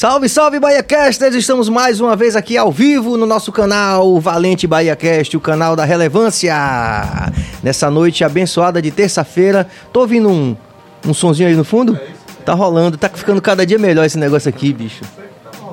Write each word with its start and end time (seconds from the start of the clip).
Salve, 0.00 0.30
salve, 0.30 0.58
BahiaCasters! 0.58 1.34
Estamos 1.34 1.68
mais 1.68 2.00
uma 2.00 2.16
vez 2.16 2.34
aqui 2.34 2.56
ao 2.56 2.72
vivo 2.72 3.18
no 3.18 3.26
nosso 3.26 3.52
canal 3.52 4.18
Valente 4.18 4.66
BahiaCast, 4.66 5.36
o 5.36 5.40
canal 5.40 5.76
da 5.76 5.84
relevância. 5.84 6.54
Nessa 7.62 7.90
noite 7.90 8.24
abençoada 8.24 8.80
de 8.80 8.90
terça-feira, 8.90 9.68
tô 9.92 10.00
ouvindo 10.00 10.30
um, 10.30 10.56
um 11.06 11.12
sonzinho 11.12 11.50
aí 11.50 11.54
no 11.54 11.64
fundo? 11.64 12.00
Tá 12.46 12.54
rolando, 12.54 12.96
tá 12.96 13.10
ficando 13.10 13.42
cada 13.42 13.66
dia 13.66 13.78
melhor 13.78 14.06
esse 14.06 14.16
negócio 14.16 14.48
aqui, 14.48 14.72
bicho. 14.72 15.04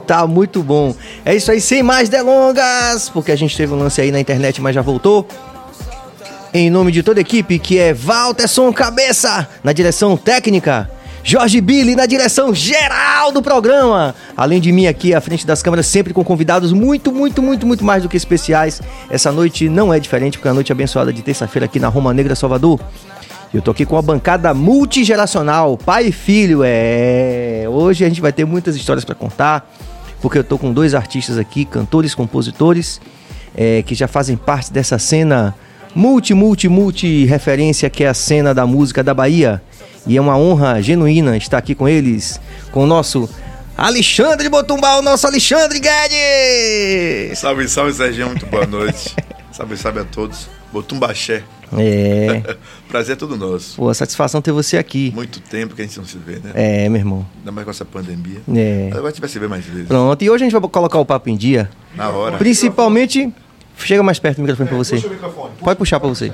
Tá 0.06 0.28
muito 0.28 0.62
bom. 0.62 0.94
É 1.24 1.34
isso 1.34 1.50
aí, 1.50 1.62
sem 1.62 1.82
mais 1.82 2.10
delongas, 2.10 3.08
porque 3.08 3.32
a 3.32 3.36
gente 3.38 3.56
teve 3.56 3.74
um 3.74 3.80
lance 3.80 4.02
aí 4.02 4.12
na 4.12 4.20
internet, 4.20 4.62
mas 4.62 4.76
já 4.76 4.82
voltou. 4.82 5.26
Em 6.54 6.70
nome 6.70 6.92
de 6.92 7.02
toda 7.02 7.22
a 7.22 7.22
equipe, 7.22 7.60
que 7.60 7.80
é 7.80 7.94
Walterson 7.94 8.74
Cabeça, 8.74 9.48
na 9.64 9.72
direção 9.72 10.18
técnica. 10.18 10.97
Jorge 11.30 11.60
Billy 11.60 11.94
na 11.94 12.06
direção 12.06 12.56
geral 12.56 13.34
do 13.34 13.42
programa. 13.42 14.16
Além 14.38 14.62
de 14.62 14.72
mim 14.72 14.88
aqui 14.88 15.14
à 15.14 15.20
frente 15.20 15.46
das 15.46 15.62
câmeras, 15.62 15.86
sempre 15.86 16.14
com 16.14 16.24
convidados 16.24 16.72
muito, 16.72 17.12
muito, 17.12 17.44
muito, 17.44 17.68
muito 17.68 17.84
mais 17.84 18.02
do 18.02 18.08
que 18.08 18.16
especiais. 18.16 18.82
Essa 19.10 19.30
noite 19.30 19.68
não 19.68 19.94
é 19.94 20.00
diferente, 20.00 20.38
porque 20.38 20.48
é 20.48 20.52
a 20.52 20.54
noite 20.54 20.72
abençoada 20.72 21.12
de 21.12 21.22
terça-feira 21.22 21.66
aqui 21.66 21.82
na 21.82 21.90
Roma 21.90 22.14
Negra, 22.14 22.34
Salvador. 22.34 22.80
Eu 23.54 23.62
tô 23.62 23.72
aqui 23.72 23.86
com 23.86 23.98
a 23.98 24.02
bancada 24.02 24.54
multigeracional, 24.54 25.78
pai 25.78 26.08
e 26.08 26.12
filho. 26.14 26.62
É, 26.64 27.66
hoje 27.68 28.06
a 28.06 28.08
gente 28.08 28.22
vai 28.22 28.32
ter 28.32 28.46
muitas 28.46 28.78
histórias 28.78 29.04
para 29.04 29.14
contar, 29.14 29.70
porque 30.22 30.38
eu 30.38 30.46
tô 30.46 30.58
com 30.58 30.72
dois 30.72 30.96
artistas 30.96 31.38
aqui, 31.38 31.66
cantores, 31.66 32.16
compositores, 32.16 33.02
é, 33.54 33.84
que 33.84 33.94
já 33.94 34.08
fazem 34.08 34.38
parte 34.38 34.72
dessa 34.72 34.98
cena 34.98 35.54
multi, 35.94 36.34
multi, 36.34 36.70
multi 36.70 37.26
referência 37.26 37.90
que 37.90 38.06
é 38.06 38.08
a 38.08 38.14
cena 38.14 38.54
da 38.54 38.66
música 38.66 39.04
da 39.04 39.14
Bahia. 39.14 39.62
E 40.08 40.16
é 40.16 40.22
uma 40.22 40.38
honra 40.38 40.82
genuína 40.82 41.36
estar 41.36 41.58
aqui 41.58 41.76
com 41.76 41.88
eles, 41.88 42.40
com 42.72 42.84
o 42.84 42.86
nosso 42.88 43.30
Alexandre 43.76 44.44
de 44.44 44.50
Botumbal, 44.50 45.00
o 45.00 45.02
nosso 45.02 45.28
Alexandre 45.28 45.80
Guedes! 45.80 47.38
Salve, 47.38 47.68
salve, 47.68 47.94
Serginho, 47.94 48.28
muito 48.28 48.46
boa 48.46 48.66
noite. 48.66 49.14
salve, 49.52 49.76
salve 49.76 50.00
a 50.00 50.06
todos. 50.06 50.50
Botumbaxé. 50.72 51.44
É. 51.78 52.56
Prazer 52.88 53.14
é 53.14 53.16
todo 53.18 53.36
nosso. 53.36 53.76
Pô, 53.76 53.94
satisfação 53.94 54.42
ter 54.42 54.54
você 54.54 54.78
aqui. 54.78 55.12
Muito 55.14 55.42
tempo 55.42 55.76
que 55.76 55.82
a 55.82 55.86
gente 55.86 55.98
não 55.98 56.06
se 56.06 56.18
vê, 56.18 56.40
né? 56.40 56.52
É, 56.54 56.88
meu 56.88 57.00
irmão. 57.00 57.26
Ainda 57.40 57.52
mais 57.52 57.66
com 57.66 57.72
essa 57.72 57.84
pandemia. 57.84 58.42
É. 58.56 58.88
Agora 58.92 59.08
a 59.08 59.10
gente 59.10 59.20
vai 59.20 59.30
se 59.30 59.38
ver 59.38 59.50
mais 59.50 59.66
vezes. 59.66 59.88
Pronto, 59.88 60.24
e 60.24 60.30
hoje 60.30 60.46
a 60.46 60.50
gente 60.50 60.58
vai 60.58 60.70
colocar 60.70 61.00
o 61.00 61.06
papo 61.06 61.30
em 61.30 61.36
dia. 61.36 61.70
Na 61.96 62.10
hora. 62.10 62.38
Principalmente. 62.38 63.32
Chega 63.78 64.02
mais 64.02 64.18
perto 64.18 64.38
do 64.38 64.42
microfone 64.42 64.70
pra 64.70 64.78
você. 64.78 64.96
Puxa 64.96 65.08
o 65.08 65.12
microfone. 65.12 65.52
Pode 65.60 65.78
puxar 65.78 66.00
pra 66.00 66.10
você. 66.10 66.34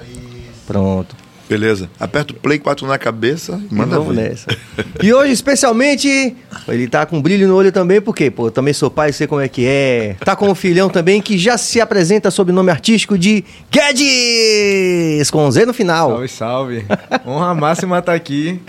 Pronto. 0.66 1.23
Beleza. 1.54 1.88
Aperta 2.00 2.34
o 2.34 2.36
play 2.36 2.58
4 2.58 2.88
na 2.88 2.98
cabeça 2.98 3.62
e 3.70 3.76
manda 3.76 4.00
Vamos 4.00 4.16
ver. 4.16 4.30
nessa. 4.30 4.48
E 5.04 5.14
hoje, 5.14 5.34
especialmente, 5.34 6.36
ele 6.68 6.88
tá 6.88 7.06
com 7.06 7.22
brilho 7.22 7.48
no 7.48 7.56
olho 7.56 7.72
também, 7.72 8.02
porque, 8.02 8.32
pô, 8.32 8.48
eu 8.48 8.52
também 8.52 8.73
sou 8.73 8.90
pai, 8.90 9.12
sei 9.12 9.28
como 9.28 9.40
é 9.42 9.48
que 9.48 9.66
é. 9.68 10.16
Tá 10.26 10.36
com 10.36 10.50
um 10.50 10.56
filhão 10.56 10.90
também 10.90 11.22
que 11.22 11.38
já 11.38 11.58
se 11.60 11.80
apresenta 11.80 12.32
sob 12.32 12.52
o 12.52 12.56
nome 12.56 12.72
artístico 12.72 13.18
de 13.18 13.44
Guedes, 13.70 15.30
com 15.30 15.50
Z 15.52 15.66
no 15.68 15.73
final. 15.73 16.10
Salve, 16.10 16.28
salve. 16.28 16.86
Honra 17.26 17.54
máxima 17.54 18.00
estar 18.00 18.14
aqui. 18.14 18.60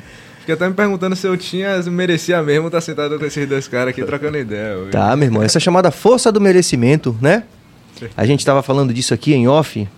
Fiquei 0.40 0.54
até 0.54 0.68
me 0.68 0.74
perguntando 0.74 1.16
se 1.16 1.26
eu 1.26 1.36
tinha, 1.38 1.80
se 1.82 1.88
merecia 1.88 2.42
mesmo 2.42 2.66
estar 2.66 2.80
sentado 2.82 3.18
com 3.18 3.24
esses 3.24 3.48
dois 3.48 3.66
caras 3.66 3.88
aqui 3.90 4.02
trocando 4.04 4.36
ideia. 4.36 4.76
hoje. 4.76 4.90
Tá, 4.90 5.16
meu 5.16 5.26
irmão, 5.26 5.42
essa 5.42 5.56
é 5.56 5.60
chamada 5.60 5.90
força 5.90 6.30
do 6.30 6.38
merecimento, 6.40 7.16
né? 7.22 7.44
A 8.14 8.26
gente 8.26 8.44
tava 8.44 8.62
falando 8.62 8.92
disso 8.92 9.14
aqui 9.14 9.32
em 9.32 9.48
off, 9.48 9.88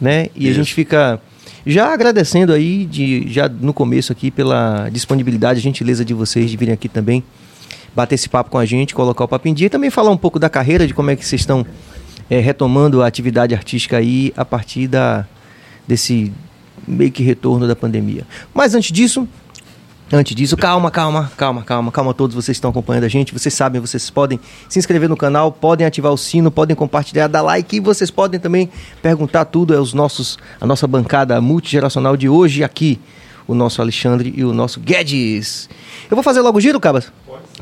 né? 0.00 0.28
E 0.34 0.46
a 0.46 0.50
Isso. 0.50 0.58
gente 0.60 0.72
fica 0.72 1.20
já 1.66 1.92
agradecendo 1.92 2.52
aí, 2.52 2.84
de, 2.84 3.26
já 3.28 3.48
no 3.48 3.72
começo 3.72 4.12
aqui, 4.12 4.30
pela 4.30 4.88
disponibilidade, 4.90 5.60
gentileza 5.60 6.04
de 6.04 6.12
vocês 6.12 6.50
de 6.50 6.56
virem 6.56 6.74
aqui 6.74 6.88
também 6.88 7.22
bater 7.94 8.16
esse 8.16 8.28
papo 8.28 8.50
com 8.50 8.58
a 8.58 8.64
gente, 8.66 8.94
colocar 8.94 9.24
o 9.24 9.28
papo 9.28 9.48
em 9.48 9.54
dia 9.54 9.68
e 9.68 9.70
também 9.70 9.88
falar 9.88 10.10
um 10.10 10.16
pouco 10.16 10.38
da 10.38 10.50
carreira, 10.50 10.86
de 10.86 10.92
como 10.92 11.10
é 11.10 11.16
que 11.16 11.24
vocês 11.24 11.40
estão 11.40 11.64
eh, 12.28 12.40
retomando 12.40 13.02
a 13.02 13.06
atividade 13.06 13.54
artística 13.54 13.96
aí 13.96 14.32
a 14.36 14.44
partir 14.44 14.88
da, 14.88 15.26
desse 15.86 16.32
meio 16.86 17.12
que 17.12 17.22
retorno 17.22 17.66
da 17.66 17.76
pandemia. 17.76 18.26
Mas 18.52 18.74
antes 18.74 18.90
disso, 18.92 19.28
Antes 20.16 20.36
disso, 20.36 20.56
calma, 20.56 20.92
calma, 20.92 21.32
calma, 21.36 21.64
calma, 21.64 21.90
calma, 21.90 22.14
todos 22.14 22.36
vocês 22.36 22.54
que 22.54 22.58
estão 22.58 22.70
acompanhando 22.70 23.02
a 23.02 23.08
gente, 23.08 23.32
vocês 23.32 23.52
sabem, 23.52 23.80
vocês 23.80 24.10
podem 24.10 24.38
se 24.68 24.78
inscrever 24.78 25.08
no 25.08 25.16
canal, 25.16 25.50
podem 25.50 25.84
ativar 25.84 26.12
o 26.12 26.16
sino, 26.16 26.52
podem 26.52 26.76
compartilhar, 26.76 27.26
dar 27.26 27.42
like 27.42 27.74
e 27.74 27.80
vocês 27.80 28.12
podem 28.12 28.38
também 28.38 28.70
perguntar 29.02 29.44
tudo 29.46 29.76
aos 29.76 29.92
nossos, 29.92 30.38
a 30.60 30.66
nossa 30.68 30.86
bancada 30.86 31.40
multigeracional 31.40 32.16
de 32.16 32.28
hoje 32.28 32.62
aqui, 32.62 33.00
o 33.44 33.56
nosso 33.56 33.82
Alexandre 33.82 34.32
e 34.36 34.44
o 34.44 34.52
nosso 34.54 34.78
Guedes. 34.78 35.68
Eu 36.08 36.16
vou 36.16 36.22
fazer 36.22 36.42
logo 36.42 36.58
o 36.58 36.60
giro, 36.60 36.78
Cabas? 36.78 37.12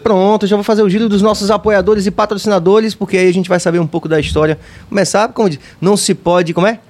Pronto, 0.02 0.46
já 0.46 0.54
vou 0.54 0.62
fazer 0.62 0.82
o 0.82 0.90
giro 0.90 1.08
dos 1.08 1.22
nossos 1.22 1.50
apoiadores 1.50 2.04
e 2.04 2.10
patrocinadores, 2.10 2.94
porque 2.94 3.16
aí 3.16 3.28
a 3.30 3.32
gente 3.32 3.48
vai 3.48 3.60
saber 3.60 3.78
um 3.78 3.86
pouco 3.86 4.10
da 4.10 4.20
história. 4.20 4.58
Começar, 4.90 5.28
como 5.28 5.48
diz, 5.48 5.58
não 5.80 5.96
se 5.96 6.14
pode, 6.14 6.52
como 6.52 6.66
é? 6.66 6.80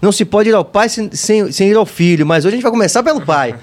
Não 0.00 0.10
se 0.12 0.24
pode 0.24 0.48
ir 0.48 0.54
ao 0.54 0.64
pai 0.64 0.88
sem, 0.88 1.10
sem, 1.12 1.52
sem 1.52 1.68
ir 1.68 1.76
ao 1.76 1.84
filho, 1.84 2.24
mas 2.26 2.44
hoje 2.44 2.54
a 2.54 2.56
gente 2.56 2.62
vai 2.62 2.72
começar 2.72 3.02
pelo 3.02 3.20
pai. 3.20 3.54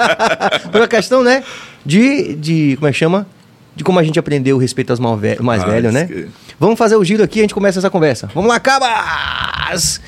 Por 0.70 0.80
uma 0.80 0.88
questão, 0.88 1.22
né? 1.24 1.42
De, 1.84 2.34
de. 2.34 2.76
Como 2.76 2.88
é 2.88 2.92
que 2.92 2.98
chama? 2.98 3.26
De 3.74 3.82
como 3.82 3.98
a 3.98 4.02
gente 4.02 4.18
aprendeu 4.18 4.56
o 4.56 4.58
respeito 4.58 4.90
aos 4.90 5.00
mais 5.00 5.62
Ah, 5.62 5.66
velhos, 5.66 5.94
né? 5.94 6.06
que- 6.06 6.28
Vamos 6.60 6.78
fazer 6.78 6.96
o 6.96 7.02
giro 7.04 7.22
aqui 7.24 7.38
e 7.38 7.40
a 7.40 7.44
gente 7.44 7.54
começa 7.54 7.78
essa 7.78 7.88
conversa. 7.88 8.28
Vamos 8.34 8.50
lá, 8.50 8.60
cabas! 8.60 9.98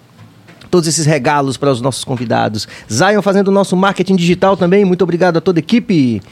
todos 0.71 0.89
esses 0.89 1.05
regalos 1.05 1.57
para 1.57 1.71
os 1.71 1.81
nossos 1.81 2.05
convidados. 2.05 2.69
Zion 2.91 3.21
fazendo 3.21 3.49
o 3.49 3.51
nosso 3.51 3.77
marketing 3.77 4.17
digital 4.17 4.57
também. 4.57 4.85
Muito 4.85 5.03
obrigado 5.03 5.37
a 5.37 5.41
toda 5.41 5.59
a 5.59 5.61
equipe. 5.61 6.23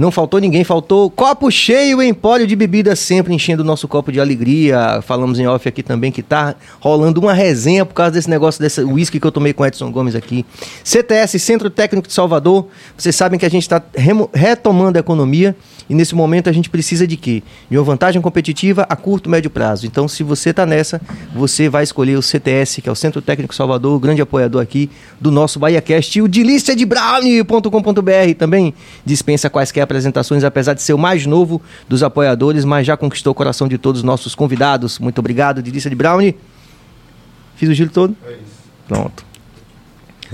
Não 0.00 0.10
faltou 0.10 0.40
ninguém, 0.40 0.64
faltou 0.64 1.10
copo 1.10 1.50
cheio, 1.50 2.02
empório 2.02 2.46
de 2.46 2.56
bebida 2.56 2.96
sempre 2.96 3.34
enchendo 3.34 3.62
o 3.62 3.66
nosso 3.66 3.86
copo 3.86 4.10
de 4.10 4.18
alegria. 4.18 5.02
Falamos 5.02 5.38
em 5.38 5.46
off 5.46 5.68
aqui 5.68 5.82
também 5.82 6.10
que 6.10 6.22
tá 6.22 6.54
rolando 6.80 7.20
uma 7.20 7.34
resenha 7.34 7.84
por 7.84 7.92
causa 7.92 8.12
desse 8.12 8.30
negócio 8.30 8.62
desse 8.62 8.80
whisky 8.80 9.20
que 9.20 9.26
eu 9.26 9.30
tomei 9.30 9.52
com 9.52 9.66
Edson 9.66 9.92
Gomes 9.92 10.14
aqui. 10.14 10.46
CTS, 10.82 11.38
Centro 11.38 11.68
Técnico 11.68 12.08
de 12.08 12.14
Salvador. 12.14 12.68
Vocês 12.96 13.14
sabem 13.14 13.38
que 13.38 13.44
a 13.44 13.50
gente 13.50 13.64
está 13.64 13.82
retomando 14.32 14.96
a 14.96 15.00
economia 15.00 15.54
e 15.90 15.94
nesse 15.94 16.14
momento 16.14 16.48
a 16.48 16.52
gente 16.52 16.70
precisa 16.70 17.04
de 17.04 17.16
quê? 17.16 17.42
De 17.68 17.76
uma 17.76 17.82
vantagem 17.82 18.22
competitiva 18.22 18.86
a 18.88 18.94
curto 18.94 19.28
e 19.28 19.30
médio 19.30 19.50
prazo. 19.50 19.86
Então, 19.86 20.06
se 20.06 20.22
você 20.22 20.50
está 20.50 20.64
nessa, 20.64 20.98
você 21.34 21.68
vai 21.68 21.82
escolher 21.82 22.16
o 22.16 22.22
CTS, 22.22 22.80
que 22.80 22.88
é 22.88 22.92
o 22.92 22.94
Centro 22.94 23.20
Técnico 23.20 23.52
Salvador, 23.52 23.96
o 23.96 23.98
grande 23.98 24.22
apoiador 24.22 24.62
aqui 24.62 24.88
do 25.20 25.32
nosso 25.32 25.58
BahiaCast. 25.58 26.20
E 26.20 26.22
o 26.22 26.28
delícia 26.28 26.76
de 26.76 26.86
brownie.com.br 26.86 28.34
também 28.38 28.72
dispensa 29.04 29.50
quaisquer 29.50 29.82
apresentações, 29.90 30.44
apesar 30.44 30.74
de 30.74 30.82
ser 30.82 30.94
o 30.94 30.98
mais 30.98 31.26
novo 31.26 31.60
dos 31.88 32.02
apoiadores, 32.04 32.64
mas 32.64 32.86
já 32.86 32.96
conquistou 32.96 33.32
o 33.32 33.34
coração 33.34 33.66
de 33.66 33.76
todos 33.76 34.00
os 34.00 34.04
nossos 34.04 34.34
convidados. 34.36 35.00
Muito 35.00 35.18
obrigado, 35.18 35.60
delícia 35.60 35.90
de 35.90 35.96
brownie. 35.96 36.36
Fiz 37.56 37.68
o 37.68 37.74
giro 37.74 37.90
todo? 37.90 38.16
Pronto. 38.86 39.24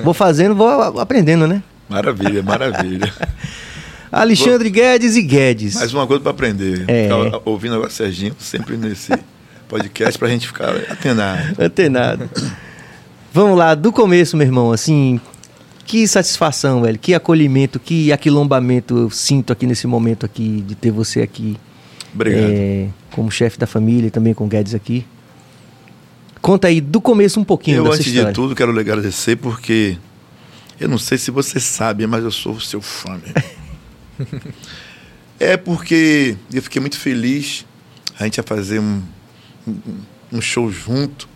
Vou 0.05 0.13
fazendo, 0.13 0.55
vou 0.55 1.01
aprendendo, 1.01 1.47
né? 1.47 1.63
Maravilha, 1.89 2.43
maravilha. 2.43 3.13
Alexandre 4.13 4.71
Guedes 4.71 5.17
e 5.17 5.23
Guedes. 5.23 5.75
Mais 5.75 5.93
uma 5.93 6.07
coisa 6.07 6.23
para 6.23 6.33
aprender. 6.33 6.85
É. 6.87 7.09
Ouvindo 7.45 7.75
agora 7.75 7.91
Serginho 7.91 8.37
sempre 8.39 8.77
nesse 8.77 9.13
podcast 9.69 10.19
pra 10.19 10.29
gente 10.29 10.47
ficar 10.47 10.77
atenado. 10.91 11.55
Antenado. 11.59 12.31
Vamos 13.33 13.59
lá, 13.59 13.75
do 13.75 13.93
começo, 13.93 14.37
meu 14.37 14.47
irmão, 14.47 14.73
assim, 14.73 15.21
que 15.87 16.07
satisfação, 16.09 16.83
velho, 16.83 16.99
que 16.99 17.15
acolhimento, 17.15 17.79
que 17.79 18.13
aquilombamento 18.13 18.97
eu 18.97 19.11
sinto 19.11 19.53
aqui 19.53 19.67
nesse 19.67 19.87
momento 19.87 20.27
aqui, 20.27 20.63
de 20.67 20.75
ter 20.75 20.91
você 20.91 21.23
aqui. 21.23 21.57
Obrigado. 22.13 22.43
é, 22.43 22.89
como 23.13 23.31
chefe 23.31 23.59
da 23.59 23.67
família 23.67 24.09
e 24.09 24.11
também 24.11 24.35
com 24.35 24.45
o 24.45 24.49
Guedes 24.49 24.75
aqui. 24.75 25.07
Conta 26.43 26.69
aí 26.69 26.81
do 26.81 27.01
começo 27.01 27.39
um 27.39 27.45
pouquinho 27.45 27.79
Eu, 27.79 27.85
dessa 27.85 27.97
antes 27.97 28.07
história. 28.09 28.31
de 28.31 28.35
tudo, 28.35 28.55
quero 28.55 28.73
lhe 28.73 28.81
agradecer 28.81 29.37
porque 29.37 29.97
eu 30.81 30.89
não 30.89 30.99
sei 30.99 31.19
se 31.19 31.31
você 31.31 31.61
sabe, 31.61 32.07
mas 32.07 32.25
eu 32.25 32.31
sou 32.31 32.59
seu 32.61 32.81
fã. 32.81 33.21
é 35.39 35.57
porque 35.57 36.37
eu 36.53 36.63
fiquei 36.63 36.81
muito 36.81 36.99
feliz. 36.99 37.65
A 38.19 38.25
gente 38.25 38.39
ia 38.39 38.43
fazer 38.43 38.81
um, 38.81 39.03
um, 39.67 39.79
um 40.33 40.41
show 40.41 40.71
junto. 40.71 41.29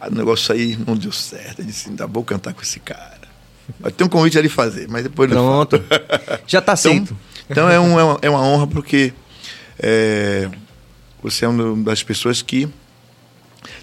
O 0.00 0.14
negócio 0.14 0.52
aí 0.52 0.76
não 0.86 0.96
deu 0.96 1.12
certo. 1.12 1.60
Eu 1.60 1.66
disse, 1.66 1.88
ainda 1.88 2.06
vou 2.06 2.24
cantar 2.24 2.52
com 2.52 2.62
esse 2.62 2.80
cara. 2.80 3.21
Tem 3.96 4.06
um 4.06 4.10
convite 4.10 4.38
ali 4.38 4.48
fazer, 4.48 4.88
mas 4.88 5.02
depois. 5.04 5.30
Pronto. 5.30 5.82
Já 6.46 6.60
tá 6.60 6.72
aceito. 6.72 7.16
Então, 7.50 7.68
então 7.68 7.68
é, 7.68 7.78
um- 7.80 7.98
é 7.98 8.04
uma, 8.04 8.18
é 8.22 8.30
uma 8.30 8.40
honra 8.40 8.66
porque 8.66 9.12
é, 9.78 10.48
você 11.22 11.44
é 11.44 11.48
uma 11.48 11.82
das 11.82 12.02
pessoas 12.02 12.42
que 12.42 12.68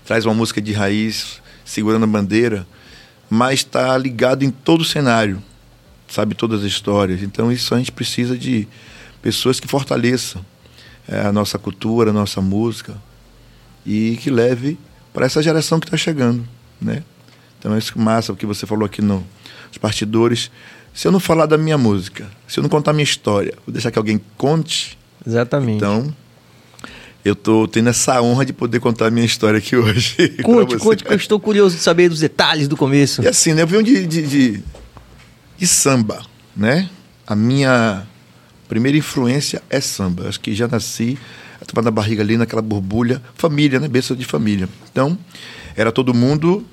traz 0.06 0.26
uma 0.26 0.34
música 0.34 0.62
de 0.62 0.74
raiz, 0.74 1.42
segurando 1.64 2.04
a 2.04 2.08
bandeira, 2.08 2.68
mas 3.30 3.60
está 3.60 3.98
ligado 3.98 4.44
em 4.44 4.50
todo 4.52 4.82
o 4.82 4.86
cenário. 4.86 5.42
sabe 6.08 6.34
todas 6.36 6.62
as 6.62 6.66
histórias. 6.66 7.22
Então, 7.22 7.52
isso 7.52 7.74
a 7.76 7.78
gente 7.78 7.92
precisa 7.92 8.36
de 8.38 8.68
pessoas 9.22 9.60
que 9.60 9.68
fortaleçam 9.68 10.44
é, 11.08 11.22
a 11.22 11.32
nossa 11.32 11.60
cultura, 11.60 12.10
a 12.10 12.14
nossa 12.14 12.42
música 12.42 12.96
e 13.86 14.18
que 14.22 14.30
leve 14.32 14.78
para 15.14 15.26
essa 15.28 15.42
geração 15.44 15.80
que 15.80 15.86
está 15.86 15.98
chegando, 15.98 16.48
né? 16.82 17.04
Então, 17.60 17.76
é 17.76 17.78
isso 17.78 17.94
que 17.94 18.00
massa 18.00 18.32
o 18.34 18.36
que 18.36 18.46
você 18.46 18.66
falou 18.66 18.86
aqui 18.86 19.02
no, 19.02 19.24
nos 19.70 19.78
partidores. 19.78 20.52
Se 20.94 21.08
eu 21.08 21.12
não 21.12 21.20
falar 21.20 21.46
da 21.46 21.58
minha 21.58 21.78
música, 21.78 22.28
se 22.48 22.60
eu 22.60 22.62
não 22.62 22.70
contar 22.70 22.92
a 22.92 22.94
minha 22.94 23.04
história, 23.04 23.54
vou 23.66 23.72
deixar 23.72 23.92
que 23.92 23.98
alguém 23.98 24.20
conte. 24.38 24.98
Exatamente. 25.26 25.78
Então, 25.78 26.14
eu 27.24 27.34
estou 27.34 27.68
tendo 27.68 27.90
essa 27.90 28.22
honra 28.22 28.46
de 28.46 28.54
poder 28.54 28.80
contar 28.80 29.08
a 29.08 29.12
minha 29.12 29.26
história 29.26 29.60
aqui 29.60 29.76
hoje. 29.76 30.30
Conte, 30.42 30.78
conte, 30.78 31.04
que 31.04 31.12
eu 31.12 31.18
estou 31.18 31.40
curioso 31.40 31.76
de 31.76 31.82
saber 31.82 32.10
dos 32.10 32.20
detalhes 32.20 32.68
do 32.68 32.78
começo. 32.78 33.22
E 33.22 33.28
assim, 33.28 33.54
né? 33.54 33.62
Eu 33.62 33.68
venho 33.68 33.84
de, 33.84 34.06
de, 34.08 34.22
de, 34.22 34.64
de 35.58 35.68
samba, 35.68 36.22
né? 36.56 36.90
A 37.28 37.36
minha 37.36 38.08
primeira 38.68 38.98
influência 38.98 39.62
é 39.70 39.82
samba. 39.82 40.30
Acho 40.30 40.40
que 40.40 40.56
já 40.56 40.68
nasci, 40.68 41.18
estava 41.62 41.82
na 41.82 41.92
barriga 41.92 42.24
ali, 42.24 42.38
naquela 42.38 42.62
borbulha. 42.62 43.22
Família, 43.36 43.80
né? 43.80 43.88
Bênção 43.88 44.16
de 44.16 44.24
família. 44.24 44.70
Então, 44.92 45.18
era 45.76 45.92
todo 45.92 46.14
mundo 46.14 46.66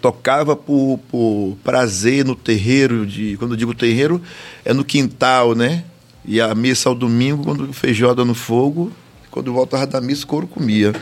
tocava 0.00 0.54
por, 0.54 1.00
por 1.10 1.56
prazer 1.64 2.24
no 2.24 2.36
terreiro 2.36 3.06
de 3.06 3.36
quando 3.36 3.52
eu 3.52 3.56
digo 3.56 3.74
terreiro 3.74 4.20
é 4.64 4.72
no 4.72 4.84
quintal 4.84 5.54
né? 5.54 5.84
E 6.24 6.40
a 6.40 6.54
missa 6.54 6.88
ao 6.88 6.94
domingo 6.94 7.44
quando 7.44 7.72
feijoada 7.72 8.24
no 8.24 8.34
fogo 8.34 8.92
quando 9.30 9.52
voltava 9.52 9.86
da 9.86 10.00
missa 10.00 10.24
couro 10.24 10.46
comia. 10.46 10.92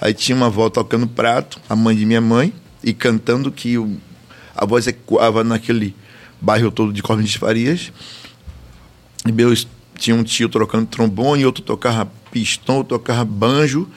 Aí 0.00 0.12
tinha 0.12 0.34
uma 0.34 0.46
avó 0.46 0.68
tocando 0.68 1.06
prato 1.06 1.60
a 1.68 1.76
mãe 1.76 1.94
de 1.96 2.04
minha 2.04 2.20
mãe 2.20 2.52
e 2.82 2.92
cantando 2.92 3.50
que 3.50 3.78
o, 3.78 3.96
a 4.54 4.66
voz 4.66 4.86
ecoava 4.86 5.44
naquele 5.44 5.94
bairro 6.40 6.70
todo 6.70 6.92
de 6.92 7.02
Cormes 7.02 7.30
de 7.30 7.38
Farias. 7.38 7.92
E 9.24 9.32
meus 9.32 9.66
tinha 9.96 10.14
um 10.14 10.22
tio 10.22 10.48
trocando 10.48 10.86
trombone 10.86 11.46
outro 11.46 11.62
tocava 11.62 12.10
pistão 12.30 12.78
outro 12.78 12.98
tocava 12.98 13.24
banjo. 13.24 13.88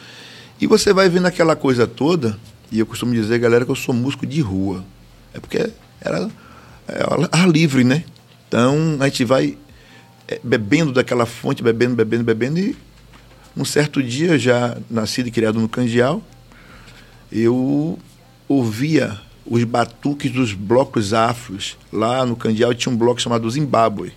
E 0.61 0.67
você 0.67 0.93
vai 0.93 1.09
vendo 1.09 1.25
aquela 1.25 1.55
coisa 1.55 1.87
toda, 1.87 2.37
e 2.71 2.80
eu 2.80 2.86
costumo 2.86 3.13
dizer, 3.13 3.39
galera, 3.39 3.66
que 3.66 3.71
eu 3.71 3.75
sou 3.75 3.94
músico 3.94 4.25
de 4.25 4.42
rua. 4.42 4.83
É 5.33 5.39
porque 5.39 5.69
era 6.01 6.30
é, 6.88 7.04
ar 7.31 7.50
livre, 7.50 7.83
né? 7.83 8.04
Então 8.48 8.98
a 9.00 9.06
gente 9.06 9.24
vai 9.24 9.57
é, 10.27 10.39
bebendo 10.44 10.92
daquela 10.92 11.25
fonte, 11.25 11.63
bebendo, 11.63 11.95
bebendo, 11.95 12.24
bebendo, 12.24 12.60
e 12.60 12.75
um 13.56 13.66
certo 13.66 14.01
dia, 14.01 14.38
já 14.38 14.77
nascido 14.89 15.27
e 15.27 15.31
criado 15.31 15.60
no 15.60 15.68
Candial, 15.68 16.21
eu 17.31 18.00
ouvia 18.48 19.19
os 19.45 19.63
batuques 19.63 20.31
dos 20.31 20.54
blocos 20.54 21.13
afros. 21.13 21.77
Lá 21.92 22.25
no 22.25 22.36
Candial 22.36 22.74
tinha 22.74 22.94
um 22.94 22.98
bloco 22.98 23.21
chamado 23.21 23.50
Zimbábue. 23.50 24.13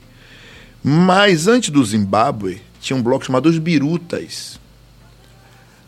Mas 0.83 1.47
antes 1.47 1.71
do 1.71 1.85
Zimbábue, 1.85 2.61
tinha 2.81 2.97
um 2.97 3.03
bloco 3.03 3.25
chamado 3.25 3.47
Os 3.47 3.59
Birutas. 3.59 4.61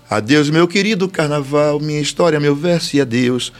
Adeus, 0.08 0.50
meu 0.50 0.68
querido 0.68 1.08
carnaval, 1.08 1.80
minha 1.80 2.00
história, 2.00 2.38
meu 2.38 2.54
verso 2.54 2.94
e 2.96 3.00
adeus. 3.00 3.52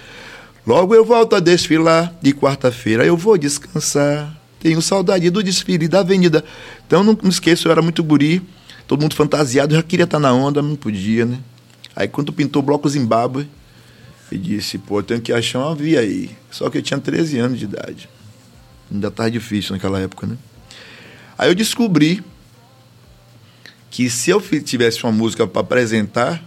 Logo 0.67 0.95
eu 0.95 1.05
volto 1.05 1.35
a 1.35 1.41
desfilar, 1.41 2.15
de 2.21 2.33
quarta-feira 2.33 3.05
eu 3.05 3.17
vou 3.17 3.39
descansar. 3.39 4.35
Tenho 4.61 4.81
saudade 4.83 5.29
do 5.31 5.43
desfile 5.43 5.89
da 5.89 6.01
avenida. 6.01 6.45
Então 6.87 7.03
não 7.03 7.19
me 7.23 7.29
esqueço, 7.29 7.69
eu 7.69 7.73
era 7.73 7.83
muito 7.83 8.03
guri, 8.03 8.43
todo 8.87 9.01
mundo 9.01 9.15
fantasiado, 9.15 9.75
eu 9.75 9.79
já 9.79 9.83
queria 9.83 10.05
estar 10.05 10.19
na 10.19 10.33
onda, 10.33 10.61
não 10.61 10.77
podia, 10.77 11.25
né? 11.25 11.39
Aí 11.97 12.09
quando 12.09 12.33
pintou 12.33 12.61
o 12.61 12.65
bloco 12.65 12.89
Zimbábue, 12.89 13.49
eu 14.31 14.39
disse, 14.39 14.79
pô, 14.79 14.99
eu 14.99 15.03
tenho 15.03 15.21
que 15.21 15.33
achar 15.33 15.61
uma 15.61 15.75
via 15.75 16.01
aí. 16.01 16.31
Só 16.51 16.69
que 16.69 16.79
eu 16.79 16.83
tinha 16.83 16.99
13 16.99 17.39
anos 17.39 17.59
de 17.59 17.65
idade. 17.65 18.09
Ainda 18.93 19.09
estava 19.09 19.31
difícil 19.31 19.73
naquela 19.73 19.99
época, 19.99 20.27
né? 20.27 20.37
Aí 21.39 21.51
eu 21.51 21.55
descobri 21.55 22.23
que 23.95 24.11
se 24.11 24.29
eu 24.29 24.41
tivesse 24.41 25.05
uma 25.05 25.13
música 25.13 25.47
para 25.47 25.61
apresentar, 25.61 26.43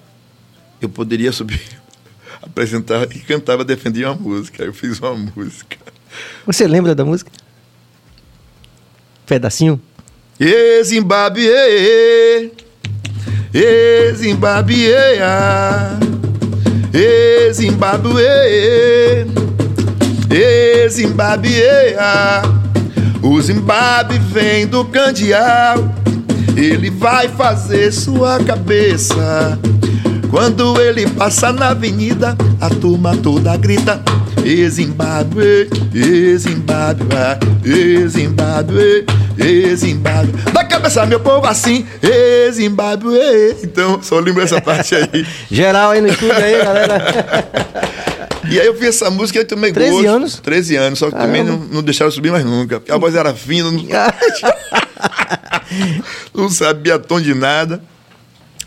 eu 0.82 0.90
poderia 0.90 1.32
subir, 1.32 1.62
apresentar 2.44 3.04
e 3.04 3.20
cantava, 3.20 3.64
defendia 3.64 4.12
uma 4.12 4.20
música. 4.20 4.66
Eu 4.66 4.74
fiz 4.74 5.00
uma 5.00 5.16
música. 5.16 5.78
Você 6.46 6.68
lembra 6.68 6.94
da 6.94 7.06
música? 7.06 7.32
Pedacinho? 9.26 9.82
E 10.38 10.84
Zimbábue, 10.84 11.48
e 13.54 14.14
Zimbábue, 14.14 14.94
ah. 15.22 15.98
e 16.94 17.54
Zimbábue, 17.54 18.24
e 20.30 20.90
Zimbábue, 20.90 21.64
ah. 21.98 22.42
o 23.24 23.42
Zimbábue 23.42 24.20
vem 24.20 24.68
do 24.68 24.84
Candial, 24.84 25.78
ele 26.58 26.90
vai 26.90 27.30
fazer 27.30 27.92
sua 27.92 28.44
cabeça. 28.44 29.58
Quando 30.32 30.80
ele 30.82 31.08
passa 31.08 31.54
na 31.54 31.70
avenida, 31.70 32.36
a 32.60 32.70
turma 32.70 33.16
toda 33.16 33.56
grita: 33.56 34.02
E 34.44 34.68
Zimbábue, 34.68 35.70
e 35.94 36.36
Zimbábue, 36.38 37.08
e 37.64 38.08
Zimbábue, 38.08 39.06
e 39.38 39.76
Zimbábue. 39.76 40.32
Da 40.52 40.64
cabeça, 40.66 41.06
meu 41.06 41.20
povo, 41.20 41.46
assim, 41.46 41.86
e 42.02 42.52
Zimbábue. 42.52 43.56
Então, 43.64 44.02
só 44.02 44.20
lembro 44.20 44.42
essa 44.44 44.60
parte 44.60 44.96
aí. 44.96 45.26
Geral 45.50 45.92
aí 45.92 46.02
no 46.02 46.08
estúdio 46.08 46.36
aí, 46.36 46.58
galera. 46.64 47.02
E 48.50 48.60
aí 48.60 48.66
eu 48.66 48.76
fiz 48.76 48.90
essa 48.90 49.10
música 49.10 49.40
e 49.40 49.46
tomei 49.46 49.72
13 49.72 49.92
gosto. 49.92 50.08
anos? 50.08 50.40
13 50.40 50.76
anos, 50.78 51.00
só 51.00 51.12
que 51.12 51.18
também 51.18 51.44
não, 51.44 51.58
Caramba. 51.58 51.76
não 51.76 51.84
deixaram 51.84 52.12
subir 52.12 52.32
mais 52.32 52.46
nunca. 52.46 52.80
Porque 52.80 52.92
a 52.92 52.98
voz 52.98 53.14
era 53.14 53.34
fina, 53.34 53.70
não, 53.70 53.78
não 56.34 56.50
sabia 56.50 56.98
tom 57.00 57.20
de 57.22 57.34
nada. 57.34 57.84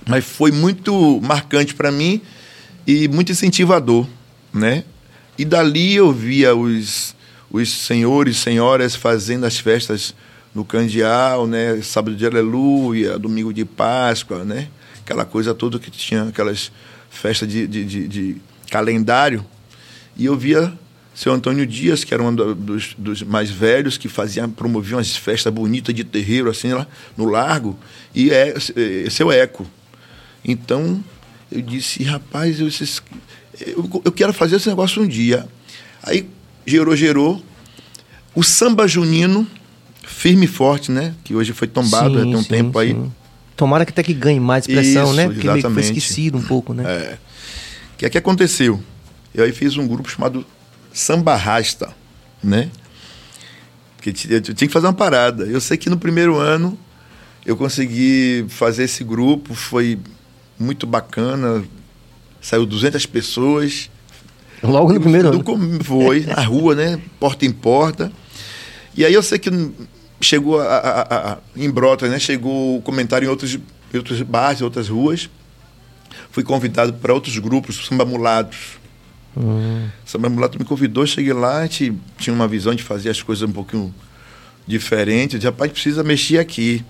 Mas 0.08 0.24
foi 0.24 0.50
muito 0.50 1.20
marcante 1.22 1.74
para 1.74 1.92
mim 1.92 2.20
e 2.86 3.06
muito 3.08 3.30
incentivador, 3.32 4.06
né? 4.52 4.84
E 5.38 5.44
dali 5.44 5.94
eu 5.94 6.12
via 6.12 6.54
os, 6.54 7.14
os 7.50 7.70
senhores 7.70 8.36
senhoras 8.38 8.94
fazendo 8.96 9.44
as 9.46 9.58
festas 9.58 10.14
no 10.54 10.64
Candial, 10.64 11.46
né? 11.46 11.80
Sábado 11.82 12.16
de 12.16 12.26
Aleluia, 12.26 13.18
domingo 13.18 13.52
de 13.52 13.64
Páscoa, 13.64 14.44
né? 14.44 14.68
Aquela 15.02 15.24
coisa 15.24 15.54
toda 15.54 15.78
que 15.78 15.90
tinha, 15.90 16.24
aquelas 16.24 16.72
festas 17.10 17.48
de, 17.48 17.66
de, 17.66 17.84
de- 17.84 18.08
de 18.08 18.36
calendário. 18.70 19.44
E 20.16 20.24
eu 20.24 20.36
via 20.36 20.72
seu 21.20 21.34
Antônio 21.34 21.66
Dias, 21.66 22.02
que 22.02 22.14
era 22.14 22.22
um 22.22 22.34
do- 22.34 22.54
dos, 22.54 22.94
dos 22.96 23.22
mais 23.22 23.50
velhos, 23.50 23.98
que 23.98 24.08
fazia, 24.08 24.48
promovia 24.48 24.96
umas 24.96 25.14
festas 25.14 25.52
bonitas 25.52 25.94
de 25.94 26.02
terreiro, 26.02 26.48
assim, 26.48 26.72
lá 26.72 26.86
no 27.14 27.26
largo, 27.26 27.78
e 28.14 28.30
é, 28.30 28.54
é 29.06 29.10
seu 29.10 29.30
eco. 29.30 29.66
Então, 30.42 31.04
eu 31.52 31.60
disse, 31.60 32.02
rapaz, 32.04 32.58
eu, 32.58 32.66
esses- 32.68 33.02
eu, 33.60 34.02
eu 34.02 34.10
quero 34.12 34.32
fazer 34.32 34.56
esse 34.56 34.66
negócio 34.70 35.02
um 35.02 35.06
dia. 35.06 35.46
Aí, 36.02 36.26
gerou, 36.66 36.96
gerou. 36.96 37.44
O 38.34 38.42
samba 38.42 38.88
junino, 38.88 39.46
firme 40.02 40.46
e 40.46 40.48
forte, 40.48 40.90
né? 40.90 41.14
Que 41.22 41.34
hoje 41.34 41.52
foi 41.52 41.68
tombado, 41.68 42.14
já 42.14 42.24
tem 42.24 42.34
um 42.36 42.42
Sim, 42.42 42.48
tempo 42.48 42.78
sim, 42.80 42.86
aí. 42.86 42.92
sim. 42.94 43.12
Tomara 43.56 43.84
que 43.84 43.90
até 43.92 44.02
que 44.02 44.14
ganhe 44.14 44.40
mais 44.40 44.64
expressão, 44.66 45.04
Isso, 45.08 45.12
né? 45.16 45.24
Porque 45.28 45.46
meio 45.46 45.56
que 45.56 45.60
foi 45.62 45.70
exatamente. 45.70 45.98
esquecido 45.98 46.38
um 46.38 46.42
pouco, 46.42 46.72
né? 46.72 46.84
É. 46.84 47.18
O 47.94 47.98
que 47.98 48.06
é 48.06 48.08
que 48.08 48.16
aconteceu? 48.16 48.80
Eu 49.34 49.44
aí 49.44 49.52
fiz 49.52 49.76
um 49.76 49.86
grupo 49.86 50.10
chamado 50.10 50.46
Samba 50.92 51.34
Rasta, 51.36 51.94
né? 52.42 52.70
Porque 53.96 54.10
eu 54.30 54.40
tinha 54.40 54.54
que 54.54 54.68
fazer 54.68 54.86
uma 54.86 54.92
parada. 54.94 55.44
Eu 55.44 55.60
sei 55.60 55.76
que 55.76 55.90
no 55.90 55.98
primeiro 55.98 56.36
ano 56.38 56.78
eu 57.44 57.56
consegui 57.56 58.46
fazer 58.48 58.84
esse 58.84 59.04
grupo, 59.04 59.54
foi 59.54 59.98
muito 60.58 60.86
bacana. 60.86 61.62
Saiu 62.40 62.64
200 62.64 63.04
pessoas. 63.06 63.90
Logo 64.62 64.92
no 64.92 65.00
primeiro 65.00 65.28
ano. 65.28 65.38
Foi, 65.84 66.20
na 66.24 66.42
rua, 66.42 66.74
né? 66.74 67.00
Porta 67.18 67.44
em 67.44 67.52
porta. 67.52 68.10
E 68.96 69.04
aí 69.04 69.12
eu 69.12 69.22
sei 69.22 69.38
que 69.38 69.50
chegou 70.20 70.60
a, 70.60 70.64
a, 70.66 71.32
a- 71.32 71.38
em 71.54 71.70
Brotas, 71.70 72.10
né? 72.10 72.18
Chegou 72.18 72.78
o 72.78 72.82
comentário 72.82 73.26
em 73.26 73.28
outros, 73.28 73.54
em 73.92 73.96
outros 73.96 74.20
bares, 74.22 74.62
outras 74.62 74.88
ruas. 74.88 75.28
Fui 76.30 76.42
convidado 76.42 76.92
para 76.94 77.12
outros 77.12 77.36
grupos, 77.38 77.86
Samba 77.86 78.04
Mulatos. 78.04 78.79
Hum. 79.36 79.88
Samba 80.04 80.28
Mulato 80.28 80.58
me 80.58 80.64
convidou, 80.64 81.06
cheguei 81.06 81.32
lá, 81.32 81.58
a 81.58 81.62
gente 81.66 81.92
tinha 82.18 82.34
uma 82.34 82.48
visão 82.48 82.74
de 82.74 82.82
fazer 82.82 83.10
as 83.10 83.22
coisas 83.22 83.48
um 83.48 83.52
pouquinho 83.52 83.94
diferente. 84.66 85.34
Eu 85.34 85.38
disse, 85.38 85.46
rapaz, 85.50 85.70
precisa 85.72 86.02
mexer 86.02 86.38
aqui. 86.38 86.84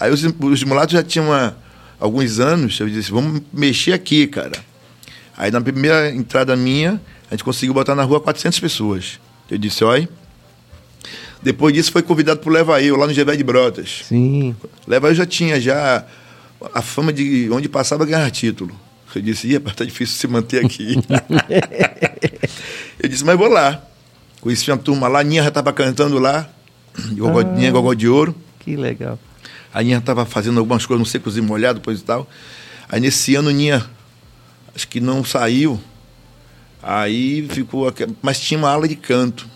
Aí 0.00 0.10
os, 0.10 0.22
os 0.24 0.64
mulatos 0.64 0.92
já 0.94 1.02
tinham 1.02 1.26
uma- 1.26 1.56
alguns 2.00 2.40
anos, 2.40 2.78
eu 2.80 2.88
disse, 2.88 3.10
vamos 3.10 3.42
mexer 3.52 3.92
aqui, 3.92 4.26
cara. 4.26 4.58
Aí 5.36 5.50
na 5.50 5.60
primeira 5.60 6.10
entrada 6.10 6.56
minha, 6.56 7.00
a 7.30 7.34
gente 7.34 7.44
conseguiu 7.44 7.74
botar 7.74 7.94
na 7.94 8.02
rua 8.02 8.20
400 8.20 8.58
pessoas. 8.60 9.20
Eu 9.50 9.58
disse, 9.58 9.84
olha. 9.84 10.08
Depois 11.42 11.74
disso 11.74 11.90
foi 11.90 12.02
convidado 12.02 12.38
por 12.40 12.52
Leva 12.52 12.80
Eu, 12.80 12.96
lá 12.96 13.06
no 13.06 13.12
Gevé 13.12 13.34
de 13.36 13.42
Brotas. 13.42 14.02
Sim. 14.04 14.54
Leva 14.86 15.08
Eu 15.08 15.14
já 15.14 15.26
tinha 15.26 15.60
já 15.60 16.04
a 16.72 16.80
fama 16.80 17.12
de 17.12 17.48
onde 17.50 17.68
passava 17.68 18.04
ganhar 18.06 18.30
título. 18.30 18.78
Eu 19.18 19.22
disse, 19.22 19.48
ia, 19.48 19.60
tá 19.60 19.84
difícil 19.84 20.16
se 20.16 20.26
manter 20.26 20.64
aqui. 20.64 20.96
eu 22.98 23.08
disse, 23.08 23.24
mas 23.24 23.36
vou 23.36 23.48
lá. 23.48 23.82
Conheci 24.40 24.70
uma 24.70 24.78
turma 24.78 25.08
lá, 25.08 25.20
a 25.20 25.22
Ninha 25.22 25.42
já 25.42 25.48
estava 25.48 25.72
cantando 25.72 26.18
lá, 26.18 26.48
Gogó, 27.12 27.40
Ah. 27.40 27.44
Ninha 27.44 27.70
Gogó 27.70 27.94
de 27.94 28.08
Ouro. 28.08 28.34
Que 28.58 28.76
legal. 28.76 29.18
A 29.72 29.82
Ninha 29.82 29.98
estava 29.98 30.26
fazendo 30.26 30.58
algumas 30.58 30.84
coisas, 30.84 30.98
não 30.98 31.10
sei, 31.10 31.20
cozinho 31.20 31.46
molhado, 31.46 31.78
depois 31.78 32.00
e 32.00 32.04
tal. 32.04 32.28
Aí 32.88 33.00
nesse 33.00 33.34
ano, 33.34 33.50
Ninha, 33.50 33.86
acho 34.74 34.86
que 34.88 35.00
não 35.00 35.24
saiu. 35.24 35.80
Aí 36.82 37.48
ficou. 37.48 37.92
Mas 38.20 38.40
tinha 38.40 38.58
uma 38.58 38.70
aula 38.70 38.88
de 38.88 38.96
canto. 38.96 39.48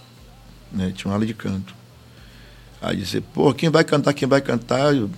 Né? 0.72 0.92
Tinha 0.94 1.10
uma 1.10 1.14
aula 1.16 1.26
de 1.26 1.34
canto. 1.34 1.74
Aí 2.80 2.96
disse, 2.96 3.20
pô, 3.20 3.52
quem 3.52 3.68
vai 3.68 3.82
cantar, 3.82 4.12
quem 4.12 4.28
vai 4.28 4.40
cantar? 4.40 4.94
Eu, 4.94 5.10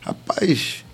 Rapaz. 0.00 0.84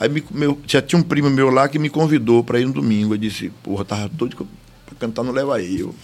Aí 0.00 0.08
me- 0.08 0.24
meu, 0.30 0.58
já 0.66 0.80
tinha 0.80 0.98
um 0.98 1.02
primo 1.02 1.28
meu 1.28 1.50
lá 1.50 1.68
que 1.68 1.78
me 1.78 1.90
convidou 1.90 2.42
para 2.42 2.58
ir 2.58 2.64
no 2.66 2.72
domingo. 2.72 3.12
Eu 3.12 3.18
disse, 3.18 3.50
porra, 3.62 3.84
tava 3.84 4.08
doido 4.08 4.34
para 4.86 4.96
cantar 4.98 5.22
no 5.22 5.30
Leva 5.30 5.62
Eu. 5.62 5.94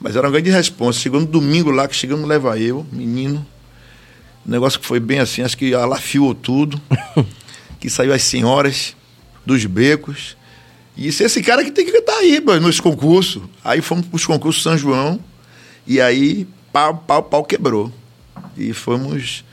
Mas 0.00 0.16
era 0.16 0.26
uma 0.26 0.32
grande 0.32 0.50
resposta. 0.50 1.00
Chegou 1.00 1.20
no 1.20 1.26
domingo 1.26 1.70
lá, 1.70 1.86
que 1.86 1.94
chegamos 1.94 2.22
no 2.22 2.28
Leva 2.28 2.58
Eu, 2.58 2.84
menino. 2.92 3.46
O 4.44 4.50
negócio 4.50 4.80
que 4.80 4.86
foi 4.86 4.98
bem 4.98 5.20
assim, 5.20 5.42
acho 5.42 5.56
que 5.56 5.72
alafiou 5.74 6.34
tudo. 6.34 6.80
que 7.78 7.88
saiu 7.88 8.12
as 8.12 8.22
senhoras 8.24 8.96
dos 9.46 9.64
becos. 9.64 10.36
E 10.96 11.02
disse, 11.02 11.22
esse 11.22 11.40
cara 11.40 11.62
que 11.62 11.70
tem 11.70 11.84
que 11.86 11.92
cantar 11.92 12.16
aí, 12.18 12.40
pô, 12.40 12.58
nos 12.58 12.80
concursos. 12.80 13.40
Aí 13.64 13.80
fomos 13.80 14.06
para 14.06 14.16
os 14.16 14.26
concursos 14.26 14.60
São 14.60 14.76
João. 14.76 15.20
E 15.86 16.00
aí, 16.00 16.48
pau, 16.72 16.96
pau, 16.96 17.22
pau 17.22 17.44
quebrou. 17.44 17.92
E 18.56 18.72
fomos 18.72 19.44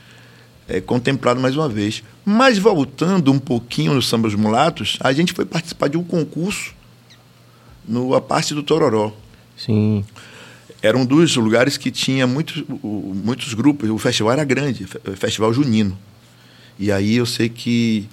é, 0.68 0.80
contemplados 0.80 1.40
mais 1.40 1.56
uma 1.56 1.68
vez. 1.68 2.02
Mas 2.28 2.58
voltando 2.58 3.30
um 3.30 3.38
pouquinho 3.38 3.94
no 3.94 4.02
Samba 4.02 4.28
dos 4.28 4.36
Mulatos, 4.36 4.96
a 4.98 5.12
gente 5.12 5.32
foi 5.32 5.44
participar 5.44 5.86
de 5.88 5.96
um 5.96 6.02
concurso 6.02 6.74
no 7.86 8.14
A 8.16 8.20
Parte 8.20 8.52
do 8.52 8.64
Tororó 8.64 9.12
Sim. 9.56 10.04
era 10.82 10.98
um 10.98 11.06
dos 11.06 11.36
lugares 11.36 11.76
que 11.76 11.88
tinha 11.88 12.26
muitos, 12.26 12.64
muitos 12.82 13.54
grupos. 13.54 13.88
O 13.88 13.96
festival 13.96 14.32
era 14.32 14.44
grande, 14.44 14.86
fe- 14.86 14.98
festival 15.14 15.52
junino. 15.52 15.96
E 16.80 16.90
aí 16.90 17.14
eu 17.14 17.24
sei 17.26 17.48
que 17.48 18.08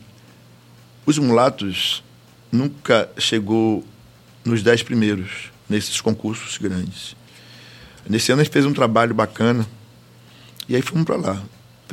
os 1.07 1.17
mulatos 1.17 2.03
nunca 2.51 3.09
chegou 3.17 3.83
nos 4.45 4.61
dez 4.61 4.83
primeiros 4.83 5.51
nesses 5.67 5.99
concursos 6.01 6.59
grandes. 6.59 7.15
Nesse 8.07 8.31
ano 8.31 8.41
a 8.41 8.43
gente 8.43 8.53
fez 8.53 8.63
um 8.65 8.73
trabalho 8.73 9.15
bacana 9.15 9.65
e 10.69 10.75
aí 10.75 10.83
fomos 10.83 11.03
para 11.03 11.15
lá. 11.15 11.43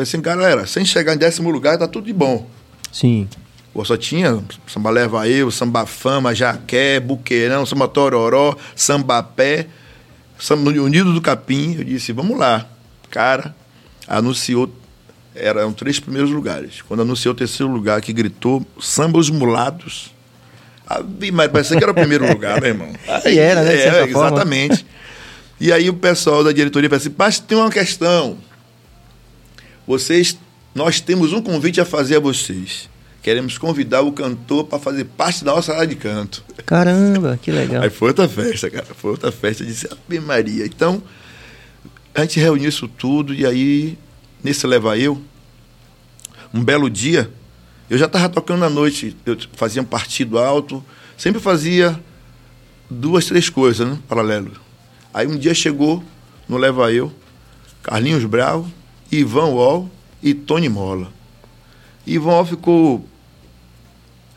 Falei 0.01 0.09
assim, 0.09 0.21
galera, 0.23 0.67
sem 0.67 0.83
chegar 0.83 1.15
em 1.15 1.19
décimo 1.19 1.51
lugar 1.51 1.77
tá 1.77 1.87
tudo 1.87 2.07
de 2.07 2.13
bom. 2.13 2.47
Sim. 2.91 3.29
Pô, 3.71 3.85
só 3.85 3.99
tinha 3.99 4.43
samba 4.67 4.89
leva 4.89 5.29
eu, 5.29 5.51
samba 5.51 5.85
fama, 5.85 6.35
jaqué, 6.35 6.99
buqueirão, 6.99 7.67
samba 7.67 7.87
tororó, 7.87 8.57
samba 8.75 9.23
pé, 9.23 9.67
samba 10.39 10.71
unido 10.71 11.13
do 11.13 11.21
capim. 11.21 11.77
Eu 11.77 11.85
disse, 11.85 12.13
vamos 12.13 12.39
lá. 12.39 12.67
Cara, 13.11 13.55
anunciou, 14.09 14.75
eram 15.35 15.71
três 15.71 16.01
primeiros 16.01 16.31
lugares. 16.31 16.81
Quando 16.81 17.03
anunciou 17.03 17.35
o 17.35 17.37
terceiro 17.37 17.71
lugar, 17.71 18.01
que 18.01 18.15
gritou 18.15 18.65
samba 18.81 19.19
os 19.19 19.29
mulados. 19.29 20.15
Ave 20.87 21.31
Maria, 21.31 21.51
parecia 21.53 21.77
que 21.77 21.85
era 21.85 21.93
o 21.93 21.95
primeiro 21.95 22.25
lugar, 22.33 22.59
né, 22.59 22.69
irmão? 22.69 22.91
E 23.27 23.39
era, 23.39 23.63
né, 23.63 23.75
É, 23.75 24.05
exatamente. 24.05 24.87
E 25.61 25.71
aí 25.71 25.91
o 25.91 25.95
pessoal 25.95 26.43
da 26.43 26.53
diretoria 26.53 26.89
falou 26.89 27.01
assim, 27.03 27.15
mas 27.19 27.39
tem 27.39 27.59
uma 27.59 27.71
questão. 27.71 28.39
Vocês, 29.91 30.39
nós 30.73 31.01
temos 31.01 31.33
um 31.33 31.43
convite 31.43 31.81
a 31.81 31.85
fazer 31.85 32.15
a 32.15 32.21
vocês. 32.21 32.89
Queremos 33.25 33.59
convidar 33.59 34.03
o 34.03 34.13
cantor 34.13 34.63
para 34.63 34.79
fazer 34.79 35.05
parte 35.05 35.45
da 35.45 35.53
nossa 35.53 35.75
área 35.75 35.89
de 35.89 35.97
canto. 35.97 36.45
Caramba, 36.65 37.37
que 37.43 37.51
legal. 37.51 37.83
Aí 37.83 37.91
foi 37.91 38.11
outra 38.11 38.29
festa, 38.29 38.71
cara. 38.71 38.87
Foi 38.97 39.11
outra 39.11 39.33
festa. 39.33 39.65
Eu 39.65 39.67
disse, 39.67 39.89
Ave 39.89 40.21
Maria. 40.21 40.65
Então, 40.65 41.03
a 42.15 42.21
gente 42.21 42.39
reuniu 42.39 42.69
isso 42.69 42.87
tudo 42.87 43.35
e 43.35 43.45
aí, 43.45 43.99
nesse 44.45 44.65
Leva 44.65 44.97
Eu, 44.97 45.21
um 46.55 46.63
belo 46.63 46.89
dia, 46.89 47.29
eu 47.91 47.99
já 47.99 48.07
estava 48.07 48.29
tocando 48.29 48.65
à 48.65 48.71
noite. 48.71 49.17
Eu 49.27 49.37
fazia 49.55 49.83
um 49.83 49.85
partido 49.85 50.39
alto. 50.39 50.85
Sempre 51.19 51.41
fazia 51.41 52.01
duas, 52.89 53.27
três 53.27 53.49
coisas, 53.49 53.89
né? 53.89 53.99
Paralelo. 54.07 54.53
Aí 55.13 55.27
um 55.27 55.37
dia 55.37 55.53
chegou 55.53 56.05
no 56.49 56.57
Leva 56.59 56.93
Eu, 56.93 57.13
Carlinhos 57.83 58.25
Bravo, 58.25 58.71
Ivan 59.11 59.47
Wall 59.47 59.91
e 60.23 60.35
Tony 60.35 60.69
Mola. 60.69 61.13
Ivan 62.07 62.31
Wall 62.33 62.47
ficou 62.47 63.05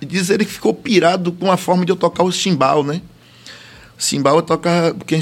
diz 0.05 0.29
ele 0.29 0.45
que 0.45 0.51
ficou 0.51 0.73
pirado 0.73 1.31
com 1.31 1.51
a 1.51 1.57
forma 1.57 1.85
de 1.85 1.91
eu 1.91 1.95
tocar 1.95 2.23
o 2.23 2.31
chimbal, 2.31 2.83
né? 2.83 3.01
Chimbal 3.97 4.37
eu 4.37 4.41
tocar. 4.41 4.93
Porque 4.93 5.19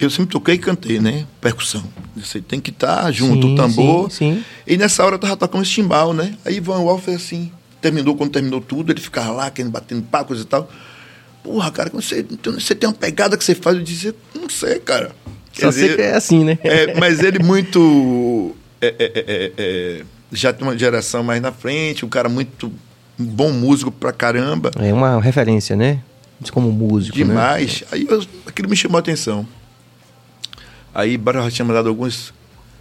eu 0.00 0.10
sempre 0.10 0.30
toquei 0.30 0.54
e 0.54 0.58
cantei, 0.58 1.00
né? 1.00 1.26
Percussão. 1.40 1.84
Você 2.16 2.40
tem 2.40 2.60
que 2.60 2.70
estar 2.70 3.10
junto, 3.12 3.46
Sim, 3.46 3.52
o 3.52 3.56
tambor. 3.56 4.10
sim, 4.10 4.34
sim. 4.36 4.44
E 4.66 4.76
nessa 4.76 5.04
hora 5.04 5.16
eu 5.16 5.18
tava 5.18 5.36
tocando 5.36 5.62
esse 5.62 5.72
chimbal, 5.72 6.12
né? 6.12 6.36
Aí 6.44 6.56
Ivan 6.56 6.78
Wall 6.78 6.98
fez 6.98 7.16
assim. 7.18 7.52
Terminou, 7.80 8.16
quando 8.16 8.30
terminou 8.32 8.60
tudo, 8.60 8.90
ele 8.92 9.00
ficava 9.00 9.30
lá, 9.30 9.50
querendo 9.50 9.70
batendo 9.70 10.02
papo, 10.02 10.28
coisa 10.28 10.42
e 10.42 10.46
tal. 10.46 10.68
Porra, 11.44 11.70
cara, 11.70 11.90
você, 11.92 12.26
então 12.28 12.52
você 12.52 12.74
tem 12.74 12.88
uma 12.88 12.94
pegada 12.94 13.36
que 13.36 13.44
você 13.44 13.54
faz, 13.54 13.76
eu 13.76 13.82
disse, 13.82 14.12
não 14.34 14.48
sei, 14.48 14.80
cara. 14.80 15.12
Quer 15.52 15.66
Só 15.66 15.72
sei 15.72 15.94
que 15.94 16.02
é 16.02 16.14
assim, 16.14 16.44
né? 16.44 16.58
é, 16.62 16.98
mas 16.98 17.20
ele 17.22 17.38
muito. 17.38 18.56
É, 18.80 18.86
é, 18.86 18.94
é, 18.98 19.24
é, 19.26 19.52
é, 19.58 20.04
já 20.32 20.52
tem 20.52 20.66
uma 20.66 20.76
geração 20.78 21.22
mais 21.22 21.40
na 21.40 21.52
frente, 21.52 22.04
um 22.04 22.08
cara 22.08 22.28
muito 22.28 22.72
um 23.18 23.24
bom 23.24 23.50
músico 23.52 23.90
pra 23.90 24.12
caramba. 24.12 24.70
É 24.78 24.92
uma 24.92 25.20
referência, 25.20 25.74
né? 25.74 26.00
Como 26.52 26.70
músico, 26.70 27.18
né? 27.18 27.24
Demais. 27.24 27.82
Aí 27.90 28.06
eu- 28.08 28.24
aquilo 28.46 28.68
me 28.68 28.76
chamou 28.76 28.96
a 28.96 29.00
atenção. 29.00 29.44
Aí 30.94 31.16
Barra 31.16 31.42
já 31.44 31.50
tinha 31.50 31.64
mandado 31.66 31.88
alguns, 31.88 32.32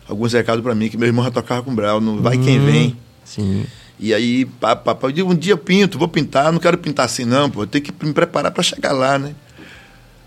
alguns 0.07 0.33
recados 0.33 0.63
pra 0.63 0.75
mim, 0.75 0.89
que 0.89 0.97
meu 0.97 1.07
irmão 1.07 1.25
já 1.25 1.31
tocava 1.31 1.63
com 1.63 1.71
o 1.71 1.75
Brau, 1.75 1.99
no 1.99 2.21
Vai 2.21 2.37
Quem 2.37 2.59
Hum. 2.59 2.65
Vem. 2.65 2.97
Sim. 3.25 3.65
E 3.99 4.13
aí, 4.13 4.45
pá, 4.45 4.75
pá, 4.75 4.93
pá, 4.93 5.07
eu 5.07 5.11
digo, 5.11 5.31
um 5.31 5.35
dia 5.35 5.53
eu 5.53 5.57
pinto, 5.57 5.97
vou 5.97 6.07
pintar, 6.07 6.51
não 6.51 6.59
quero 6.59 6.77
pintar 6.77 7.05
assim 7.05 7.25
não, 7.25 7.49
pô, 7.49 7.63
eu 7.63 7.67
tenho 7.67 7.83
que 7.83 7.91
me 8.05 8.13
preparar 8.13 8.51
para 8.51 8.61
chegar 8.61 8.91
lá, 8.91 9.17
né? 9.17 9.33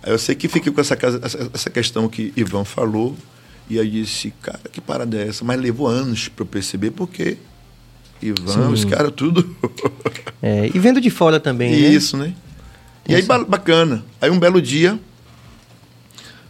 Aí 0.03 0.11
eu 0.13 0.19
sei 0.19 0.35
que 0.35 0.49
fiquei 0.49 0.73
com 0.73 0.81
essa, 0.81 0.99
essa, 1.23 1.51
essa 1.55 1.71
questão 1.71 2.09
que 2.09 2.33
Ivan 2.37 2.65
falou, 2.65 3.17
e 3.71 3.79
aí 3.79 3.89
disse, 3.91 4.33
cara, 4.43 4.61
que 4.71 4.81
parada 4.81 5.17
é 5.17 5.29
essa? 5.29 5.45
Mas 5.45 5.61
levou 5.61 5.87
anos 5.87 6.29
para 6.29 6.43
eu 6.43 6.47
perceber, 6.47 6.91
porque 6.91 7.39
Ivan, 8.21 8.53
Sim. 8.53 8.73
os 8.73 8.85
caras 8.85 9.13
tudo... 9.15 9.57
É, 10.43 10.71
e 10.75 10.79
vendo 10.79 11.01
de 11.03 11.11
fora 11.11 11.39
também, 11.39 11.71
né? 11.71 11.77
Isso, 11.77 12.17
né? 12.17 12.33
E 13.07 13.15
aí, 13.15 13.21
ba- 13.23 13.45
bacana. 13.45 14.03
Aí 14.23 14.31
um 14.31 14.39
belo 14.39 14.61
dia, 14.63 14.99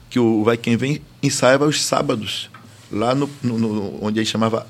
que 0.08 0.18
o 0.18 0.44
Vai 0.44 0.56
Quem 0.56 0.76
Vem 0.76 1.00
ensaiava 1.20 1.66
os 1.66 1.82
sábados, 1.82 2.48
lá 2.90 3.14
no, 3.16 3.28
no- 3.42 3.58
no- 3.58 3.98
onde 4.04 4.20
a 4.20 4.22
gente 4.22 4.30
chamava. 4.30 4.64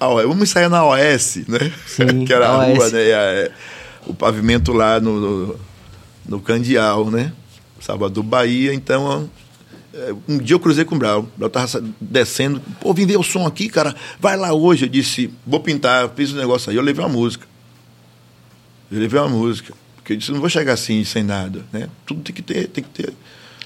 AOS. 0.00 0.22
Vamos 0.22 0.42
ensaiar 0.48 0.70
na 0.70 0.84
OS, 0.86 1.36
né? 1.48 1.70
Sim, 1.86 2.24
que 2.26 2.32
era 2.32 2.48
a 2.48 2.64
rua, 2.64 2.88
né? 2.90 3.08
E 3.08 3.12
a- 3.12 3.50
o 4.06 4.14
pavimento 4.14 4.72
lá 4.72 4.98
no, 4.98 5.20
no, 5.20 5.60
no 6.26 6.40
Candial, 6.40 7.10
né? 7.10 7.30
Salvador, 7.78 8.24
Bahia. 8.24 8.72
Então, 8.72 9.28
é, 9.28 9.41
um 10.28 10.38
dia 10.38 10.54
eu 10.54 10.60
cruzei 10.60 10.84
com 10.84 10.94
o 10.94 10.98
Brau. 10.98 11.20
O 11.20 11.38
Brau 11.38 11.50
tava 11.50 11.82
descendo. 12.00 12.60
Pô, 12.80 12.92
vim 12.94 13.06
ver 13.06 13.16
o 13.18 13.22
som 13.22 13.46
aqui, 13.46 13.68
cara. 13.68 13.94
Vai 14.18 14.36
lá 14.36 14.52
hoje. 14.52 14.84
Eu 14.86 14.88
disse, 14.88 15.32
vou 15.46 15.60
pintar. 15.60 16.08
Fiz 16.16 16.32
um 16.32 16.36
negócio 16.36 16.70
aí. 16.70 16.76
Eu 16.76 16.82
levei 16.82 17.04
uma 17.04 17.10
música. 17.10 17.46
Eu 18.90 18.98
levei 18.98 19.20
uma 19.20 19.28
música. 19.28 19.74
Porque 19.96 20.14
eu 20.14 20.16
disse, 20.16 20.32
não 20.32 20.40
vou 20.40 20.48
chegar 20.48 20.72
assim, 20.72 21.04
sem 21.04 21.22
nada, 21.22 21.64
né? 21.72 21.88
Tudo 22.04 22.22
tem 22.22 22.34
que 22.34 22.42
ter, 22.42 22.66
tem 22.68 22.82
que 22.82 22.90
ter. 22.90 23.12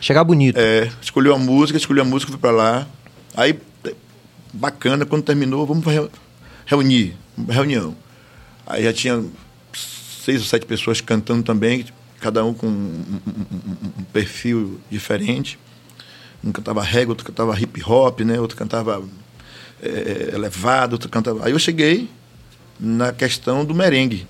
Chegar 0.01 0.23
bonito. 0.25 0.59
É, 0.59 0.91
escolheu 1.01 1.35
a 1.35 1.39
música, 1.39 1.79
escolhi 1.79 2.01
a 2.01 2.05
música, 2.05 2.31
fui 2.31 2.41
pra 2.41 2.51
lá. 2.51 2.87
Aí, 3.35 3.59
é, 3.85 3.95
bacana, 4.53 5.07
quando 5.07 5.23
terminou, 5.23 5.65
vamos 5.67 5.85
reu- 5.87 6.11
reunir, 6.67 7.17
reunião. 7.49 7.97
Aí 8.67 8.85
já 8.85 8.93
tinha 8.93 9.25
seis 9.75 10.41
ou 10.41 10.47
sete 10.47 10.67
pessoas 10.67 11.01
cantando 11.01 11.43
também, 11.43 11.87
cada 12.21 12.45
um 12.45 12.53
com 12.53 12.67
um, 12.67 12.71
um- 12.71 13.57
um- 13.57 14.01
um 14.01 14.05
perfil 14.13 14.79
diferente. 14.91 15.59
Um 16.47 16.53
cantava 16.53 16.83
reggae, 16.83 17.09
outro 17.09 17.27
cantava 17.27 17.61
hip 17.61 17.83
hop, 17.85 18.21
né? 18.21 18.41
Outro 18.41 18.57
cantava 18.57 19.03
é, 19.83 20.31
elevado, 20.33 20.93
outro 20.93 21.09
cantava... 21.09 21.45
Aí 21.45 21.53
eu 21.53 21.59
cheguei 21.59 22.09
na 22.79 23.13
questão 23.13 23.65
do 23.65 23.75
merengue 23.75 24.27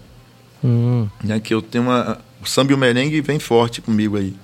Hum, 0.65 1.09
né, 1.23 1.39
que 1.39 1.53
eu 1.55 1.63
tenho 1.63 1.85
uma. 1.85 2.19
O 2.43 2.47
samba 2.47 2.73
e 2.73 2.75
o 2.75 2.79
merengue 2.79 3.21
vem 3.21 3.39
forte 3.39 3.81
comigo 3.81 4.17
aí. 4.17 4.35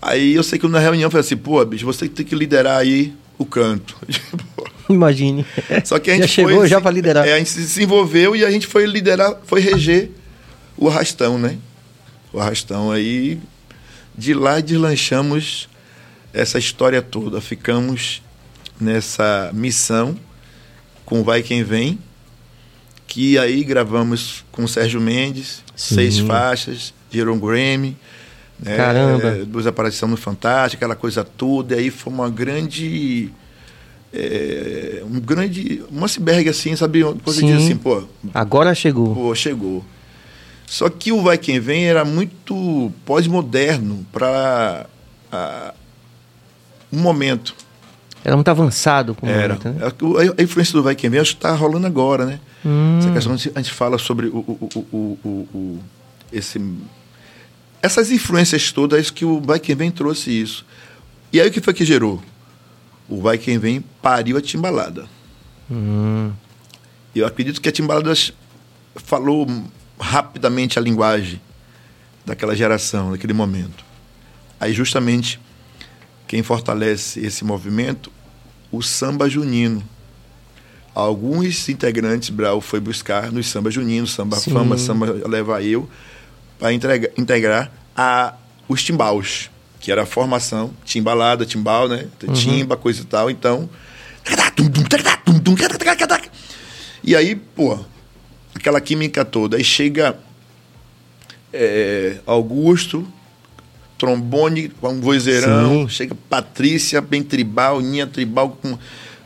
Aí 0.00 0.34
eu 0.34 0.42
sei 0.42 0.58
que 0.58 0.66
na 0.68 0.78
reunião 0.78 1.06
eu 1.06 1.10
falei 1.10 1.24
assim, 1.24 1.36
pô, 1.36 1.64
bicho, 1.64 1.84
você 1.84 2.08
tem 2.08 2.24
que 2.24 2.34
liderar 2.34 2.78
aí 2.78 3.12
o 3.38 3.44
canto. 3.44 3.96
imagine. 4.88 5.44
Só 5.84 5.98
que 5.98 6.10
a 6.10 6.14
já 6.14 6.22
gente 6.22 6.32
chegou 6.32 6.58
foi, 6.58 6.68
já 6.68 6.80
para 6.80 6.90
liderar. 6.90 7.26
É, 7.26 7.34
a 7.34 7.38
gente 7.38 7.50
se 7.50 7.82
envolveu 7.82 8.36
e 8.36 8.44
a 8.44 8.50
gente 8.50 8.66
foi 8.66 8.86
liderar, 8.86 9.36
foi 9.44 9.60
reger 9.60 10.10
o 10.76 10.88
arrastão, 10.88 11.38
né? 11.38 11.58
O 12.32 12.40
arrastão 12.40 12.90
aí. 12.90 13.38
De 14.16 14.32
lá 14.32 14.60
deslanchamos 14.60 15.68
essa 16.36 16.58
história 16.58 17.00
toda. 17.02 17.40
Ficamos 17.40 18.22
nessa 18.80 19.50
missão 19.54 20.16
com 21.04 21.22
Vai 21.22 21.42
Quem 21.42 21.62
Vem, 21.64 21.98
que 23.06 23.38
aí 23.38 23.62
gravamos 23.64 24.44
com 24.52 24.64
o 24.64 24.68
Sérgio 24.68 25.00
Mendes, 25.00 25.62
Sim. 25.74 25.94
seis 25.94 26.18
faixas, 26.18 26.92
gerou 27.10 27.34
um 27.34 27.38
Grammy. 27.40 27.96
né? 28.58 28.76
Caramba. 28.76 29.28
É, 29.28 29.44
duas 29.44 29.66
aparições 29.66 30.10
no 30.10 30.16
Fantástico, 30.16 30.82
aquela 30.84 30.96
coisa 30.96 31.22
toda. 31.24 31.74
E 31.76 31.78
aí 31.78 31.90
foi 31.90 32.12
uma 32.12 32.28
grande. 32.28 33.30
é, 34.12 35.02
um 35.10 35.20
grande. 35.20 35.82
Um 35.90 36.04
iceberg 36.04 36.48
assim, 36.48 36.74
sabe? 36.76 37.02
Depois 37.04 37.36
Sim. 37.36 37.46
diz 37.46 37.64
assim, 37.64 37.76
pô, 37.76 38.02
Agora 38.34 38.74
chegou. 38.74 39.14
pô, 39.14 39.34
chegou. 39.34 39.84
Só 40.66 40.90
que 40.90 41.12
o 41.12 41.22
Vai 41.22 41.38
Quem 41.38 41.60
Vem 41.60 41.86
era 41.86 42.04
muito 42.04 42.92
pós-moderno 43.04 44.04
para 44.12 44.86
um 46.92 46.98
momento. 47.00 47.54
Era 48.24 48.34
muito 48.36 48.48
avançado 48.48 49.14
com 49.14 49.26
o 49.26 49.30
Era. 49.30 49.54
momento, 49.54 49.68
né? 49.68 49.86
A, 49.86 50.40
a 50.40 50.42
influência 50.42 50.72
do 50.72 50.82
Vai 50.82 50.94
Quem 50.94 51.08
Vem 51.10 51.20
acho 51.20 51.32
que 51.32 51.38
está 51.38 51.52
rolando 51.54 51.86
agora, 51.86 52.26
né? 52.26 52.40
Hum. 52.64 52.98
Essa 52.98 53.10
questão, 53.12 53.32
a 53.32 53.36
gente- 53.60 53.70
fala 53.72 53.98
sobre 53.98 54.26
o, 54.26 54.38
o, 54.38 54.86
o- 54.92 55.48
o- 55.54 55.78
esse, 56.32 56.60
essas 57.80 58.10
influências 58.10 58.72
todas 58.72 59.10
que 59.10 59.24
o 59.24 59.40
Vai 59.40 59.60
Quem 59.60 59.76
Vem 59.76 59.90
trouxe 59.90 60.30
isso. 60.30 60.66
E 61.32 61.40
aí 61.40 61.48
o 61.48 61.52
que 61.52 61.60
foi 61.60 61.72
que 61.74 61.84
gerou? 61.84 62.20
O 63.08 63.20
Vai 63.20 63.38
Quem 63.38 63.58
Vem 63.58 63.80
pariu 64.02 64.36
a 64.36 64.40
timbalada. 64.40 65.06
Hum. 65.70 66.32
Eu 67.14 67.26
acredito 67.26 67.60
que 67.60 67.68
a 67.68 67.72
timbalada 67.72 68.12
falou 68.96 69.46
rapidamente 70.00 70.78
a 70.78 70.82
linguagem 70.82 71.40
daquela 72.24 72.56
geração, 72.56 73.12
daquele 73.12 73.32
momento. 73.32 73.84
Aí 74.58 74.72
justamente 74.72 75.38
quem 76.26 76.42
fortalece 76.42 77.20
esse 77.20 77.44
movimento, 77.44 78.10
o 78.70 78.82
samba 78.82 79.28
junino. 79.28 79.82
Alguns 80.94 81.68
integrantes 81.68 82.30
Brau 82.30 82.60
foi 82.60 82.80
buscar 82.80 83.30
nos 83.30 83.48
samba 83.48 83.70
junino, 83.70 84.06
samba 84.06 84.36
Sim. 84.38 84.52
fama, 84.52 84.78
samba 84.78 85.06
leva 85.28 85.62
eu, 85.62 85.88
para 86.58 86.72
integrar 86.72 87.70
a, 87.94 88.34
os 88.66 88.82
timbaus, 88.82 89.50
que 89.78 89.92
era 89.92 90.02
a 90.02 90.06
formação, 90.06 90.72
timbalada, 90.84 91.44
timbal, 91.44 91.88
né? 91.88 92.06
Timba, 92.34 92.76
coisa 92.76 93.02
e 93.02 93.04
tal. 93.04 93.30
Então. 93.30 93.68
E 97.04 97.14
aí, 97.14 97.36
pô, 97.36 97.78
aquela 98.54 98.80
química 98.80 99.24
toda. 99.24 99.58
Aí 99.58 99.64
chega 99.64 100.18
é, 101.52 102.18
Augusto, 102.26 103.06
trombone 103.98 104.68
com 104.68 104.90
um 104.90 105.00
vozeirão, 105.00 105.82
Sim. 105.82 105.88
chega 105.88 106.14
Patrícia, 106.28 107.00
bem 107.00 107.22
tribal, 107.22 107.80
Ninha 107.80 108.06
tribal 108.06 108.50
com 108.60 108.78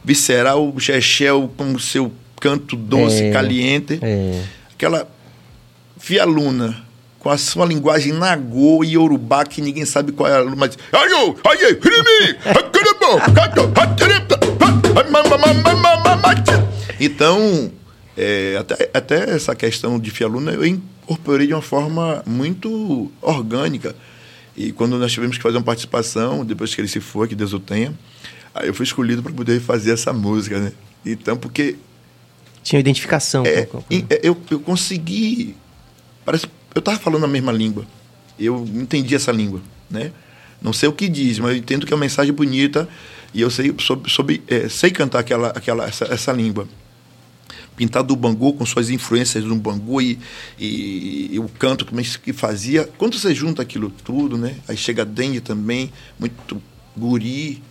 visceral, 0.05 0.73
Chechel 0.79 1.51
com 1.57 1.79
seu 1.79 2.13
canto 2.41 2.77
doce, 2.77 3.25
É, 3.25 3.31
caliente. 3.33 3.99
É. 4.01 4.43
Aquela 4.73 5.09
Fia 5.99 6.25
Luna 6.25 6.85
com 7.19 7.29
a 7.29 7.37
sua 7.37 7.67
linguagem 7.67 8.15
nagô 8.15 8.83
e 8.83 8.95
yorubá 8.95 9.45
que 9.45 9.61
ninguém 9.61 9.85
sabe 9.85 10.11
qual 10.11 10.29
é 10.29 10.39
a 10.39 10.45
mas 10.57 10.77
então 16.99 17.71
é, 18.17 18.57
até, 18.59 18.91
até 18.95 19.31
essa 19.35 19.55
questão 19.55 20.01
de 20.01 20.11
Fia 20.11 20.27
Luna 20.27 20.53
eu 20.53 20.65
incorporei 20.65 21.47
de 21.47 21.53
uma 21.53 21.61
forma 21.61 22.23
muito 22.27 23.13
orgânica 23.21 23.95
e 24.57 24.73
quando 24.73 24.99
nós 24.99 25.13
tivemos 25.13 25.37
que 25.37 25.43
fazer 25.43 25.57
uma 25.57 25.63
participação 25.65 26.45
depois 26.45 26.75
que 26.75 26.81
ele 26.81 26.89
se 26.89 27.01
foi 27.01 27.29
que 27.29 27.35
Deus 27.35 27.53
o 27.53 27.61
tenha 27.61 27.95
aí 28.55 28.67
eu 28.69 28.75
fui 28.75 28.85
escolhido 28.85 29.23
para 29.23 29.33
poder 29.33 29.61
fazer 29.61 29.93
essa 29.93 30.13
música 30.13 30.59
né 30.59 30.73
então 31.07 31.37
porque 31.37 31.77
Tinha 32.63 32.79
identificação. 32.81 33.45
é, 33.47 33.65
com- 33.65 33.83
e- 33.91 34.05
é, 34.11 34.21
eu, 34.23 34.37
eu 34.51 34.61
consegui. 34.61 35.57
Parece, 36.25 36.47
eu 36.75 36.81
estava 36.81 36.99
falando 36.99 37.25
a 37.25 37.29
mesma 37.29 37.51
língua. 37.53 37.87
Eu 38.39 38.67
entendi 38.75 39.15
essa 39.15 39.33
língua, 39.33 39.61
né? 39.91 40.13
Não 40.61 40.73
sei 40.75 40.87
o 40.89 40.93
que 40.93 41.09
diz, 41.09 41.39
mas 41.39 41.53
eu 41.53 41.57
entendo 41.57 41.87
que 41.87 41.93
é 41.93 41.97
uma 41.97 42.03
mensagem 42.03 42.35
bonita 42.35 42.87
e 43.33 43.41
eu 43.41 43.49
sei, 43.49 43.75
soube, 43.79 44.11
soube, 44.11 44.43
é, 44.47 44.69
sei 44.69 44.91
cantar 44.91 45.21
aquela, 45.21 45.49
aquela, 45.49 45.87
essa, 45.87 46.05
essa 46.13 46.33
língua. 46.33 46.69
Pintar 47.81 48.03
do 48.03 48.15
Bangu 48.15 48.53
com 48.53 48.67
suas 48.67 48.91
influências 48.91 49.43
do 49.43 49.55
Bangu 49.57 50.03
e, 50.03 50.19
e, 50.59 51.31
e 51.33 51.39
o 51.39 51.49
canto 51.49 51.87
que, 51.87 52.19
que 52.19 52.33
fazia. 52.35 52.87
Quando 52.99 53.19
você 53.19 53.35
junta 53.35 53.63
aquilo 53.63 53.91
tudo, 54.05 54.37
né? 54.37 54.57
Aí 54.69 54.77
chega 54.77 55.03
Dengue 55.03 55.41
também, 55.41 55.91
muito 56.19 56.61
guri. 56.95 57.63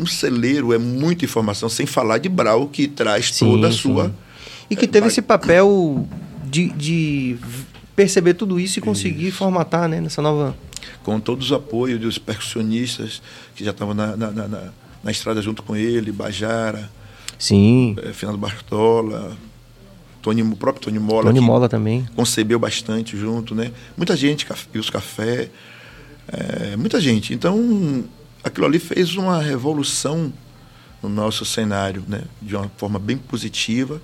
Um 0.00 0.06
celeiro 0.06 0.72
é 0.72 0.78
muita 0.78 1.26
informação, 1.26 1.68
sem 1.68 1.84
falar 1.84 2.16
de 2.16 2.28
Brau, 2.30 2.68
que 2.68 2.88
traz 2.88 3.30
Sim, 3.34 3.44
toda 3.44 3.68
a 3.68 3.70
sim. 3.70 3.76
sua. 3.76 4.14
E 4.70 4.74
que 4.74 4.88
teve 4.88 5.08
esse 5.08 5.20
papel 5.20 6.08
de, 6.46 6.70
de 6.70 7.36
perceber 7.94 8.32
tudo 8.32 8.58
isso 8.58 8.78
e 8.78 8.82
conseguir 8.82 9.30
formatar, 9.30 9.86
né? 9.90 10.00
Nessa 10.00 10.22
nova. 10.22 10.56
com 11.02 11.20
todos 11.20 11.46
os 11.48 11.52
apoios 11.52 12.00
dos 12.00 12.16
percussionistas 12.16 13.20
que 13.54 13.62
já 13.62 13.72
estavam 13.72 13.92
na, 13.92 14.16
na, 14.16 14.30
na, 14.30 14.48
na- 14.48 14.68
na 15.04 15.10
estrada 15.10 15.42
junto 15.42 15.62
com 15.62 15.76
ele, 15.76 16.10
Bajara, 16.10 16.90
Sim. 17.38 17.96
eh, 18.02 18.12
Fernando 18.12 18.38
Bartola, 18.38 19.36
Tony, 20.22 20.42
o 20.42 20.56
próprio 20.56 20.84
Tony 20.84 20.98
Mola, 20.98 21.24
Tony 21.24 21.40
Mola 21.40 21.68
também. 21.68 22.06
concebeu 22.16 22.58
bastante 22.58 23.16
junto, 23.16 23.54
né? 23.54 23.70
Muita 23.96 24.16
gente, 24.16 24.46
Caf- 24.46 24.66
Wilson 24.74 24.92
Café, 24.92 25.50
eh, 26.28 26.76
muita 26.76 27.00
gente. 27.00 27.34
Então, 27.34 28.04
aquilo 28.42 28.66
ali 28.66 28.78
fez 28.78 29.14
uma 29.16 29.40
revolução 29.42 30.32
no 31.02 31.08
nosso 31.08 31.44
cenário, 31.44 32.02
né? 32.08 32.22
De 32.40 32.56
uma 32.56 32.70
forma 32.78 32.98
bem 32.98 33.16
positiva 33.18 34.00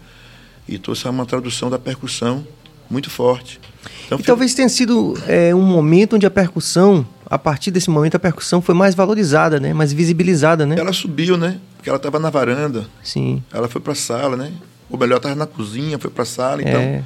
e 0.69 0.79
trouxe 0.79 1.09
uma 1.09 1.25
tradução 1.25 1.71
da 1.71 1.79
percussão 1.79 2.47
muito 2.91 3.09
forte. 3.09 3.59
Então, 4.07 4.17
E 4.17 4.23
fica- 4.23 4.27
talvez 4.33 4.53
tenha 4.55 4.69
sido 4.69 5.15
é, 5.27 5.55
um 5.55 5.63
momento 5.63 6.17
onde 6.17 6.27
a 6.27 6.31
percussão, 6.31 7.07
a 7.31 7.39
partir 7.39 7.71
desse 7.71 7.89
momento, 7.89 8.17
a 8.17 8.19
percussão 8.19 8.61
foi 8.61 8.75
mais 8.75 8.95
valorizada, 8.95 9.61
né? 9.61 9.73
Mais 9.73 9.93
visibilizada, 9.93 10.67
né? 10.67 10.77
ela 10.77 10.93
subiu, 10.93 11.37
né? 11.37 11.59
Porque 11.77 11.89
ela 11.89 11.97
estava 11.97 12.19
na 12.19 12.29
varanda. 12.29 12.87
Sim. 13.03 13.43
Ela 13.53 13.69
foi 13.69 13.81
para 13.81 13.93
a 13.93 13.97
sala, 13.97 14.37
né? 14.37 14.53
Ou 14.91 14.99
melhor, 14.99 15.19
estava 15.19 15.37
na 15.37 15.47
cozinha, 15.47 15.97
foi 15.99 16.11
para 16.11 16.25
a 16.25 16.27
sala. 16.27 16.61
Então, 16.61 16.81
É. 16.81 17.05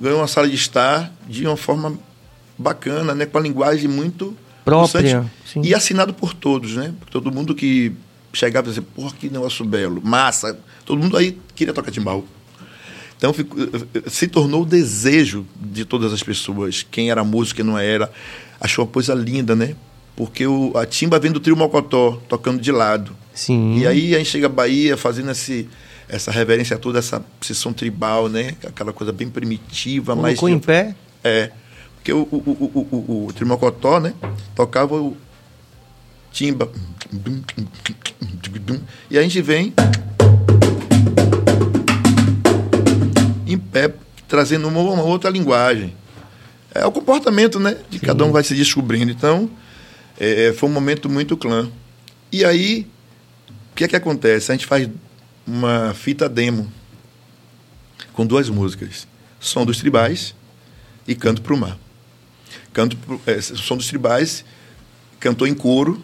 ganhou 0.00 0.18
uma 0.18 0.26
sala 0.26 0.48
de 0.48 0.56
estar 0.56 1.12
de 1.28 1.46
uma 1.46 1.56
forma 1.56 1.96
bacana, 2.58 3.14
né? 3.14 3.24
Com 3.26 3.38
a 3.38 3.40
linguagem 3.40 3.88
muito 3.88 4.36
Própria. 4.64 5.24
E 5.62 5.74
assinado 5.74 6.12
por 6.12 6.34
todos, 6.34 6.76
né? 6.76 6.92
Por 7.00 7.08
todo 7.08 7.32
mundo 7.32 7.54
que 7.54 7.92
chegava 8.32 8.66
e 8.66 8.70
dizia, 8.70 8.84
porra, 8.94 9.12
que 9.18 9.30
negócio 9.30 9.64
belo, 9.64 10.00
massa. 10.04 10.58
Todo 10.84 11.00
mundo 11.00 11.16
aí 11.16 11.38
queria 11.54 11.72
tocar 11.72 11.90
timbal. 11.90 12.24
Então 13.20 13.34
ficou- 13.34 13.58
se 14.06 14.26
tornou 14.26 14.62
o 14.62 14.66
desejo 14.66 15.46
de 15.60 15.84
todas 15.84 16.10
as 16.10 16.22
pessoas, 16.22 16.86
quem 16.90 17.10
era 17.10 17.22
músico, 17.22 17.56
quem 17.56 17.64
não 17.66 17.78
era, 17.78 18.10
achou 18.58 18.82
uma 18.86 18.90
coisa 18.90 19.12
linda, 19.12 19.54
né? 19.54 19.76
Porque 20.16 20.46
o, 20.46 20.72
a 20.74 20.86
timba 20.86 21.18
vem 21.18 21.30
do 21.30 21.38
trio 21.38 21.54
Mocotó, 21.54 22.18
tocando 22.30 22.58
de 22.58 22.72
lado. 22.72 23.14
Sim. 23.34 23.76
E 23.78 23.86
aí 23.86 24.14
a 24.14 24.18
gente 24.18 24.30
chega 24.30 24.46
à 24.46 24.48
Bahia 24.48 24.96
fazendo 24.96 25.30
esse, 25.30 25.68
essa 26.08 26.30
reverência 26.30 26.78
toda, 26.78 26.98
essa 26.98 27.22
sessão 27.42 27.74
tribal, 27.74 28.30
né? 28.30 28.54
Aquela 28.66 28.92
coisa 28.92 29.12
bem 29.12 29.28
primitiva, 29.28 30.16
mas. 30.16 30.38
Colocou 30.38 30.48
em 30.48 30.58
pé. 30.58 30.94
É. 31.22 31.50
Porque 31.96 32.14
o, 32.14 32.22
o, 32.22 32.36
o, 32.36 32.70
o, 32.74 32.96
o, 32.96 33.26
o 33.26 33.32
Trimocotó, 33.34 34.00
né? 34.00 34.14
Tocava 34.54 34.94
o 34.96 35.14
timba. 36.32 36.70
E 39.10 39.18
a 39.18 39.22
gente 39.22 39.42
vem 39.42 39.74
em 43.52 43.58
pé, 43.58 43.92
trazendo 44.28 44.68
uma, 44.68 44.80
uma 44.80 45.02
outra 45.02 45.30
linguagem. 45.30 45.94
É 46.74 46.86
o 46.86 46.92
comportamento, 46.92 47.58
né? 47.58 47.76
De 47.88 47.98
cada 47.98 48.24
um 48.24 48.30
vai 48.30 48.44
se 48.44 48.54
descobrindo. 48.54 49.10
Então, 49.10 49.50
é, 50.18 50.52
foi 50.52 50.68
um 50.68 50.72
momento 50.72 51.08
muito 51.08 51.36
clã. 51.36 51.68
E 52.30 52.44
aí, 52.44 52.86
o 53.72 53.74
que 53.74 53.84
é 53.84 53.88
que 53.88 53.96
acontece? 53.96 54.52
A 54.52 54.54
gente 54.54 54.66
faz 54.66 54.88
uma 55.46 55.92
fita 55.94 56.28
demo 56.28 56.70
com 58.12 58.24
duas 58.24 58.48
músicas. 58.48 59.08
Som 59.40 59.64
dos 59.64 59.78
Tribais 59.78 60.34
e 61.08 61.14
Canto 61.14 61.42
para 61.42 61.54
o 61.54 61.56
Mar. 61.56 61.78
Canto 62.72 62.96
pro, 62.96 63.20
é, 63.26 63.40
Som 63.40 63.76
dos 63.76 63.88
Tribais 63.88 64.44
cantou 65.18 65.46
em 65.46 65.54
coro. 65.54 66.02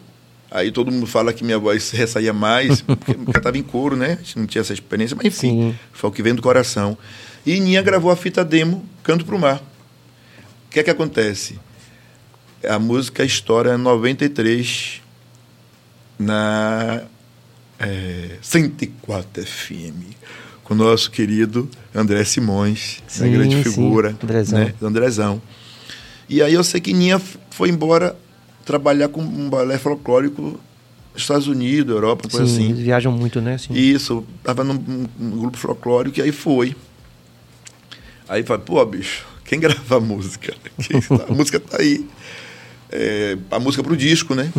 Aí 0.51 0.71
todo 0.71 0.91
mundo 0.93 1.07
fala 1.07 1.33
que 1.33 1.45
minha 1.45 1.59
voz 1.59 1.91
ressaía 1.91 2.33
mais, 2.33 2.81
porque 2.87 3.13
eu 3.13 3.25
cantava 3.33 3.59
em 3.59 3.63
coro, 3.63 3.97
né? 3.97 4.13
A 4.13 4.17
gente 4.23 4.39
não 4.39 4.47
tinha 4.47 4.61
essa 4.63 4.73
experiência, 4.73 5.17
mas 5.17 5.27
enfim, 5.27 5.73
Sim. 5.73 5.79
foi 5.93 6.11
o 6.11 6.13
que 6.13 6.23
vem 6.23 6.35
do 6.35 6.43
coração. 6.43 6.97
E 7.45 7.59
Ninha 7.61 7.83
gravou 7.83 8.11
a 8.11 8.17
fita 8.17 8.45
demo 8.45 8.85
Canto 9.03 9.25
para 9.25 9.35
o 9.35 9.39
Mar. 9.39 9.57
O 10.67 10.71
que 10.71 10.81
é 10.81 10.83
que 10.83 10.91
acontece? 10.91 11.59
A 12.69 12.79
música 12.79 13.25
estoura 13.25 13.77
93 13.79 15.01
na 16.19 17.03
é, 17.79 18.31
104 18.41 19.45
FM, 19.45 20.15
com 20.65 20.75
o 20.75 20.77
nosso 20.77 21.11
querido 21.11 21.69
André 21.95 22.25
Simões, 22.25 23.03
Sim, 23.07 23.33
grande 23.33 23.57
sim, 23.57 23.63
figura, 23.63 24.17
Andrezão. 24.23 24.59
né? 24.59 24.75
Andrezão. 24.83 25.43
E 26.29 26.43
aí 26.43 26.55
eu 26.55 26.65
sei 26.65 26.81
que 26.81 26.93
Ninha 26.93 27.21
foi 27.51 27.69
embora 27.69 28.17
trabalhar 28.67 29.09
com 29.09 29.23
um 29.23 29.49
balé 29.49 29.79
folclórico 29.79 30.61
nos 31.15 31.23
Estados 31.23 31.47
Unidos, 31.47 31.95
Europa, 31.95 32.29
coisa 32.29 32.47
Sim, 32.47 32.53
assim. 32.55 32.65
eles 32.73 32.81
viajam 32.81 33.11
muito, 33.13 33.41
né? 33.41 33.57
Sim. 33.57 33.73
Isso, 33.73 34.23
tava 34.45 34.63
num, 34.63 34.75
num- 35.19 35.39
grupo 35.39 35.57
folclórico 35.57 36.19
e 36.19 36.23
aí 36.23 36.33
foi. 36.33 36.77
Aí 38.29 38.43
falei, 38.43 38.63
pô, 38.67 38.85
bicho, 38.85 39.25
quem 39.45 39.59
grava 39.61 39.97
a 39.97 40.01
música? 40.01 40.55
Quem- 40.83 41.01
a 41.29 41.33
música 41.33 41.59
tá 41.61 41.79
aí. 41.81 42.05
é, 42.91 43.39
a 43.51 43.59
música 43.59 43.83
pro 43.83 43.97
disco, 43.97 44.35
né? 44.35 44.53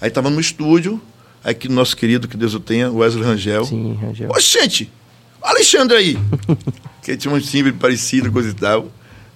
Aí 0.00 0.08
tava 0.10 0.30
no 0.30 0.40
estúdio, 0.40 1.00
aí 1.42 1.54
que 1.54 1.68
o 1.68 1.72
nosso 1.72 1.96
querido, 1.96 2.28
que 2.28 2.36
Deus 2.36 2.54
o 2.54 2.60
tenha, 2.60 2.90
Wesley 2.90 3.24
Rangel. 3.24 3.64
Sim, 3.64 3.94
Rangel. 4.00 4.30
Ô, 4.30 4.38
gente, 4.40 4.90
Alexandre 5.42 5.96
aí. 5.96 6.18
que 7.02 7.16
tinha 7.16 7.32
um 7.34 7.40
timbre 7.40 7.72
parecido, 7.72 8.30
coisa 8.32 8.50
e 8.50 8.54
tal. 8.54 8.88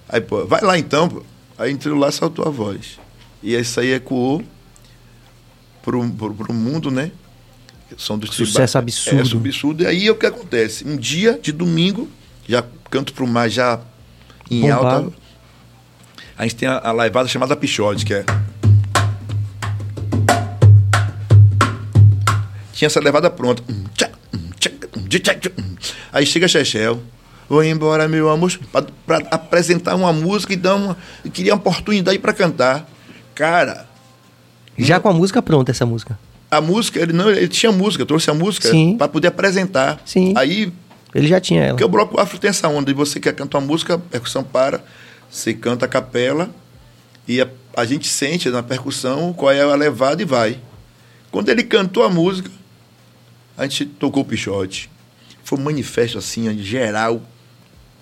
Aí, 0.07 0.21
pô, 0.21 0.45
vai 0.45 0.61
lá 0.61 0.77
então, 0.77 1.07
pô. 1.09 1.23
Aí 1.57 1.71
entrou 1.71 1.97
lá, 1.97 2.11
saltou 2.11 2.45
a 2.45 2.49
voz. 2.49 2.99
E 3.41 3.55
isso 3.55 3.79
aí 3.79 3.93
ecoou 3.93 4.43
pro, 5.81 6.09
pro, 6.11 6.33
pro 6.33 6.53
mundo, 6.53 6.91
né? 6.91 7.11
Som 7.97 8.17
do 8.17 8.31
Sucesso 8.31 8.77
absurdo. 8.77 9.17
É, 9.17 9.21
absurdo. 9.37 9.83
E 9.83 9.87
aí 9.87 10.09
o 10.09 10.15
que 10.15 10.25
acontece? 10.25 10.87
Um 10.87 10.95
dia 10.95 11.37
de 11.41 11.51
domingo, 11.51 12.09
já 12.47 12.63
canto 12.89 13.13
pro 13.13 13.27
mar 13.27 13.49
já 13.49 13.79
em 14.49 14.61
Bombado. 14.61 15.05
alta. 15.05 15.13
A 16.37 16.43
gente 16.43 16.55
tem 16.55 16.67
a, 16.69 16.79
a 16.79 16.91
laivada 16.91 17.27
chamada 17.27 17.55
Pichote, 17.55 18.05
que 18.05 18.13
é. 18.13 18.25
Tinha 22.73 22.87
essa 22.87 22.99
levada 22.99 23.29
pronta. 23.29 23.61
Aí 26.11 26.25
chega 26.25 26.47
Chechel. 26.47 27.01
Vou 27.47 27.63
embora, 27.63 28.07
meu 28.07 28.29
amor, 28.29 28.57
para 29.05 29.27
apresentar 29.29 29.95
uma 29.95 30.13
música 30.13 30.53
e 30.53 30.55
dar 30.55 30.75
uma. 30.75 30.97
e 31.23 31.29
queria 31.29 31.53
uma 31.53 31.59
oportunidade 31.59 32.17
para 32.17 32.33
cantar. 32.33 32.89
Cara, 33.41 33.87
Já 34.77 34.99
com 34.99 35.09
a 35.09 35.13
música 35.13 35.41
pronta, 35.41 35.71
essa 35.71 35.83
música. 35.83 36.15
a 36.51 36.61
música, 36.61 36.99
ele 36.99 37.11
não, 37.11 37.27
ele 37.27 37.47
tinha 37.47 37.71
música, 37.71 38.05
trouxe 38.05 38.29
a 38.29 38.35
música 38.35 38.69
para 38.99 39.07
poder 39.07 39.29
apresentar. 39.29 39.99
Sim. 40.05 40.35
Aí 40.37 40.71
Ele 41.15 41.27
já 41.27 41.39
tinha 41.41 41.61
ela. 41.63 41.69
porque 41.71 41.83
o 41.83 41.89
bloco 41.89 42.19
afro 42.21 42.37
tem 42.37 42.51
essa 42.51 42.67
onda, 42.67 42.91
e 42.91 42.93
você 42.93 43.19
quer 43.19 43.33
cantar 43.33 43.57
uma 43.57 43.65
música, 43.65 43.95
a 43.95 43.97
percussão 43.97 44.43
para, 44.43 44.83
você 45.27 45.55
canta 45.55 45.85
a 45.85 45.87
capela, 45.87 46.51
e 47.27 47.41
a, 47.41 47.47
a 47.75 47.83
gente 47.83 48.07
sente 48.07 48.47
na 48.51 48.61
percussão 48.61 49.33
qual 49.33 49.51
é 49.51 49.59
a 49.59 49.73
levada 49.73 50.21
e 50.21 50.25
vai. 50.25 50.59
Quando 51.31 51.49
ele 51.49 51.63
cantou 51.63 52.03
a 52.03 52.09
música, 52.11 52.51
a 53.57 53.63
gente 53.63 53.87
tocou 53.87 54.21
o 54.21 54.25
pichote. 54.25 54.87
Foi 55.43 55.57
um 55.57 55.63
manifesto 55.63 56.19
assim, 56.19 56.55
geral. 56.59 57.19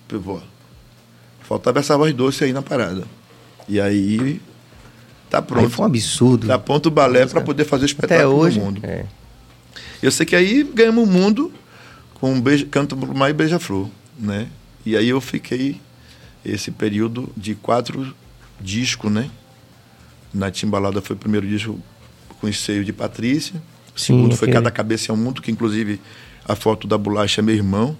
Pô, 0.06 0.38
faltava 1.40 1.78
essa 1.78 1.96
voz 1.96 2.12
doce 2.12 2.44
aí 2.44 2.52
na 2.52 2.60
parada. 2.60 3.04
E 3.66 3.80
aí, 3.80 4.38
tá 5.30 5.38
Aí 5.38 5.44
pronto. 5.44 5.70
foi 5.70 5.84
um 5.84 5.86
absurdo. 5.88 6.46
Tá 6.46 6.58
pronto 6.58 6.86
o 6.86 6.90
balé 6.90 7.24
para 7.26 7.40
poder 7.40 7.64
fazer 7.64 7.84
o 7.84 7.86
Até 7.86 7.92
espetáculo 7.94 8.36
hoje. 8.36 8.58
no 8.58 8.64
mundo. 8.66 8.80
é. 8.84 9.06
Eu 10.02 10.10
sei 10.10 10.24
que 10.26 10.34
aí 10.34 10.62
ganhamos 10.74 11.06
o 11.06 11.10
mundo 11.10 11.52
com 12.14 12.32
um 12.32 12.40
beijo, 12.40 12.66
Canto 12.66 12.96
Mar 12.96 13.30
e 13.30 13.32
Beija-Flor, 13.34 13.88
né? 14.18 14.48
E 14.84 14.96
aí 14.96 15.08
eu 15.10 15.20
fiquei 15.20 15.80
esse 16.44 16.70
período 16.70 17.28
de 17.36 17.54
quatro 17.54 18.14
discos, 18.60 19.10
né? 19.12 19.30
Na 20.32 20.50
Timbalada 20.50 21.00
foi 21.02 21.14
o 21.16 21.18
primeiro 21.18 21.46
disco 21.46 21.78
com 22.40 22.46
o 22.46 22.52
seio 22.52 22.82
de 22.84 22.92
Patrícia. 22.92 23.56
O 23.94 23.98
Sim, 24.00 24.06
segundo 24.14 24.36
foi 24.36 24.46
aquele- 24.48 24.52
Cada 24.54 24.70
Cabeça 24.70 25.12
é 25.12 25.14
um 25.14 25.18
Mundo, 25.18 25.42
que 25.42 25.50
inclusive 25.50 26.00
a 26.46 26.56
foto 26.56 26.86
da 26.86 26.96
bolacha 26.96 27.40
é 27.40 27.42
meu 27.42 27.54
irmão, 27.54 27.94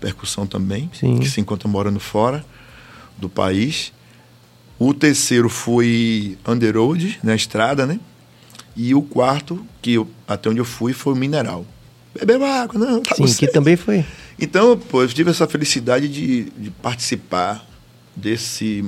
percussão 0.00 0.46
também, 0.46 0.90
Sim. 0.92 1.18
que 1.18 1.28
se 1.28 1.40
encontra 1.40 1.68
morando 1.68 2.00
fora 2.00 2.44
do 3.16 3.28
país. 3.28 3.92
O 4.78 4.92
terceiro 4.92 5.48
foi 5.48 6.36
Under 6.46 6.76
Road, 6.76 7.18
na 7.22 7.34
estrada, 7.34 7.86
né? 7.86 7.98
E 8.76 8.94
o 8.94 9.00
quarto, 9.00 9.64
que 9.80 9.92
eu- 9.94 10.08
até 10.28 10.50
onde 10.50 10.60
eu 10.60 10.64
fui, 10.64 10.92
foi 10.92 11.14
o 11.14 11.16
Mineral. 11.16 11.64
Beber 12.14 12.42
água, 12.42 12.78
não, 12.78 13.02
tá 13.02 13.14
Sim, 13.14 13.26
que 13.34 13.48
também 13.48 13.76
foi. 13.76 14.04
Então, 14.38 14.78
pô, 14.78 15.02
eu 15.02 15.08
tive 15.08 15.30
essa 15.30 15.46
felicidade 15.46 16.08
de, 16.08 16.44
de 16.50 16.70
participar 16.70 17.66
desse, 18.14 18.84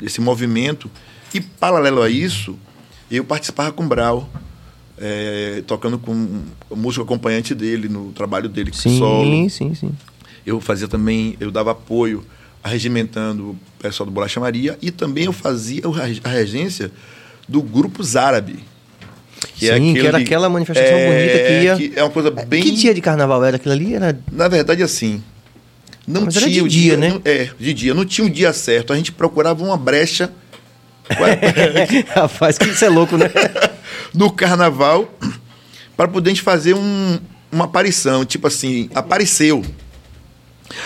desse 0.00 0.20
movimento. 0.20 0.90
E, 1.32 1.40
paralelo 1.40 2.02
a 2.02 2.10
isso, 2.10 2.58
eu 3.10 3.24
participava 3.24 3.70
com 3.72 3.84
o 3.84 3.88
Brau, 3.88 4.28
eh, 4.96 5.62
tocando 5.66 5.98
com 5.98 6.42
o 6.70 6.76
músico 6.76 7.04
acompanhante 7.04 7.54
dele, 7.54 7.88
no 7.88 8.10
trabalho 8.12 8.48
dele, 8.48 8.72
Sim, 8.74 8.98
solo. 8.98 9.50
sim, 9.50 9.74
sim. 9.74 9.92
Eu 10.44 10.60
fazia 10.60 10.88
também, 10.88 11.36
eu 11.38 11.50
dava 11.50 11.70
apoio 11.72 12.24
arregimentando 12.68 13.50
o 13.50 13.58
pessoal 13.80 14.04
do 14.06 14.12
Bolacha 14.12 14.38
Maria 14.40 14.78
e 14.80 14.90
também 14.90 15.24
eu 15.24 15.32
fazia 15.32 15.82
a 16.24 16.28
regência 16.28 16.90
do 17.48 17.60
Grupo 17.62 18.02
Zárabe. 18.02 18.58
Sim, 19.56 19.94
que 19.94 20.06
era 20.06 20.18
aquela 20.18 20.48
manifestação 20.48 20.98
bonita 20.98 21.38
que 21.38 21.86
ia- 21.88 21.92
é 21.96 22.02
uma 22.02 22.10
coisa 22.10 22.30
bem... 22.30 22.62
Que 22.62 22.70
dia 22.72 22.92
de 22.94 23.00
carnaval 23.00 23.44
era 23.44 23.56
aquilo 23.56 23.72
ali? 23.74 23.94
Era... 23.94 24.18
Na 24.30 24.48
verdade, 24.48 24.82
assim, 24.82 25.22
não 26.06 26.22
Mas 26.26 26.34
tinha 26.34 26.48
de 26.50 26.62
o 26.62 26.68
dia, 26.68 26.96
né? 26.96 27.10
não- 27.10 27.22
é, 27.24 27.50
de 27.58 27.74
dia. 27.74 27.94
Não 27.94 28.04
tinha 28.04 28.26
um 28.26 28.30
dia 28.30 28.52
certo. 28.52 28.92
A 28.92 28.96
gente 28.96 29.12
procurava 29.12 29.64
uma 29.64 29.76
brecha 29.76 30.32
Rapaz, 32.14 32.58
que 32.58 32.68
isso 32.68 32.84
é 32.84 32.88
louco, 32.88 33.16
né? 33.16 33.30
no 34.12 34.30
carnaval 34.30 35.08
para 35.96 36.06
poder 36.08 36.30
a 36.30 36.34
gente 36.34 36.42
fazer 36.42 36.74
um- 36.74 37.18
uma 37.50 37.64
aparição. 37.64 38.24
Tipo 38.24 38.46
assim, 38.46 38.88
apareceu. 38.94 39.64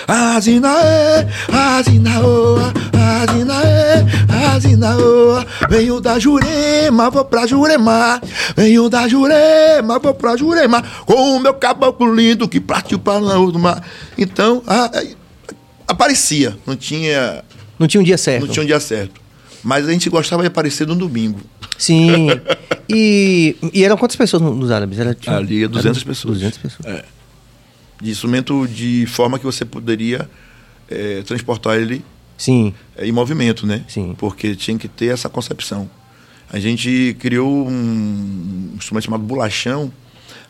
Azinaê, 0.06 1.26
azinaoa, 1.50 2.72
azinaê, 3.22 4.04
azinaoa. 4.54 5.46
Venho 5.68 6.00
da 6.00 6.18
Jurema, 6.18 7.10
vou 7.10 7.24
pra 7.24 7.46
Jurema. 7.46 8.20
Venho 8.56 8.88
da 8.88 9.06
Jurema, 9.08 9.98
vou 9.98 10.14
pra 10.14 10.36
Jurema. 10.36 10.82
Com 11.06 11.36
o 11.36 11.40
meu 11.40 11.54
caboclo 11.54 12.14
lindo 12.14 12.48
que 12.48 12.60
partiu 12.60 12.98
para 12.98 13.18
o 13.38 13.52
do 13.52 13.58
mar. 13.58 13.82
Então, 14.18 14.62
a- 14.66 14.86
a- 14.86 15.02
aparecia. 15.88 16.56
Não 16.66 16.76
tinha, 16.76 17.44
Não 17.78 17.86
tinha 17.86 18.00
um 18.00 18.04
dia 18.04 18.18
certo. 18.18 18.46
não 18.46 18.52
tinha 18.52 18.62
um 18.62 18.66
dia 18.66 18.80
certo. 18.80 19.20
Mas 19.62 19.86
a 19.88 19.92
gente 19.92 20.10
gostava 20.10 20.42
de 20.42 20.48
aparecer 20.48 20.86
no 20.86 20.94
domingo. 20.94 21.40
Sim. 21.78 22.28
E, 22.94 23.56
e 23.72 23.84
eram 23.84 23.96
quantas 23.96 24.16
pessoas 24.16 24.42
no- 24.42 24.54
nos 24.54 24.70
árabes? 24.70 24.98
Era, 24.98 25.14
tinha- 25.14 25.34
Ali, 25.36 25.66
200 25.66 25.96
eram 26.02 26.06
pessoas. 26.08 26.34
200 26.34 26.58
pessoas. 26.58 26.84
É. 26.94 27.04
De 28.02 28.10
instrumento 28.10 28.66
de 28.66 29.06
forma 29.06 29.38
que 29.38 29.44
você 29.44 29.64
poderia 29.64 30.28
eh, 30.90 31.22
transportar 31.24 31.76
ele 31.76 32.04
Sim. 32.36 32.74
eh, 32.96 33.06
em 33.06 33.12
movimento, 33.12 33.66
né? 33.66 33.84
Sim. 33.88 34.14
Porque 34.18 34.54
tinha 34.56 34.76
que 34.76 34.88
ter 34.88 35.06
essa 35.06 35.28
concepção. 35.28 35.88
A 36.50 36.58
gente 36.58 37.16
criou 37.18 37.66
um 37.66 38.72
instrumento 38.76 39.04
chamado 39.04 39.22
bolachão, 39.22 39.90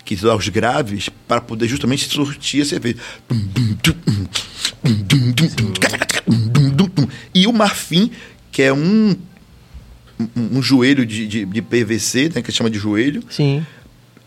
que 0.04 0.16
dá 0.16 0.34
os 0.34 0.48
graves, 0.48 1.08
para 1.28 1.40
poder 1.40 1.68
justamente 1.68 2.08
surtir 2.08 2.62
esse 2.62 2.74
efeito. 2.74 3.00
E 7.32 7.46
o 7.46 7.52
marfim, 7.52 8.10
que 8.50 8.62
é 8.62 8.72
um, 8.72 9.16
um, 10.18 10.58
um 10.58 10.62
joelho 10.62 11.06
de, 11.06 11.26
de, 11.28 11.44
de 11.44 11.62
PVC, 11.62 12.32
né, 12.34 12.42
que 12.42 12.50
chama 12.50 12.68
de 12.68 12.78
joelho, 12.78 13.22
Sim. 13.30 13.64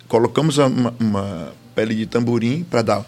colocamos 0.07 0.57
uma, 0.57 0.95
uma 0.97 1.53
pele 1.75 1.93
de 1.93 2.05
tamborim 2.05 2.63
para 2.69 2.81
dar. 2.81 3.05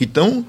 Então, 0.00 0.44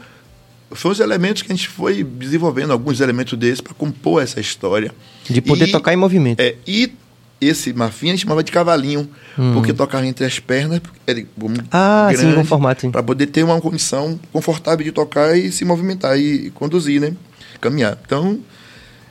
foram 0.72 0.94
os 0.94 1.00
elementos 1.00 1.42
que 1.42 1.52
a 1.52 1.56
gente 1.56 1.68
foi 1.68 2.04
desenvolvendo, 2.04 2.72
alguns 2.72 3.00
elementos 3.00 3.38
desses, 3.38 3.62
para 3.62 3.74
compor 3.74 4.22
essa 4.22 4.40
história. 4.40 4.92
De 5.30 5.42
poder 5.42 5.68
E- 5.68 5.72
tocar 5.72 5.94
em 5.94 5.98
movimento. 5.98 6.40
É, 6.40 6.56
e 6.66 6.92
esse 7.40 7.72
marfim 7.74 8.08
a 8.08 8.12
gente 8.12 8.22
chamava 8.22 8.44
de 8.44 8.52
cavalinho, 8.52 9.10
porque 9.54 9.72
tocava 9.74 10.06
entre 10.06 10.26
as 10.26 10.40
pernas, 10.40 10.82
ele, 11.06 11.28
um 11.42 11.48
Hum. 11.48 11.54
Ah, 11.72 12.10
sim, 12.16 12.34
com 12.34 12.44
formato, 12.44 12.82
sim. 12.82 12.92
Para 12.92 13.04
poder 13.04 13.28
ter 13.28 13.44
uma 13.44 13.60
condição 13.62 14.20
confortável 14.32 14.84
de 14.84 14.92
tocar 14.92 15.38
e 15.38 15.52
se 15.52 15.64
movimentar 15.64 16.18
e 16.20 16.50
conduzir, 16.52 17.00
né? 17.00 17.14
Caminhar. 17.62 17.98
Então, 18.06 18.40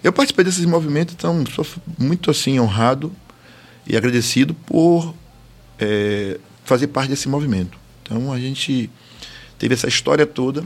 eu 0.03 0.13
participei 0.13 0.45
desses 0.45 0.65
movimentos, 0.65 1.15
então 1.17 1.45
sou 1.47 1.65
muito 1.99 2.31
assim 2.31 2.59
honrado 2.61 3.13
e 3.87 3.97
agradecido 3.97 4.55
por 4.55 5.15
é, 5.79 6.39
fazer 6.65 6.87
parte 6.89 7.11
desse 7.11 7.29
movimento. 7.29 7.79
Então, 8.03 8.33
a 8.33 8.39
gente 8.39 8.89
teve 9.59 9.75
essa 9.75 9.89
história 9.89 10.27
toda. 10.27 10.63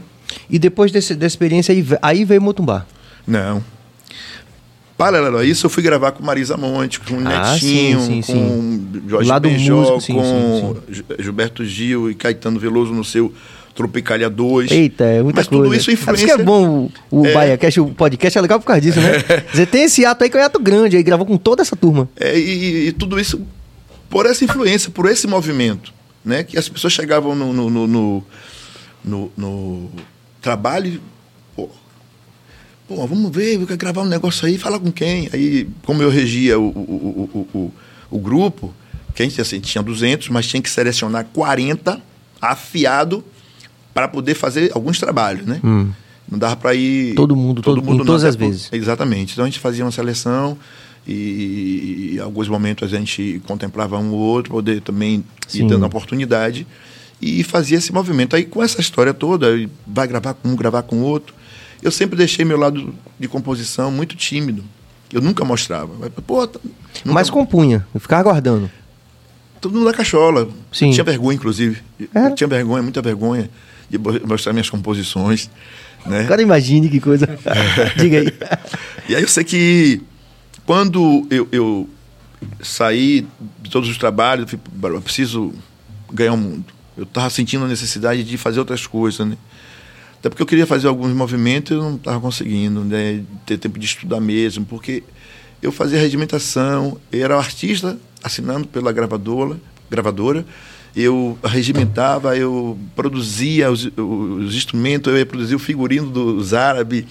E 0.49 0.57
depois 0.59 0.91
desse, 0.91 1.13
dessa 1.15 1.33
experiência, 1.33 1.73
aí, 1.73 1.85
aí 2.01 2.25
veio 2.25 2.41
Motumbá. 2.41 2.85
Não. 3.27 3.63
Paralelo 4.97 5.37
a 5.37 5.43
isso, 5.45 5.65
eu 5.65 5.69
fui 5.69 5.81
gravar 5.81 6.11
com 6.11 6.23
Marisa 6.23 6.55
Monte, 6.57 6.99
com 6.99 7.15
o 7.15 7.27
Ah, 7.27 7.53
Netinho, 7.53 7.99
sim, 8.01 8.21
sim, 8.21 8.33
com 9.01 9.09
Jorge 9.09 9.29
Lado 9.29 9.49
Benjó, 9.49 9.77
músico, 9.77 10.01
sim, 10.01 10.13
com 10.13 10.75
sim, 10.85 10.93
Gil- 10.93 11.05
Gilberto 11.19 11.65
Gil 11.65 12.11
e 12.11 12.13
Caetano 12.13 12.59
Veloso 12.59 12.93
no 12.93 13.03
seu 13.03 13.33
Tropicalia 13.73 14.29
2. 14.29 14.69
Eita, 14.69 15.05
é 15.05 15.23
muita 15.23 15.39
Mas 15.39 15.47
coisa. 15.47 15.63
tudo 15.63 15.75
isso 15.75 15.85
por 15.85 15.91
isso 15.93 16.03
influencia... 16.03 16.27
que 16.27 16.41
é 16.41 16.43
bom 16.43 16.91
o, 17.09 17.21
o 17.21 17.25
É. 17.25 17.33
BaiaCast, 17.33 17.79
o 17.79 17.87
podcast 17.87 18.37
é 18.37 18.41
legal 18.41 18.59
por 18.59 18.67
causa 18.67 18.79
disso, 18.81 18.99
né? 19.01 19.13
Você 19.51 19.65
tem 19.65 19.83
esse 19.85 20.05
ato 20.05 20.23
aí 20.23 20.29
que 20.29 20.37
é 20.37 20.41
um 20.41 20.45
ato 20.45 20.59
grande, 20.59 20.95
aí 20.97 21.01
gravou 21.01 21.25
com 21.25 21.35
toda 21.37 21.63
essa 21.63 21.75
turma. 21.75 22.07
É, 22.19 22.37
e, 22.37 22.89
e 22.89 22.91
tudo 22.91 23.19
isso 23.19 23.41
por 24.11 24.25
essa 24.25 24.43
influência, 24.43 24.91
por 24.91 25.09
esse 25.09 25.25
movimento, 25.25 25.91
né? 26.23 26.43
Que 26.43 26.59
as 26.59 26.69
pessoas 26.69 26.93
chegavam 26.93 27.33
no, 27.33 27.51
no, 27.53 27.69
no, 27.69 28.23
no, 29.03 29.31
no- 29.35 29.89
trabalho 30.41 31.01
pô, 31.55 31.69
pô, 32.87 33.07
vamos 33.07 33.31
ver, 33.31 33.55
eu 33.55 33.65
quero 33.65 33.79
gravar 33.79 34.01
um 34.01 34.07
negócio 34.07 34.45
aí, 34.45 34.57
fala 34.57 34.79
com 34.79 34.91
quem? 34.91 35.29
Aí, 35.31 35.67
como 35.83 36.03
eu 36.03 36.09
regia 36.09 36.59
o, 36.59 36.67
o, 36.67 37.29
o, 37.53 37.57
o, 37.57 37.73
o, 38.11 38.19
grupo, 38.19 38.73
que 39.15 39.23
a 39.23 39.25
gente 39.25 39.39
assim, 39.39 39.59
tinha 39.59 39.81
200, 39.81 40.29
mas 40.29 40.47
tinha 40.47 40.61
que 40.61 40.69
selecionar 40.69 41.25
40 41.33 42.01
afiado 42.41 43.23
para 43.93 44.07
poder 44.07 44.35
fazer 44.35 44.71
alguns 44.73 44.99
trabalhos, 44.99 45.45
né? 45.45 45.59
Não 46.29 46.39
dava 46.39 46.55
para 46.55 46.73
ir. 46.73 47.13
Todo 47.13 47.35
mundo, 47.35 47.61
todo, 47.61 47.81
em 47.81 47.97
não, 47.97 48.05
todas 48.05 48.23
as 48.23 48.35
vezes. 48.35 48.69
Exatamente. 48.71 49.33
Então 49.33 49.43
a 49.43 49.47
gente 49.47 49.59
fazia 49.59 49.83
uma 49.85 49.91
seleção 49.91 50.57
e, 51.07 52.19
alguns 52.19 52.47
momentos 52.47 52.93
a 52.93 52.97
gente 52.97 53.41
contemplava 53.45 53.97
um 53.97 54.11
ou 54.11 54.19
outro, 54.19 54.51
poder 54.53 54.81
também 54.81 55.23
Sim. 55.47 55.65
ir 55.65 55.69
dando 55.69 55.85
oportunidade 55.85 56.65
e 57.21 57.43
fazia 57.43 57.77
esse 57.77 57.91
movimento. 57.93 58.35
Aí 58.35 58.45
com 58.45 58.63
essa 58.63 58.79
história 58.81 59.13
toda, 59.13 59.47
vai 59.85 60.07
gravar 60.07 60.33
com 60.35 60.49
um, 60.49 60.55
gravar 60.55 60.83
com 60.83 60.97
o 60.97 61.03
outro. 61.03 61.33
Eu 61.81 61.91
sempre 61.91 62.15
deixei 62.15 62.45
meu 62.45 62.57
lado 62.57 62.93
de 63.19 63.27
composição 63.27 63.91
muito 63.91 64.15
tímido. 64.15 64.63
Eu 65.11 65.21
nunca 65.21 65.43
mostrava. 65.43 65.91
Mas, 65.99 66.09
Pô, 66.25 66.47
tá- 66.47 66.59
nunca- 66.63 67.13
Mas 67.13 67.29
compunha, 67.29 67.85
eu 67.93 67.99
ficava 67.99 68.21
aguardando. 68.29 68.69
todo 69.59 69.73
mundo 69.73 69.85
da 69.85 69.93
cachola. 69.93 70.47
Sim. 70.71 70.87
Eu 70.87 70.93
tinha 70.93 71.03
vergonha, 71.03 71.35
inclusive. 71.35 71.81
Era? 72.13 72.29
Eu 72.29 72.35
tinha 72.35 72.47
vergonha, 72.47 72.81
muita 72.81 73.01
vergonha 73.01 73.49
de 73.89 73.97
mostrar 74.25 74.53
minhas 74.53 74.69
composições. 74.69 75.49
Né? 76.05 76.21
Agora 76.21 76.41
imagine 76.41 76.87
que 76.89 76.99
coisa. 76.99 77.27
Diga 77.99 78.19
aí. 78.21 78.33
E 79.09 79.15
aí 79.15 79.21
eu 79.21 79.27
sei 79.27 79.43
que 79.43 80.01
quando 80.71 81.27
eu, 81.29 81.49
eu 81.51 81.89
saí 82.61 83.27
de 83.61 83.69
todos 83.69 83.89
os 83.89 83.97
trabalhos, 83.97 84.49
eu 84.53 84.59
falei, 84.79 85.01
preciso 85.01 85.53
ganhar 86.09 86.31
o 86.31 86.37
mundo. 86.37 86.63
Eu 86.95 87.03
estava 87.03 87.29
sentindo 87.29 87.65
a 87.65 87.67
necessidade 87.67 88.23
de 88.23 88.37
fazer 88.37 88.59
outras 88.59 88.87
coisas, 88.87 89.27
né? 89.27 89.37
Até 90.17 90.29
porque 90.29 90.41
eu 90.41 90.47
queria 90.47 90.65
fazer 90.65 90.87
alguns 90.87 91.11
movimentos 91.11 91.71
e 91.71 91.73
eu 91.73 91.83
não 91.83 91.95
estava 91.97 92.21
conseguindo, 92.21 92.85
né? 92.85 93.21
Ter 93.45 93.57
tempo 93.57 93.77
de 93.77 93.85
estudar 93.85 94.21
mesmo, 94.21 94.63
porque 94.63 95.03
eu 95.61 95.73
fazia 95.73 95.99
regimentação, 95.99 96.97
eu 97.11 97.21
era 97.21 97.35
artista 97.35 97.99
assinando 98.23 98.65
pela 98.65 98.93
gravadora, 98.93 99.59
gravadora 99.89 100.45
eu 100.95 101.37
regimentava, 101.43 102.37
eu 102.37 102.77
produzia 102.95 103.69
os, 103.69 103.89
os 103.97 104.55
instrumentos, 104.55 105.11
eu 105.11 105.19
ia 105.19 105.25
produzir 105.25 105.55
o 105.55 105.59
figurino 105.59 106.09
dos 106.09 106.53
árabes, 106.53 107.05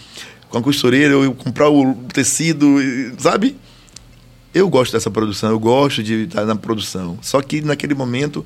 com 0.50 0.58
a 0.58 0.62
costureira, 0.62 1.14
eu 1.14 1.32
comprar 1.32 1.70
o 1.70 1.94
tecido, 2.12 2.76
sabe? 3.18 3.56
Eu 4.52 4.68
gosto 4.68 4.92
dessa 4.92 5.10
produção, 5.10 5.50
eu 5.50 5.60
gosto 5.60 6.02
de 6.02 6.24
estar 6.24 6.44
na 6.44 6.56
produção. 6.56 7.18
Só 7.22 7.40
que 7.40 7.62
naquele 7.62 7.94
momento 7.94 8.44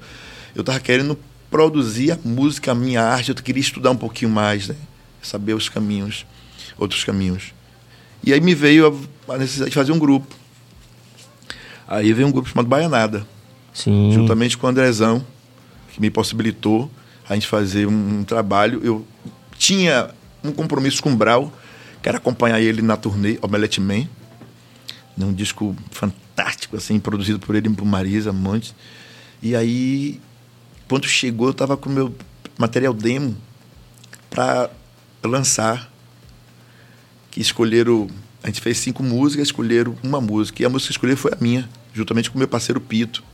eu 0.55 0.61
estava 0.61 0.79
querendo 0.79 1.19
produzir 1.51 2.13
a 2.13 2.19
música, 2.23 2.73
a 2.73 2.75
minha 2.75 3.03
arte, 3.03 3.31
eu 3.31 3.35
queria 3.35 3.61
estudar 3.61 3.91
um 3.91 3.97
pouquinho 3.97 4.31
mais, 4.31 4.69
né? 4.69 4.77
saber 5.23 5.55
os 5.55 5.69
caminhos, 5.69 6.27
outros 6.79 7.03
caminhos. 7.03 7.55
E 8.23 8.33
aí 8.33 8.41
me 8.41 8.55
veio 8.55 9.09
a, 9.29 9.35
a 9.35 9.39
necessidade 9.39 9.71
de 9.71 9.75
fazer 9.75 9.93
um 9.93 9.99
grupo. 9.99 10.35
Aí 11.89 12.13
veio 12.13 12.29
um 12.29 12.33
grupo 12.33 12.49
chamado 12.49 12.67
Baianada 12.67 13.27
Sim. 13.73 14.11
juntamente 14.13 14.57
com 14.57 14.67
o 14.67 14.71
Andrezão, 14.71 15.25
que 15.93 16.01
me 16.01 16.11
possibilitou 16.11 16.91
a 17.29 17.35
gente 17.35 17.47
fazer 17.47 17.87
um, 17.87 18.19
um 18.21 18.25
trabalho. 18.25 18.81
Eu 18.85 19.07
tinha 19.59 20.11
um 20.43 20.53
compromisso 20.53 21.03
com 21.03 21.13
o 21.13 21.17
Brau, 21.17 21.53
que 22.05 22.09
era 22.11 22.19
acompanhar 22.19 22.61
ele 22.61 22.83
na 22.83 22.99
turnê 22.99 23.39
Omelette 23.41 23.81
Man, 23.81 24.07
num 25.17 25.33
disco 25.33 25.75
fantástico, 25.91 26.77
assim, 26.77 27.01
produzido 27.01 27.39
por 27.39 27.55
ele 27.55 27.67
e 27.67 27.73
por 27.73 27.87
Marisa 27.87 28.31
Montes. 28.31 28.75
E 29.43 29.57
aí, 29.57 30.21
quando 30.87 31.09
chegou, 31.09 31.47
eu 31.47 31.53
estava 31.53 31.79
com 31.79 31.89
o 31.89 31.93
meu 31.93 32.15
material 32.59 32.93
demo 32.93 33.35
para 34.29 34.69
lançar, 35.25 35.91
que 37.31 37.41
escolheram... 37.41 38.07
A 38.43 38.49
gente 38.49 38.61
fez 38.61 38.77
cinco 38.77 39.03
músicas, 39.03 39.47
escolheram 39.47 39.97
uma 40.03 40.21
música. 40.21 40.63
E 40.63 40.67
a 40.67 40.69
música 40.69 40.89
que 40.89 40.93
escolheram 40.93 41.19
foi 41.19 41.33
a 41.33 41.39
minha, 41.41 41.67
juntamente 41.95 42.31
com 42.31 42.37
o 42.37 42.39
meu 42.39 42.49
parceiro 42.49 42.83
Pito, 42.83 43.25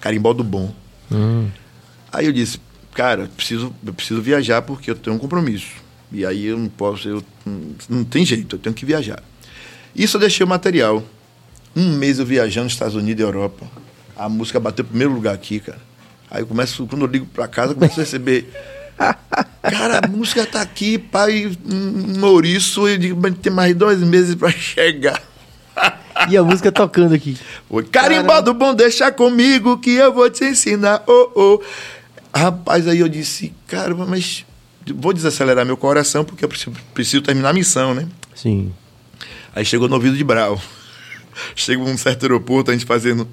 Carimbó 0.00 0.32
do 0.32 0.44
Bom. 0.44 0.72
Hum. 1.10 1.48
Aí 2.12 2.26
eu 2.26 2.32
disse, 2.32 2.60
cara, 2.94 3.28
preciso, 3.36 3.74
eu 3.84 3.92
preciso 3.92 4.22
viajar 4.22 4.62
porque 4.62 4.88
eu 4.88 4.94
tenho 4.94 5.16
um 5.16 5.18
compromisso. 5.18 5.89
E 6.12 6.26
aí 6.26 6.46
eu 6.46 6.58
não 6.58 6.68
posso, 6.68 7.08
eu, 7.08 7.24
não- 7.88 8.04
tem 8.04 8.24
jeito, 8.24 8.56
eu 8.56 8.60
tenho 8.60 8.74
que 8.74 8.84
viajar. 8.84 9.22
Isso 9.94 10.16
eu 10.16 10.20
deixei 10.20 10.44
o 10.44 10.48
material. 10.48 11.02
Um 11.76 11.92
mês 11.96 12.18
eu 12.18 12.26
viajando 12.26 12.64
nos 12.64 12.72
Estados 12.72 12.94
Unidos 12.94 13.20
e 13.20 13.26
Europa. 13.26 13.66
A 14.16 14.28
música 14.28 14.58
bateu 14.58 14.84
em 14.84 14.88
primeiro 14.88 15.12
lugar 15.12 15.34
aqui, 15.34 15.60
cara. 15.60 15.80
Aí 16.30 16.42
eu 16.42 16.46
começo, 16.46 16.86
quando 16.86 17.02
eu 17.02 17.08
ligo 17.10 17.26
pra 17.26 17.48
casa, 17.48 17.72
eu 17.72 17.76
começo 17.76 17.98
a 18.00 18.02
receber. 18.04 18.50
Cara, 19.62 20.00
a 20.04 20.08
música 20.08 20.44
tá 20.44 20.60
aqui, 20.60 20.98
pai, 20.98 21.50
Maurício, 22.18 22.86
eu 22.86 22.98
digo, 22.98 23.20
mas 23.20 23.34
tem 23.38 23.50
mais 23.52 23.74
dois 23.74 23.98
meses 24.00 24.34
pra 24.34 24.50
chegar. 24.50 25.20
E 26.28 26.36
a 26.36 26.42
música 26.42 26.70
tocando 26.70 27.14
aqui. 27.14 27.36
Oi, 27.70 27.82
carimbado 27.84 28.52
bom, 28.52 28.74
deixa 28.74 29.10
comigo 29.10 29.78
que 29.78 29.90
eu 29.92 30.12
vou 30.12 30.28
te 30.28 30.44
ensinar. 30.44 31.02
Oh, 31.06 31.30
oh. 31.34 31.60
Rapaz, 32.34 32.86
aí 32.86 32.98
eu 33.00 33.08
disse, 33.08 33.52
cara, 33.66 33.94
mas 33.94 34.44
vou 34.92 35.12
desacelerar 35.12 35.64
meu 35.66 35.76
coração 35.76 36.24
porque 36.24 36.44
eu 36.44 36.48
preciso, 36.94 37.22
terminar 37.22 37.50
a 37.50 37.52
missão, 37.52 37.94
né? 37.94 38.06
Sim. 38.34 38.72
Aí 39.54 39.64
chegou 39.64 39.88
no 39.88 39.94
ouvido 39.96 40.16
de 40.16 40.24
Brau. 40.24 40.60
Chega 41.56 41.82
um 41.82 41.96
certo 41.96 42.24
aeroporto, 42.24 42.70
a 42.70 42.74
gente 42.74 42.84
fazendo 42.86 43.26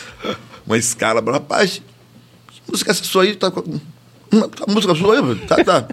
uma 0.66 0.78
escala. 0.78 1.20
Brau, 1.20 1.34
Rapaz, 1.34 1.82
que 2.48 2.60
música 2.70 2.90
é 2.90 2.92
essa 2.92 3.04
sua 3.04 3.24
aí? 3.24 3.34
Tá 3.36 3.50
com... 3.50 3.80
Uma- 4.32 4.48
tá 4.48 4.64
música 4.68 4.94
sua 4.94 5.16
aí? 5.18 5.36
Tá, 5.46 5.62
tá. 5.64 5.88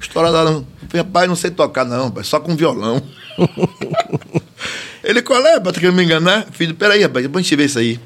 Estourada 0.00 0.44
não. 0.44 0.58
Eu 0.82 0.88
falei, 0.88 1.02
Rapaz, 1.06 1.28
não 1.28 1.36
sei 1.36 1.50
tocar 1.50 1.84
não, 1.84 2.06
rapaz, 2.06 2.26
só 2.26 2.38
com 2.40 2.54
violão. 2.56 3.02
Ele, 5.02 5.22
qual 5.22 5.44
é? 5.46 5.58
Pra 5.58 5.72
querendo 5.72 5.94
me 5.96 6.04
enganar? 6.04 6.46
Filho, 6.52 6.74
peraí, 6.74 7.02
rapaz, 7.02 7.24
depois 7.24 7.42
a 7.44 7.48
gente 7.48 7.56
vê 7.56 7.64
isso 7.64 7.78
aí. 7.78 7.98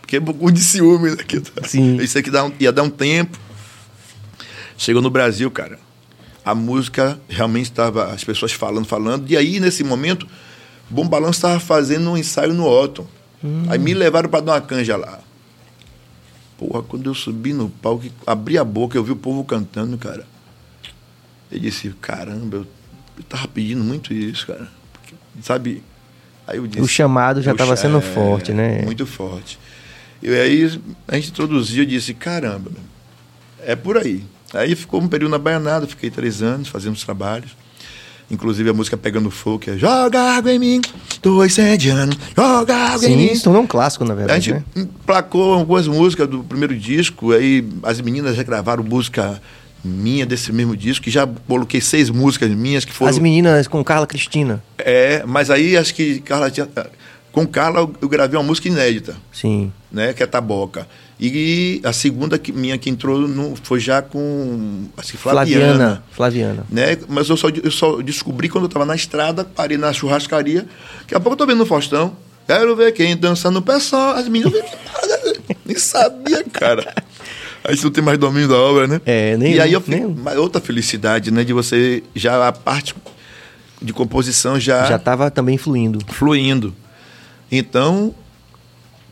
Porque 0.00 0.16
é 0.16 0.20
um 0.20 0.24
pouco 0.24 0.50
de 0.50 0.60
ciúme 0.60 1.10
aqui. 1.10 1.40
Tá? 1.40 1.66
Sim. 1.66 1.96
Isso 1.96 2.18
aqui 2.18 2.30
dá 2.30 2.44
um- 2.44 2.52
ia 2.58 2.72
dar 2.72 2.82
um 2.82 2.90
tempo. 2.90 3.38
Chegou 4.76 5.00
no 5.00 5.10
Brasil, 5.10 5.50
cara. 5.50 5.78
A 6.44 6.54
música 6.54 7.18
realmente 7.28 7.66
estava, 7.66 8.12
as 8.12 8.24
pessoas 8.24 8.52
falando, 8.52 8.84
falando. 8.86 9.30
E 9.30 9.36
aí, 9.36 9.60
nesse 9.60 9.84
momento, 9.84 10.26
Bom 10.90 11.06
Balanço 11.06 11.38
estava 11.38 11.60
fazendo 11.60 12.10
um 12.10 12.16
ensaio 12.16 12.52
no 12.52 12.66
Otton. 12.66 13.06
Aí 13.68 13.78
me 13.78 13.92
levaram 13.94 14.28
para 14.28 14.40
dar 14.40 14.52
uma 14.54 14.60
canja 14.60 14.96
lá. 14.96 15.18
Porra, 16.58 16.82
quando 16.82 17.08
eu 17.10 17.14
subi 17.14 17.52
no 17.52 17.68
palco, 17.68 18.04
abri 18.26 18.56
a 18.56 18.64
boca, 18.64 18.96
eu 18.96 19.02
vi 19.02 19.10
o 19.12 19.16
povo 19.16 19.42
cantando, 19.44 19.96
cara. 19.98 20.24
Eu 21.50 21.58
disse, 21.58 21.90
caramba, 22.00 22.58
eu, 22.58 22.66
eu 23.18 23.24
tava 23.28 23.48
pedindo 23.48 23.82
muito 23.82 24.12
isso, 24.14 24.46
cara. 24.46 24.68
Porque, 24.92 25.14
sabe? 25.42 25.82
Aí 26.46 26.56
eu 26.58 26.66
disse, 26.66 26.80
O 26.80 26.88
chamado 26.88 27.42
já 27.42 27.50
"Eu 27.52 27.56
tava 27.56 27.74
cha- 27.76 27.82
sendo 27.82 27.98
é, 27.98 28.00
forte, 28.00 28.52
né? 28.52 28.82
Muito 28.82 29.04
forte. 29.06 29.58
E 30.22 30.28
aí 30.28 30.80
a 31.08 31.14
gente 31.16 31.30
introduziu, 31.30 31.82
eu 31.82 31.88
disse, 31.88 32.14
caramba, 32.14 32.70
é 33.60 33.74
por 33.74 33.96
aí. 33.96 34.24
Aí 34.54 34.74
ficou 34.74 35.00
um 35.00 35.08
período 35.08 35.30
na 35.32 35.38
Baianada, 35.38 35.86
fiquei 35.86 36.10
três 36.10 36.42
anos 36.42 36.68
fazendo 36.68 36.94
os 36.94 37.04
trabalhos. 37.04 37.50
Inclusive 38.30 38.70
a 38.70 38.72
música 38.72 38.96
Pegando 38.96 39.30
Fogo, 39.30 39.58
que 39.58 39.70
é 39.70 39.76
Joga 39.76 40.18
água 40.36 40.50
em 40.52 40.58
mim, 40.58 40.80
tô 41.20 41.44
incendiando, 41.44 42.16
joga 42.34 42.74
água 42.74 43.04
em 43.06 43.08
Sim, 43.10 43.16
mim. 43.16 43.34
se 43.34 43.42
tornou 43.42 43.62
um 43.62 43.66
clássico, 43.66 44.04
na 44.06 44.12
A 44.12 44.16
verdade, 44.16 44.44
gente 44.50 44.54
né? 44.54 44.64
emplacou 44.84 45.52
algumas 45.54 45.86
músicas 45.86 46.26
do 46.28 46.42
primeiro 46.42 46.74
disco, 46.74 47.32
aí 47.32 47.66
as 47.82 48.00
meninas 48.00 48.34
já 48.36 48.42
gravaram 48.42 48.82
música 48.82 49.40
minha 49.84 50.24
desse 50.24 50.50
mesmo 50.50 50.74
disco, 50.74 51.04
que 51.04 51.10
já 51.10 51.26
coloquei 51.46 51.80
seis 51.82 52.08
músicas 52.08 52.48
minhas 52.50 52.84
que 52.86 52.92
foram. 52.92 53.10
As 53.10 53.18
meninas 53.18 53.66
com 53.68 53.82
Carla 53.84 54.06
Cristina. 54.06 54.62
É, 54.78 55.22
mas 55.26 55.50
aí 55.50 55.76
acho 55.76 55.94
que 55.94 56.20
Carla 56.20 56.50
tinha. 56.50 56.68
Com 57.32 57.46
Carla 57.46 57.80
eu- 57.80 57.92
eu 58.00 58.08
gravei 58.08 58.38
uma 58.38 58.44
música 58.46 58.68
inédita, 58.68 59.14
Sim. 59.32 59.72
né? 59.90 60.12
Que 60.14 60.22
é 60.22 60.26
Taboca. 60.26 60.86
E 61.20 61.80
a 61.84 61.92
segunda 61.92 62.38
que, 62.38 62.52
minha 62.52 62.76
que 62.76 62.90
entrou 62.90 63.20
no, 63.28 63.54
foi 63.62 63.78
já 63.78 64.02
com 64.02 64.86
acho 64.96 65.12
que 65.12 65.18
Flaviana. 65.18 65.64
Flaviana. 65.66 66.04
Flaviana. 66.10 66.66
Né? 66.70 66.98
Mas 67.08 67.28
eu 67.28 67.36
só, 67.36 67.48
eu 67.48 67.70
só 67.70 68.02
descobri 68.02 68.48
quando 68.48 68.64
eu 68.64 68.68
estava 68.68 68.84
na 68.84 68.96
estrada, 68.96 69.44
parei 69.44 69.78
na 69.78 69.92
churrascaria. 69.92 70.66
Daqui 71.00 71.14
a 71.14 71.20
pouco 71.20 71.34
eu 71.34 71.36
tô 71.36 71.46
vendo 71.46 71.58
no 71.58 71.66
Faustão. 71.66 72.16
Quero 72.46 72.74
ver 72.74 72.92
quem 72.92 73.16
dança 73.16 73.50
no 73.50 73.62
pé 73.62 73.78
só. 73.78 74.16
As 74.16 74.28
meninas. 74.28 74.64
Nem 75.64 75.76
sabia, 75.78 76.44
cara. 76.52 76.92
Aí 77.64 77.76
você 77.76 77.84
não 77.84 77.92
tem 77.92 78.02
mais 78.02 78.18
domínio 78.18 78.48
da 78.48 78.56
obra, 78.56 78.88
né? 78.88 79.00
É, 79.06 79.36
nem 79.36 79.54
E 79.54 79.60
aí 79.60 79.72
eu, 79.72 79.82
nem 79.86 80.04
outra 80.36 80.60
felicidade, 80.60 81.30
né? 81.30 81.44
De 81.44 81.52
você 81.52 82.02
já 82.14 82.48
a 82.48 82.52
parte 82.52 82.94
de 83.80 83.92
composição 83.92 84.58
já, 84.58 84.84
Já 84.86 84.98
tava 84.98 85.30
também 85.30 85.56
fluindo. 85.56 86.00
fluindo. 86.08 86.74
Então, 87.50 88.14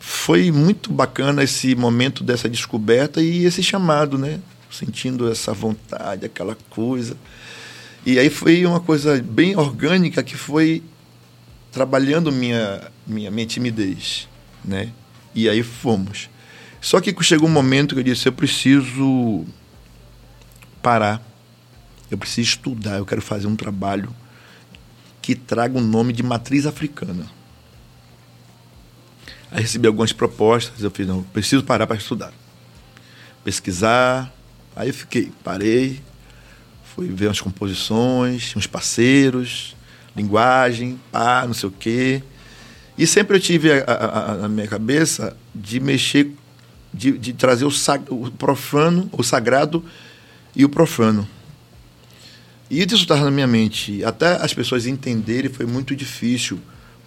foi 0.03 0.51
muito 0.51 0.91
bacana 0.91 1.43
esse 1.43 1.75
momento 1.75 2.23
dessa 2.23 2.49
descoberta 2.49 3.21
e 3.21 3.45
esse 3.45 3.61
chamado, 3.61 4.17
né? 4.17 4.39
Sentindo 4.71 5.31
essa 5.31 5.53
vontade, 5.53 6.25
aquela 6.25 6.57
coisa. 6.71 7.15
E 8.03 8.17
aí 8.17 8.27
foi 8.31 8.65
uma 8.65 8.79
coisa 8.79 9.21
bem 9.21 9.55
orgânica 9.55 10.23
que 10.23 10.35
foi 10.35 10.81
trabalhando 11.71 12.31
minha, 12.31 12.81
minha, 13.05 13.29
minha 13.29 13.45
timidez, 13.45 14.27
né? 14.65 14.91
E 15.35 15.47
aí 15.47 15.61
fomos. 15.61 16.31
Só 16.81 16.99
que 16.99 17.15
chegou 17.21 17.47
um 17.47 17.51
momento 17.51 17.93
que 17.93 17.99
eu 17.99 18.03
disse, 18.03 18.27
eu 18.27 18.33
preciso 18.33 19.45
parar. 20.81 21.21
Eu 22.09 22.17
preciso 22.17 22.49
estudar, 22.49 22.97
eu 22.97 23.05
quero 23.05 23.21
fazer 23.21 23.45
um 23.45 23.55
trabalho 23.55 24.13
que 25.21 25.35
traga 25.35 25.77
o 25.77 25.81
nome 25.81 26.11
de 26.11 26.23
matriz 26.23 26.65
africana. 26.65 27.29
Aí 29.51 29.61
recebi 29.61 29.85
algumas 29.85 30.13
propostas, 30.13 30.81
eu 30.81 30.89
fiz, 30.89 31.05
não, 31.05 31.21
preciso 31.23 31.63
parar 31.63 31.85
para 31.85 31.97
estudar. 31.97 32.33
Pesquisar. 33.43 34.33
Aí 34.75 34.87
eu 34.87 34.93
fiquei, 34.93 35.31
parei, 35.43 36.01
Fui 36.95 37.07
ver 37.07 37.27
umas 37.27 37.39
composições, 37.39 38.53
uns 38.55 38.67
parceiros, 38.67 39.77
linguagem, 40.13 40.99
pá, 41.09 41.45
não 41.47 41.53
sei 41.53 41.69
o 41.69 41.71
quê. 41.71 42.21
E 42.97 43.07
sempre 43.07 43.37
eu 43.37 43.39
tive 43.39 43.71
a, 43.71 43.83
a, 43.85 44.31
a, 44.31 44.35
na 44.35 44.49
minha 44.49 44.67
cabeça 44.67 45.37
de 45.55 45.79
mexer, 45.79 46.35
de, 46.93 47.17
de 47.17 47.31
trazer 47.31 47.63
o, 47.63 47.71
sag, 47.71 48.03
o 48.09 48.29
profano, 48.29 49.09
o 49.13 49.23
sagrado 49.23 49.85
e 50.53 50.65
o 50.65 50.69
profano. 50.69 51.25
E 52.69 52.81
isso 52.83 52.95
estava 52.95 53.23
na 53.23 53.31
minha 53.31 53.47
mente. 53.47 54.03
Até 54.03 54.33
as 54.43 54.53
pessoas 54.53 54.85
entenderem 54.85 55.49
foi 55.49 55.65
muito 55.65 55.95
difícil, 55.95 56.59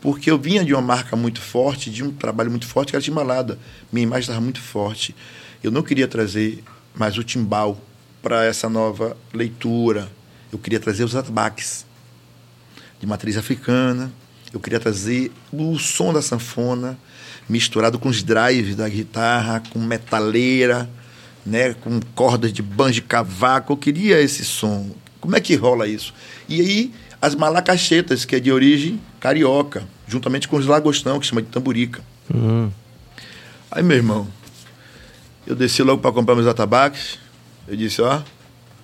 porque 0.05 0.31
eu 0.31 0.39
vinha 0.39 0.63
de 0.63 0.75
uma 0.75 0.83
marca 0.83 1.17
muito 1.17 1.41
forte, 1.41 1.89
de 1.89 2.05
um 2.05 2.13
trabalho 2.13 2.51
muito 2.51 2.67
forte, 2.67 2.91
que 2.91 2.97
era 2.97 3.03
Timbalada. 3.03 3.59
Minha 3.91 4.03
imagem 4.03 4.21
estava 4.25 4.41
muito 4.43 4.61
forte. 4.61 5.17
Eu 5.63 5.71
não 5.71 5.83
queria 5.83 6.07
trazer 6.07 6.63
mais 6.95 7.17
o 7.17 7.25
timbal 7.25 7.81
para 8.21 8.45
essa 8.45 8.69
nova 8.69 9.17
leitura. 9.33 10.13
Eu 10.53 10.59
queria 10.59 10.79
trazer 10.79 11.05
os 11.05 11.17
atabaques 11.17 11.87
de 13.01 13.07
matriz 13.07 13.39
africana. 13.39 14.13
Eu 14.53 14.61
queria 14.61 14.79
trazer 14.79 15.33
o 15.51 15.79
som 15.79 16.13
da 16.13 16.21
sanfona 16.21 16.99
misturado 17.49 17.99
com 17.99 18.11
os 18.11 18.23
drives 18.23 18.77
da 18.77 18.87
guitarra, 18.87 19.63
com 19.71 19.79
metaleira, 19.79 20.87
né, 21.47 21.73
com 21.73 21.99
cordas 22.15 22.53
de 22.53 22.61
banjo 22.61 23.03
cavaco. 23.05 23.73
Eu 23.73 23.79
queria 23.79 24.21
esse 24.21 24.45
som. 24.45 24.91
Como 25.19 25.35
é 25.35 25.41
que 25.41 25.55
rola 25.55 25.89
isso? 25.89 26.13
E 26.47 26.61
aí 26.61 26.93
as 27.25 27.35
malacachetas, 27.35 28.27
que 28.27 28.37
é 28.37 28.41
de 28.41 28.53
origem 28.53 29.01
carioca, 29.19 29.89
juntamente 30.07 30.47
com 30.47 30.57
os 30.57 30.67
lagostão, 30.67 31.19
que 31.19 31.25
chama 31.25 31.41
de 31.41 31.49
tamburica. 31.49 32.03
Uhum. 32.33 32.71
Aí, 33.71 33.83
meu 33.83 33.97
irmão, 33.97 34.29
eu 35.47 35.55
desci 35.55 35.83
logo 35.83 36.03
para 36.03 36.13
comprar 36.13 36.35
meus 36.35 36.47
atabaques. 36.47 37.19
Eu 37.67 37.77
disse, 37.77 38.03
ó, 38.03 38.21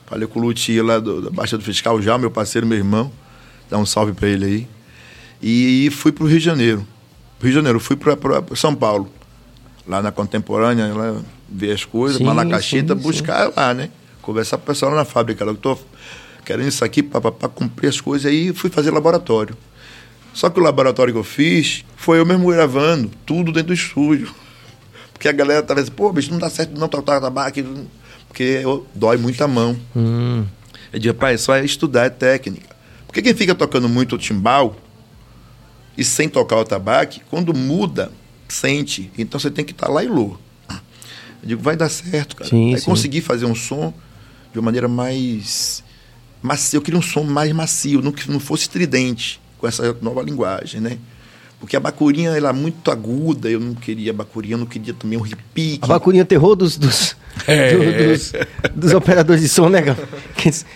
falei 0.07 0.27
com 0.27 0.39
o 0.39 0.43
Lutia 0.43 0.83
lá 0.83 0.99
do, 0.99 1.21
da 1.21 1.29
Baixa 1.29 1.59
do 1.59 1.63
Fiscal 1.63 2.01
já, 2.01 2.17
meu 2.17 2.31
parceiro, 2.31 2.67
meu 2.67 2.79
irmão. 2.79 3.13
Dá 3.69 3.77
um 3.77 3.85
salve 3.85 4.15
para 4.15 4.29
ele 4.29 4.47
aí. 4.47 4.69
E 5.43 5.91
fui 5.91 6.11
para 6.11 6.25
o 6.25 6.27
Rio 6.27 6.39
de 6.39 6.45
Janeiro. 6.47 6.87
Rio 7.43 7.51
de 7.51 7.57
Janeiro, 7.57 7.79
fui 7.79 7.95
para 7.95 8.17
São 8.57 8.75
Paulo. 8.75 9.13
Lá 9.87 10.01
na 10.01 10.11
Contemporânea, 10.11 10.87
lá, 10.95 11.21
ver 11.47 11.73
as 11.73 11.85
coisas, 11.85 12.17
sim, 12.17 12.25
Malacachita, 12.25 12.97
sim, 12.97 13.03
buscar 13.03 13.49
sim. 13.49 13.53
lá, 13.55 13.75
né? 13.75 13.91
Conversar 14.23 14.57
com 14.57 14.63
o 14.63 14.67
pessoal 14.67 14.93
lá 14.93 14.99
na 14.99 15.05
fábrica. 15.05 15.45
Lá, 15.45 15.53
eu 15.53 15.59
tô 15.59 15.77
querendo 16.51 16.69
isso 16.69 16.85
aqui 16.85 17.01
para 17.01 17.31
cumprir 17.49 17.87
as 17.87 18.01
coisas. 18.01 18.27
Aí 18.31 18.53
fui 18.53 18.69
fazer 18.69 18.91
laboratório. 18.91 19.57
Só 20.35 20.51
que 20.51 20.59
o 20.59 20.63
laboratório 20.63 21.13
que 21.13 21.19
eu 21.19 21.25
fiz 21.25 21.85
foi 21.97 22.19
eu 22.19 22.27
mesmo 22.27 22.49
gravando, 22.49 23.09
tudo 23.25 23.53
dentro 23.53 23.69
do 23.69 23.75
estúdio. 23.75 24.35
Porque 25.13 25.29
a 25.29 25.33
galera 25.33 25.63
tava 25.63 25.81
dizendo, 25.81 25.95
pô, 25.95 26.13
bicho, 26.13 26.33
não 26.33 26.39
dá 26.39 26.51
certo 26.51 26.77
não 26.77 26.89
tocar 26.89 27.21
tabaco 27.21 27.61
porque 28.27 28.43
eu, 28.43 28.85
dói 28.95 29.17
muito 29.17 29.43
a 29.45 29.47
mão. 29.47 29.79
Hum. 29.95 30.45
Eu 30.93 30.99
digo, 30.99 31.15
pai, 31.15 31.39
só 31.39 31.55
é 31.55 31.65
estudar, 31.65 32.07
é 32.07 32.11
técnica. 32.11 32.75
Porque 33.07 33.23
quem 33.23 33.35
fica 33.35 33.55
tocando 33.55 33.89
muito 33.89 34.17
o 34.17 34.19
timbal 34.19 34.77
e 35.97 36.03
sem 36.03 36.29
tocar 36.29 36.57
o 36.57 36.65
tabaco, 36.65 37.21
quando 37.31 37.55
muda, 37.55 38.11
sente. 38.49 39.11
Então 39.17 39.39
você 39.39 39.53
tem 39.53 39.65
que 39.65 39.71
estar 39.71 39.87
tá 39.87 39.93
lá 39.93 40.03
e 40.03 40.09
lô. 40.09 40.37
Eu 40.69 41.49
digo, 41.49 41.63
vai 41.63 41.77
dar 41.77 41.89
certo, 41.89 42.35
cara. 42.35 42.51
Sim, 42.51 42.75
Aí 42.75 42.81
sim. 42.81 42.87
conseguir 42.87 43.21
fazer 43.21 43.47
um 43.47 43.55
som 43.55 43.95
de 44.53 44.59
uma 44.59 44.65
maneira 44.65 44.89
mais 44.89 45.83
macio. 46.43 46.79
Eu 46.79 46.83
queria 46.83 46.99
um 46.99 47.03
som 47.03 47.25
mais 47.25 47.53
macio, 47.53 48.03
não 48.03 48.13
que 48.13 48.31
não 48.31 48.41
fosse 48.41 48.63
estridente 48.63 49.41
com 49.59 49.67
essa 49.67 49.97
nova 50.01 50.23
linguagem, 50.23 50.81
né? 50.81 50.99
Porque 51.61 51.77
a 51.77 51.81
bacurinha 51.81 52.31
ela 52.31 52.49
é 52.49 52.53
muito 52.55 52.91
aguda, 52.91 53.51
eu 53.51 53.61
não 53.61 53.75
queria 53.75 54.13
a 54.13 54.15
bacurinha, 54.15 54.55
eu 54.55 54.59
não 54.59 54.65
queria 54.65 54.95
também 54.95 55.19
um 55.19 55.23
repique. 55.23 55.81
A 55.83 55.87
bacurinha 55.87 56.25
terror 56.25 56.57
dos, 56.57 56.79
dos, 56.79 57.15
é. 57.47 57.75
do, 57.77 58.09
dos, 58.09 58.33
dos, 58.75 58.93
operadores 58.95 59.43
de 59.43 59.49
som, 59.49 59.69
né, 59.69 59.83
cara? 59.83 60.09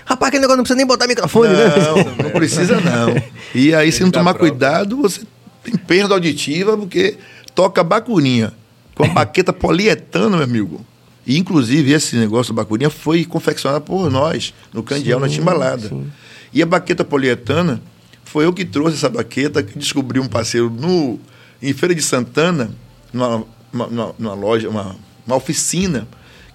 Rapaz, 0.04 0.28
aquele 0.28 0.42
negócio 0.42 0.58
não 0.58 0.64
precisa 0.64 0.76
nem 0.76 0.86
botar 0.86 1.06
microfone, 1.06 1.54
não, 1.54 1.58
né? 1.58 1.74
Não, 1.78 2.24
não 2.24 2.30
precisa 2.30 2.78
não. 2.82 3.14
E 3.54 3.74
aí, 3.74 3.90
se 3.90 4.02
não 4.02 4.10
tomar 4.10 4.34
cuidado, 4.34 4.98
você 4.98 5.22
tem 5.62 5.74
perda 5.74 6.12
auditiva, 6.12 6.76
porque 6.76 7.16
toca 7.54 7.82
bacurinha 7.82 8.52
com 8.94 9.04
a 9.04 9.08
baqueta 9.08 9.54
polietano, 9.54 10.36
meu 10.36 10.44
amigo. 10.44 10.86
E, 11.26 11.38
inclusive, 11.38 11.92
esse 11.92 12.16
negócio 12.16 12.52
da 12.52 12.62
bacurinha 12.62 12.90
foi 12.90 13.24
confeccionado 13.24 13.84
por 13.84 14.10
nós, 14.10 14.52
no 14.72 14.82
Candial, 14.82 15.18
sim, 15.20 15.26
na 15.26 15.32
Timbalada. 15.32 15.88
Sim. 15.88 16.10
E 16.52 16.62
a 16.62 16.66
baqueta 16.66 17.04
polietana 17.04 17.80
foi 18.24 18.44
eu 18.44 18.52
que 18.52 18.64
trouxe 18.64 18.96
essa 18.96 19.08
baqueta, 19.08 19.62
que 19.62 19.78
descobri 19.78 20.20
um 20.20 20.26
parceiro 20.26 20.68
no, 20.68 21.18
em 21.62 21.72
Feira 21.72 21.94
de 21.94 22.02
Santana, 22.02 22.70
numa, 23.12 23.44
numa, 23.72 24.14
numa 24.18 24.34
loja, 24.34 24.68
uma, 24.68 24.96
uma 25.26 25.36
oficina, 25.36 26.06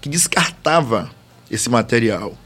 que 0.02 0.08
descartava 0.08 1.10
esse 1.50 1.70
material. 1.70 2.38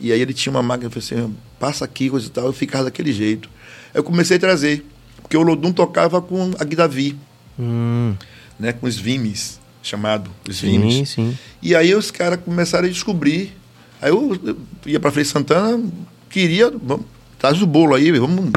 E 0.00 0.12
aí 0.12 0.20
ele 0.20 0.32
tinha 0.32 0.50
uma 0.50 0.62
máquina, 0.62 0.86
eu 0.86 0.90
falei 0.90 1.24
assim, 1.24 1.36
passa 1.58 1.84
aqui, 1.84 2.10
coisa 2.10 2.26
e 2.26 2.30
tal, 2.30 2.46
eu 2.46 2.52
ficava 2.52 2.84
daquele 2.84 3.12
jeito. 3.12 3.48
Aí 3.92 3.98
eu 3.98 4.04
comecei 4.04 4.36
a 4.36 4.40
trazer, 4.40 4.84
porque 5.22 5.36
o 5.36 5.42
Lodum 5.42 5.72
tocava 5.72 6.20
com 6.20 6.52
a 6.58 6.64
Guidavi, 6.64 7.16
hum. 7.58 8.14
né, 8.58 8.72
com 8.72 8.86
os 8.86 8.96
Vimes, 8.96 9.60
chamado 9.84 10.30
os 10.48 10.56
sim, 10.56 10.70
Vimes. 10.72 11.10
Sim. 11.10 11.38
E 11.62 11.74
aí 11.74 11.94
os 11.94 12.10
caras 12.10 12.40
começaram 12.44 12.86
a 12.86 12.90
descobrir. 12.90 13.52
Aí 14.02 14.10
eu, 14.10 14.36
eu 14.44 14.56
ia 14.86 14.98
para 14.98 15.12
Frei 15.12 15.24
Santana, 15.24 15.82
queria, 16.28 16.70
vamos, 16.70 17.06
Traz 17.44 17.60
o 17.60 17.66
bolo 17.66 17.94
aí, 17.94 18.10
vamos. 18.10 18.52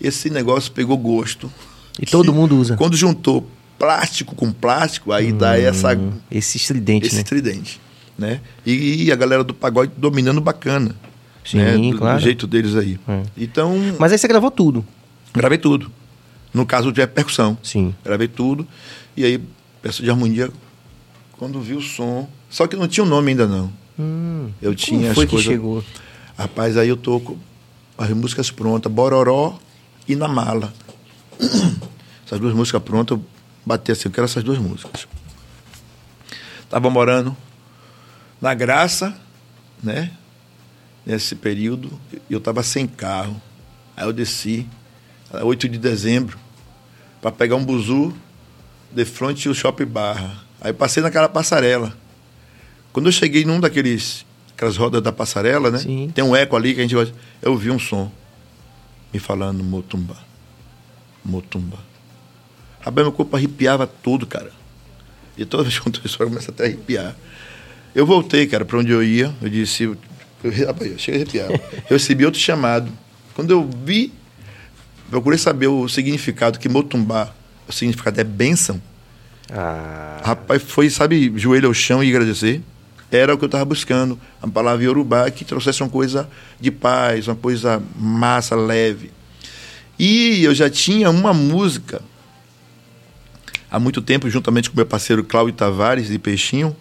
Esse 0.00 0.28
negócio 0.28 0.72
pegou 0.72 0.98
gosto. 0.98 1.48
E 2.00 2.04
todo 2.04 2.34
mundo 2.34 2.58
usa. 2.58 2.76
Quando 2.76 2.96
juntou 2.96 3.48
plástico 3.78 4.34
com 4.34 4.50
plástico, 4.50 5.12
aí 5.12 5.32
hum, 5.32 5.38
dá 5.38 5.56
essa. 5.56 5.96
Esse 6.28 6.56
estridente, 6.56 7.06
esse 7.06 7.14
né? 7.14 7.22
estridente. 7.22 7.80
Né? 8.18 8.40
E, 8.66 9.04
e, 9.04 9.12
a 9.12 9.14
galera 9.14 9.44
do 9.44 9.54
pagode 9.54 9.92
dominando 9.96 10.40
bacana. 10.40 10.96
Sim, 11.44 11.58
né? 11.58 11.76
do, 11.76 11.96
claro. 11.96 12.18
Do 12.18 12.24
jeito 12.24 12.44
deles 12.48 12.74
aí. 12.74 12.98
É. 13.06 13.22
Então. 13.36 13.76
Mas 14.00 14.10
aí 14.10 14.18
você 14.18 14.26
gravou 14.26 14.50
tudo. 14.50 14.84
Gravei 15.32 15.58
tudo. 15.58 15.88
No 16.52 16.66
caso 16.66 16.90
de 16.90 17.06
percussão. 17.06 17.56
Sim. 17.62 17.94
Gravei 18.04 18.26
tudo. 18.26 18.66
E 19.16 19.24
aí, 19.24 19.40
peça 19.80 20.02
de 20.02 20.10
harmonia, 20.10 20.50
quando 21.44 21.60
vi 21.60 21.74
o 21.74 21.82
som. 21.82 22.26
Só 22.48 22.66
que 22.66 22.74
não 22.74 22.88
tinha 22.88 23.04
o 23.04 23.06
um 23.06 23.10
nome 23.10 23.32
ainda, 23.32 23.46
não. 23.46 23.70
Hum, 23.98 24.50
eu 24.62 24.74
tinha 24.74 25.12
como 25.12 25.14
foi 25.14 25.24
as 25.24 25.30
coisas. 25.30 25.46
que 25.46 25.52
chegou? 25.52 25.84
Rapaz, 26.38 26.78
aí 26.78 26.88
eu 26.88 26.96
tô 26.96 27.36
as 27.98 28.08
músicas 28.10 28.50
prontas, 28.50 28.90
Bororó 28.90 29.58
e 30.08 30.16
Na 30.16 30.26
Mala. 30.26 30.72
Essas 32.24 32.40
duas 32.40 32.54
músicas 32.54 32.82
prontas, 32.82 33.18
eu 33.18 33.24
bati 33.64 33.92
assim, 33.92 34.08
eu 34.08 34.10
quero 34.10 34.24
essas 34.24 34.42
duas 34.42 34.58
músicas. 34.58 35.06
Estava 36.62 36.88
morando 36.88 37.36
na 38.40 38.54
Graça, 38.54 39.14
né? 39.82 40.10
Nesse 41.04 41.34
período, 41.34 42.00
eu 42.30 42.38
estava 42.38 42.62
sem 42.62 42.86
carro. 42.86 43.40
Aí 43.94 44.06
eu 44.06 44.12
desci, 44.14 44.66
8 45.30 45.68
de 45.68 45.76
dezembro, 45.76 46.38
para 47.20 47.30
pegar 47.30 47.56
um 47.56 47.64
buzu 47.64 48.14
de 48.90 49.04
frente 49.04 49.46
ao 49.46 49.54
Shopping 49.54 49.84
Barra. 49.84 50.43
Aí 50.64 50.72
passei 50.72 51.02
naquela 51.02 51.28
passarela. 51.28 51.94
Quando 52.90 53.06
eu 53.06 53.12
cheguei 53.12 53.44
num 53.44 53.60
daqueles 53.60 54.24
aquelas 54.56 54.78
rodas 54.78 55.02
da 55.02 55.12
passarela, 55.12 55.70
né? 55.70 55.78
Sim. 55.78 56.10
Tem 56.14 56.24
um 56.24 56.34
eco 56.34 56.56
ali 56.56 56.72
que 56.72 56.80
a 56.80 56.82
gente 56.82 56.94
vai. 56.94 57.12
Eu 57.42 57.52
ouvi 57.52 57.70
um 57.70 57.78
som 57.78 58.10
me 59.12 59.20
falando 59.20 59.62
Motumba. 59.62 60.16
Motumba. 61.22 61.76
Rapaz, 62.80 63.06
meu 63.06 63.12
corpo 63.12 63.36
arrepiava 63.36 63.86
tudo, 63.86 64.26
cara. 64.26 64.50
E 65.36 65.44
toda 65.44 65.64
vez 65.64 65.74
que 65.74 65.80
eu 65.80 65.84
conto 65.84 66.00
isso, 66.02 66.16
começa 66.16 66.50
até 66.50 66.64
a 66.64 66.66
arrepiar. 66.66 67.14
Eu 67.94 68.06
voltei, 68.06 68.46
cara, 68.46 68.64
para 68.64 68.78
onde 68.78 68.90
eu 68.90 69.02
ia. 69.02 69.34
Eu 69.42 69.50
disse. 69.50 69.86
Rapaz, 70.66 70.90
eu 70.90 70.98
cheguei 70.98 71.20
a 71.20 71.24
arrepiar. 71.24 71.50
eu 71.90 71.96
recebi 71.96 72.24
outro 72.24 72.40
chamado. 72.40 72.90
Quando 73.34 73.50
eu 73.50 73.68
vi, 73.84 74.14
procurei 75.10 75.38
saber 75.38 75.66
o 75.66 75.86
significado, 75.88 76.58
que 76.58 76.70
Motumba, 76.70 77.34
o 77.68 77.72
significado 77.72 78.18
é 78.18 78.24
bênção. 78.24 78.80
Ah. 79.52 80.20
Rapaz, 80.24 80.62
foi, 80.62 80.88
sabe, 80.90 81.32
joelho 81.36 81.68
ao 81.68 81.74
chão 81.74 82.02
e 82.02 82.08
agradecer 82.08 82.62
era 83.16 83.34
o 83.34 83.38
que 83.38 83.44
eu 83.44 83.46
estava 83.46 83.64
buscando. 83.64 84.18
A 84.42 84.48
palavra 84.48 84.84
Yorubá 84.84 85.30
que 85.30 85.44
trouxesse 85.44 85.82
uma 85.82 85.88
coisa 85.88 86.28
de 86.60 86.70
paz, 86.70 87.28
uma 87.28 87.36
coisa 87.36 87.82
massa, 87.96 88.56
leve. 88.56 89.10
E 89.98 90.42
eu 90.42 90.54
já 90.54 90.68
tinha 90.68 91.10
uma 91.10 91.32
música 91.32 92.02
há 93.70 93.78
muito 93.78 94.02
tempo, 94.02 94.28
juntamente 94.28 94.70
com 94.70 94.76
meu 94.76 94.86
parceiro 94.86 95.22
Cláudio 95.22 95.54
Tavares, 95.54 96.08
de 96.08 96.18
Peixinho, 96.18 96.76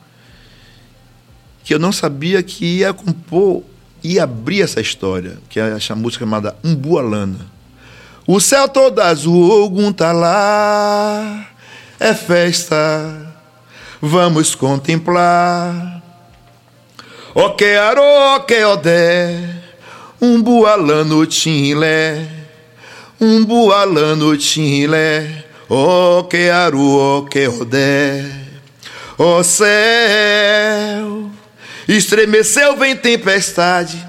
que 1.64 1.74
eu 1.74 1.80
não 1.80 1.92
sabia 1.92 2.42
que 2.42 2.80
ia 2.80 2.94
compor 2.94 3.64
e 4.04 4.20
abrir 4.20 4.62
essa 4.62 4.82
história, 4.82 5.38
que 5.50 5.60
é 5.60 5.70
essa 5.76 5.96
música 5.96 6.26
chamada 6.26 6.56
Umbualana. 6.64 7.52
O 8.26 8.40
céu 8.40 8.68
todo 8.68 9.00
azul, 9.00 9.50
Ogum 9.64 9.92
tá 9.92 10.12
lá, 10.12 11.53
é 12.00 12.14
festa, 12.14 13.34
vamos 14.02 14.56
contemplar 14.56 16.04
Oke 17.36 17.66
aro, 17.66 18.04
oke 18.36 18.64
odé, 18.64 19.40
um 20.22 20.40
bualano 20.40 21.26
tinlé, 21.26 22.28
um 23.20 23.44
bualano 23.44 24.38
tinlé, 24.38 25.44
oke 25.68 26.48
aru, 26.52 26.96
oke 26.96 27.48
odé. 27.48 28.24
O 29.18 29.44
céu 29.44 31.32
estremeceu, 31.88 32.78
vem 32.78 32.96
tempestade, 32.96 34.06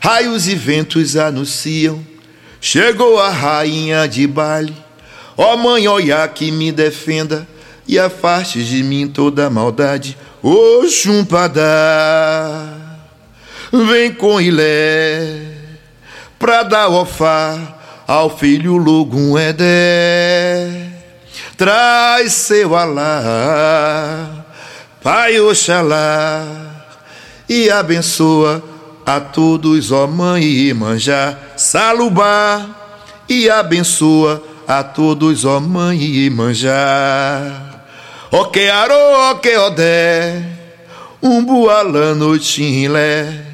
raios 0.00 0.46
e 0.46 0.54
ventos 0.54 1.16
anunciam. 1.16 2.06
Chegou 2.60 3.18
a 3.18 3.28
rainha 3.28 4.06
de 4.06 4.24
baile. 4.24 4.76
Ó 5.40 5.56
mãe, 5.56 5.86
olha 5.86 6.26
que 6.26 6.50
me 6.50 6.72
defenda 6.72 7.46
e 7.86 7.96
afaste 7.96 8.64
de 8.64 8.82
mim 8.82 9.06
toda 9.06 9.48
maldade. 9.48 10.18
Ô 10.42 10.84
chumpada, 10.88 11.62
vem 13.72 14.12
com 14.12 14.40
Ilé 14.40 15.42
pra 16.40 16.64
dar 16.64 16.88
ofá 16.88 17.56
ao 18.04 18.36
filho 18.36 18.76
Lugum 18.76 19.38
Edé. 19.38 20.88
Traz 21.56 22.32
seu 22.32 22.74
Alá, 22.74 24.44
Pai 25.00 25.38
Oxalá, 25.38 26.44
e 27.48 27.70
abençoa 27.70 28.60
a 29.06 29.20
todos, 29.20 29.92
ó 29.92 30.08
mãe 30.08 30.42
e 30.42 30.74
manjá, 30.74 31.38
salubá, 31.56 32.66
e 33.28 33.48
abençoa 33.48 34.47
a 34.68 34.84
todos, 34.84 35.46
ó 35.46 35.58
mãe 35.58 35.98
e 35.98 36.28
manjá. 36.28 37.80
Ó 38.30 38.44
que 38.44 38.68
arô, 38.68 39.30
ó 39.30 39.34
que 39.36 39.56
odé, 39.56 40.42
um 41.22 41.42
bualano 41.42 42.38
tinlé, 42.38 43.46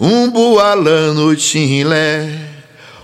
um 0.00 0.30
bualano 0.30 1.36
tinlé. 1.36 2.40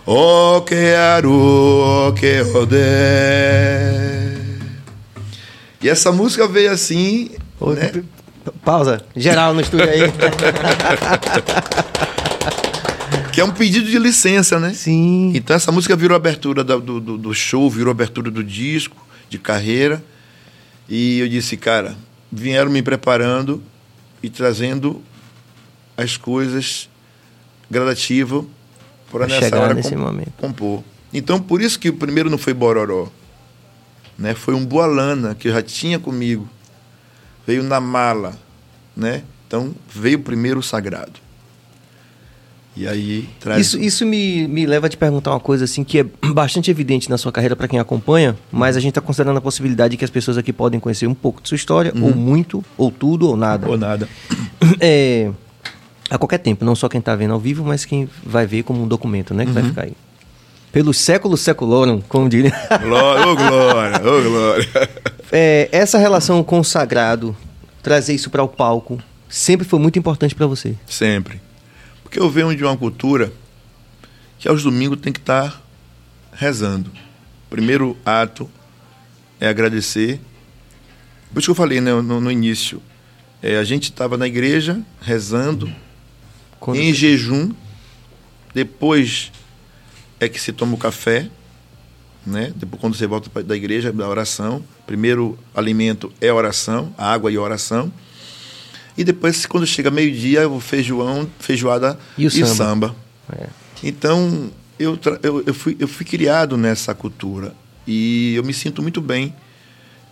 Ó 0.07 0.61
que 0.61 0.95
arô, 0.95 2.09
ó 2.09 2.13
que 2.13 2.41
odé. 2.41 4.35
E 5.83 5.91
essa 5.91 6.11
música 6.11 6.49
veio 6.49 6.73
assim, 6.73 7.33
Ô, 7.61 7.73
né? 7.73 8.03
Pausa. 8.65 9.03
Geral 9.15 9.53
no 9.53 9.61
estúdio 9.61 9.91
aí. 9.91 10.01
que 13.37 13.41
é 13.43 13.45
um 13.45 13.51
pedido 13.53 13.87
de 13.91 13.99
licença, 13.99 14.59
né? 14.59 14.73
Sim. 14.73 15.31
Então 15.35 15.55
essa 15.55 15.71
música 15.71 15.95
virou 15.95 16.17
abertura 16.17 16.65
do, 16.65 16.81
do, 16.81 17.19
do 17.19 17.35
show, 17.35 17.71
virou 17.71 17.91
abertura 17.91 18.31
do 18.31 18.43
disco, 18.43 18.97
de 19.29 19.39
carreira. 19.39 20.03
E 20.89 21.19
eu 21.19 21.29
disse, 21.29 21.55
cara, 21.59 21.95
vieram 22.33 22.71
me 22.71 22.81
preparando 22.81 23.63
e 24.23 24.31
trazendo 24.31 25.03
as 25.99 26.17
coisas 26.17 26.89
gradativas 27.71 28.45
para 29.13 29.27
nessa 29.27 29.41
chegar 29.41 29.61
hora 29.61 29.75
nesse 29.75 29.91
com- 29.95 29.99
momento. 30.01 30.33
compor. 30.39 30.83
Então 31.13 31.39
por 31.39 31.61
isso 31.61 31.79
que 31.79 31.91
o 31.91 31.93
primeiro 31.95 32.31
não 32.31 32.39
foi 32.39 32.55
Bororó, 32.55 33.09
né? 34.19 34.35
Foi 34.35 34.55
um 34.55 34.65
Boalana 34.65 35.35
que 35.35 35.49
eu 35.49 35.53
já 35.53 35.61
tinha 35.63 35.99
comigo. 35.99 36.49
Veio 37.47 37.63
na 37.63 37.81
mala, 37.81 38.39
né? 38.97 39.23
Então 39.47 39.75
veio 39.95 40.21
primeiro 40.21 40.61
o 40.61 40.63
Sagrado. 40.63 41.26
E 42.77 42.87
aí 42.87 43.29
traz 43.41 43.61
Isso, 43.61 43.81
isso 43.81 44.05
me, 44.05 44.47
me 44.47 44.67
leva 44.67 44.87
a 44.87 44.91
te 44.91 44.97
perguntar 44.97 45.31
uma 45.31 45.41
coisa 45.41 45.65
assim 45.65 45.83
que 45.83 46.01
é 46.01 46.07
bastante 46.33 46.71
evidente 46.71 47.09
na 47.09 47.17
sua 47.17 47.33
carreira 47.33 47.57
para 47.57 47.67
quem 47.67 47.79
acompanha, 47.79 48.37
mas 48.53 48.77
a 48.77 48.81
gente 48.81 48.91
está 48.91 49.01
considerando 49.01 49.39
a 49.39 49.41
possibilidade 49.41 49.93
de 49.93 49.97
que 49.97 50.05
as 50.05 50.11
pessoas 50.11 50.37
aqui 50.37 50.53
podem 50.53 50.79
conhecer 50.79 51.07
um 51.07 51.15
pouco 51.15 51.41
de 51.41 51.49
sua 51.49 51.57
história, 51.57 51.93
ou 52.01 52.15
muito, 52.15 52.63
ou 52.77 52.91
tudo, 52.91 53.29
ou 53.29 53.37
nada. 53.37 53.69
ou 53.69 53.77
nada. 53.77 54.09
É, 54.81 55.31
a 56.11 56.19
qualquer 56.19 56.39
tempo, 56.39 56.65
não 56.65 56.75
só 56.75 56.89
quem 56.89 56.99
está 56.99 57.15
vendo 57.15 57.33
ao 57.33 57.39
vivo, 57.39 57.65
mas 57.65 57.85
quem 57.85 58.09
vai 58.25 58.47
ver 58.47 58.63
como 58.63 58.83
um 58.83 58.89
documento, 58.89 59.33
né? 59.33 59.47
Que 59.47 59.53
vai 59.53 59.63
ficar 59.63 59.83
aí. 59.83 59.93
Pelos 60.73 60.99
séculos 60.99 61.41
seculorum, 61.41 62.01
como 62.09 62.29
diria. 62.29 62.53
Glória, 62.83 63.27
ô 63.27 63.37
glória, 63.37 63.99
ô 63.99 64.23
glória. 64.23 64.69
É, 65.33 65.69
essa 65.73 65.99
relação 65.99 66.43
com 66.43 66.61
o 66.61 66.65
sagrado, 66.65 67.35
trazer 67.83 68.15
isso 68.15 68.29
para 68.29 68.43
o 68.43 68.49
palco, 68.49 68.99
sempre 69.29 69.67
foi 69.67 69.79
muito 69.79 69.99
importante 69.99 70.35
para 70.35 70.47
você. 70.47 70.75
Sempre. 70.87 71.41
Porque 72.17 72.25
eu 72.25 72.31
venho 72.31 72.57
de 72.57 72.65
uma 72.65 72.75
cultura 72.75 73.31
que 74.39 74.49
aos 74.49 74.63
domingos 74.63 74.99
tem 75.03 75.13
que 75.13 75.19
estar 75.21 75.63
rezando. 76.33 76.91
Primeiro 77.51 77.95
ato 78.07 78.51
é 79.39 79.47
agradecer. 79.47 80.19
Por 81.31 81.41
isso 81.41 81.49
que 81.49 81.51
eu 81.51 81.55
falei 81.55 81.79
né, 81.79 81.93
no, 81.93 82.19
no 82.19 82.33
início. 82.33 82.83
É, 83.43 83.59
a 83.59 83.65
gente 83.65 83.91
estava 83.91 84.17
na 84.17 84.27
igreja 84.27 84.81
rezando, 84.99 85.71
Quando- 86.59 86.79
em 86.79 86.91
jejum. 86.95 87.53
Depois 88.55 89.31
é 90.19 90.27
que 90.27 90.41
se 90.41 90.55
toma 90.55 90.73
o 90.75 90.79
café, 90.79 91.29
né? 92.27 92.51
Depois 92.57 92.81
quando 92.81 92.95
você 92.97 93.07
volta 93.07 93.43
da 93.43 93.55
igreja, 93.55 93.93
da 93.93 94.09
oração, 94.09 94.65
primeiro 94.87 95.39
alimento 95.55 96.11
é 96.19 96.33
oração, 96.33 96.95
água 96.97 97.31
e 97.31 97.37
oração. 97.37 97.93
E 98.97 99.05
depois 99.05 99.45
quando 99.47 99.67
chega 99.67 99.91
meio-dia, 99.91 100.49
o 100.49 100.61
feijão, 100.61 101.29
feijoada 101.39 101.99
E 102.17 102.27
o 102.27 102.31
samba. 102.31 102.47
samba. 102.47 102.97
É. 103.33 103.49
Então, 103.83 104.51
eu, 104.79 104.99
eu, 105.23 105.43
eu, 105.47 105.55
fui, 105.55 105.77
eu 105.79 105.89
fui 105.89 106.07
criado 106.07 106.57
nessa 106.57 106.95
cultura 106.95 107.55
e 107.87 108.35
eu 108.35 108.43
me 108.43 108.53
sinto 108.55 108.83
muito 108.83 109.01
bem 109.01 109.35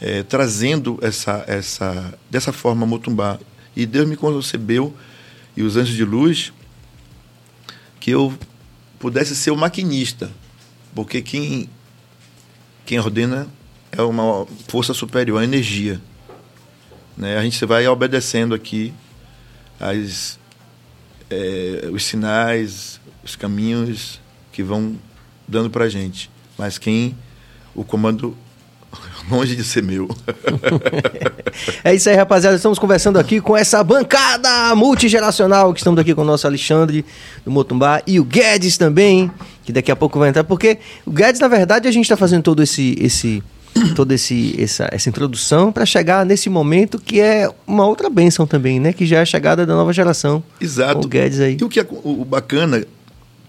eh, 0.01 0.23
trazendo 0.23 0.99
essa, 1.03 1.45
essa, 1.47 2.15
dessa 2.31 2.53
forma 2.53 2.85
Motumbá. 2.87 3.39
E 3.77 3.87
Deus 3.87 4.07
me 4.07 4.17
concebeu, 4.17 4.95
e 5.57 5.63
os 5.63 5.77
anjos 5.77 5.97
de 5.97 6.05
luz, 6.05 6.53
que 7.99 8.11
eu 8.11 8.33
pudesse 8.99 9.35
ser 9.35 9.51
o 9.51 9.57
maquinista, 9.57 10.31
porque 10.95 11.21
quem, 11.21 11.69
quem 12.87 12.99
ordena 13.01 13.49
é 13.91 14.03
uma 14.03 14.47
força 14.69 14.95
superior, 14.95 15.41
a 15.41 15.45
energia. 15.45 16.01
Né? 17.17 17.37
A 17.37 17.43
gente 17.43 17.65
vai 17.65 17.87
obedecendo 17.87 18.55
aqui 18.55 18.93
as, 19.81 20.39
é, 21.31 21.89
os 21.93 22.05
sinais, 22.05 23.01
os 23.23 23.37
caminhos 23.37 24.21
que 24.53 24.63
vão 24.63 24.97
dando 25.47 25.71
para 25.71 25.89
gente. 25.89 26.31
Mas 26.57 26.79
quem 26.79 27.17
o 27.75 27.85
comando 27.85 28.37
longe 29.31 29.57
de 29.57 29.65
ser 29.65 29.83
meu. 29.83 30.09
É 31.85 31.95
isso 31.95 32.11
aí, 32.11 32.17
rapaziada. 32.17 32.57
Estamos 32.57 32.81
conversando 32.81 33.17
aqui 33.17 33.41
com 33.41 33.57
essa 33.57 33.83
bancada 33.85 34.75
multigeracional 34.75 35.73
que 35.73 35.79
estamos 35.79 36.01
aqui 36.01 36.13
com 36.13 36.23
o 36.23 36.25
nosso 36.25 36.49
Alexandre 36.49 37.05
do 37.45 37.51
Motumbá 37.51 38.03
e 38.07 38.19
o 38.19 38.25
Guedes 38.25 38.77
também, 38.77 39.31
que 39.63 39.73
daqui 39.73 39.93
a 39.93 39.95
pouco 39.95 40.19
vai 40.19 40.31
entrar, 40.31 40.43
porque 40.43 40.79
o 41.07 41.13
Guedes, 41.13 41.41
na 41.41 41.47
verdade, 41.47 41.87
a 41.87 41.93
gente 41.93 42.07
está 42.07 42.17
fazendo 42.17 42.43
todo 42.43 42.61
esse 42.61 42.97
esse 42.99 43.41
toda 43.97 44.15
esse, 44.15 44.55
essa, 44.61 44.89
essa 44.93 45.09
introdução 45.09 45.73
para 45.73 45.85
chegar 45.85 46.25
nesse 46.25 46.49
momento 46.49 46.99
que 46.99 47.21
é 47.21 47.49
uma 47.67 47.87
outra 47.87 48.09
bênção 48.09 48.47
também, 48.47 48.79
né? 48.81 48.93
Que 48.93 49.05
já 49.07 49.19
é 49.19 49.23
a 49.23 49.25
chegada 49.25 49.67
da 49.67 49.75
nova 49.75 49.93
geração. 49.93 50.43
Exato. 50.61 51.07
O 51.07 51.09
Guedes 51.09 51.41
aí. 51.41 51.57
E 51.61 51.65
o 51.65 51.69
que 51.69 51.81
é 51.81 51.87
o 51.91 52.25
bacana, 52.25 52.85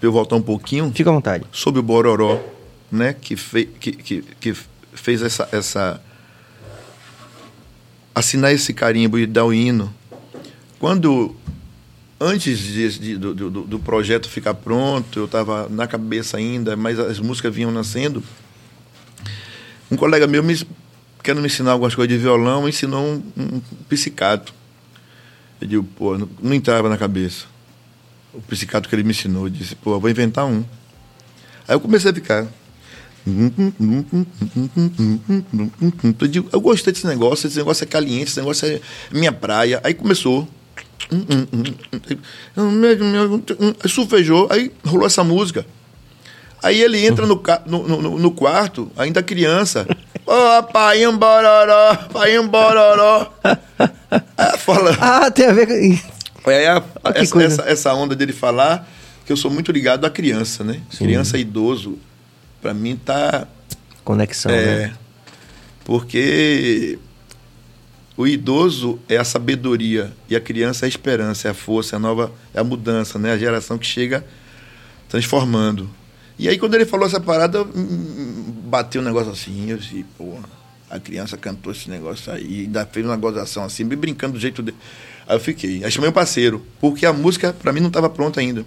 eu 0.02 0.12
voltar 0.12 0.36
um 0.36 0.42
pouquinho, 0.42 0.92
Fica 0.94 1.10
à 1.10 1.14
vontade. 1.14 1.44
sobre 1.52 1.80
o 1.80 1.84
Bororó, 1.84 2.40
né, 2.92 3.14
que, 3.20 3.36
fe, 3.36 3.66
que, 3.66 3.92
que, 3.92 4.24
que 4.40 4.54
fez 4.94 5.22
essa, 5.22 5.48
essa. 5.52 6.02
assinar 8.14 8.54
esse 8.54 8.74
carimbo 8.74 9.18
e 9.20 9.26
dar 9.26 9.46
o 9.46 9.54
hino. 9.54 9.94
Quando. 10.80 11.36
Antes 12.18 12.58
de- 12.60 12.98
de- 13.00 13.18
do, 13.18 13.34
do, 13.34 13.50
do 13.50 13.78
projeto 13.80 14.30
ficar 14.30 14.54
pronto, 14.54 15.20
eu 15.20 15.26
estava 15.26 15.68
na 15.70 15.86
cabeça 15.86 16.38
ainda, 16.38 16.74
mas 16.78 16.98
as 16.98 17.20
músicas 17.20 17.54
vinham 17.54 17.72
nascendo. 17.72 18.24
Um 19.92 19.96
colega 19.96 20.28
meu, 20.28 20.44
me, 20.44 20.56
querendo 21.24 21.42
me 21.42 21.48
ensinar 21.48 21.72
algumas 21.72 21.94
coisas 21.94 22.16
de 22.16 22.22
violão, 22.22 22.64
me 22.64 22.70
ensinou 22.70 23.04
um, 23.04 23.24
um 23.38 23.62
psicato. 23.88 24.54
Eu 25.62 25.68
digo, 25.68 25.84
pô, 25.84 26.18
não, 26.18 26.30
não 26.42 26.54
entrava 26.54 26.90
na 26.90 26.98
cabeça. 26.98 27.46
O 28.34 28.42
psicato 28.42 28.90
que 28.90 28.96
ele 28.96 29.04
me 29.04 29.12
ensinou, 29.12 29.46
eu 29.46 29.50
disse, 29.50 29.76
pô, 29.76 29.94
eu 29.94 30.00
vou 30.00 30.10
inventar 30.10 30.46
um. 30.46 30.64
Aí 31.68 31.76
eu 31.76 31.80
comecei 31.80 32.12
a 32.12 32.14
ficar. 32.14 32.48
Eu 36.20 36.28
digo, 36.28 36.50
eu 36.52 36.62
gostei 36.62 36.94
desse 36.94 37.08
negócio, 37.08 37.48
esse 37.48 37.58
negócio 37.58 37.84
é 37.84 37.88
caliente, 37.88 38.30
esse 38.30 38.40
negócio 38.40 38.68
é 38.68 38.80
minha 39.12 39.32
praia. 39.32 39.82
Aí 39.84 39.94
começou. 39.94 40.48
Aí 43.84 43.90
sufejou, 43.90 44.48
aí 44.52 44.72
rolou 44.86 45.08
essa 45.08 45.24
música. 45.24 45.66
Aí 46.64 46.82
ele 46.82 47.06
entra 47.06 47.26
no, 47.26 47.42
no, 47.66 47.88
no, 48.02 48.20
no 48.20 48.32
quarto, 48.32 48.92
ainda 48.98 49.22
criança. 49.22 49.86
Ô, 50.26 50.64
pai, 50.64 51.04
embororó, 51.04 51.96
pai, 52.12 52.36
embororó. 52.36 53.32
Aí 54.38 54.58
fala, 54.58 54.98
Ah, 55.00 55.30
tem 55.30 55.46
a 55.46 55.54
ver 55.54 55.68
com. 56.44 56.50
é 56.52 56.68
a- 56.68 56.84
Ah, 57.04 57.12
essa, 57.16 57.44
essa, 57.44 57.62
essa 57.64 57.94
onda 57.94 58.16
dele 58.16 58.34
falar 58.34 58.88
que 59.26 59.32
eu 59.32 59.38
sou 59.38 59.52
muito 59.52 59.72
ligado 59.72 60.06
à 60.06 60.10
criança, 60.10 60.64
né? 60.64 60.82
Criança 60.98 61.38
e 61.38 61.42
idoso, 61.42 61.98
para 62.62 62.74
mim 62.74 62.96
tá 62.96 63.48
Conexão, 64.04 64.52
é, 64.52 64.66
né? 64.88 64.94
porque 65.84 66.98
o 68.18 68.26
idoso 68.28 69.00
é 69.10 69.18
a 69.18 69.24
sabedoria 69.24 70.12
e 70.30 70.36
a 70.36 70.42
criança 70.42 70.86
é 70.86 70.88
a 70.88 70.90
esperança, 70.90 71.48
é 71.48 71.52
a 71.52 71.54
força, 71.54 71.96
é 71.96 71.98
a 71.98 72.00
nova, 72.00 72.32
é 72.54 72.60
a 72.60 72.64
mudança, 72.64 73.20
né? 73.20 73.32
A 73.34 73.38
geração 73.38 73.78
que 73.78 73.86
chega 73.86 74.26
transformando. 75.10 75.90
E 76.38 76.50
aí 76.50 76.58
quando 76.58 76.76
ele 76.76 76.86
falou 76.86 77.08
essa 77.08 77.20
parada, 77.20 77.64
hum, 77.64 78.54
bateu 78.66 79.02
um 79.02 79.06
negócio 79.06 79.32
assim, 79.32 79.70
eu 79.70 79.78
disse, 79.78 80.06
pô, 80.18 80.38
a 80.90 81.00
criança 81.00 81.38
cantou 81.38 81.72
esse 81.72 81.90
negócio 81.90 82.32
aí, 82.32 82.62
ainda 82.62 82.86
fez 82.86 83.06
uma 83.06 83.16
gozação 83.16 83.64
assim, 83.64 83.84
me 83.84 83.96
brincando 83.96 84.34
do 84.34 84.40
jeito 84.40 84.62
dele. 84.62 84.78
Aí 85.28 85.36
eu 85.36 85.40
fiquei, 85.40 85.84
aí 85.84 85.92
chamei 85.92 86.10
um 86.10 86.14
parceiro, 86.14 86.66
porque 86.80 87.06
a 87.06 87.14
música 87.14 87.54
para 87.54 87.72
mim 87.72 87.80
não 87.80 87.88
estava 87.88 88.10
pronta 88.10 88.40
ainda. 88.40 88.66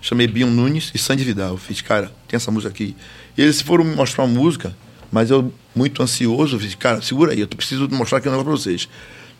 chamei 0.00 0.26
Bion 0.26 0.50
Nunes 0.50 0.90
e 0.94 0.98
Sandy 0.98 1.24
Vidal. 1.24 1.56
Fiz, 1.56 1.80
cara, 1.82 2.12
tem 2.26 2.36
essa 2.36 2.50
música 2.50 2.70
aqui. 2.70 2.96
E 3.36 3.42
eles 3.42 3.60
foram 3.60 3.84
me 3.84 3.94
mostrar 3.94 4.24
uma 4.24 4.40
música, 4.40 4.74
mas 5.10 5.30
eu, 5.30 5.52
muito 5.74 6.02
ansioso, 6.02 6.58
fiz, 6.58 6.74
cara, 6.74 7.02
segura 7.02 7.32
aí, 7.32 7.40
eu 7.40 7.48
preciso 7.48 7.88
mostrar 7.90 8.18
aqui 8.18 8.28
um 8.28 8.32
negócio 8.32 8.50
pra 8.50 8.58
vocês. 8.58 8.88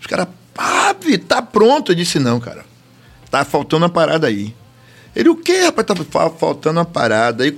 Os 0.01 0.07
caras, 0.07 0.29
ah, 0.57 0.95
tá 1.27 1.41
pronto. 1.41 1.93
Eu 1.93 1.97
disse, 1.97 2.19
não, 2.19 2.39
cara, 2.41 2.65
tá 3.31 3.45
faltando 3.45 3.85
uma 3.85 3.91
parada 3.91 4.27
aí. 4.27 4.55
Ele, 5.19 5.31
o 5.31 5.35
quê, 5.35 5.64
rapaz? 5.64 5.85
Tá 5.85 5.97
faltando 6.31 6.79
uma 6.79 6.85
parada. 6.85 7.43
Aí, 7.43 7.51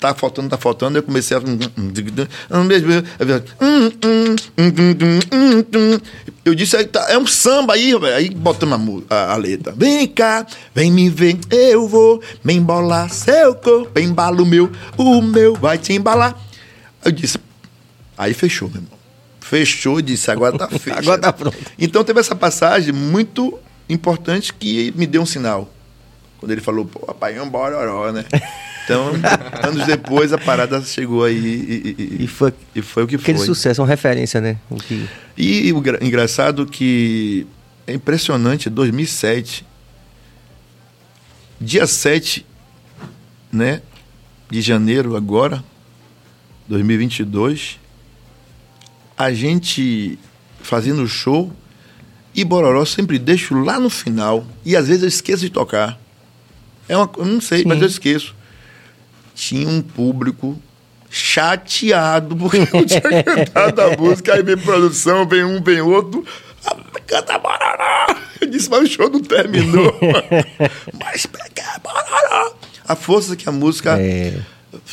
tá 0.00 0.14
faltando, 0.14 0.48
tá 0.48 0.56
faltando. 0.56 0.96
Eu 0.96 1.02
comecei 1.02 1.36
a. 1.36 1.40
Eu 6.42 6.54
disse, 6.54 6.74
aí, 6.74 6.86
tá, 6.86 7.04
é 7.10 7.18
um 7.18 7.26
samba 7.26 7.74
aí, 7.74 7.92
velho. 7.98 8.16
Aí 8.16 8.30
botamos 8.30 9.04
a, 9.10 9.14
a, 9.14 9.32
a, 9.34 9.36
letra. 9.36 9.74
Vem 9.76 10.08
cá, 10.08 10.46
vem 10.74 10.90
me 10.90 11.10
ver, 11.10 11.38
eu 11.50 11.86
vou 11.86 12.22
me 12.42 12.54
embolar 12.54 13.10
seu 13.10 13.54
corpo, 13.56 14.00
embala 14.00 14.40
o 14.40 14.46
meu, 14.46 14.72
o 14.96 15.20
meu 15.20 15.54
vai 15.54 15.76
te 15.76 15.92
embalar. 15.92 16.34
Eu 17.04 17.12
disse, 17.12 17.38
aí 18.16 18.32
fechou, 18.32 18.70
meu 18.70 18.80
irmão. 18.80 18.98
Fechou 19.38 19.98
e 19.98 20.02
disse, 20.02 20.30
agora 20.30 20.56
tá 20.56 20.66
feito. 20.66 20.98
agora 20.98 21.20
tá 21.20 21.30
pronto. 21.30 21.58
Então 21.78 22.02
teve 22.02 22.20
essa 22.20 22.34
passagem 22.34 22.90
muito 22.90 23.58
importante 23.86 24.54
que 24.54 24.94
me 24.96 25.06
deu 25.06 25.20
um 25.20 25.26
sinal. 25.26 25.70
Quando 26.42 26.50
ele 26.50 26.60
falou, 26.60 26.84
pô, 26.84 26.98
papai, 26.98 27.36
é 27.36 27.42
um 27.42 27.48
bororó, 27.48 28.10
né? 28.10 28.24
Então, 28.84 29.12
anos 29.62 29.86
depois, 29.86 30.32
a 30.32 30.38
parada 30.38 30.82
chegou 30.82 31.22
aí 31.22 31.36
e, 31.36 31.96
e, 31.96 32.24
e, 32.24 32.26
foi, 32.26 32.52
e 32.74 32.82
foi 32.82 33.04
o 33.04 33.06
que 33.06 33.14
aquele 33.14 33.38
foi. 33.38 33.44
Aquele 33.44 33.46
sucesso, 33.46 33.80
uma 33.80 33.86
referência, 33.86 34.40
né? 34.40 34.58
O 34.68 34.74
que... 34.74 35.08
E 35.38 35.72
o 35.72 35.80
engraçado 36.04 36.66
que 36.66 37.46
é 37.86 37.94
impressionante, 37.94 38.68
2007, 38.68 39.64
dia 41.60 41.86
7 41.86 42.44
né, 43.52 43.80
de 44.50 44.60
janeiro 44.60 45.14
agora, 45.14 45.62
2022, 46.66 47.78
a 49.16 49.32
gente 49.32 50.18
fazendo 50.60 51.06
show 51.06 51.52
e 52.34 52.44
Bororó 52.44 52.84
sempre 52.84 53.16
deixo 53.16 53.54
lá 53.54 53.78
no 53.78 53.88
final 53.88 54.44
e 54.64 54.74
às 54.74 54.88
vezes 54.88 55.02
eu 55.04 55.08
esqueço 55.08 55.42
de 55.42 55.50
tocar. 55.50 56.01
É 56.88 56.96
uma, 56.96 57.10
eu 57.16 57.24
não 57.24 57.40
sei, 57.40 57.62
Sim. 57.62 57.68
mas 57.68 57.80
eu 57.80 57.86
esqueço. 57.86 58.34
Tinha 59.34 59.68
um 59.68 59.82
público 59.82 60.60
chateado 61.10 62.36
porque 62.36 62.58
eu 62.58 62.86
tinha 62.86 63.00
cantado 63.22 63.80
a 63.82 63.96
música, 63.96 64.34
aí 64.34 64.42
vem 64.42 64.56
produção, 64.56 65.26
vem 65.26 65.44
um, 65.44 65.62
vem 65.62 65.80
outro. 65.80 66.24
Ah, 66.66 66.76
canta 67.06 67.38
Bororó! 67.38 68.06
Eu 68.40 68.48
disse, 68.48 68.70
mas 68.70 68.82
o 68.82 68.86
show 68.86 69.10
não 69.10 69.20
terminou. 69.20 69.98
mas 71.02 71.26
pega 71.26 71.80
Bororó! 71.82 72.54
A 72.86 72.96
força 72.96 73.36
que 73.36 73.48
a 73.48 73.52
música. 73.52 73.98
É 73.98 74.40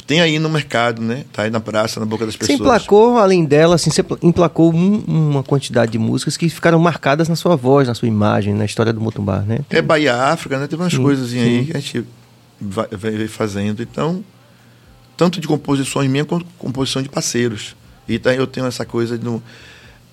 tem 0.06 0.20
aí 0.20 0.40
no 0.40 0.50
mercado, 0.50 1.02
né? 1.02 1.24
Tá 1.32 1.44
aí 1.44 1.50
na 1.50 1.60
praça, 1.60 2.00
na 2.00 2.06
boca 2.06 2.26
das 2.26 2.36
pessoas. 2.36 2.58
Você 2.58 2.64
emplacou, 2.64 3.18
além 3.18 3.46
dela, 3.46 3.76
assim, 3.76 3.90
você 3.90 4.04
emplacou 4.22 4.74
um, 4.74 5.04
uma 5.08 5.44
quantidade 5.44 5.94
de 5.94 5.98
músicas 5.98 6.36
que 6.36 6.50
ficaram 6.50 6.80
marcadas 6.80 7.30
na 7.30 7.36
sua 7.36 7.56
voz, 7.56 7.88
na 7.88 7.96
sua 7.96 8.08
imagem, 8.08 8.54
na 8.54 8.66
história 8.66 8.92
do 8.92 9.00
Mutumbá, 9.00 9.40
né? 9.40 9.60
Tem... 9.70 9.80
É 9.80 9.82
Bahia 9.82 10.16
África, 10.16 10.60
né? 10.60 10.68
Teve 10.68 10.82
umas 10.82 10.98
coisas 10.98 11.34
aí 11.34 11.66
que 11.66 11.78
a 11.78 11.80
gente 11.80 12.06
vai, 12.60 12.88
vai 12.92 13.28
fazendo. 13.28 13.82
Então, 13.82 14.24
tanto 15.16 15.40
de 15.40 15.48
composições 15.48 16.10
minhas 16.10 16.28
quanto 16.28 16.46
composição 16.58 17.02
de 17.02 17.10
parceiros. 17.10 17.76
E 18.08 18.20
tá, 18.20 18.34
eu 18.34 18.48
tenho 18.48 18.66
essa 18.66 18.86
coisa 18.86 19.18
do. 19.18 19.42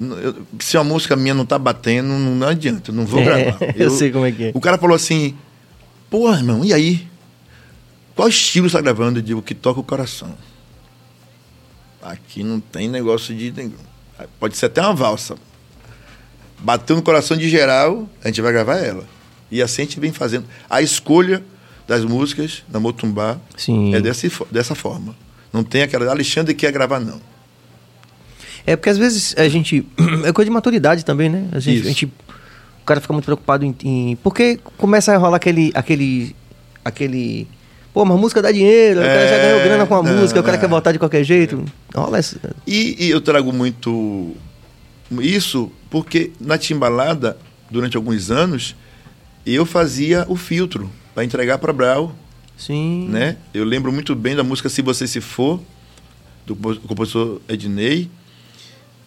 Eu, 0.00 0.36
se 0.60 0.76
uma 0.76 0.84
música 0.84 1.16
minha 1.16 1.34
não 1.34 1.46
tá 1.46 1.58
batendo, 1.58 2.08
não, 2.08 2.34
não 2.36 2.46
adianta, 2.46 2.92
não 2.92 3.04
vou 3.04 3.20
é, 3.20 3.24
gravar. 3.24 3.58
Eu, 3.74 3.86
eu 3.86 3.90
sei 3.90 4.12
como 4.12 4.26
é 4.26 4.32
que 4.32 4.44
é. 4.44 4.52
O 4.54 4.60
cara 4.60 4.76
falou 4.76 4.94
assim, 4.94 5.34
pô, 6.10 6.30
irmão, 6.32 6.64
e 6.64 6.72
aí? 6.74 7.08
Qual 8.16 8.28
estilo 8.28 8.66
está 8.66 8.80
gravando? 8.80 9.18
Eu 9.18 9.22
digo, 9.22 9.42
que 9.42 9.54
toca 9.54 9.78
o 9.78 9.84
coração. 9.84 10.34
Aqui 12.02 12.42
não 12.42 12.58
tem 12.58 12.88
negócio 12.88 13.34
de. 13.34 13.52
Pode 14.40 14.56
ser 14.56 14.66
até 14.66 14.80
uma 14.80 14.94
valsa. 14.94 15.36
Bateu 16.58 16.96
no 16.96 17.02
coração 17.02 17.36
de 17.36 17.46
geral, 17.48 18.08
a 18.24 18.28
gente 18.28 18.40
vai 18.40 18.50
gravar 18.52 18.76
ela. 18.76 19.04
E 19.50 19.60
assim 19.60 19.82
a 19.82 19.84
gente 19.84 20.00
vem 20.00 20.12
fazendo. 20.12 20.46
A 20.68 20.80
escolha 20.80 21.44
das 21.86 22.04
músicas 22.04 22.64
na 22.70 22.80
Motumbá 22.80 23.38
Sim. 23.54 23.94
é 23.94 24.00
dessa, 24.00 24.26
dessa 24.50 24.74
forma. 24.74 25.14
Não 25.52 25.62
tem 25.62 25.82
aquela. 25.82 26.10
Alexandre 26.10 26.54
quer 26.54 26.72
gravar, 26.72 27.00
não. 27.00 27.20
É 28.64 28.76
porque 28.76 28.88
às 28.88 28.96
vezes 28.96 29.34
a 29.36 29.46
gente. 29.48 29.86
É 30.24 30.32
coisa 30.32 30.48
de 30.48 30.54
maturidade 30.54 31.04
também, 31.04 31.28
né? 31.28 31.48
A 31.52 31.60
gente, 31.60 31.80
a 31.82 31.88
gente 31.88 32.06
o 32.06 32.84
cara 32.86 33.00
fica 33.00 33.12
muito 33.12 33.26
preocupado 33.26 33.64
em, 33.64 33.76
em. 33.84 34.16
Porque 34.16 34.58
começa 34.78 35.12
a 35.12 35.18
rolar 35.18 35.36
aquele. 35.36 35.70
aquele. 35.74 36.34
aquele 36.82 37.46
Pô, 37.97 38.05
mas 38.05 38.20
música 38.20 38.42
dá 38.42 38.53
dinheiro, 38.53 39.01
é, 39.01 39.05
o 39.05 39.07
cara 39.07 39.26
já 39.26 39.38
ganhou 39.38 39.61
grana 39.61 39.86
com 39.86 39.94
a 39.94 40.03
não, 40.03 40.18
música, 40.18 40.38
o 40.38 40.42
cara 40.42 40.59
é. 40.59 40.61
quer 40.61 40.68
voltar 40.68 40.92
de 40.92 40.99
qualquer 40.99 41.24
jeito. 41.24 41.64
Rola 41.94 42.20
isso. 42.20 42.38
E, 42.66 43.07
e, 43.07 43.09
eu 43.09 43.22
trago 43.22 43.51
muito 43.55 44.36
isso 45.12 45.72
porque 45.88 46.30
na 46.38 46.59
Timbalada, 46.59 47.38
durante 47.70 47.97
alguns 47.97 48.30
anos, 48.30 48.76
eu 49.47 49.64
fazia 49.64 50.26
o 50.28 50.36
filtro 50.36 50.90
para 51.14 51.24
entregar 51.24 51.57
para 51.57 51.72
Brau. 51.72 52.14
Sim. 52.59 53.09
Né? 53.09 53.38
Eu 53.55 53.64
lembro 53.64 53.90
muito 53.90 54.14
bem 54.14 54.36
da 54.36 54.44
música 54.44 54.68
Se 54.68 54.82
Você 54.82 55.07
Se 55.07 55.22
For, 55.22 55.59
do 56.44 56.55
compositor 56.55 57.40
Ednei, 57.49 58.11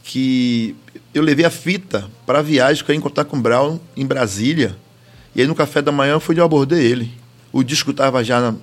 que 0.04 0.76
eu 1.14 1.22
levei 1.22 1.46
a 1.46 1.52
fita 1.52 2.10
para 2.26 2.40
a 2.40 2.42
viagem 2.42 2.84
que 2.84 2.90
eu 2.90 2.96
ia 2.96 2.98
encontrar 2.98 3.26
com 3.26 3.38
o 3.38 3.40
Brown 3.40 3.78
em 3.96 4.04
Brasília. 4.04 4.76
E 5.36 5.42
aí 5.42 5.48
no 5.48 5.54
café 5.54 5.80
da 5.80 5.92
manhã 5.92 6.20
foi 6.20 6.34
de 6.34 6.42
eu 6.42 6.46
abordei 6.46 6.84
ele. 6.84 7.12
O 7.52 7.64
disco 7.64 7.92
estava 7.92 8.24
já 8.24 8.40
na, 8.40 8.56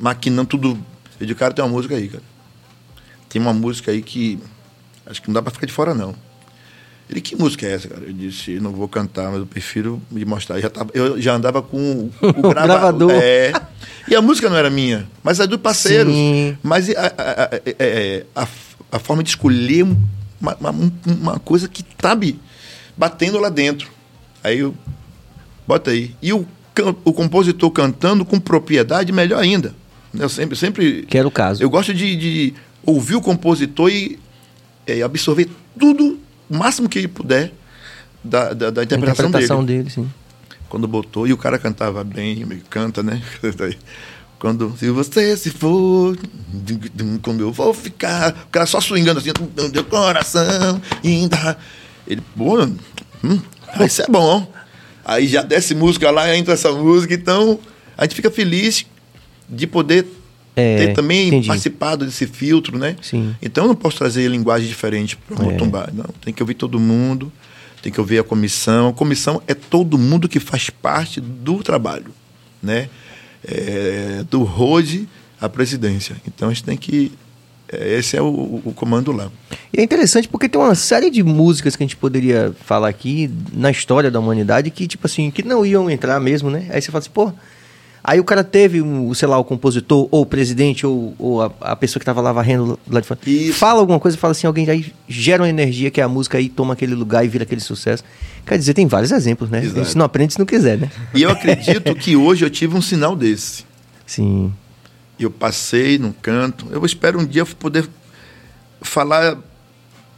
maquinando 0.00 0.48
tudo. 0.48 0.78
Eu 1.20 1.26
digo, 1.26 1.38
cara, 1.38 1.52
tem 1.52 1.64
uma 1.64 1.70
música 1.70 1.94
aí, 1.94 2.08
cara. 2.08 2.22
Tem 3.28 3.40
uma 3.40 3.52
música 3.52 3.92
aí 3.92 4.02
que 4.02 4.38
acho 5.06 5.20
que 5.20 5.28
não 5.28 5.34
dá 5.34 5.42
pra 5.42 5.52
ficar 5.52 5.66
de 5.66 5.72
fora, 5.72 5.94
não. 5.94 6.14
Ele, 7.08 7.20
que 7.20 7.34
música 7.34 7.66
é 7.66 7.72
essa, 7.72 7.88
cara? 7.88 8.02
Eu 8.06 8.12
disse, 8.12 8.60
não 8.60 8.70
vou 8.70 8.88
cantar, 8.88 9.30
mas 9.30 9.40
eu 9.40 9.46
prefiro 9.46 10.00
me 10.10 10.24
mostrar. 10.24 10.56
Eu 10.56 10.62
já, 10.62 10.70
tava, 10.70 10.90
eu 10.94 11.20
já 11.20 11.34
andava 11.34 11.60
com 11.60 12.08
o, 12.22 12.30
grava, 12.50 12.66
gravador. 12.66 13.10
É, 13.12 13.52
e 14.08 14.14
a 14.14 14.22
música 14.22 14.48
não 14.48 14.56
era 14.56 14.70
minha, 14.70 15.08
mas 15.22 15.40
é 15.40 15.46
do 15.46 15.58
parceiro. 15.58 16.10
Mas 16.62 16.88
a, 16.90 17.06
a, 17.06 17.44
a, 17.44 17.60
é, 17.78 18.24
a, 18.34 18.46
a, 18.92 18.98
forma 19.00 19.24
de 19.24 19.30
escolher 19.30 19.82
uma, 20.40 20.56
uma, 20.60 20.92
uma 21.04 21.38
coisa 21.40 21.68
que 21.68 21.82
tá 21.82 22.16
batendo 22.96 23.40
lá 23.40 23.48
dentro. 23.48 23.90
Aí 24.42 24.60
eu, 24.60 24.72
bota 25.66 25.90
aí. 25.90 26.14
E 26.22 26.32
o, 26.32 26.46
o 27.04 27.12
compositor 27.12 27.72
cantando 27.72 28.24
com 28.24 28.38
propriedade, 28.38 29.10
melhor 29.10 29.42
ainda. 29.42 29.74
Eu 30.18 30.28
sempre, 30.28 30.56
sempre. 30.56 31.02
Que 31.02 31.18
era 31.18 31.26
o 31.26 31.30
caso. 31.30 31.62
Eu 31.62 31.70
gosto 31.70 31.94
de, 31.94 32.16
de 32.16 32.54
ouvir 32.84 33.16
o 33.16 33.20
compositor 33.20 33.90
e 33.90 34.18
é, 34.86 35.02
absorver 35.02 35.48
tudo, 35.78 36.18
o 36.48 36.56
máximo 36.56 36.88
que 36.88 36.98
ele 36.98 37.08
puder, 37.08 37.52
da, 38.22 38.52
da, 38.52 38.70
da 38.70 38.82
interpretação, 38.82 39.28
interpretação 39.28 39.64
dele. 39.64 39.78
dele. 39.84 39.90
sim. 39.90 40.10
Quando 40.68 40.86
botou, 40.86 41.26
e 41.26 41.32
o 41.32 41.36
cara 41.36 41.58
cantava 41.58 42.04
bem, 42.04 42.46
canta, 42.68 43.02
né? 43.02 43.20
Quando, 44.38 44.74
se 44.78 44.88
você 44.88 45.36
se 45.36 45.50
for, 45.50 46.16
como 47.20 47.40
eu 47.42 47.52
vou 47.52 47.74
ficar, 47.74 48.30
o 48.46 48.50
cara 48.50 48.64
só 48.64 48.80
swingando 48.80 49.20
assim, 49.20 49.30
meu 49.70 49.84
coração, 49.84 50.80
ainda. 51.04 51.58
Ele, 52.06 52.22
pô, 52.34 52.62
hum, 53.22 53.40
isso 53.84 54.00
é 54.00 54.06
bom. 54.06 54.50
Aí 55.04 55.26
já 55.26 55.42
desce 55.42 55.74
música 55.74 56.10
lá, 56.10 56.34
entra 56.34 56.54
essa 56.54 56.72
música, 56.72 57.12
então 57.12 57.58
a 57.98 58.04
gente 58.04 58.14
fica 58.14 58.30
feliz 58.30 58.86
de 59.50 59.66
poder 59.66 60.06
é, 60.56 60.76
ter 60.76 60.94
também 60.94 61.28
entendi. 61.28 61.48
participado 61.48 62.04
desse 62.04 62.26
filtro, 62.26 62.78
né? 62.78 62.96
Sim. 63.02 63.34
Então 63.42 63.64
eu 63.64 63.68
não 63.68 63.74
posso 63.74 63.98
trazer 63.98 64.28
linguagem 64.28 64.68
diferente 64.68 65.16
para 65.16 65.44
o 65.44 65.50
é. 65.50 65.92
Não, 65.92 66.06
tem 66.22 66.32
que 66.32 66.42
ouvir 66.42 66.54
todo 66.54 66.78
mundo, 66.78 67.32
tem 67.82 67.92
que 67.92 68.00
ouvir 68.00 68.18
a 68.18 68.24
comissão. 68.24 68.88
A 68.88 68.92
comissão 68.92 69.42
é 69.46 69.54
todo 69.54 69.98
mundo 69.98 70.28
que 70.28 70.40
faz 70.40 70.70
parte 70.70 71.20
do 71.20 71.62
trabalho, 71.62 72.12
né? 72.62 72.88
É, 73.42 74.24
do 74.30 74.42
RODE 74.42 75.08
à 75.40 75.48
presidência. 75.48 76.16
Então 76.26 76.48
a 76.48 76.52
gente 76.52 76.64
tem 76.64 76.76
que 76.76 77.12
é, 77.72 77.98
esse 77.98 78.16
é 78.16 78.22
o, 78.22 78.60
o, 78.64 78.72
comando 78.74 79.12
lá. 79.12 79.30
E 79.72 79.80
é 79.80 79.82
interessante 79.82 80.28
porque 80.28 80.48
tem 80.48 80.60
uma 80.60 80.74
série 80.74 81.08
de 81.08 81.22
músicas 81.22 81.76
que 81.76 81.82
a 81.82 81.86
gente 81.86 81.96
poderia 81.96 82.52
falar 82.64 82.88
aqui 82.88 83.30
na 83.52 83.70
história 83.70 84.10
da 84.10 84.18
humanidade 84.18 84.70
que, 84.70 84.88
tipo 84.88 85.06
assim, 85.06 85.30
que 85.30 85.44
não 85.44 85.64
iam 85.64 85.88
entrar 85.88 86.18
mesmo, 86.18 86.50
né? 86.50 86.66
Aí 86.70 86.82
você 86.82 86.90
fala 86.90 86.98
assim, 86.98 87.10
pô, 87.10 87.32
Aí 88.02 88.18
o 88.18 88.24
cara 88.24 88.42
teve, 88.42 88.80
um, 88.80 89.12
sei 89.12 89.28
lá, 89.28 89.38
o 89.38 89.44
compositor, 89.44 90.08
ou 90.10 90.22
o 90.22 90.26
presidente, 90.26 90.86
ou, 90.86 91.14
ou 91.18 91.42
a, 91.42 91.52
a, 91.60 91.76
pessoa 91.76 92.00
que 92.00 92.04
estava 92.04 92.20
lá 92.20 92.32
varrendo 92.32 92.78
lá 92.88 93.00
de 93.00 93.06
fora. 93.06 93.20
Isso. 93.26 93.58
Fala 93.58 93.80
alguma 93.80 94.00
coisa, 94.00 94.16
fala 94.16 94.32
assim, 94.32 94.46
alguém 94.46 94.68
aí 94.70 94.92
gera 95.06 95.42
uma 95.42 95.48
energia 95.48 95.90
que 95.90 96.00
a 96.00 96.08
música 96.08 96.38
aí 96.38 96.48
toma 96.48 96.72
aquele 96.72 96.94
lugar 96.94 97.24
e 97.24 97.28
vira 97.28 97.44
aquele 97.44 97.60
sucesso. 97.60 98.02
Quer 98.46 98.56
dizer, 98.56 98.72
tem 98.72 98.86
vários 98.86 99.12
exemplos, 99.12 99.50
né? 99.50 99.62
Exato. 99.62 99.80
A 99.80 99.84
gente 99.84 99.98
não 99.98 100.06
aprende 100.06 100.32
se 100.32 100.38
não 100.38 100.46
quiser, 100.46 100.78
né? 100.78 100.90
E 101.14 101.22
eu 101.22 101.30
acredito 101.30 101.94
que 101.94 102.16
hoje 102.16 102.44
eu 102.44 102.50
tive 102.50 102.74
um 102.74 102.82
sinal 102.82 103.14
desse. 103.14 103.64
Sim. 104.06 104.52
Eu 105.18 105.30
passei 105.30 105.98
num 105.98 106.12
canto. 106.12 106.66
Eu 106.70 106.84
espero 106.86 107.20
um 107.20 107.26
dia 107.26 107.44
poder 107.44 107.86
falar 108.80 109.36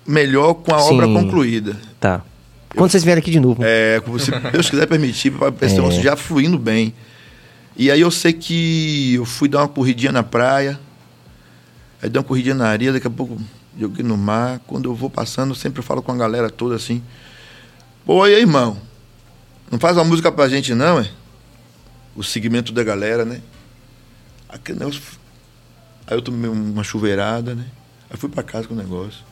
melhor 0.06 0.54
com 0.54 0.72
a 0.72 0.78
Sim. 0.78 0.94
obra 0.94 1.06
concluída. 1.06 1.76
Tá. 1.98 2.22
Quando 2.70 2.86
eu, 2.86 2.90
vocês 2.90 3.04
vierem 3.04 3.20
aqui 3.20 3.30
de 3.30 3.40
novo. 3.40 3.62
É, 3.64 4.00
se 4.18 4.30
Deus 4.52 4.70
quiser 4.70 4.86
permitir, 4.86 5.32
para 5.32 5.50
o 5.50 5.54
é. 5.60 5.90
já 6.00 6.16
fluindo 6.16 6.58
bem. 6.58 6.94
E 7.76 7.90
aí 7.90 8.00
eu 8.00 8.10
sei 8.10 8.32
que 8.32 9.14
eu 9.14 9.24
fui 9.24 9.48
dar 9.48 9.60
uma 9.60 9.68
corridinha 9.68 10.12
na 10.12 10.22
praia, 10.22 10.78
aí 12.02 12.08
dei 12.08 12.18
uma 12.18 12.24
corridinha 12.24 12.54
na 12.54 12.68
areia, 12.68 12.92
daqui 12.92 13.06
a 13.06 13.10
pouco 13.10 13.40
joguei 13.78 14.04
no 14.04 14.16
mar. 14.16 14.60
Quando 14.66 14.88
eu 14.88 14.94
vou 14.94 15.08
passando, 15.08 15.54
sempre 15.54 15.82
falo 15.82 16.02
com 16.02 16.12
a 16.12 16.16
galera 16.16 16.50
toda 16.50 16.76
assim. 16.76 17.02
Pô, 18.04 18.22
aí, 18.22 18.34
irmão? 18.34 18.76
Não 19.70 19.78
faz 19.78 19.96
uma 19.96 20.04
música 20.04 20.30
pra 20.30 20.48
gente, 20.48 20.74
não, 20.74 21.00
é? 21.00 21.10
O 22.14 22.22
segmento 22.22 22.72
da 22.72 22.84
galera, 22.84 23.24
né? 23.24 23.40
Aquele 24.48 24.78
negócio. 24.78 25.00
Aí 26.06 26.16
eu 26.16 26.20
tomei 26.20 26.50
uma 26.50 26.84
chuveirada, 26.84 27.54
né? 27.54 27.64
Aí 28.10 28.16
fui 28.18 28.28
pra 28.28 28.42
casa 28.42 28.68
com 28.68 28.74
o 28.74 28.76
negócio. 28.76 29.24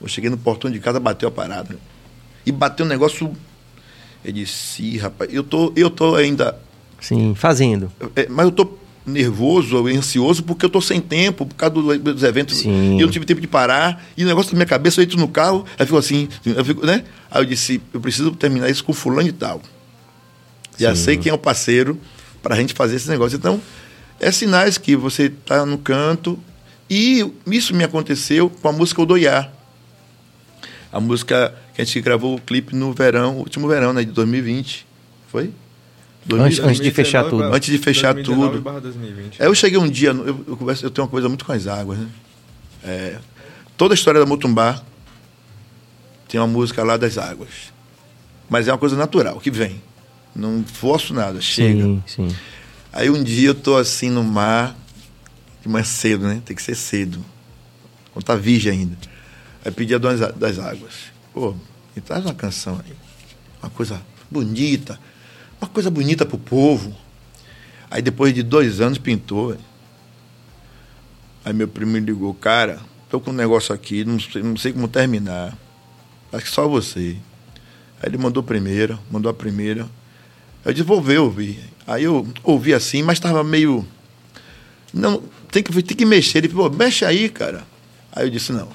Eu 0.00 0.08
cheguei 0.08 0.28
no 0.28 0.36
portão 0.36 0.70
de 0.70 0.80
casa, 0.80 0.98
bateu 0.98 1.28
a 1.28 1.32
parada. 1.32 1.78
E 2.44 2.50
bateu 2.50 2.84
um 2.84 2.88
negócio. 2.88 3.32
Eu 4.24 4.32
disse, 4.32 4.82
"Ih, 4.82 4.98
rapaz, 4.98 5.32
eu 5.32 5.44
tô, 5.44 5.72
eu 5.76 5.88
tô 5.88 6.16
ainda. 6.16 6.58
Sim, 7.04 7.34
fazendo. 7.34 7.92
é, 8.16 8.26
mas 8.28 8.46
eu 8.46 8.52
tô 8.52 8.68
nervoso, 9.06 9.86
ansioso, 9.86 10.42
porque 10.42 10.64
eu 10.64 10.70
tô 10.70 10.80
sem 10.80 10.98
tempo, 11.00 11.44
por 11.44 11.54
causa 11.54 11.74
do- 11.74 11.98
dos 11.98 12.22
eventos. 12.22 12.56
Sim. 12.56 12.96
E 12.96 13.00
eu 13.00 13.06
não 13.06 13.12
tive 13.12 13.26
tempo 13.26 13.40
de 13.40 13.46
parar. 13.46 14.02
E 14.16 14.24
o 14.24 14.26
negócio 14.26 14.52
na 14.52 14.56
minha 14.56 14.66
cabeça, 14.66 15.00
eu 15.00 15.04
entro 15.04 15.18
no 15.18 15.28
carro, 15.28 15.64
aí 15.78 15.84
fico 15.84 15.98
assim, 15.98 16.26
eu 16.46 16.64
fico, 16.64 16.86
né? 16.86 17.04
Aí 17.30 17.42
eu 17.42 17.44
disse, 17.44 17.82
eu 17.92 18.00
preciso 18.00 18.30
terminar 18.32 18.70
isso 18.70 18.82
com 18.82 18.92
fulano 18.94 19.28
e 19.28 19.32
tal. 19.32 19.60
Já 20.78 20.94
Sim. 20.94 21.02
sei 21.04 21.16
quem 21.18 21.30
é 21.30 21.34
o 21.34 21.38
parceiro 21.38 22.00
pra 22.42 22.56
gente 22.56 22.72
fazer 22.72 22.96
esse 22.96 23.08
negócio. 23.10 23.36
Então, 23.36 23.60
é 24.18 24.32
sinais 24.32 24.78
que 24.78 24.96
você 24.96 25.28
tá 25.28 25.66
no 25.66 25.76
canto. 25.78 26.38
E 26.88 27.30
isso 27.46 27.74
me 27.74 27.84
aconteceu 27.84 28.48
com 28.48 28.68
a 28.68 28.72
música 28.72 29.02
Odoiá. 29.02 29.50
A 30.92 31.00
música 31.00 31.54
que 31.74 31.82
a 31.82 31.84
gente 31.84 32.00
gravou 32.00 32.36
o 32.36 32.40
clipe 32.40 32.74
no 32.74 32.92
verão, 32.92 33.36
último 33.38 33.66
verão, 33.68 33.92
né, 33.92 34.02
de 34.04 34.12
2020. 34.12 34.86
Foi? 35.28 35.50
Antes- 36.40 36.58
antes 36.60 36.80
de 36.80 36.90
fechar 36.90 37.22
tudo. 37.30 37.42
Antes 37.54 37.70
de 37.70 37.78
fechar 37.78 38.14
tudo. 38.24 38.80
2020. 38.80 39.42
Aí 39.42 39.48
eu 39.48 39.54
cheguei 39.54 39.78
um 39.78 39.88
dia, 39.88 40.10
eu, 40.10 40.44
eu, 40.48 40.56
converso, 40.56 40.84
eu 40.86 40.90
tenho 40.90 41.04
uma 41.04 41.10
coisa 41.10 41.28
muito 41.28 41.44
com 41.44 41.52
as 41.52 41.66
águas, 41.66 41.98
né? 41.98 42.08
É, 42.82 43.18
toda 43.76 43.94
a 43.94 43.96
história 43.96 44.20
da 44.20 44.26
Mutumbá 44.26 44.82
tem 46.28 46.40
uma 46.40 46.46
música 46.46 46.82
lá 46.82 46.96
das 46.96 47.18
águas. 47.18 47.72
Mas 48.48 48.68
é 48.68 48.72
uma 48.72 48.78
coisa 48.78 48.96
natural, 48.96 49.38
que 49.40 49.50
vem. 49.50 49.80
Não 50.34 50.64
forço 50.64 51.14
nada, 51.14 51.40
chega. 51.40 51.82
Sim, 51.82 52.02
sim. 52.06 52.36
Aí 52.92 53.10
um 53.10 53.22
dia 53.22 53.48
eu 53.48 53.54
tô 53.54 53.76
assim 53.76 54.10
no 54.10 54.22
mar, 54.24 54.76
de 55.62 55.68
manhã 55.68 55.84
cedo, 55.84 56.26
né? 56.26 56.42
Tem 56.44 56.54
que 56.56 56.62
ser 56.62 56.74
cedo. 56.74 57.24
Quando 58.12 58.24
tá 58.24 58.34
virgem 58.36 58.72
ainda. 58.72 58.96
Aí 59.64 59.70
pedi 59.72 59.94
a 59.94 59.98
dona 59.98 60.16
das- 60.16 60.34
das 60.34 60.58
águas. 60.58 60.92
Pô, 61.32 61.54
me 61.96 62.02
traz 62.02 62.24
uma 62.24 62.34
canção 62.34 62.80
aí. 62.84 62.92
Uma 63.62 63.70
coisa 63.70 64.00
bonita. 64.30 64.98
Uma 65.64 65.70
coisa 65.70 65.90
bonita 65.90 66.26
pro 66.26 66.36
povo. 66.36 66.94
Aí 67.90 68.02
depois 68.02 68.34
de 68.34 68.42
dois 68.42 68.82
anos 68.82 68.98
pintou. 68.98 69.56
Aí 71.42 71.54
meu 71.54 71.66
primo 71.66 71.92
me 71.92 72.00
ligou, 72.00 72.34
cara, 72.34 72.80
tô 73.08 73.18
com 73.18 73.30
um 73.30 73.34
negócio 73.34 73.74
aqui, 73.74 74.04
não 74.04 74.20
sei, 74.20 74.42
não 74.42 74.58
sei 74.58 74.74
como 74.74 74.86
terminar. 74.86 75.56
Acho 76.30 76.44
que 76.44 76.50
só 76.50 76.68
você. 76.68 77.16
Aí 77.98 78.10
ele 78.10 78.18
mandou 78.18 78.42
a 78.42 78.44
primeira, 78.44 78.98
mandou 79.10 79.30
a 79.30 79.34
primeira. 79.34 79.88
Eu 80.66 80.72
disse, 80.74 80.86
vou 80.86 81.00
ver, 81.00 81.18
ouvir. 81.18 81.58
Aí 81.86 82.04
eu 82.04 82.28
ouvi 82.42 82.74
assim, 82.74 83.02
mas 83.02 83.16
estava 83.16 83.42
meio. 83.42 83.86
Não, 84.92 85.22
tem 85.50 85.62
que, 85.62 85.72
tem 85.82 85.96
que 85.96 86.04
mexer. 86.04 86.38
Ele 86.38 86.50
falou, 86.50 86.70
mexe 86.70 87.06
aí, 87.06 87.30
cara. 87.30 87.64
Aí 88.12 88.26
eu 88.26 88.30
disse, 88.30 88.52
não. 88.52 88.68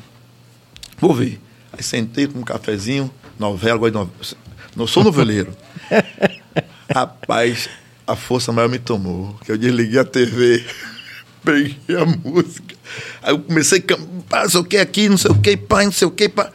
Vou 0.97 1.13
ver. 1.13 1.39
Aí 1.71 1.83
sentei 1.83 2.25
com 2.25 2.39
um 2.39 2.43
cafezinho, 2.43 3.11
novela, 3.37 3.77
gosto 3.77 3.91
de 3.91 3.97
novela. 3.99 4.49
Não 4.75 4.87
sou 4.87 5.03
noveleiro. 5.03 5.55
Rapaz, 6.93 7.69
a 8.07 8.15
força 8.15 8.51
maior 8.51 8.69
me 8.69 8.79
tomou. 8.79 9.35
Que 9.45 9.51
eu 9.51 9.57
desliguei 9.57 9.99
a 9.99 10.05
TV, 10.05 10.65
peguei 11.45 11.95
a 11.95 12.05
música. 12.05 12.75
Aí 13.21 13.31
eu 13.31 13.39
comecei 13.39 13.79
a 13.79 13.81
cantar, 13.81 14.43
não 14.43 14.49
sei 14.49 14.59
o 14.59 14.63
que 14.63 14.77
aqui, 14.77 15.09
não 15.09 15.17
sei 15.17 15.31
o 15.31 15.35
que, 15.35 15.55
pai, 15.55 15.85
não 15.85 15.91
sei 15.91 16.07
o 16.07 16.11
que, 16.11 16.27
pá. 16.27 16.51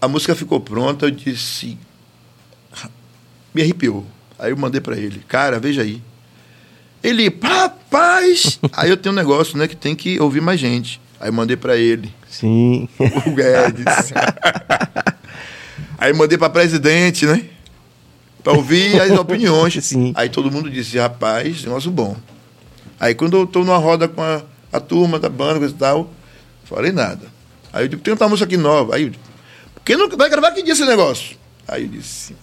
A 0.00 0.06
música 0.06 0.34
ficou 0.34 0.60
pronta, 0.60 1.06
eu 1.06 1.10
disse. 1.10 1.76
Me 3.52 3.62
arrepiou. 3.62 4.06
Aí 4.38 4.52
eu 4.52 4.56
mandei 4.56 4.80
pra 4.80 4.96
ele, 4.96 5.20
cara, 5.26 5.58
veja 5.58 5.82
aí. 5.82 6.00
Ele, 7.02 7.28
rapaz! 7.42 8.60
aí 8.72 8.90
eu 8.90 8.96
tenho 8.96 9.12
um 9.12 9.16
negócio, 9.16 9.58
né, 9.58 9.66
que 9.66 9.76
tem 9.76 9.96
que 9.96 10.20
ouvir 10.20 10.40
mais 10.40 10.60
gente. 10.60 11.00
Aí 11.20 11.28
eu 11.28 11.32
mandei 11.32 11.56
pra 11.56 11.76
ele, 11.76 12.14
Sim. 12.28 12.88
o 12.98 13.30
Guedes. 13.32 14.12
aí 15.98 16.12
mandei 16.12 16.38
pra 16.38 16.48
presidente, 16.48 17.26
né? 17.26 17.44
Pra 18.42 18.52
ouvir 18.52 19.00
as 19.00 19.10
opiniões. 19.18 19.84
Sim. 19.84 20.12
Aí 20.14 20.28
todo 20.28 20.50
mundo 20.50 20.70
disse, 20.70 20.98
rapaz, 20.98 21.64
negócio 21.64 21.90
bom. 21.90 22.16
Aí 22.98 23.14
quando 23.14 23.36
eu 23.36 23.46
tô 23.46 23.60
numa 23.60 23.76
roda 23.78 24.08
com 24.08 24.22
a, 24.22 24.42
a 24.72 24.80
turma 24.80 25.18
da 25.18 25.28
banda 25.28 25.58
coisa 25.58 25.74
e 25.74 25.78
tal, 25.78 26.10
falei 26.64 26.92
nada. 26.92 27.26
Aí 27.72 27.84
eu 27.84 27.88
digo, 27.88 28.02
tem 28.02 28.14
uma 28.14 28.28
música 28.28 28.46
aqui 28.46 28.56
nova. 28.56 28.96
Aí 28.96 29.04
eu 29.04 29.10
digo, 29.10 29.22
quem 29.84 29.96
não 29.96 30.08
vai 30.08 30.28
gravar 30.28 30.52
que 30.52 30.62
dia 30.62 30.72
esse 30.72 30.84
negócio? 30.84 31.36
Aí 31.66 31.82
eu 31.84 31.88
disse, 31.88 32.34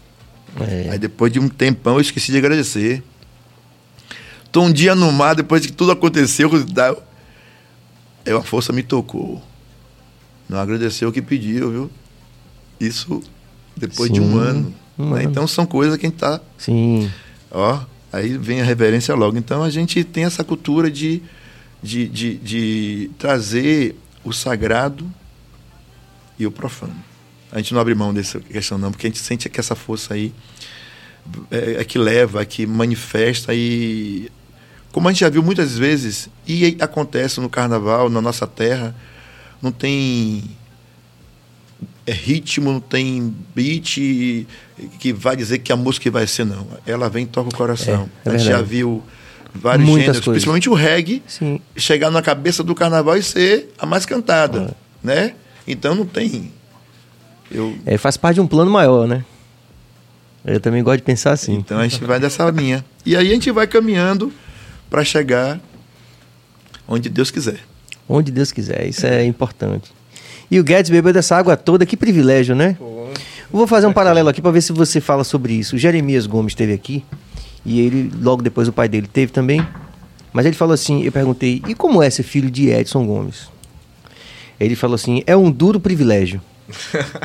É. 0.59 0.89
Aí 0.91 0.99
depois 0.99 1.31
de 1.31 1.39
um 1.39 1.49
tempão 1.49 1.95
eu 1.95 2.01
esqueci 2.01 2.31
de 2.31 2.37
agradecer. 2.37 3.03
Tô 4.51 4.61
um 4.61 4.71
dia 4.71 4.95
no 4.95 5.11
mar, 5.11 5.35
depois 5.35 5.65
que 5.65 5.71
tudo 5.71 5.91
aconteceu, 5.91 6.49
coisa 6.49 6.65
e 6.65 6.73
tal, 6.73 7.03
aí 8.25 8.31
a 8.31 8.41
força 8.41 8.71
me 8.71 8.81
tocou. 8.81 9.43
Não 10.47 10.59
agradeceu 10.59 11.09
o 11.09 11.11
que 11.11 11.21
pediu, 11.21 11.71
viu? 11.71 11.91
Isso 12.79 13.21
depois 13.75 14.11
de 14.11 14.21
um 14.21 14.31
Sim, 14.31 14.39
ano. 14.39 14.75
Né? 14.97 15.05
ano. 15.05 15.21
Então 15.21 15.47
são 15.47 15.65
coisas 15.65 15.97
que 15.97 16.05
a 16.05 16.09
gente 16.09 16.19
tá. 16.19 16.39
Sim. 16.57 17.11
Ó, 17.51 17.79
aí 18.11 18.37
vem 18.37 18.61
a 18.61 18.63
reverência 18.63 19.13
logo. 19.15 19.37
Então 19.37 19.63
a 19.63 19.69
gente 19.69 20.03
tem 20.03 20.25
essa 20.25 20.43
cultura 20.43 20.89
de, 20.89 21.21
de, 21.81 22.07
de, 22.07 22.37
de 22.37 23.11
trazer 23.17 23.95
o 24.23 24.33
sagrado 24.33 25.09
e 26.37 26.45
o 26.45 26.51
profano. 26.51 26.95
A 27.51 27.57
gente 27.57 27.73
não 27.73 27.81
abre 27.81 27.95
mão 27.95 28.13
dessa 28.13 28.39
questão, 28.39 28.77
não, 28.77 28.91
porque 28.91 29.07
a 29.07 29.09
gente 29.09 29.19
sente 29.19 29.49
que 29.49 29.59
essa 29.59 29.75
força 29.75 30.13
aí 30.13 30.33
é, 31.49 31.81
é 31.81 31.83
que 31.83 31.97
leva, 31.97 32.41
é 32.41 32.45
que 32.45 32.65
manifesta 32.65 33.53
e. 33.53 34.29
Como 34.91 35.07
a 35.07 35.11
gente 35.11 35.21
já 35.21 35.29
viu 35.29 35.43
muitas 35.43 35.77
vezes, 35.77 36.29
e 36.47 36.77
acontece 36.79 37.41
no 37.41 37.49
carnaval, 37.49 38.09
na 38.09 38.21
nossa 38.21 38.47
terra, 38.47 38.95
não 39.61 39.71
tem 39.71 40.43
é 42.07 42.11
ritmo, 42.11 42.71
não 42.71 42.79
tem 42.79 43.33
beat 43.55 43.97
que 44.99 45.13
vai 45.13 45.35
dizer 45.35 45.59
que 45.59 45.71
a 45.71 45.75
música 45.75 46.09
vai 46.11 46.27
ser, 46.27 46.45
não. 46.45 46.67
Ela 46.85 47.09
vem 47.09 47.23
e 47.23 47.27
toca 47.27 47.49
o 47.49 47.55
coração. 47.55 48.09
É, 48.23 48.29
é 48.29 48.31
a 48.33 48.37
gente 48.37 48.47
já 48.47 48.61
viu 48.61 49.03
vários 49.53 49.87
Muitas 49.87 50.05
gêneros, 50.05 50.25
coisas. 50.25 50.33
principalmente 50.43 50.69
o 50.69 50.73
reggae, 50.73 51.23
Sim. 51.27 51.59
chegar 51.75 52.11
na 52.11 52.21
cabeça 52.21 52.63
do 52.63 52.75
carnaval 52.75 53.17
e 53.17 53.23
ser 53.23 53.73
a 53.77 53.85
mais 53.85 54.05
cantada, 54.05 54.75
É. 55.03 55.07
né? 55.07 55.33
Então 55.67 55.95
não 55.95 56.05
tem. 56.05 56.51
Eu, 57.49 57.75
É, 57.85 57.97
faz 57.97 58.17
parte 58.17 58.35
de 58.35 58.41
um 58.41 58.47
plano 58.47 58.69
maior, 58.69 59.07
né? 59.07 59.23
Eu 60.43 60.59
também 60.59 60.83
gosto 60.83 60.97
de 60.97 61.03
pensar 61.03 61.31
assim. 61.31 61.55
Então 61.55 61.79
a 61.79 61.87
gente 61.87 62.03
vai 62.03 62.19
dessa 62.19 62.47
linha. 62.51 62.85
E 63.03 63.15
aí 63.15 63.29
a 63.29 63.33
gente 63.33 63.49
vai 63.49 63.65
caminhando 63.65 64.31
para 64.89 65.03
chegar 65.03 65.59
onde 66.87 67.09
Deus 67.09 67.31
quiser. 67.31 67.59
Onde 68.07 68.31
Deus 68.31 68.51
quiser, 68.51 68.85
isso 68.87 69.07
é 69.07 69.25
importante. 69.25 69.91
E 70.49 70.59
o 70.59 70.63
Guedes 70.63 70.91
bebeu 70.91 71.11
dessa 71.11 71.35
água 71.35 71.57
toda, 71.57 71.85
que 71.85 71.97
privilégio, 71.97 72.55
né? 72.55 72.75
Pô, 72.77 73.09
Vou 73.51 73.67
fazer 73.67 73.87
um 73.87 73.93
paralelo 73.93 74.29
aqui 74.29 74.41
para 74.41 74.51
ver 74.51 74.61
se 74.61 74.73
você 74.73 74.99
fala 74.99 75.23
sobre 75.23 75.53
isso. 75.53 75.75
O 75.75 75.79
Jeremias 75.79 76.27
Gomes 76.27 76.51
esteve 76.51 76.73
aqui 76.73 77.05
e 77.65 77.79
ele, 77.79 78.11
logo 78.21 78.41
depois 78.41 78.67
o 78.67 78.73
pai 78.73 78.89
dele 78.89 79.07
teve 79.07 79.31
também. 79.31 79.65
Mas 80.33 80.45
ele 80.45 80.55
falou 80.55 80.73
assim, 80.73 81.03
eu 81.03 81.11
perguntei, 81.11 81.61
e 81.67 81.73
como 81.73 82.03
é 82.03 82.09
ser 82.09 82.23
filho 82.23 82.51
de 82.51 82.69
Edson 82.69 83.05
Gomes? 83.05 83.49
Ele 84.59 84.75
falou 84.75 84.95
assim, 84.95 85.23
é 85.25 85.35
um 85.37 85.49
duro 85.49 85.79
privilégio. 85.79 86.41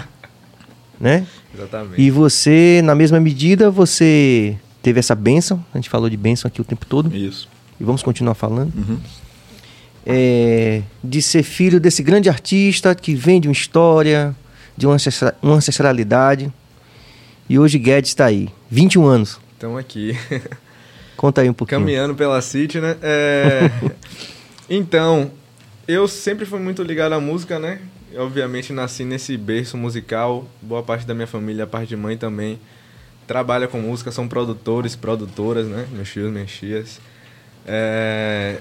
né? 1.00 1.26
exatamente. 1.52 2.00
E 2.00 2.10
você, 2.10 2.80
na 2.84 2.94
mesma 2.94 3.18
medida, 3.18 3.70
você 3.70 4.56
teve 4.80 5.00
essa 5.00 5.14
bênção. 5.14 5.64
A 5.74 5.78
gente 5.78 5.90
falou 5.90 6.08
de 6.08 6.16
bênção 6.16 6.48
aqui 6.48 6.60
o 6.60 6.64
tempo 6.64 6.86
todo. 6.86 7.14
Isso. 7.14 7.48
E 7.80 7.84
vamos 7.84 8.02
continuar 8.02 8.34
falando. 8.34 8.72
Uhum. 8.76 8.98
É, 10.06 10.82
de 11.04 11.20
ser 11.20 11.42
filho 11.42 11.78
desse 11.78 12.02
grande 12.02 12.28
artista 12.28 12.94
que 12.94 13.14
vem 13.14 13.40
de 13.40 13.48
uma 13.48 13.52
história, 13.52 14.34
de 14.76 14.86
uma, 14.86 14.94
ancestra- 14.94 15.36
uma 15.42 15.54
ancestralidade. 15.56 16.50
E 17.48 17.58
hoje 17.58 17.78
Guedes 17.78 18.10
está 18.10 18.26
aí, 18.26 18.48
21 18.70 19.04
anos. 19.06 19.38
Então 19.56 19.76
aqui, 19.76 20.16
Conta 21.16 21.42
aí 21.42 21.50
um 21.50 21.52
pouquinho. 21.52 21.80
caminhando 21.80 22.14
pela 22.14 22.40
City, 22.40 22.80
né? 22.80 22.96
É, 23.02 23.70
então, 24.70 25.30
eu 25.86 26.08
sempre 26.08 26.46
fui 26.46 26.58
muito 26.60 26.82
ligado 26.82 27.12
à 27.12 27.20
música, 27.20 27.58
né? 27.58 27.78
Eu, 28.10 28.22
obviamente 28.24 28.72
nasci 28.72 29.04
nesse 29.04 29.36
berço 29.36 29.76
musical. 29.76 30.48
Boa 30.62 30.82
parte 30.82 31.06
da 31.06 31.12
minha 31.14 31.26
família, 31.26 31.64
a 31.64 31.66
parte 31.66 31.88
de 31.90 31.96
mãe 31.96 32.16
também, 32.16 32.58
trabalha 33.26 33.68
com 33.68 33.78
música, 33.80 34.10
são 34.10 34.26
produtores, 34.26 34.96
produtoras, 34.96 35.66
né? 35.66 35.86
Meus 35.92 36.10
tios, 36.10 36.32
minhas 36.32 36.50
tias. 36.50 36.98
É, 37.66 38.56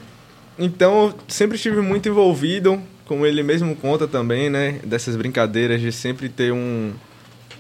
então, 0.60 1.08
eu 1.08 1.16
sempre 1.28 1.56
estive 1.56 1.82
muito 1.82 2.10
envolvido, 2.10 2.82
como 3.06 3.26
ele 3.26 3.42
mesmo 3.42 3.76
conta 3.76 4.08
também, 4.08 4.50
né? 4.50 4.80
Dessas 4.84 5.16
brincadeiras 5.16 5.82
de 5.82 5.92
sempre 5.92 6.30
ter 6.30 6.52
um, 6.52 6.92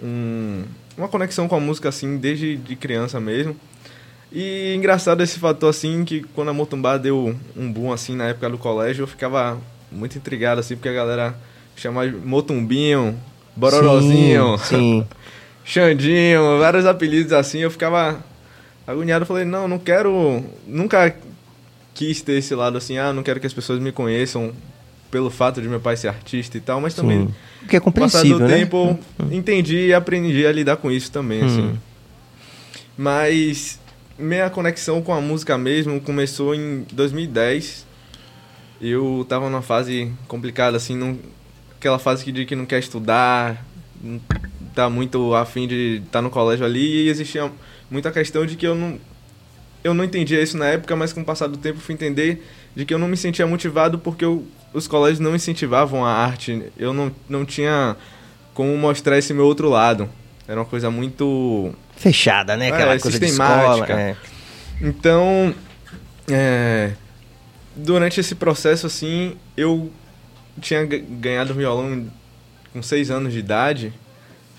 um- 0.03 0.63
uma 0.97 1.07
conexão 1.07 1.47
com 1.47 1.55
a 1.55 1.59
música 1.59 1.89
assim 1.89 2.17
desde 2.17 2.57
de 2.57 2.75
criança 2.75 3.19
mesmo. 3.19 3.55
E 4.31 4.75
engraçado 4.75 5.23
esse 5.23 5.39
fator, 5.39 5.69
assim, 5.69 6.05
que 6.05 6.21
quando 6.35 6.49
a 6.49 6.53
Motumbá 6.53 6.97
deu 6.97 7.35
um 7.57 7.71
boom, 7.71 7.91
assim, 7.91 8.15
na 8.15 8.25
época 8.29 8.49
do 8.49 8.57
colégio, 8.59 9.03
eu 9.03 9.07
ficava 9.07 9.59
muito 9.91 10.17
intrigado, 10.17 10.59
assim, 10.59 10.75
porque 10.75 10.89
a 10.89 10.93
galera 10.93 11.35
chamava 11.75 12.07
de 12.09 12.15
Motumbinho, 12.17 13.17
Bororozinho, 13.55 14.57
Sim, 14.59 14.65
sim. 14.65 15.07
Xandinho, 15.65 16.59
vários 16.59 16.85
apelidos 16.85 17.31
assim, 17.33 17.59
eu 17.59 17.71
ficava 17.71 18.23
agoniado. 18.87 19.25
Falei, 19.25 19.45
não, 19.45 19.67
não 19.67 19.77
quero. 19.79 20.43
Nunca 20.67 21.15
quis 21.93 22.21
ter 22.21 22.33
esse 22.33 22.55
lado 22.55 22.77
assim, 22.77 22.97
ah, 22.97 23.11
não 23.11 23.23
quero 23.23 23.39
que 23.39 23.47
as 23.47 23.53
pessoas 23.53 23.79
me 23.79 23.91
conheçam 23.91 24.53
pelo 25.11 25.29
fato 25.29 25.61
de 25.61 25.67
meu 25.67 25.79
pai 25.79 25.97
ser 25.97 26.07
artista 26.07 26.57
e 26.57 26.61
tal, 26.61 26.79
mas 26.79 26.93
também, 26.93 27.27
sim. 27.27 27.33
O 27.63 27.67
que 27.67 27.75
é 27.75 27.79
o 27.79 27.81
compreensível, 27.81 28.39
do 28.39 28.47
né? 28.47 28.59
tempo, 28.59 28.97
entendi 29.31 29.87
e 29.87 29.93
aprendi 29.93 30.45
a 30.45 30.51
lidar 30.51 30.77
com 30.77 30.91
isso 30.91 31.11
também, 31.11 31.41
assim. 31.41 31.61
Hum. 31.61 31.77
Mas 32.97 33.79
minha 34.17 34.49
conexão 34.49 35.01
com 35.01 35.13
a 35.13 35.21
música 35.21 35.57
mesmo 35.57 35.99
começou 36.01 36.53
em 36.53 36.85
2010. 36.91 37.87
Eu 38.81 39.25
tava 39.27 39.49
numa 39.49 39.61
fase 39.61 40.11
complicada, 40.27 40.77
assim, 40.77 40.95
não, 40.95 41.17
aquela 41.77 41.97
fase 41.97 42.23
que 42.23 42.31
de 42.31 42.45
que 42.45 42.55
não 42.55 42.65
quer 42.65 42.79
estudar, 42.79 43.65
não 44.01 44.19
tá 44.75 44.89
muito 44.89 45.33
afim 45.33 45.67
de 45.67 46.01
estar 46.05 46.21
no 46.21 46.29
colégio 46.29 46.65
ali, 46.65 47.05
e 47.05 47.09
existia 47.09 47.51
muita 47.89 48.11
questão 48.11 48.45
de 48.45 48.55
que 48.55 48.67
eu 48.67 48.75
não, 48.75 48.99
eu 49.83 49.93
não 49.93 50.03
entendia 50.03 50.41
isso 50.41 50.57
na 50.57 50.65
época, 50.67 50.95
mas 50.95 51.13
com 51.13 51.21
o 51.21 51.25
passar 51.25 51.47
do 51.47 51.57
tempo 51.57 51.79
fui 51.79 51.93
entender 51.95 52.45
de 52.75 52.85
que 52.85 52.93
eu 52.93 52.99
não 52.99 53.07
me 53.07 53.17
sentia 53.17 53.45
motivado 53.47 53.97
porque 53.99 54.23
eu, 54.25 54.45
os 54.73 54.87
colégios 54.87 55.19
não 55.19 55.35
incentivavam 55.35 56.05
a 56.05 56.11
arte, 56.11 56.63
eu 56.77 56.93
não, 56.93 57.11
não 57.27 57.45
tinha 57.45 57.95
como 58.53 58.75
mostrar 58.77 59.17
esse 59.17 59.33
meu 59.33 59.45
outro 59.45 59.69
lado. 59.69 60.09
Era 60.47 60.59
uma 60.59 60.65
coisa 60.65 60.89
muito 60.91 61.73
Fechada, 61.95 62.57
né? 62.57 62.69
Aquela 62.71 62.95
É, 62.95 62.99
coisa 62.99 63.19
de 63.19 63.27
sistemática. 63.27 63.83
escola. 63.83 63.99
é. 64.01 64.15
Então, 64.81 65.53
é, 66.29 66.91
durante 67.75 68.19
esse 68.19 68.35
processo, 68.35 68.87
assim, 68.87 69.35
eu 69.55 69.91
tinha 70.61 70.85
ganhado 70.85 71.53
violão 71.53 72.07
com 72.73 72.81
seis 72.81 73.11
anos 73.11 73.33
de 73.33 73.39
idade. 73.39 73.93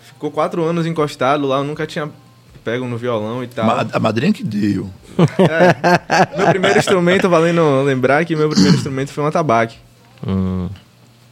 Ficou 0.05 0.31
quatro 0.31 0.63
anos 0.65 0.87
encostado 0.87 1.47
lá, 1.47 1.59
eu 1.59 1.65
nunca 1.65 1.87
tinha 1.87 2.11
pego 2.65 2.87
no 2.87 2.97
violão 2.97 3.43
e 3.43 3.47
tal. 3.47 3.67
Ma- 3.67 3.87
A 3.93 3.99
madrinha 4.01 4.33
que 4.33 4.45
deu. 4.45 4.89
É, 5.19 6.37
meu 6.39 6.47
primeiro 6.49 6.79
instrumento, 6.79 7.29
valendo 7.29 7.83
lembrar 7.83 8.25
que 8.25 8.35
meu 8.37 8.49
primeiro 8.49 8.77
instrumento 8.77 9.11
foi 9.13 9.25
um 9.25 9.27
atabaque. 9.27 9.77
Hum. 10.27 10.69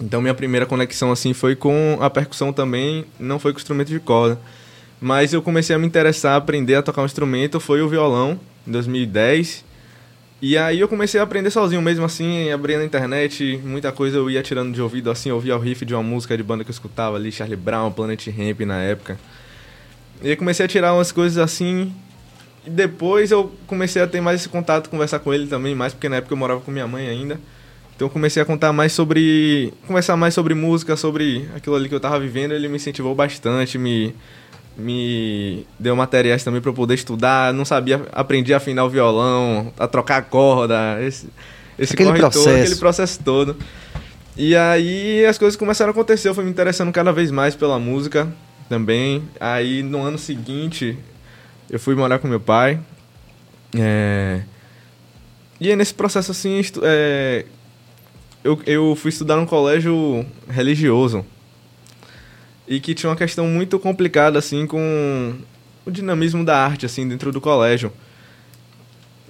Então 0.01 0.21
minha 0.21 0.35
primeira 0.35 0.65
conexão 0.67 1.11
assim 1.11 1.33
foi 1.33 1.57
com 1.57 1.99
a 2.01 2.09
percussão 2.11 2.53
também, 2.53 3.05
não 3.19 3.39
foi 3.39 3.53
com 3.53 3.59
instrumento 3.59 3.89
de 3.89 3.99
corda. 4.01 4.39
Mas 5.01 5.33
eu 5.33 5.41
comecei 5.43 5.75
a 5.75 5.79
me 5.79 5.87
interessar, 5.87 6.33
a 6.35 6.37
aprender 6.37 6.75
a 6.75 6.83
tocar 6.83 7.03
um 7.03 7.07
instrumento, 7.07 7.61
foi 7.61 7.81
o 7.83 7.89
violão, 7.89 8.39
em 8.67 8.71
2010. 8.73 9.65
E 10.41 10.57
aí 10.57 10.79
eu 10.79 10.87
comecei 10.87 11.19
a 11.19 11.25
aprender 11.25 11.51
sozinho 11.51 11.83
mesmo 11.83 12.05
assim, 12.05 12.51
abria 12.53 12.79
na 12.79 12.85
internet, 12.85 13.61
muita 13.65 13.91
coisa 13.91 14.19
eu 14.19 14.31
ia 14.31 14.41
tirando 14.43 14.73
de 14.73 14.81
ouvido 14.81 15.11
assim, 15.11 15.31
eu 15.31 15.35
ouvia 15.35 15.57
o 15.57 15.59
riff 15.59 15.85
de 15.85 15.95
uma 15.95 16.03
música 16.03 16.37
de 16.37 16.43
banda 16.45 16.63
que 16.63 16.71
eu 16.71 16.73
escutava 16.73 17.17
ali, 17.17 17.33
Charlie 17.33 17.57
Brown, 17.57 17.91
Planet 17.91 18.25
Ramp 18.29 18.61
na 18.61 18.81
época. 18.83 19.19
E 20.23 20.31
aí 20.31 20.37
comecei 20.37 20.65
a 20.65 20.69
tirar 20.69 20.95
umas 20.95 21.13
coisas 21.13 21.39
assim, 21.39 21.93
e 22.67 22.71
depois 22.71 23.31
eu 23.31 23.53
comecei 23.67 24.03
a 24.03 24.07
ter 24.07 24.21
mais 24.21 24.41
esse 24.41 24.49
contato, 24.49 24.91
conversar 24.91 25.21
com 25.21 25.33
ele 25.33 25.47
também, 25.47 25.75
mais 25.75 25.93
porque 25.93 26.09
na 26.09 26.17
época 26.17 26.35
eu 26.35 26.37
morava 26.37 26.61
com 26.61 26.71
minha 26.71 26.87
mãe 26.87 27.09
ainda. 27.09 27.41
Então 27.97 28.07
eu 28.07 28.11
comecei 28.11 28.43
a 28.43 28.45
contar 28.45 28.73
mais 28.73 28.93
sobre. 28.93 29.73
conversar 29.87 30.17
mais 30.17 30.35
sobre 30.35 30.55
música, 30.55 30.97
sobre 30.97 31.49
aquilo 31.57 31.75
ali 31.75 31.89
que 31.89 31.95
eu 31.95 32.01
tava 32.01 32.21
vivendo. 32.21 32.53
Ele 32.53 32.69
me 32.69 32.77
incentivou 32.77 33.15
bastante, 33.15 33.77
me, 33.79 34.15
me 34.77 35.67
deu 35.79 35.97
materiais 35.97 36.45
também 36.45 36.61
para 36.61 36.71
eu 36.71 36.75
poder 36.75 36.95
estudar. 36.95 37.53
Não 37.55 37.65
sabia, 37.65 38.03
aprendi 38.13 38.53
a 38.55 38.59
afinar 38.59 38.85
o 38.85 38.91
violão, 38.91 39.73
a 39.79 39.89
trocar 39.89 40.19
a 40.19 40.23
corda, 40.23 40.99
esse, 41.01 41.29
esse 41.79 41.95
Aquele 41.95 42.11
corre 42.11 42.21
todo, 42.21 42.33
processo. 42.33 42.61
aquele 42.61 42.77
processo 42.77 43.21
todo. 43.25 43.57
E 44.37 44.55
aí 44.55 45.25
as 45.25 45.39
coisas 45.39 45.57
começaram 45.57 45.91
a 45.91 45.93
acontecer, 45.93 46.29
eu 46.29 46.35
fui 46.35 46.45
me 46.45 46.51
interessando 46.51 46.93
cada 46.93 47.13
vez 47.13 47.31
mais 47.31 47.57
pela 47.57 47.79
música 47.81 48.29
também. 48.69 49.23
Aí 49.41 49.83
no 49.83 50.03
ano 50.03 50.19
seguinte 50.19 50.97
eu 51.71 51.79
fui 51.79 51.95
morar 51.95 52.19
com 52.19 52.29
meu 52.29 52.41
pai. 52.41 52.81
É... 53.77 54.43
E 55.61 55.69
aí 55.71 55.77
nesse 55.77 55.95
processo 55.95 56.31
assim, 56.31 56.61
é, 56.83 57.45
eu, 58.45 58.61
eu 58.67 58.95
fui 58.97 59.09
estudar 59.09 59.37
num 59.37 59.47
colégio 59.47 60.25
religioso. 60.49 61.25
E 62.67 62.81
que 62.81 62.95
tinha 62.95 63.11
uma 63.11 63.17
questão 63.17 63.47
muito 63.47 63.79
complicada, 63.79 64.39
assim, 64.39 64.67
com 64.67 65.35
o 65.87 65.91
dinamismo 65.91 66.45
da 66.45 66.57
arte, 66.63 66.85
assim, 66.85 67.09
dentro 67.09 67.33
do 67.33 67.41
colégio. 67.41 67.91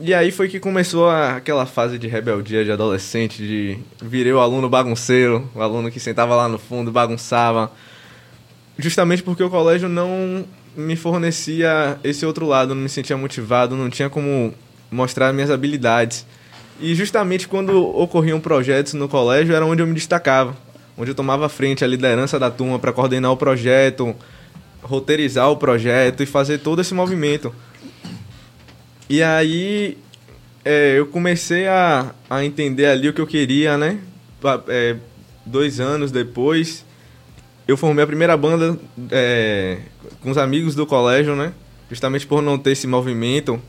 E 0.01 0.13
aí 0.13 0.31
foi 0.31 0.49
que 0.49 0.61
começou 0.61 1.09
a- 1.09 1.37
aquela 1.37 1.65
fase 1.65 1.99
de 1.99 2.07
rebeldia 2.09 2.65
de 2.65 2.71
adolescente, 2.73 3.39
de 3.39 3.79
virei 4.03 4.33
o 4.33 4.41
aluno 4.41 4.69
bagunceiro, 4.69 5.49
o 5.55 5.63
aluno 5.63 5.91
que 5.91 6.01
sentava 6.01 6.35
lá 6.37 6.49
no 6.49 6.59
fundo, 6.59 6.91
bagunçava. 6.93 7.71
Justamente 8.79 9.23
porque 9.23 9.43
o 9.43 9.51
colégio 9.51 9.89
não 9.89 10.47
me 10.77 10.95
fornecia 10.95 11.99
esse 12.05 12.25
outro 12.25 12.47
lado, 12.47 12.75
não 12.75 12.83
me 12.83 12.89
sentia 12.89 13.17
motivado, 13.17 13.75
não 13.75 13.91
tinha 13.91 14.09
como 14.09 14.55
mostrar 14.91 15.33
minhas 15.33 15.51
habilidades. 15.51 16.25
E 16.81 16.95
justamente 16.95 17.49
quando 17.49 17.85
ocorriam 17.97 18.39
projetos 18.39 18.95
no 18.95 19.09
colégio 19.09 19.55
era 19.55 19.67
onde 19.67 19.83
eu 19.83 19.87
me 19.87 19.95
destacava, 19.95 20.57
onde 20.97 21.11
eu 21.11 21.15
tomava 21.15 21.49
frente, 21.49 21.83
a 21.83 21.89
liderança 21.89 22.39
da 22.39 22.51
turma 22.51 22.79
para 22.79 22.93
coordenar 22.93 23.33
o 23.33 23.37
projeto, 23.37 24.15
roteirizar 24.81 25.51
o 25.51 25.57
projeto 25.57 26.23
e 26.23 26.27
fazer 26.27 26.59
todo 26.59 26.81
esse 26.81 26.95
movimento. 26.95 27.53
E 29.11 29.23
aí 29.23 29.99
é, 30.65 30.99
eu 30.99 31.07
comecei 31.07 31.67
a, 31.67 32.15
a 32.31 32.45
entender 32.45 32.87
ali 32.87 33.09
o 33.09 33.13
que 33.13 33.21
eu 33.21 33.27
queria, 33.27 33.77
né? 33.77 33.99
É, 34.69 34.97
dois 35.45 35.81
anos 35.81 36.13
depois, 36.13 36.85
eu 37.69 37.77
formei 37.77 38.03
a 38.03 38.07
primeira 38.07 38.35
banda 38.35 38.79
é, 39.11 39.77
com 40.23 40.31
os 40.31 40.39
amigos 40.39 40.75
do 40.75 40.87
colégio, 40.87 41.37
né? 41.37 41.53
Justamente 41.91 42.27
por 42.27 42.41
não 42.41 42.59
ter 42.59 42.71
esse 42.71 42.87
movimento. 42.87 43.61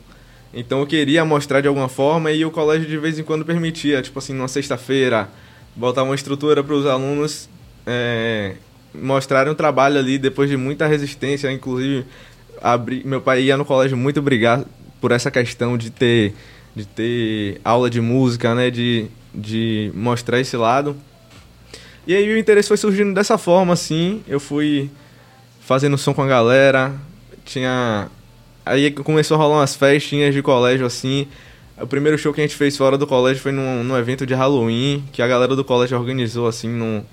Então 0.54 0.80
eu 0.80 0.86
queria 0.86 1.22
mostrar 1.22 1.60
de 1.60 1.68
alguma 1.68 1.88
forma 1.88 2.32
e 2.32 2.42
o 2.42 2.50
colégio 2.50 2.88
de 2.88 2.96
vez 2.96 3.18
em 3.18 3.22
quando 3.22 3.44
permitia, 3.44 4.00
tipo 4.00 4.18
assim, 4.18 4.32
numa 4.32 4.48
sexta-feira, 4.48 5.28
botar 5.76 6.02
uma 6.02 6.14
estrutura 6.14 6.64
para 6.64 6.74
os 6.74 6.86
alunos 6.86 7.48
é, 7.86 8.54
mostrarem 8.94 9.52
o 9.52 9.54
trabalho 9.54 9.98
ali 9.98 10.18
depois 10.18 10.48
de 10.48 10.56
muita 10.56 10.86
resistência, 10.86 11.52
inclusive 11.52 12.06
abri, 12.60 13.02
meu 13.04 13.20
pai 13.20 13.42
ia 13.42 13.56
no 13.56 13.66
colégio 13.66 13.96
muito 13.96 14.20
brigar 14.22 14.64
por 14.98 15.12
essa 15.12 15.30
questão 15.30 15.76
de 15.76 15.90
ter 15.90 16.34
de 16.74 16.86
ter 16.86 17.60
aula 17.64 17.90
de 17.90 18.00
música, 18.00 18.54
né, 18.54 18.70
de, 18.70 19.06
de 19.34 19.90
mostrar 19.94 20.40
esse 20.40 20.56
lado. 20.56 20.96
E 22.10 22.16
aí 22.16 22.28
o 22.34 22.36
interesse 22.36 22.66
foi 22.66 22.76
surgindo 22.76 23.14
dessa 23.14 23.38
forma, 23.38 23.72
assim. 23.72 24.20
Eu 24.26 24.40
fui 24.40 24.90
fazendo 25.60 25.96
som 25.96 26.12
com 26.12 26.22
a 26.22 26.26
galera. 26.26 26.92
Tinha. 27.44 28.08
Aí 28.66 28.90
começou 28.90 29.36
a 29.36 29.38
rolar 29.38 29.58
umas 29.58 29.76
festinhas 29.76 30.34
de 30.34 30.42
colégio, 30.42 30.84
assim. 30.84 31.28
O 31.80 31.86
primeiro 31.86 32.18
show 32.18 32.34
que 32.34 32.40
a 32.40 32.42
gente 32.42 32.56
fez 32.56 32.76
fora 32.76 32.98
do 32.98 33.06
colégio 33.06 33.40
foi 33.40 33.52
num, 33.52 33.84
num 33.84 33.96
evento 33.96 34.26
de 34.26 34.34
Halloween, 34.34 35.04
que 35.12 35.22
a 35.22 35.28
galera 35.28 35.54
do 35.54 35.62
colégio 35.62 35.96
organizou, 35.96 36.48
assim, 36.48 36.68
num, 36.68 37.04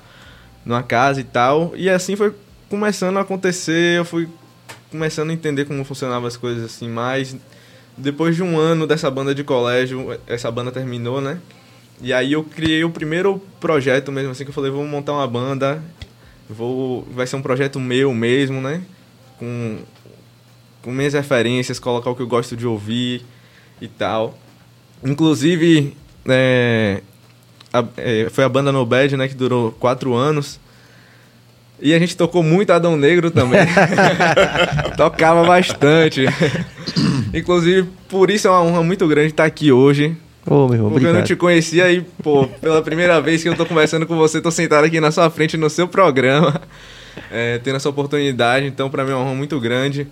numa 0.66 0.82
casa 0.82 1.22
e 1.22 1.24
tal. 1.24 1.74
E 1.76 1.92
assim 1.92 2.16
foi 2.16 2.34
começando 2.68 3.18
a 3.18 3.22
acontecer. 3.22 4.00
Eu 4.00 4.04
fui 4.04 4.28
começando 4.90 5.30
a 5.30 5.34
entender 5.34 5.66
como 5.66 5.86
funcionavam 5.86 6.28
as 6.28 6.36
coisas, 6.36 6.66
assim, 6.66 6.90
mais. 6.90 7.36
Depois 7.96 8.36
de 8.36 8.42
um 8.42 8.58
ano 8.58 8.88
dessa 8.88 9.12
banda 9.12 9.36
de 9.36 9.44
colégio, 9.44 10.20
essa 10.26 10.50
banda 10.50 10.72
terminou, 10.72 11.22
né? 11.22 11.38
E 12.02 12.14
aí 12.14 12.34
eu 12.34 12.44
criei 12.44 12.84
o 12.84 12.90
primeiro 12.90 13.42
projeto 13.60 14.12
mesmo, 14.12 14.32
assim, 14.32 14.44
que 14.44 14.50
eu 14.50 14.54
falei, 14.54 14.70
vou 14.72 14.86
montar 14.86 15.14
uma 15.14 15.28
banda, 15.28 15.82
vou, 16.50 17.08
vai 17.12 17.26
ser 17.26 17.36
um 17.36 17.42
projeto 17.42 17.80
meu 17.80 18.14
mesmo, 18.14 18.62
né? 18.62 18.82
Com, 19.40 19.80
com 20.84 20.92
minhas 20.92 21.14
referências, 21.14 21.80
colocar 21.80 22.10
o 22.12 22.16
que 22.16 22.22
eu 22.22 22.28
gosto 22.28 22.56
de 22.56 22.68
ouvir 22.68 23.24
e 23.82 23.88
tal. 23.88 24.38
Inclusive, 25.04 25.96
é, 26.28 27.02
a- 27.74 27.86
é, 27.98 28.28
foi 28.30 28.44
a 28.44 28.50
banda 28.50 28.72
No 28.72 28.86
Bad, 28.86 29.18
né, 29.18 29.28
que 29.28 29.36
durou 29.36 29.72
quatro 29.72 30.14
anos. 30.14 30.60
E 31.80 31.94
a 31.94 32.00
gente 32.00 32.18
tocou 32.18 32.42
muito 32.42 32.72
Adão 32.74 32.98
Negro 32.98 33.30
também. 33.30 33.60
Tocava 34.98 35.44
bastante. 35.46 36.26
Inclusive, 37.34 37.88
por 38.10 38.32
isso 38.32 38.48
é 38.48 38.52
uma 38.52 38.64
honra 38.64 38.84
muito 38.84 39.08
grande 39.08 39.28
estar 39.30 39.46
aqui 39.46 39.72
hoje. 39.72 40.18
Ô, 40.50 40.66
meu 40.68 40.76
irmão, 40.76 40.92
Porque 40.92 41.06
eu 41.06 41.10
não 41.10 41.20
obrigado. 41.20 41.28
te 41.28 41.36
conhecia 41.36 41.92
e, 41.92 42.02
pô, 42.24 42.48
pela 42.48 42.82
primeira 42.82 43.20
vez 43.22 43.44
que 43.44 43.50
eu 43.50 43.56
tô 43.56 43.66
conversando 43.66 44.08
com 44.08 44.16
você, 44.16 44.40
tô 44.40 44.50
sentado 44.50 44.86
aqui 44.86 45.02
na 45.02 45.12
sua 45.12 45.30
frente 45.30 45.58
no 45.58 45.70
seu 45.70 45.90
programa, 45.90 46.62
é, 47.30 47.58
tendo 47.58 47.76
essa 47.76 47.90
oportunidade, 47.90 48.66
então 48.66 48.90
pra 48.90 49.04
mim 49.04 49.12
é 49.12 49.16
uma 49.16 49.26
honra 49.26 49.36
muito 49.36 49.60
grande. 49.60 50.08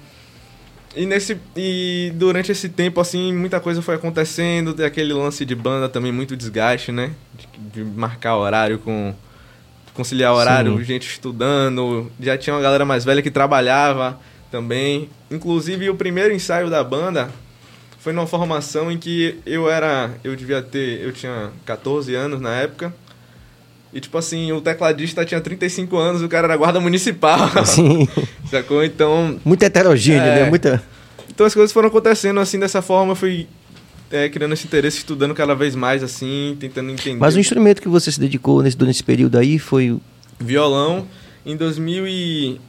E, 0.94 1.06
nesse, 1.06 1.38
e 1.56 2.12
durante 2.16 2.52
esse 2.52 2.68
tempo, 2.68 3.00
assim, 3.00 3.34
muita 3.34 3.62
coisa 3.62 3.82
foi 3.82 3.96
acontecendo, 3.96 4.74
tem 4.74 4.86
aquele 4.86 5.14
lance 5.14 5.46
de 5.46 5.56
banda 5.56 5.88
também, 5.88 6.12
muito 6.12 6.36
desgaste, 6.36 6.92
né? 6.92 7.12
De, 7.34 7.84
de 7.84 7.90
marcar 7.98 8.36
horário 8.38 8.78
com. 8.80 9.14
conciliar 9.94 10.34
horário, 10.34 10.78
Sim. 10.78 10.84
gente 10.84 11.08
estudando, 11.08 12.12
já 12.20 12.38
tinha 12.38 12.54
uma 12.56 12.62
galera 12.62 12.86
mais 12.86 13.06
velha 13.06 13.22
que 13.22 13.32
trabalhava 13.32 14.20
também. 14.52 15.10
Inclusive, 15.32 15.90
o 15.90 15.96
primeiro 15.96 16.34
ensaio 16.34 16.70
da 16.70 16.82
banda 16.84 17.30
foi 18.06 18.14
numa 18.14 18.28
formação 18.28 18.92
em 18.92 19.00
que 19.00 19.40
eu 19.48 19.68
era. 19.68 20.12
Eu 20.24 20.36
devia 20.36 20.62
ter. 20.62 21.02
Eu 21.02 21.12
tinha 21.12 21.50
14 21.66 22.14
anos 22.14 22.40
na 22.40 22.54
época. 22.54 22.94
E 23.92 24.00
tipo 24.00 24.16
assim, 24.16 24.52
o 24.52 24.62
tecladista 24.62 25.26
tinha 25.26 25.42
35 25.42 25.98
anos, 25.98 26.22
o 26.22 26.30
cara 26.30 26.46
era 26.46 26.56
guarda 26.56 26.80
municipal. 26.80 27.50
Sim. 27.66 28.08
Sacou? 28.48 28.84
Então. 28.84 29.40
Muito 29.44 29.64
heterogêneo, 29.64 30.22
É. 30.22 30.44
né? 30.44 30.50
Muita. 30.52 30.84
Então 31.28 31.48
as 31.48 31.54
coisas 31.56 31.72
foram 31.72 31.88
acontecendo 31.88 32.40
assim 32.40 32.60
dessa 32.60 32.80
forma, 32.80 33.14
eu 33.14 33.16
fui 33.16 33.48
é, 34.12 34.30
criando 34.30 34.54
esse 34.54 34.68
interesse, 34.68 34.98
estudando 35.00 35.34
cada 35.34 35.56
vez 35.56 35.74
mais 35.74 36.04
assim, 36.04 36.56
tentando 36.60 36.92
entender. 36.92 37.20
Mas 37.20 37.36
o 37.36 37.40
instrumento 37.40 37.82
que 37.82 37.88
você 37.88 38.12
se 38.12 38.20
dedicou 38.20 38.62
nesse, 38.62 38.80
nesse 38.84 39.04
período 39.04 39.36
aí 39.40 39.58
foi. 39.58 39.98
Violão. 40.40 41.08
Em 41.44 41.58
2000 41.58 42.08
e... 42.08 42.62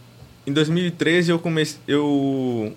em 0.47 0.53
2013 0.55 1.30
eu 1.30 1.39
comecei 1.39 1.78
eu 1.87 2.74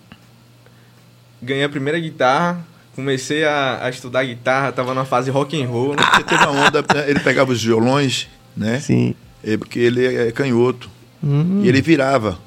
ganhei 1.42 1.64
a 1.64 1.70
primeira 1.70 2.00
guitarra, 2.00 2.66
comecei 2.96 3.44
a, 3.46 3.86
a 3.86 3.90
estudar 3.90 4.24
guitarra, 4.26 4.72
tava 4.72 4.94
na 4.94 5.06
fase 5.06 5.32
rock 5.32 5.62
and 5.62 5.68
roll. 5.68 5.96
né? 5.96 6.02
Teve 6.28 6.44
uma 6.44 6.68
onda, 6.68 6.86
ele 7.08 7.20
pegava 7.20 7.52
os 7.52 7.64
violões, 7.64 8.28
né? 8.56 8.80
Sim. 8.80 9.16
É, 9.44 9.56
porque 9.58 9.80
ele 9.80 10.06
é 10.06 10.32
canhoto. 10.32 10.90
Hum. 11.24 11.62
E 11.64 11.70
ele 11.70 11.82
virava. 11.82 12.40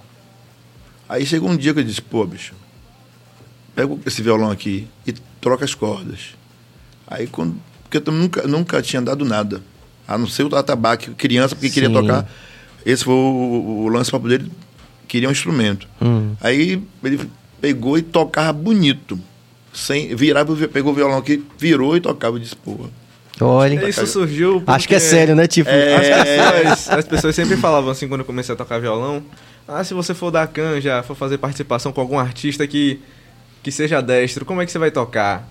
Aí 1.09 1.27
chegou 1.27 1.51
um 1.51 1.57
dia 1.57 1.75
que 1.75 1.81
eu 1.81 1.85
disse, 1.85 2.01
pô, 2.01 2.25
bicho, 2.25 2.55
pega 3.75 3.97
esse 4.07 4.23
violão 4.23 4.51
aqui 4.51 4.89
e 5.07 5.13
troca 5.41 5.65
as 5.65 5.75
cordas. 5.75 6.35
Aí 7.07 7.27
quando. 7.27 7.57
Porque 7.83 8.09
eu 8.09 8.13
nunca, 8.13 8.47
nunca 8.47 8.81
tinha 8.81 9.03
dado 9.03 9.25
nada. 9.25 9.63
A 10.09 10.17
não 10.17 10.27
ser 10.27 10.45
o 10.45 10.57
atabaque, 10.57 11.11
criança, 11.13 11.55
porque 11.55 11.71
queria 11.71 11.89
Sim. 11.89 11.95
tocar. 11.95 12.27
Esse 12.85 13.05
foi 13.05 13.15
o, 13.15 13.85
o 13.85 13.89
lance 13.89 14.11
para 14.11 14.21
poder. 14.21 14.45
Queria 15.07 15.29
um 15.29 15.33
instrumento. 15.33 15.87
Hum. 16.01 16.35
Aí 16.41 16.83
ele 17.05 17.31
pegou 17.63 17.97
e 17.97 18.03
tocava 18.03 18.53
bonito. 18.53 19.19
Sem, 19.73 20.15
virava, 20.15 20.55
pegou 20.69 20.93
o 20.93 20.95
violão 20.95 21.17
aqui, 21.17 21.43
virou 21.57 21.97
e 21.97 22.01
tocava. 22.01 22.39
Disse, 22.39 22.57
pô. 22.57 22.89
Olha. 23.41 23.89
Isso 23.89 24.07
surgiu 24.07 24.63
Acho 24.67 24.87
que 24.87 24.95
é 24.95 24.99
porque 24.99 25.11
sério, 25.11 25.35
né? 25.35 25.47
Tipo. 25.47 25.71
As 25.71 26.09
pessoas, 26.09 26.99
as 26.99 27.05
pessoas 27.07 27.35
sempre 27.35 27.57
falavam 27.57 27.91
assim 27.91 28.09
quando 28.09 28.21
eu 28.21 28.27
comecei 28.27 28.53
a 28.53 28.59
tocar 28.59 28.79
violão. 28.79 29.23
Ah, 29.67 29.83
se 29.83 29.95
você 29.95 30.13
for 30.13 30.31
dar 30.31 30.47
canja, 30.49 31.03
for 31.05 31.15
fazer 31.17 31.39
participação 31.39 31.93
com 31.93 32.01
algum 32.01 32.19
artista 32.19 32.67
que, 32.67 33.01
que 33.63 33.71
seja 33.71 34.03
destro, 34.03 34.45
como 34.45 34.61
é 34.61 34.67
que 34.67 34.73
você 34.73 34.79
vai 34.79 34.91
tocar? 34.91 35.49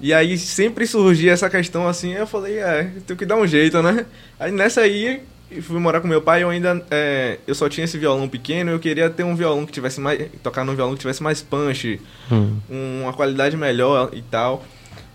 E 0.00 0.14
aí 0.14 0.38
sempre 0.38 0.86
surgia 0.86 1.32
essa 1.32 1.50
questão 1.50 1.86
assim, 1.86 2.12
eu 2.12 2.26
falei, 2.26 2.58
é, 2.58 2.90
tenho 3.06 3.18
que 3.18 3.26
dar 3.26 3.36
um 3.36 3.46
jeito, 3.46 3.82
né? 3.82 4.06
Aí 4.38 4.52
nessa 4.52 4.82
aí, 4.82 5.20
eu 5.50 5.62
fui 5.62 5.78
morar 5.78 6.00
com 6.00 6.08
meu 6.08 6.20
pai, 6.22 6.42
eu 6.42 6.50
ainda. 6.50 6.84
é, 6.90 7.38
eu 7.46 7.54
só 7.54 7.68
tinha 7.68 7.84
esse 7.84 7.96
violão 7.98 8.28
pequeno, 8.28 8.70
eu 8.70 8.78
queria 8.78 9.08
ter 9.10 9.22
um 9.24 9.36
violão 9.36 9.64
que 9.66 9.72
tivesse 9.72 10.00
mais. 10.00 10.28
tocar 10.42 10.64
num 10.64 10.74
violão 10.74 10.94
que 10.94 11.00
tivesse 11.00 11.22
mais 11.22 11.40
punch, 11.42 12.00
Hum. 12.30 12.58
uma 13.02 13.12
qualidade 13.12 13.56
melhor 13.56 14.10
e 14.12 14.22
tal. 14.22 14.64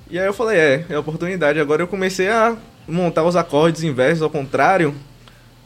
E 0.09 0.17
aí 0.19 0.25
eu 0.25 0.33
falei, 0.33 0.57
é, 0.57 0.85
é 0.89 0.97
oportunidade. 0.97 1.59
Agora 1.59 1.81
eu 1.83 1.87
comecei 1.87 2.29
a 2.29 2.55
montar 2.87 3.23
os 3.23 3.35
acordes 3.35 3.83
inversos 3.83 4.21
ao 4.23 4.29
contrário 4.29 4.95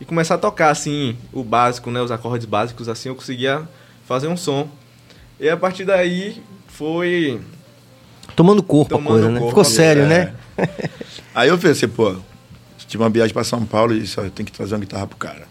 e 0.01 0.05
começar 0.05 0.36
a 0.36 0.38
tocar 0.38 0.70
assim 0.70 1.16
o 1.32 1.43
básico, 1.43 1.89
né, 1.89 2.01
os 2.01 2.11
acordes 2.11 2.45
básicos 2.45 2.89
assim, 2.89 3.09
eu 3.09 3.16
conseguia 3.16 3.61
fazer 4.05 4.28
um 4.28 4.36
som. 4.36 4.68
E 5.39 5.47
a 5.49 5.55
partir 5.55 5.86
daí 5.86 6.41
foi 6.68 7.39
Tomando 8.36 8.64
corpo 8.64 8.89
Tomando 8.89 9.07
a 9.07 9.11
coisa, 9.11 9.30
né? 9.30 9.39
corpo 9.39 9.49
Ficou 9.49 9.61
a 9.61 9.66
coisa, 9.66 9.78
sério, 9.78 10.03
é. 10.03 10.07
né? 10.07 10.34
Aí 11.36 11.49
eu 11.49 11.57
pensei, 11.57 11.88
pô, 11.88 12.16
tive 12.88 13.04
uma 13.04 13.10
viagem 13.10 13.34
para 13.34 13.44
São 13.44 13.66
Paulo 13.66 13.94
e 13.94 14.02
disse, 14.02 14.20
ó, 14.20 14.24
eu 14.24 14.30
tenho 14.32 14.46
que 14.46 14.52
trazer 14.52 14.74
uma 14.76 14.80
guitarra 14.82 15.08
pro 15.08 15.18
cara. 15.18 15.44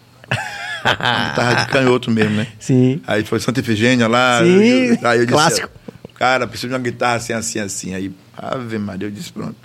uma 0.84 1.28
guitarra 1.28 1.54
de 1.64 1.66
canhoto 1.72 2.10
mesmo, 2.10 2.36
né? 2.36 2.46
Sim. 2.58 3.00
Aí 3.06 3.24
foi 3.24 3.38
Santa 3.40 3.60
Efigênia 3.60 4.08
lá. 4.08 4.40
Sim, 4.42 4.48
eu- 4.62 4.98
aí 5.08 5.18
eu 5.20 5.26
disse, 5.26 5.36
clássico. 5.38 5.68
cara, 6.14 6.46
preciso 6.46 6.68
de 6.68 6.74
uma 6.74 6.80
guitarra 6.80 7.16
assim, 7.16 7.32
assim, 7.32 7.60
assim. 7.60 7.94
Aí, 7.94 8.12
Ave 8.36 8.78
Maria, 8.78 9.06
eu 9.06 9.10
disse, 9.10 9.32
pronto. 9.32 9.56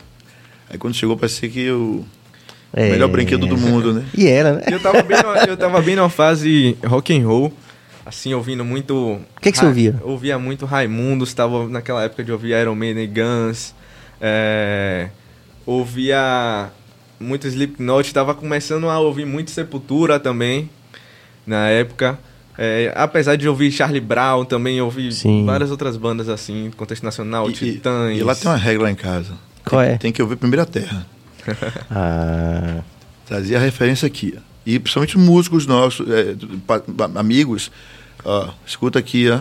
Aí 0.69 0.77
quando 0.77 0.93
chegou, 0.95 1.15
parecia 1.17 1.47
que 1.49 1.69
o 1.71 2.05
É. 2.73 2.89
melhor 2.91 3.07
brinquedo 3.07 3.47
do 3.47 3.57
mundo, 3.57 3.93
né? 3.93 4.05
E 4.13 4.27
era, 4.27 4.53
né? 4.53 4.63
eu 4.71 4.79
tava 4.79 5.01
bem, 5.01 5.17
no- 5.23 5.35
eu 5.51 5.57
tava 5.57 5.81
bem 5.81 5.95
numa 5.95 6.09
fase 6.09 6.77
rock 6.85 7.17
and 7.17 7.25
roll, 7.25 7.53
assim, 8.05 8.33
ouvindo 8.33 8.65
muito 8.65 8.93
O 8.95 9.41
que 9.41 9.51
que 9.51 9.57
você 9.57 9.63
Ra- 9.63 9.69
ouvia? 9.69 9.95
Ouvia 10.03 10.37
muito 10.37 10.65
Raimundos, 10.65 11.29
estava 11.29 11.67
naquela 11.69 12.03
época 12.03 12.23
de 12.23 12.31
ouvir 12.31 12.49
Iron 12.59 12.75
Maiden 12.75 13.03
e 13.03 13.07
Guns. 13.07 13.73
é, 14.19 15.07
ouvia 15.65 16.69
muito 17.19 17.47
Slipknot, 17.47 18.07
estava 18.07 18.33
começando 18.35 18.89
a 18.89 18.99
ouvir 18.99 19.25
muito 19.25 19.51
Sepultura 19.51 20.19
também, 20.19 20.69
na 21.45 21.67
época. 21.69 22.19
É, 22.57 22.91
apesar 22.95 23.35
de 23.35 23.47
ouvir 23.47 23.71
Charlie 23.71 24.01
Brown, 24.01 24.43
também 24.43 24.81
ouvi 24.81 25.11
Sim. 25.11 25.45
várias 25.45 25.69
outras 25.69 25.95
bandas 25.95 26.27
assim, 26.27 26.71
contexto 26.75 27.03
nacional, 27.03 27.47
E, 27.49 27.51
e, 27.51 27.55
Titãs. 27.55 28.17
e 28.17 28.23
lá 28.23 28.33
tem 28.33 28.49
uma 28.49 28.57
regra 28.57 28.83
lá 28.83 28.91
em 28.91 28.95
casa. 28.95 29.33
Qual 29.63 29.81
é? 29.81 29.97
Tem 29.97 30.11
que 30.11 30.21
ouvir 30.21 30.35
primeiro 30.37 30.63
a 30.63 30.65
terra. 30.65 31.05
Ah. 31.89 32.81
Trazia 33.25 33.57
a 33.57 33.61
referência 33.61 34.05
aqui. 34.05 34.33
ó. 34.37 34.41
E 34.65 34.79
principalmente 34.79 35.17
músicos 35.17 35.65
nossos, 35.65 36.05
é, 36.09 36.35
pa- 36.65 36.79
pa- 36.79 37.09
amigos. 37.19 37.71
Ó, 38.25 38.49
escuta 38.65 38.99
aqui, 38.99 39.29
ó. 39.29 39.39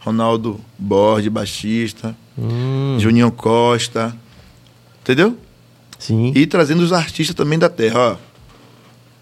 Ronaldo 0.00 0.60
Borges, 0.78 1.28
baixista. 1.32 2.14
Hum, 2.38 2.96
Juninho 3.00 3.30
Costa. 3.32 4.14
Entendeu? 5.02 5.36
Sim. 5.98 6.32
E 6.34 6.46
trazendo 6.46 6.80
os 6.82 6.92
artistas 6.92 7.34
também 7.34 7.58
da 7.58 7.68
terra, 7.68 7.98
ó. 7.98 8.16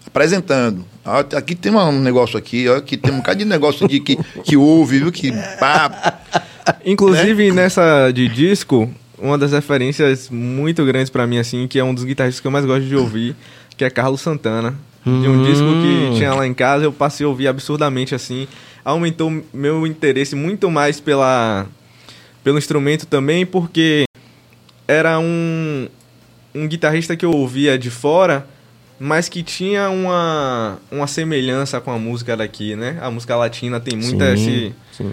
Apresentando. 0.05 0.85
Ó, 1.05 1.19
aqui 1.35 1.55
tem 1.55 1.73
um 1.73 1.99
negócio 1.99 2.37
aqui, 2.37 2.67
ó. 2.67 2.75
Aqui 2.77 2.97
tem 2.97 3.11
um 3.13 3.17
bocado 3.17 3.39
de 3.39 3.45
negócio 3.45 3.85
aqui 3.85 3.99
que, 3.99 4.17
que 4.43 4.57
ouve, 4.57 4.99
viu? 4.99 5.11
Que 5.11 5.31
pá. 5.59 6.19
Inclusive, 6.85 7.49
Né? 7.51 7.63
nessa 7.63 8.11
de 8.11 8.27
disco, 8.27 8.89
uma 9.17 9.37
das 9.37 9.51
referências 9.51 10.29
muito 10.29 10.85
grandes 10.85 11.09
pra 11.09 11.25
mim, 11.25 11.37
assim, 11.37 11.67
que 11.67 11.79
é 11.79 11.83
um 11.83 11.93
dos 11.93 12.03
guitarristas 12.03 12.39
que 12.41 12.47
eu 12.47 12.51
mais 12.51 12.65
gosto 12.65 12.85
de 12.85 12.95
ouvir, 12.95 13.35
que 13.77 13.83
é 13.83 13.89
Carlos 13.89 14.21
Santana. 14.21 14.75
De 15.05 15.09
um 15.11 15.41
Hum. 15.41 15.43
disco 15.43 15.65
que 15.65 16.17
tinha 16.17 16.33
lá 16.33 16.47
em 16.47 16.53
casa, 16.53 16.85
eu 16.85 16.91
passei 16.93 17.25
a 17.25 17.29
ouvir 17.29 17.47
absurdamente, 17.49 18.15
assim. 18.15 18.47
Aumentou 18.85 19.43
meu 19.53 19.85
interesse 19.85 20.33
muito 20.35 20.71
mais 20.71 21.01
pela, 21.01 21.65
pelo 22.43 22.57
instrumento 22.57 23.05
também, 23.05 23.45
porque 23.45 24.05
era 24.87 25.19
um, 25.19 25.87
um 26.55 26.67
guitarrista 26.67 27.15
que 27.15 27.25
eu 27.25 27.31
ouvia 27.31 27.77
de 27.77 27.89
fora, 27.89 28.45
mas 28.99 29.27
que 29.27 29.41
tinha 29.43 29.89
uma, 29.89 30.77
uma 30.91 31.07
semelhança 31.07 31.81
com 31.81 31.91
a 31.91 31.97
música 31.97 32.37
daqui, 32.37 32.75
né? 32.75 32.97
A 33.01 33.09
música 33.11 33.35
latina 33.35 33.79
tem 33.79 33.97
muita 33.97 34.35
sim, 34.37 34.43
esse... 34.43 34.73
sim. 34.97 35.11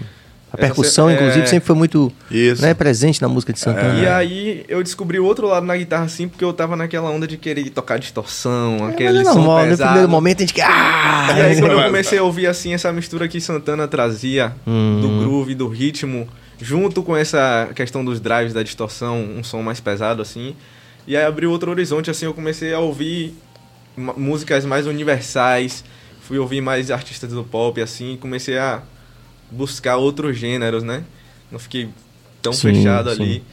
A 0.53 0.57
essa 0.57 0.67
percussão, 0.67 1.07
se- 1.07 1.13
inclusive, 1.13 1.41
é- 1.43 1.45
sempre 1.45 1.65
foi 1.65 1.75
muito 1.77 2.11
Isso. 2.29 2.61
né, 2.61 2.73
presente 2.73 3.21
na 3.21 3.29
música 3.29 3.53
de 3.53 3.59
Santana. 3.59 3.97
E 3.99 4.05
aí 4.05 4.65
eu 4.67 4.83
descobri 4.83 5.17
o 5.17 5.23
outro 5.23 5.47
lado 5.47 5.65
na 5.65 5.77
guitarra 5.77 6.03
assim, 6.03 6.27
porque 6.27 6.43
eu 6.43 6.51
tava 6.51 6.75
naquela 6.75 7.09
onda 7.09 7.25
de 7.25 7.37
querer 7.37 7.69
tocar 7.69 7.97
distorção, 7.97 8.77
Mas 8.81 8.89
aquele 8.93 9.19
é 9.19 9.23
som 9.23 9.35
normal, 9.35 9.61
no 9.63 9.67
pesado. 9.69 9.89
primeiro 9.91 10.09
momento 10.09 10.37
a 10.39 10.41
gente 10.41 10.53
quer. 10.53 10.65
Ah! 10.69 11.33
E 11.37 11.41
aí 11.41 11.59
quando 11.59 11.71
eu 11.71 11.81
comecei 11.83 12.19
a 12.19 12.23
ouvir 12.23 12.47
assim 12.47 12.73
essa 12.73 12.91
mistura 12.91 13.29
que 13.29 13.39
Santana 13.39 13.87
trazia 13.87 14.53
Hum. 14.67 14.99
do 15.01 15.07
groove, 15.23 15.55
do 15.55 15.69
ritmo, 15.69 16.27
junto 16.61 17.01
com 17.01 17.15
essa 17.15 17.69
questão 17.73 18.03
dos 18.03 18.19
drives 18.19 18.51
da 18.53 18.61
distorção, 18.61 19.23
um 19.23 19.43
som 19.45 19.61
mais 19.61 19.79
pesado 19.79 20.21
assim. 20.21 20.53
E 21.07 21.17
aí 21.17 21.23
abriu 21.25 21.51
outro 21.51 21.71
horizonte 21.71 22.09
assim, 22.09 22.25
eu 22.25 22.33
comecei 22.33 22.73
a 22.73 22.79
ouvir 22.79 23.33
músicas 23.95 24.65
mais 24.65 24.87
universais, 24.87 25.83
fui 26.21 26.37
ouvir 26.37 26.61
mais 26.61 26.91
artistas 26.91 27.31
do 27.31 27.43
pop 27.43 27.81
assim, 27.81 28.17
comecei 28.21 28.57
a 28.57 28.81
buscar 29.49 29.97
outros 29.97 30.37
gêneros, 30.37 30.83
né? 30.83 31.03
Não 31.51 31.59
fiquei 31.59 31.89
tão 32.41 32.53
Sim, 32.53 32.73
fechado 32.73 33.13
sim. 33.13 33.21
ali. 33.21 33.43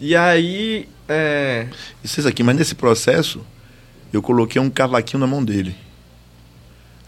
E 0.00 0.16
aí, 0.16 0.88
é, 1.08 1.68
Isso 2.02 2.26
aqui, 2.26 2.42
mas 2.42 2.56
nesse 2.56 2.74
processo, 2.74 3.44
eu 4.12 4.20
coloquei 4.20 4.60
um 4.60 4.68
cavaquinho 4.68 5.20
na 5.20 5.26
mão 5.26 5.44
dele. 5.44 5.74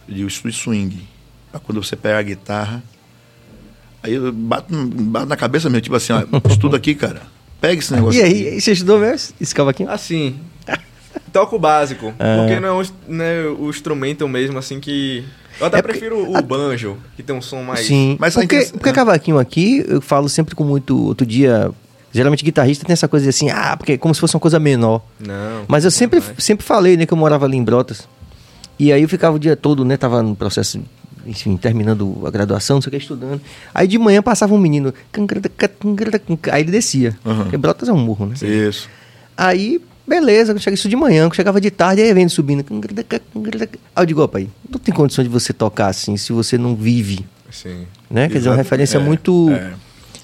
Eu 0.08 0.14
digo, 0.14 0.28
isso 0.28 0.46
é 0.46 0.52
swing. 0.52 1.06
Pra 1.50 1.60
quando 1.60 1.82
você 1.82 1.96
pega 1.96 2.18
a 2.18 2.22
guitarra. 2.22 2.82
Aí 4.02 4.14
eu 4.14 4.32
bato, 4.32 4.74
bato 4.86 5.26
na 5.26 5.36
cabeça 5.36 5.68
mesmo, 5.68 5.82
tipo 5.82 5.96
assim, 5.96 6.12
ó, 6.12 6.22
estuda 6.48 6.76
aqui, 6.76 6.94
cara. 6.94 7.22
Pega 7.68 7.78
esse 7.80 7.92
negócio. 7.92 8.20
E 8.20 8.22
aqui. 8.24 8.48
aí, 8.48 8.60
você 8.60 8.72
estudou 8.72 8.98
mesmo 8.98 9.34
esse 9.40 9.54
cavaquinho? 9.54 9.90
assim, 9.90 10.36
toco 11.32 11.56
o 11.56 11.58
básico, 11.58 12.12
Ah. 12.18 12.36
porque 12.38 12.60
não 12.60 12.68
é 12.68 12.82
o, 12.82 12.86
né, 13.08 13.42
o 13.58 13.68
instrumento 13.70 14.28
mesmo, 14.28 14.58
assim, 14.58 14.78
que... 14.80 15.24
Eu 15.60 15.66
até 15.66 15.78
É 15.78 15.82
porque- 15.82 15.98
prefiro 15.98 16.32
o 16.36 16.42
banjo, 16.42 16.96
que 17.16 17.22
tem 17.22 17.34
um 17.34 17.40
som 17.42 17.62
mais... 17.62 17.86
Sim, 17.86 18.16
Mas 18.20 18.34
porque, 18.34 18.56
intenção- 18.56 18.72
porque 18.78 18.88
é. 18.90 18.92
cavaquinho 18.92 19.38
aqui, 19.38 19.84
eu 19.88 20.00
falo 20.00 20.28
sempre 20.28 20.54
com 20.54 20.64
muito. 20.64 20.96
Outro 21.00 21.24
dia, 21.24 21.70
geralmente 22.12 22.44
guitarrista 22.44 22.84
tem 22.84 22.92
essa 22.92 23.06
coisa 23.06 23.22
de 23.24 23.30
assim, 23.30 23.50
ah, 23.50 23.76
porque 23.76 23.92
é 23.92 23.96
como 23.98 24.12
se 24.14 24.20
fosse 24.20 24.34
uma 24.34 24.40
coisa 24.40 24.58
menor. 24.58 25.00
Não. 25.20 25.64
Mas 25.68 25.84
eu 25.84 25.90
sempre, 25.92 26.20
sempre 26.38 26.66
falei, 26.66 26.96
né, 26.96 27.06
que 27.06 27.12
eu 27.12 27.16
morava 27.18 27.46
ali 27.46 27.56
em 27.56 27.62
Brotas. 27.62 28.08
E 28.78 28.92
aí 28.92 29.02
eu 29.02 29.08
ficava 29.08 29.36
o 29.36 29.38
dia 29.38 29.54
todo, 29.54 29.84
né, 29.84 29.96
tava 29.96 30.22
no 30.24 30.34
processo, 30.34 30.80
enfim, 31.26 31.56
terminando 31.56 32.22
a 32.26 32.30
graduação, 32.30 32.76
não 32.76 32.82
sei 32.82 32.88
o 32.88 32.90
que, 32.92 32.96
estudando. 32.98 33.40
Aí 33.74 33.86
de 33.88 33.98
manhã 33.98 34.22
passava 34.22 34.54
um 34.54 34.58
menino, 34.58 34.92
aí 36.52 36.60
ele 36.62 36.70
descia. 36.70 37.16
Uhum. 37.24 37.42
Porque 37.42 37.56
Brotas 37.56 37.88
é 37.88 37.92
um 37.92 37.98
morro, 37.98 38.26
né? 38.26 38.34
Isso. 38.42 38.88
Aí, 39.36 39.80
beleza, 40.06 40.56
cheguei 40.58 40.74
isso 40.74 40.88
de 40.88 40.96
manhã, 40.96 41.28
chegava 41.32 41.60
de 41.60 41.70
tarde, 41.70 42.02
aí 42.02 42.12
vendo 42.14 42.30
subindo. 42.30 42.64
Aí 43.96 44.02
eu 44.02 44.06
digo, 44.06 44.22
ó, 44.22 44.26
pai, 44.26 44.48
não 44.68 44.78
tem 44.78 44.94
condição 44.94 45.22
de 45.24 45.30
você 45.30 45.52
tocar 45.52 45.88
assim 45.88 46.16
se 46.16 46.32
você 46.32 46.56
não 46.58 46.74
vive, 46.76 47.24
Sim. 47.50 47.86
né? 48.10 48.28
Quer 48.28 48.38
dizer, 48.38 48.48
uma 48.50 48.54
Exato. 48.54 48.64
referência 48.64 48.98
É, 48.98 49.00
muito. 49.00 49.50
é. 49.50 49.72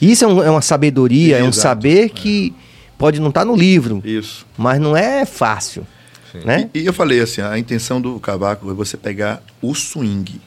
Isso 0.01 0.24
é, 0.24 0.28
um- 0.28 0.42
é 0.42 0.51
uma 0.51 0.62
sabedoria, 0.62 1.36
é 1.38 1.42
um 1.42 1.48
Exato, 1.48 1.57
saber 1.62 2.05
é. 2.07 2.09
que 2.09 2.55
pode 2.96 3.20
não 3.20 3.28
estar 3.28 3.44
no 3.44 3.55
livro, 3.57 4.01
Isso. 4.05 4.46
mas 4.57 4.80
não 4.80 4.96
é 4.96 5.24
fácil, 5.26 5.86
né? 6.44 6.70
E, 6.74 6.80
e 6.80 6.86
eu 6.86 6.92
falei 6.92 7.20
assim, 7.20 7.40
a 7.42 7.59
intenção 7.59 8.01
do 8.01 8.18
cavaco 8.20 8.70
é 8.70 8.74
você 8.74 8.96
pegar 8.96 9.42
o 9.61 9.74
swing. 9.74 10.40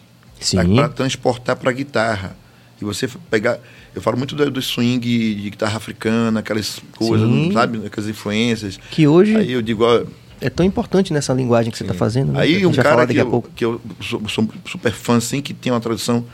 Para 0.76 0.90
transportar 0.90 1.56
para 1.56 1.72
guitarra. 1.72 2.36
E 2.82 2.86
você 2.86 3.08
pegar, 3.30 3.60
eu 3.96 4.02
falo 4.02 4.18
muito 4.18 4.36
do, 4.36 4.50
do 4.52 4.62
swing 4.62 5.00
de 5.36 5.50
guitarra 5.50 5.78
africana, 5.78 6.40
aquelas 6.40 6.82
coisas, 6.96 7.28
Sim. 7.28 7.52
sabe, 7.54 7.86
aquelas 7.86 8.10
influências. 8.10 8.80
Que 8.92 9.08
hoje 9.08 9.36
Aí 9.36 9.52
eu 9.52 9.62
digo, 9.62 9.84
ó, 9.84 10.04
é 10.42 10.50
tão 10.50 10.66
importante 10.66 11.14
nessa 11.14 11.34
linguagem 11.34 11.72
que 11.72 11.78
você 11.78 11.86
está 11.86 11.94
fazendo. 11.94 12.34
né? 12.34 12.42
Aí 12.42 12.66
um 12.66 12.74
cara 12.74 13.02
que 13.02 13.08
daqui 13.08 13.20
a 13.20 13.24
eu, 13.24 13.30
pouco. 13.30 13.50
que 13.56 13.64
eu 13.64 13.80
sou, 14.02 14.28
sou 14.28 14.50
super 14.66 14.92
fã, 14.92 15.16
assim, 15.16 15.42
que 15.42 15.54
tem 15.54 15.72
uma 15.72 15.80
tradução, 15.80 16.26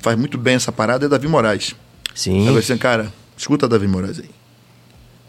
faz 0.00 0.16
muito 0.16 0.38
bem 0.38 0.54
essa 0.54 0.70
parada, 0.70 1.06
é 1.06 1.08
Davi 1.08 1.26
Moraes. 1.26 1.74
Sim. 2.14 2.46
Aí 2.46 2.54
eu 2.54 2.58
assim, 2.58 2.76
cara, 2.76 3.12
escuta 3.36 3.66
Davi 3.66 3.88
Moraes 3.88 4.20
aí. 4.20 4.30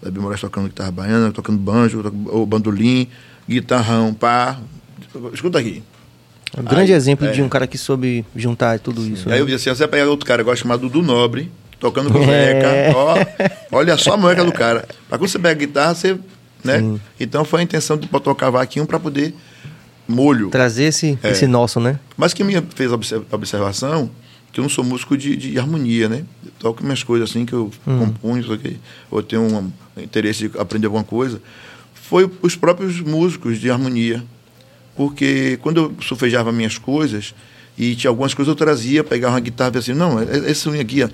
Davi 0.03 0.19
Moraes 0.19 0.39
tocando 0.39 0.67
guitarra 0.67 0.91
baiana, 0.91 1.31
tocando 1.31 1.57
banjo, 1.57 2.03
ou 2.27 2.45
bandolim, 2.45 3.07
guitarrão, 3.49 4.13
pá. 4.13 4.59
Escuta 5.33 5.57
aqui. 5.57 5.81
Um 6.57 6.63
grande 6.63 6.91
Aí, 6.91 6.97
exemplo 6.97 7.27
é. 7.27 7.31
de 7.31 7.41
um 7.41 7.47
cara 7.49 7.65
que 7.65 7.77
soube 7.77 8.25
juntar 8.35 8.77
tudo 8.79 9.05
isso. 9.07 9.27
E 9.29 9.31
aí 9.31 9.37
né? 9.37 9.41
eu 9.41 9.45
disse 9.45 9.69
assim, 9.69 9.77
você 9.77 9.87
pegar 9.87 10.05
outro 10.09 10.25
cara 10.25 10.41
agora 10.41 10.55
chamado 10.57 10.81
Dudu 10.81 11.01
Nobre, 11.01 11.49
tocando 11.79 12.11
com 12.11 12.19
É. 12.29 12.91
Ó, 12.93 13.15
olha 13.77 13.97
só 13.97 14.13
a 14.13 14.17
moleca 14.17 14.43
do 14.43 14.51
cara. 14.51 14.85
Mas 15.09 15.17
quando 15.19 15.29
você 15.29 15.39
pega 15.39 15.51
a 15.51 15.65
guitarra, 15.65 15.95
você, 15.95 16.17
né? 16.63 16.99
Então 17.19 17.45
foi 17.45 17.61
a 17.61 17.63
intenção 17.63 17.97
de 17.97 18.07
botar 18.07 18.31
o 18.31 18.35
cavaquinho 18.35 18.85
para 18.85 18.99
poder 18.99 19.33
molho. 20.07 20.49
Trazer 20.49 20.83
esse, 20.85 21.17
É. 21.23 21.31
esse 21.31 21.47
nosso, 21.47 21.79
né? 21.79 21.97
Mas 22.17 22.33
que 22.33 22.43
me 22.43 22.61
fez 22.75 22.91
a 22.91 22.95
obser- 22.95 23.21
a 23.31 23.35
observação 23.35 24.09
que 24.51 24.59
eu 24.59 24.63
não 24.63 24.69
sou 24.69 24.83
músico 24.83 25.15
de, 25.17 25.37
de 25.37 25.57
harmonia, 25.57 26.09
né? 26.09 26.23
Eu 26.45 26.51
toco 26.59 26.83
minhas 26.83 27.01
coisas 27.01 27.29
assim 27.29 27.45
que 27.45 27.53
eu 27.53 27.71
compunho, 27.85 28.41
isso 28.41 28.51
aqui, 28.51 28.77
ou 29.09 29.23
tenho 29.23 29.43
um 29.43 29.71
interesse 30.01 30.49
de 30.49 30.59
aprender 30.59 30.87
alguma 30.87 31.05
coisa. 31.05 31.41
Foi 31.93 32.29
os 32.41 32.57
próprios 32.57 32.99
músicos 32.99 33.57
de 33.57 33.71
harmonia. 33.71 34.21
Porque 35.07 35.57
quando 35.63 35.77
eu 35.77 35.93
solfejava 36.03 36.51
minhas 36.51 36.77
coisas, 36.77 37.33
e 37.75 37.95
tinha 37.95 38.09
algumas 38.11 38.35
coisas 38.35 38.51
eu 38.51 38.55
trazia, 38.55 39.03
pegava 39.03 39.33
uma 39.33 39.39
guitarra 39.39 39.71
e 39.73 39.77
assim, 39.79 39.93
não, 39.93 40.19
é- 40.19 40.25
é 40.25 40.51
esse 40.51 40.61
swing 40.61 40.79
aqui, 40.79 41.03
ó. 41.03 41.09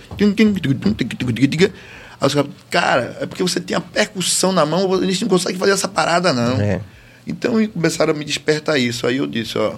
Aí 2.20 2.28
os 2.28 2.34
caras, 2.34 2.52
cara, 2.70 3.18
é 3.22 3.26
porque 3.26 3.42
você 3.44 3.62
tem 3.62 3.78
a 3.78 3.80
percussão 3.80 4.52
na 4.52 4.66
mão, 4.66 4.94
a 4.94 5.06
gente 5.06 5.22
não 5.22 5.30
consegue 5.30 5.58
fazer 5.58 5.72
essa 5.72 5.88
parada, 5.88 6.34
não. 6.34 6.60
É. 6.60 6.82
Então 7.26 7.66
começaram 7.68 8.12
a 8.14 8.16
me 8.18 8.26
despertar 8.26 8.78
isso. 8.78 9.08
Aí 9.08 9.18
eu 9.18 9.28
disse, 9.28 9.58
ó, 9.58 9.76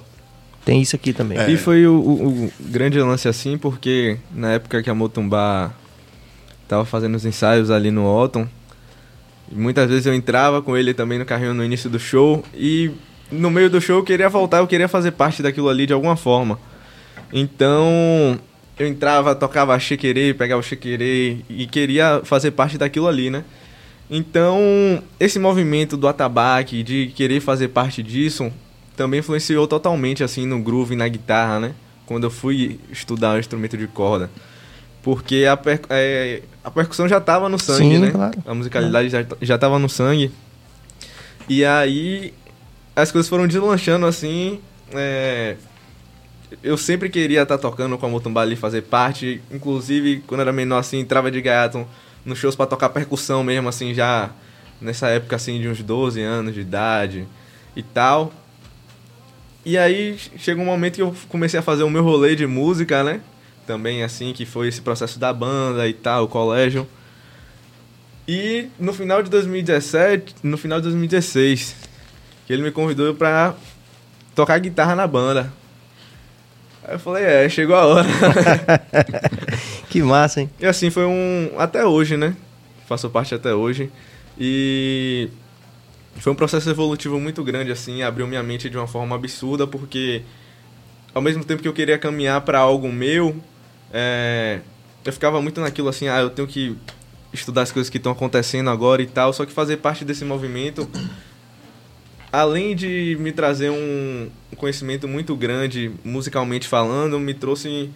Tem 0.66 0.82
isso 0.82 0.96
aqui 0.96 1.14
também. 1.14 1.38
É. 1.38 1.52
E 1.52 1.56
foi 1.58 1.86
o, 1.86 1.94
o- 1.94 2.46
o 2.46 2.52
grande 2.62 3.00
lance 3.00 3.28
assim, 3.28 3.58
porque 3.60 4.18
na 4.34 4.54
época 4.54 4.82
que 4.82 4.90
a 4.90 4.94
Motumbá 4.96 5.72
tava 6.68 6.84
fazendo 6.84 7.14
os 7.16 7.26
ensaios 7.26 7.70
ali 7.70 7.92
no 7.92 8.06
Otton, 8.08 8.48
muitas 9.52 9.88
vezes 9.90 10.06
eu 10.06 10.14
entrava 10.14 10.62
com 10.62 10.78
ele 10.78 10.94
também 10.94 11.18
no 11.20 11.26
carrinho 11.26 11.54
no 11.54 11.64
início 11.64 11.90
do 11.90 12.00
show 12.00 12.44
e 12.54 12.92
no 13.32 13.50
meio 13.50 13.70
do 13.70 13.80
show 13.82 13.98
eu 13.98 14.04
queria 14.04 14.30
voltar, 14.30 14.58
eu 14.60 14.68
queria 14.68 14.88
fazer 14.88 15.12
parte 15.12 15.42
daquilo 15.42 15.70
ali 15.70 15.86
de 15.86 15.94
alguma 15.94 16.16
forma. 16.16 16.60
Então 17.32 18.40
eu 18.78 18.88
entrava, 18.88 19.36
tocava 19.36 19.78
chequerê, 19.80 20.34
pegava 20.34 20.62
o 20.62 20.64
e 21.50 21.68
queria 21.70 22.22
fazer 22.24 22.52
parte 22.52 22.78
daquilo 22.78 23.08
ali, 23.08 23.30
né? 23.30 23.44
Então, 24.10 25.04
esse 25.20 25.38
movimento 25.38 25.96
do 25.96 26.08
atabaque, 26.08 26.82
de 26.82 27.12
querer 27.16 27.42
fazer 27.42 27.68
parte 27.68 28.02
disso, 28.02 28.52
também 28.96 29.20
influenciou 29.20 29.68
totalmente 29.68 30.24
assim 30.24 30.48
no 30.48 30.60
groove 30.60 30.96
e 30.96 30.98
na 30.98 31.08
guitarra, 31.08 31.60
né? 31.60 31.74
Quando 32.08 32.24
eu 32.24 32.32
fui 32.32 32.80
estudar 32.92 33.36
o 33.36 33.40
instrumento 33.40 33.78
de 33.78 33.86
corda. 33.86 34.32
Porque 35.04 35.46
a, 35.46 35.56
per- 35.56 35.82
é, 35.90 36.42
a 36.64 36.72
percussão 36.72 37.08
já 37.08 37.20
estava 37.20 37.48
no 37.48 37.60
sangue, 37.60 37.96
Sim, 37.96 38.00
né? 38.00 38.12
claro. 38.12 38.40
A 38.48 38.54
musicalidade 38.54 39.10
já, 39.10 39.24
já 39.42 39.58
tava 39.58 39.78
no 39.78 39.88
sangue. 39.88 40.32
E 41.48 41.64
aí 41.64 42.34
as 43.00 43.12
coisas 43.12 43.30
foram 43.30 43.48
deslanchando 43.48 44.06
assim. 44.06 44.60
é, 44.94 45.56
eu 46.64 46.78
sempre 46.78 47.10
queria 47.10 47.44
estar 47.44 47.58
tocando 47.58 47.98
com 47.98 48.06
a 48.06 48.10
Motumbá 48.10 48.42
ali, 48.42 48.56
fazer 48.56 48.82
parte. 48.82 49.42
Inclusive, 49.52 50.24
quando 50.26 50.42
era 50.42 50.52
menor 50.52 50.80
assim, 50.80 51.00
entrava 51.00 51.30
de 51.30 51.42
gaiato 51.42 51.88
nos 52.26 52.38
shows 52.40 52.56
pra 52.56 52.66
tocar 52.66 52.90
percussão 52.90 53.44
mesmo, 53.44 53.70
assim, 53.70 53.94
já 53.94 54.32
nessa 54.82 55.08
época 55.08 55.36
assim 55.36 55.60
de 55.60 55.68
uns 55.68 55.82
12 55.84 56.22
anos 56.22 56.54
de 56.54 56.62
idade 56.62 57.28
e 57.76 57.84
tal. 57.84 58.34
E 59.66 59.78
aí 59.78 60.18
chegou 60.38 60.64
um 60.64 60.68
momento 60.68 60.96
que 60.96 61.02
eu 61.02 61.14
comecei 61.28 61.60
a 61.60 61.64
fazer 61.64 61.84
o 61.84 61.90
meu 61.90 62.04
rolê 62.04 62.36
de 62.36 62.48
música, 62.48 63.04
né? 63.04 63.22
Também 63.68 64.04
assim, 64.04 64.34
que 64.34 64.46
foi 64.46 64.68
esse 64.68 64.82
processo 64.82 65.20
da 65.20 65.32
banda 65.32 65.88
e 65.88 65.94
tal, 65.94 66.24
o 66.24 66.28
colégio. 66.28 66.88
E 68.28 68.68
no 68.80 68.94
final 68.94 69.22
de 69.22 69.30
2017, 69.30 70.36
no 70.44 70.58
final 70.58 70.80
de 70.80 70.84
2016, 70.84 71.76
que 72.50 72.54
ele 72.54 72.64
me 72.64 72.72
convidou 72.72 73.14
pra 73.14 73.54
tocar 74.34 74.58
guitarra 74.58 74.96
na 74.96 75.06
banda. 75.06 75.54
Aí 76.84 76.96
eu 76.96 77.00
falei, 77.00 77.24
é, 77.24 77.48
chegou 77.48 77.76
a 77.76 77.86
hora. 77.86 78.08
Que 79.88 80.02
massa, 80.02 80.42
hein? 80.42 80.50
E 80.60 80.66
assim, 80.66 80.90
foi 80.90 81.06
um. 81.06 81.52
Até 81.60 81.86
hoje, 81.86 82.18
né? 82.18 82.36
Faço 82.88 83.08
parte 83.08 83.36
até 83.36 83.54
hoje. 83.54 83.92
E. 84.36 85.30
Foi 86.18 86.34
um 86.34 86.36
processo 86.36 86.68
evolutivo 86.70 87.20
muito 87.20 87.44
grande, 87.44 87.72
assim. 87.72 88.02
Abriu 88.02 88.26
minha 88.26 88.42
mente 88.42 88.68
de 88.68 88.78
uma 88.78 88.88
forma 88.88 89.16
absurda, 89.16 89.68
porque. 89.68 90.24
Ao 91.14 91.22
mesmo 91.22 91.44
tempo 91.44 91.62
que 91.62 91.68
eu 91.68 91.74
queria 91.74 92.00
caminhar 92.00 92.42
para 92.42 92.58
algo 92.58 92.92
meu, 92.92 93.36
é, 93.94 94.60
eu 95.06 95.14
ficava 95.14 95.40
muito 95.42 95.62
naquilo 95.62 95.90
assim, 95.90 96.08
ah, 96.08 96.20
eu 96.20 96.30
tenho 96.30 96.48
que 96.48 96.76
estudar 97.32 97.64
as 97.64 97.72
coisas 97.72 97.90
que 97.90 97.98
estão 97.98 98.12
acontecendo 98.12 98.72
agora 98.72 99.04
e 99.04 99.08
tal. 99.08 99.34
Só 99.34 99.46
que 99.46 99.52
fazer 99.52 99.78
parte 99.78 100.04
desse 100.04 100.26
movimento, 100.26 100.88
além 102.32 102.76
de 102.76 103.18
me 103.20 103.32
trazer 103.32 103.70
um 103.70 104.28
conhecimento 104.56 105.08
muito 105.08 105.36
grande, 105.36 105.92
musicalmente 106.04 106.68
falando, 106.68 107.20
me 107.20 107.34
trouxe 107.34 107.90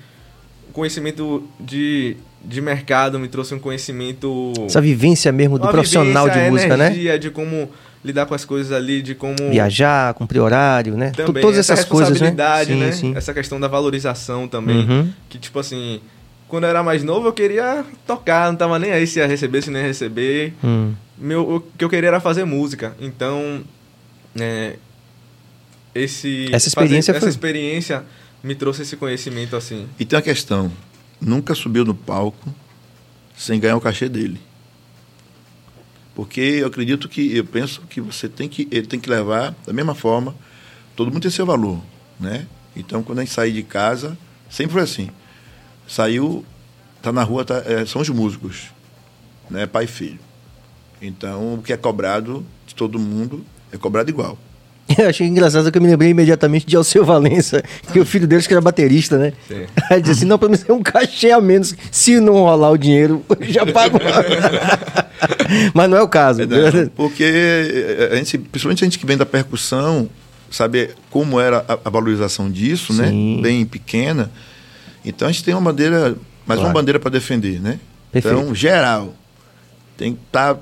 um 0.69 0.71
conhecimento 0.71 1.43
de, 1.59 2.17
de 2.43 2.61
mercado, 2.61 3.19
me 3.19 3.27
trouxe 3.27 3.53
um 3.53 3.59
conhecimento. 3.59 4.53
Essa 4.65 4.81
vivência 4.81 5.31
mesmo 5.31 5.59
do 5.59 5.67
profissional 5.67 6.25
vivência, 6.25 6.45
de 6.45 6.51
música, 6.51 6.77
né? 6.77 6.87
energia, 6.87 7.19
de 7.19 7.29
como 7.29 7.69
lidar 8.03 8.25
com 8.25 8.33
as 8.33 8.43
coisas 8.43 8.71
ali, 8.71 9.01
de 9.01 9.15
como. 9.15 9.35
Viajar, 9.49 10.13
cumprir 10.13 10.39
horário, 10.39 10.95
né? 10.95 11.11
Também, 11.11 11.41
Todas 11.41 11.59
essa 11.59 11.73
essas 11.73 11.85
coisas, 11.85 12.19
né? 12.19 12.27
responsabilidade, 12.27 12.75
né? 12.75 12.91
Sim, 12.91 13.13
sim. 13.13 13.17
Essa 13.17 13.33
questão 13.33 13.59
da 13.59 13.67
valorização 13.67 14.47
também. 14.47 14.89
Uhum. 14.89 15.09
Que, 15.29 15.37
tipo 15.37 15.59
assim, 15.59 16.01
quando 16.47 16.65
eu 16.65 16.69
era 16.69 16.83
mais 16.83 17.03
novo, 17.03 17.27
eu 17.27 17.33
queria 17.33 17.85
tocar, 18.05 18.49
não 18.49 18.55
tava 18.55 18.77
nem 18.77 18.91
aí 18.91 19.07
se 19.07 19.19
ia 19.19 19.27
receber, 19.27 19.61
se 19.61 19.71
não 19.71 19.79
ia 19.79 19.87
receber. 19.87 20.53
Hum. 20.63 20.93
Meu, 21.17 21.55
o 21.55 21.61
que 21.61 21.83
eu 21.83 21.89
queria 21.89 22.09
era 22.09 22.19
fazer 22.19 22.43
música. 22.43 22.93
Então, 22.99 23.61
é, 24.39 24.77
esse, 25.93 26.47
Essa 26.53 26.67
experiência 26.67 27.13
fazer- 27.13 27.19
foi- 27.19 27.29
essa 27.29 27.37
experiência 27.37 28.03
me 28.43 28.55
trouxe 28.55 28.81
esse 28.81 28.95
conhecimento 28.97 29.55
assim. 29.55 29.87
E 29.99 30.05
tem 30.05 30.17
uma 30.17 30.23
questão: 30.23 30.71
nunca 31.21 31.53
subiu 31.55 31.85
no 31.85 31.93
palco 31.95 32.53
sem 33.37 33.59
ganhar 33.59 33.75
o 33.77 33.81
cachê 33.81 34.07
dele. 34.09 34.39
Porque 36.15 36.39
eu 36.41 36.67
acredito 36.67 37.09
que, 37.09 37.35
eu 37.35 37.43
penso 37.45 37.81
que 37.89 37.99
você 37.99 38.29
tem 38.29 38.47
que, 38.47 38.67
ele 38.71 38.85
tem 38.85 38.99
que 38.99 39.09
levar 39.09 39.55
da 39.65 39.73
mesma 39.73 39.95
forma, 39.95 40.35
todo 40.95 41.11
mundo 41.11 41.23
tem 41.23 41.31
seu 41.31 41.45
valor, 41.45 41.81
né? 42.19 42.45
Então, 42.75 43.01
quando 43.01 43.19
a 43.19 43.23
gente 43.23 43.33
sair 43.33 43.51
de 43.51 43.63
casa, 43.63 44.15
sempre 44.49 44.73
foi 44.73 44.83
assim. 44.83 45.09
Saiu, 45.87 46.45
tá 47.01 47.11
na 47.11 47.23
rua, 47.23 47.43
tá, 47.43 47.63
é, 47.65 47.83
são 47.85 48.01
os 48.01 48.09
músicos, 48.09 48.65
né? 49.49 49.65
Pai 49.65 49.85
e 49.85 49.87
filho. 49.87 50.19
Então, 51.01 51.55
o 51.55 51.61
que 51.63 51.73
é 51.73 51.77
cobrado 51.77 52.45
de 52.67 52.75
todo 52.75 52.99
mundo 52.99 53.43
é 53.73 53.77
cobrado 53.77 54.09
igual. 54.09 54.37
Eu 54.97 55.07
achei 55.07 55.25
engraçado 55.25 55.71
que 55.71 55.77
eu 55.77 55.81
me 55.81 55.87
lembrei 55.87 56.09
imediatamente 56.09 56.65
de 56.65 56.75
Alceu 56.75 57.05
Valença, 57.05 57.63
que 57.91 57.99
o 58.01 58.05
filho 58.05 58.27
dele 58.27 58.43
que 58.43 58.53
era 58.53 58.59
baterista, 58.61 59.17
né? 59.17 59.31
Sim. 59.47 59.65
Aí 59.89 60.01
disse 60.01 60.19
assim, 60.19 60.25
não, 60.25 60.37
pra 60.37 60.49
mim 60.49 60.57
ser 60.57 60.73
um 60.73 60.83
cachê 60.83 61.31
a 61.31 61.39
menos, 61.39 61.73
se 61.89 62.19
não 62.19 62.33
rolar 62.33 62.69
o 62.71 62.77
dinheiro, 62.77 63.23
já 63.41 63.65
pago. 63.65 63.97
Mas 65.73 65.89
não 65.89 65.97
é 65.97 66.01
o 66.01 66.07
caso. 66.07 66.41
Não, 66.45 66.87
porque 66.89 67.23
eh, 67.23 68.09
a 68.11 68.15
gente, 68.17 68.37
principalmente 68.37 68.83
a 68.83 68.85
gente 68.85 68.99
que 68.99 69.05
vem 69.05 69.17
da 69.17 69.25
percussão, 69.25 70.09
saber 70.51 70.95
como 71.09 71.39
era 71.39 71.63
a, 71.67 71.79
a 71.85 71.89
valorização 71.89 72.51
disso, 72.51 72.93
Sim. 72.93 73.37
né? 73.37 73.41
Bem 73.41 73.65
pequena. 73.65 74.29
Então 75.05 75.27
a 75.27 75.31
gente 75.31 75.43
tem 75.45 75.53
uma 75.53 75.71
bandeira, 75.71 76.15
mais 76.45 76.59
Claro. 76.59 76.67
uma 76.67 76.73
bandeira 76.73 76.99
para 76.99 77.09
defender, 77.09 77.59
né? 77.61 77.79
Perfeito. 78.11 78.37
Então, 78.37 78.53
geral, 78.53 79.13
tem 79.97 80.13
que 80.13 80.19
estar. 80.27 80.57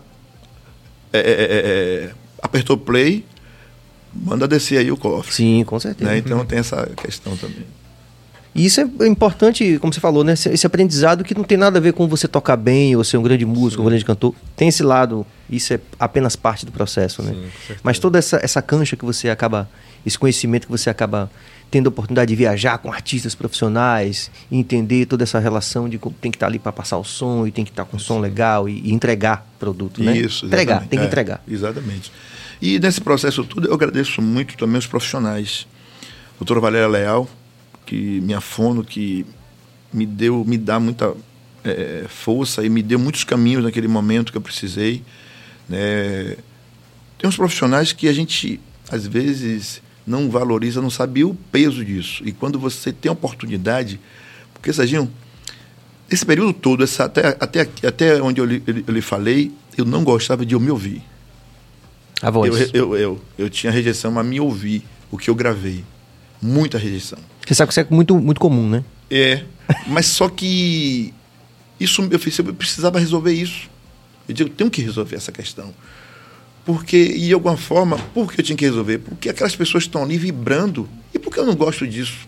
Apertou 2.41 2.77
play, 2.77 3.25
manda 4.13 4.47
descer 4.47 4.77
aí 4.79 4.91
o 4.91 4.97
cofre. 4.97 5.33
Sim, 5.33 5.63
com 5.65 5.79
certeza. 5.79 6.11
Né? 6.11 6.17
Então 6.17 6.43
tem 6.45 6.59
essa 6.59 6.89
questão 6.97 7.35
também. 7.37 7.65
E 8.53 8.65
isso 8.65 8.81
é 8.81 9.07
importante, 9.07 9.77
como 9.79 9.93
você 9.93 10.01
falou, 10.01 10.25
né? 10.25 10.33
Esse, 10.33 10.49
esse 10.49 10.67
aprendizado 10.67 11.23
que 11.23 11.33
não 11.33 11.43
tem 11.43 11.57
nada 11.57 11.77
a 11.77 11.81
ver 11.81 11.93
com 11.93 12.05
você 12.05 12.27
tocar 12.27 12.57
bem 12.57 12.95
ou 12.97 13.03
ser 13.03 13.15
um 13.15 13.23
grande 13.23 13.45
músico, 13.45 13.81
Sim. 13.81 13.87
um 13.87 13.89
grande 13.89 14.03
cantor. 14.03 14.35
Tem 14.57 14.67
esse 14.67 14.83
lado, 14.83 15.25
isso 15.49 15.73
é 15.73 15.79
apenas 15.97 16.35
parte 16.35 16.65
do 16.65 16.71
processo, 16.71 17.23
né? 17.23 17.33
Sim, 17.65 17.75
Mas 17.81 17.97
toda 17.97 18.19
essa, 18.19 18.41
essa 18.43 18.61
cancha 18.61 18.97
que 18.97 19.05
você 19.05 19.29
acaba, 19.29 19.69
esse 20.05 20.19
conhecimento 20.19 20.65
que 20.65 20.71
você 20.71 20.89
acaba 20.89 21.31
tendo 21.71 21.87
a 21.87 21.89
oportunidade 21.89 22.27
de 22.27 22.35
viajar 22.35 22.77
com 22.77 22.91
artistas 22.91 23.33
profissionais, 23.33 24.29
entender 24.51 25.05
toda 25.05 25.23
essa 25.23 25.39
relação 25.39 25.87
de 25.87 25.97
tem 26.19 26.29
que 26.29 26.35
estar 26.35 26.47
ali 26.47 26.59
para 26.59 26.73
passar 26.73 26.97
o 26.97 27.03
som 27.03 27.47
e 27.47 27.51
tem 27.51 27.63
que 27.63 27.71
estar 27.71 27.85
com 27.85 27.95
um 27.95 27.99
som 27.99 28.19
legal 28.19 28.67
e, 28.67 28.81
e 28.81 28.93
entregar 28.93 29.49
produto, 29.57 30.03
né? 30.03 30.17
Isso, 30.17 30.45
entregar, 30.45 30.85
tem 30.87 30.99
que 30.99 31.05
é, 31.05 31.07
entregar. 31.07 31.41
Exatamente. 31.47 32.11
E 32.61 32.77
nesse 32.77 32.99
processo 32.99 33.45
tudo 33.45 33.69
eu 33.69 33.73
agradeço 33.73 34.21
muito 34.21 34.57
também 34.57 34.77
os 34.77 34.85
profissionais. 34.85 35.65
Doutora 36.37 36.59
Valéria 36.59 36.87
Leal, 36.89 37.29
que 37.85 38.19
minha 38.21 38.41
fono, 38.41 38.83
que 38.83 39.25
me 39.93 40.05
deu, 40.05 40.43
me 40.45 40.57
dá 40.57 40.79
muita 40.79 41.13
é, 41.63 42.05
força 42.09 42.65
e 42.65 42.69
me 42.69 42.83
deu 42.83 42.99
muitos 42.99 43.23
caminhos 43.23 43.63
naquele 43.63 43.87
momento 43.87 44.31
que 44.31 44.37
eu 44.37 44.41
precisei. 44.41 45.03
Né? 45.69 46.35
Tem 47.17 47.29
uns 47.29 47.37
profissionais 47.37 47.93
que 47.93 48.07
a 48.07 48.13
gente, 48.13 48.59
às 48.89 49.07
vezes, 49.07 49.81
não 50.11 50.29
valoriza, 50.29 50.81
não 50.81 50.89
sabe 50.89 51.23
o 51.23 51.33
peso 51.51 51.83
disso. 51.83 52.21
E 52.25 52.31
quando 52.31 52.59
você 52.59 52.91
tem 52.91 53.09
a 53.09 53.13
oportunidade, 53.13 53.99
porque, 54.53 54.73
Serginho, 54.73 55.09
esse 56.09 56.25
período 56.25 56.51
todo, 56.51 56.83
essa, 56.83 57.05
até, 57.05 57.37
até, 57.39 57.61
até 57.87 58.21
onde 58.21 58.41
eu 58.41 58.45
lhe, 58.45 58.61
eu 58.65 58.93
lhe 58.93 59.01
falei, 59.01 59.51
eu 59.77 59.85
não 59.85 60.03
gostava 60.03 60.45
de 60.45 60.53
eu 60.53 60.59
me 60.59 60.69
ouvir. 60.69 61.01
A 62.21 62.29
voz. 62.29 62.53
Eu, 62.53 62.69
eu, 62.73 62.97
eu, 62.97 63.21
eu 63.37 63.49
tinha 63.49 63.71
rejeição 63.71 64.19
a 64.19 64.23
me 64.23 64.39
ouvir 64.39 64.83
o 65.09 65.17
que 65.17 65.29
eu 65.29 65.35
gravei. 65.35 65.83
Muita 66.41 66.77
rejeição. 66.77 67.17
Você 67.47 67.55
sabe 67.55 67.69
que 67.69 67.73
isso 67.73 67.79
é 67.79 67.87
muito, 67.89 68.19
muito 68.19 68.39
comum, 68.39 68.69
né? 68.69 68.83
É. 69.09 69.43
Mas 69.87 70.07
só 70.07 70.27
que 70.27 71.13
isso 71.79 72.07
eu, 72.11 72.19
fiz, 72.19 72.37
eu 72.37 72.53
precisava 72.53 72.99
resolver 72.99 73.33
isso. 73.33 73.69
Eu 74.27 74.35
digo, 74.35 74.49
eu 74.49 74.53
tenho 74.53 74.69
que 74.69 74.81
resolver 74.81 75.15
essa 75.15 75.31
questão. 75.31 75.73
Porque, 76.65 77.07
de 77.07 77.33
alguma 77.33 77.57
forma, 77.57 77.97
por 78.13 78.31
que 78.31 78.39
eu 78.39 78.45
tinha 78.45 78.55
que 78.55 78.65
resolver? 78.65 78.99
Porque 78.99 79.29
aquelas 79.29 79.55
pessoas 79.55 79.83
estão 79.83 80.03
ali 80.03 80.17
vibrando. 80.17 80.87
E 81.13 81.17
por 81.17 81.33
que 81.33 81.39
eu 81.39 81.45
não 81.45 81.55
gosto 81.55 81.87
disso? 81.87 82.27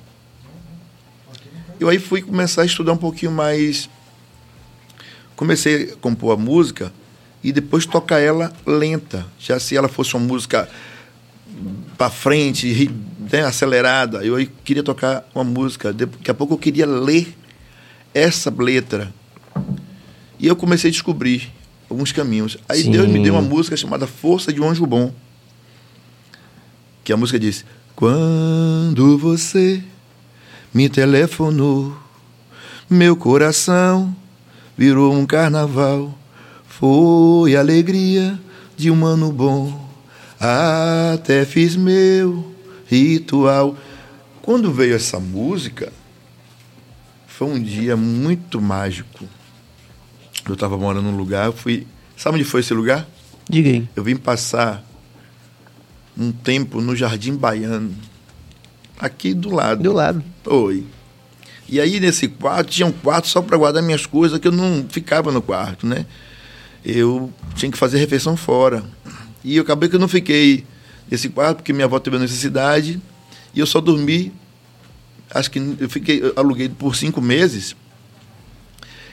Eu 1.80 1.90
aí 1.90 2.00
fui 2.00 2.22
começar 2.22 2.64
a 2.64 2.66
estudar 2.66 2.94
um 2.94 2.98
pouquinho 2.98 3.32
mais. 3.32 3.90
Comecei 5.36 5.92
a 5.92 5.96
compor 5.98 6.34
a 6.34 6.38
música 6.38 6.92
e 7.44 7.52
depois 7.52 7.86
tocar 7.86 8.20
ela 8.20 8.52
lenta. 8.66 9.26
Já 9.40 9.60
se 9.60 9.76
ela 9.76 9.88
fosse 9.88 10.16
uma 10.16 10.26
música 10.26 10.70
para 11.98 12.10
frente, 12.10 12.90
né, 13.32 13.44
acelerada, 13.44 14.24
eu 14.24 14.36
aí 14.36 14.50
queria 14.64 14.84
tocar 14.84 15.28
uma 15.36 15.44
música. 15.44 15.94
Daqui 15.94 16.32
a 16.32 16.34
pouco 16.34 16.54
eu 16.54 16.58
queria 16.58 16.86
ler 16.86 17.36
essa 18.14 18.54
letra. 18.56 19.14
E 20.40 20.48
eu 20.48 20.56
comecei 20.56 20.90
a 20.90 20.92
descobrir 20.92 21.52
alguns 21.94 22.12
caminhos. 22.12 22.58
Aí 22.68 22.84
Sim. 22.84 22.91
Deus 22.91 23.08
me 23.08 23.24
deu 23.24 23.34
uma 23.34 23.41
música 23.41 23.78
chamada 23.78 24.06
Força 24.06 24.52
de 24.52 24.60
um 24.60 24.68
Anjo 24.68 24.86
Bom. 24.86 25.14
Que 27.04 27.14
a 27.14 27.18
música 27.18 27.39
diz: 27.39 27.64
Quando 27.96 29.18
você 29.18 29.82
me 30.74 30.89
telefonou, 30.89 31.96
meu 32.89 33.16
coração 33.16 34.16
virou 34.78 35.14
um 35.14 35.26
carnaval. 35.26 36.18
Foi 36.66 37.56
alegria 37.56 38.39
de 38.76 38.89
um 38.89 39.06
ano 39.06 39.32
bom. 39.32 39.89
Até 40.39 41.46
fiz 41.46 41.76
meu 41.76 42.52
ritual. 42.88 43.78
Quando 44.41 44.74
veio 44.74 44.96
essa 44.96 45.20
música, 45.20 45.94
foi 47.28 47.48
um 47.48 47.62
dia 47.62 47.96
muito 47.96 48.60
mágico. 48.60 49.26
Eu 50.48 50.56
estava 50.56 50.78
morando 50.78 51.10
num 51.10 51.18
lugar, 51.18 51.46
eu 51.46 51.54
fui. 51.54 51.88
Sabe 52.18 52.36
onde 52.36 52.44
foi 52.44 52.60
esse 52.60 52.74
lugar? 52.74 53.08
Diga 53.50 53.70
aí. 53.70 53.88
Eu 53.96 54.04
vim 54.04 54.16
passar 54.16 54.84
um 56.18 56.32
tempo 56.32 56.82
no 56.82 56.96
Jardim 56.96 57.36
Baiano, 57.36 57.94
aqui 59.00 59.34
do 59.34 59.50
lado. 59.50 59.82
Do 59.82 59.94
lado. 59.94 60.24
Oi. 60.46 60.86
E 61.68 61.80
aí 61.80 62.00
nesse 62.00 62.28
quarto 62.28 62.70
tinha 62.70 62.86
um 62.86 62.91
quarto 62.91 63.28
só 63.28 63.41
para 63.41 63.58
guardar 63.58 63.82
minhas 63.82 64.06
coisas, 64.06 64.38
que 64.38 64.48
eu 64.48 64.52
não 64.52 64.86
ficava 64.89 65.32
no 65.32 65.41
quarto, 65.41 65.88
né? 65.88 66.06
Eu 66.84 67.34
tinha 67.56 67.72
que 67.72 67.78
fazer 67.78 67.98
refeição 67.98 68.36
fora. 68.36 68.84
E 69.44 69.56
eu 69.56 69.64
acabei 69.64 69.89
que 69.89 69.96
eu 69.96 70.00
não 70.00 70.08
fiquei 70.08 70.66
nesse 71.10 71.30
quarto 71.30 71.58
porque 71.58 71.74
minha 71.74 71.86
avó 71.86 72.00
teve 72.00 72.20
necessidade 72.20 73.02
e 73.56 73.60
eu 73.60 73.66
só 73.66 73.80
dormi. 73.80 74.34
Acho 75.34 75.50
que 75.50 75.60
eu 75.80 75.89
fiquei 75.89 76.22
eu 76.22 76.34
aluguei 76.36 76.70
por 76.70 76.96
cinco 76.96 77.22
meses 77.22 77.76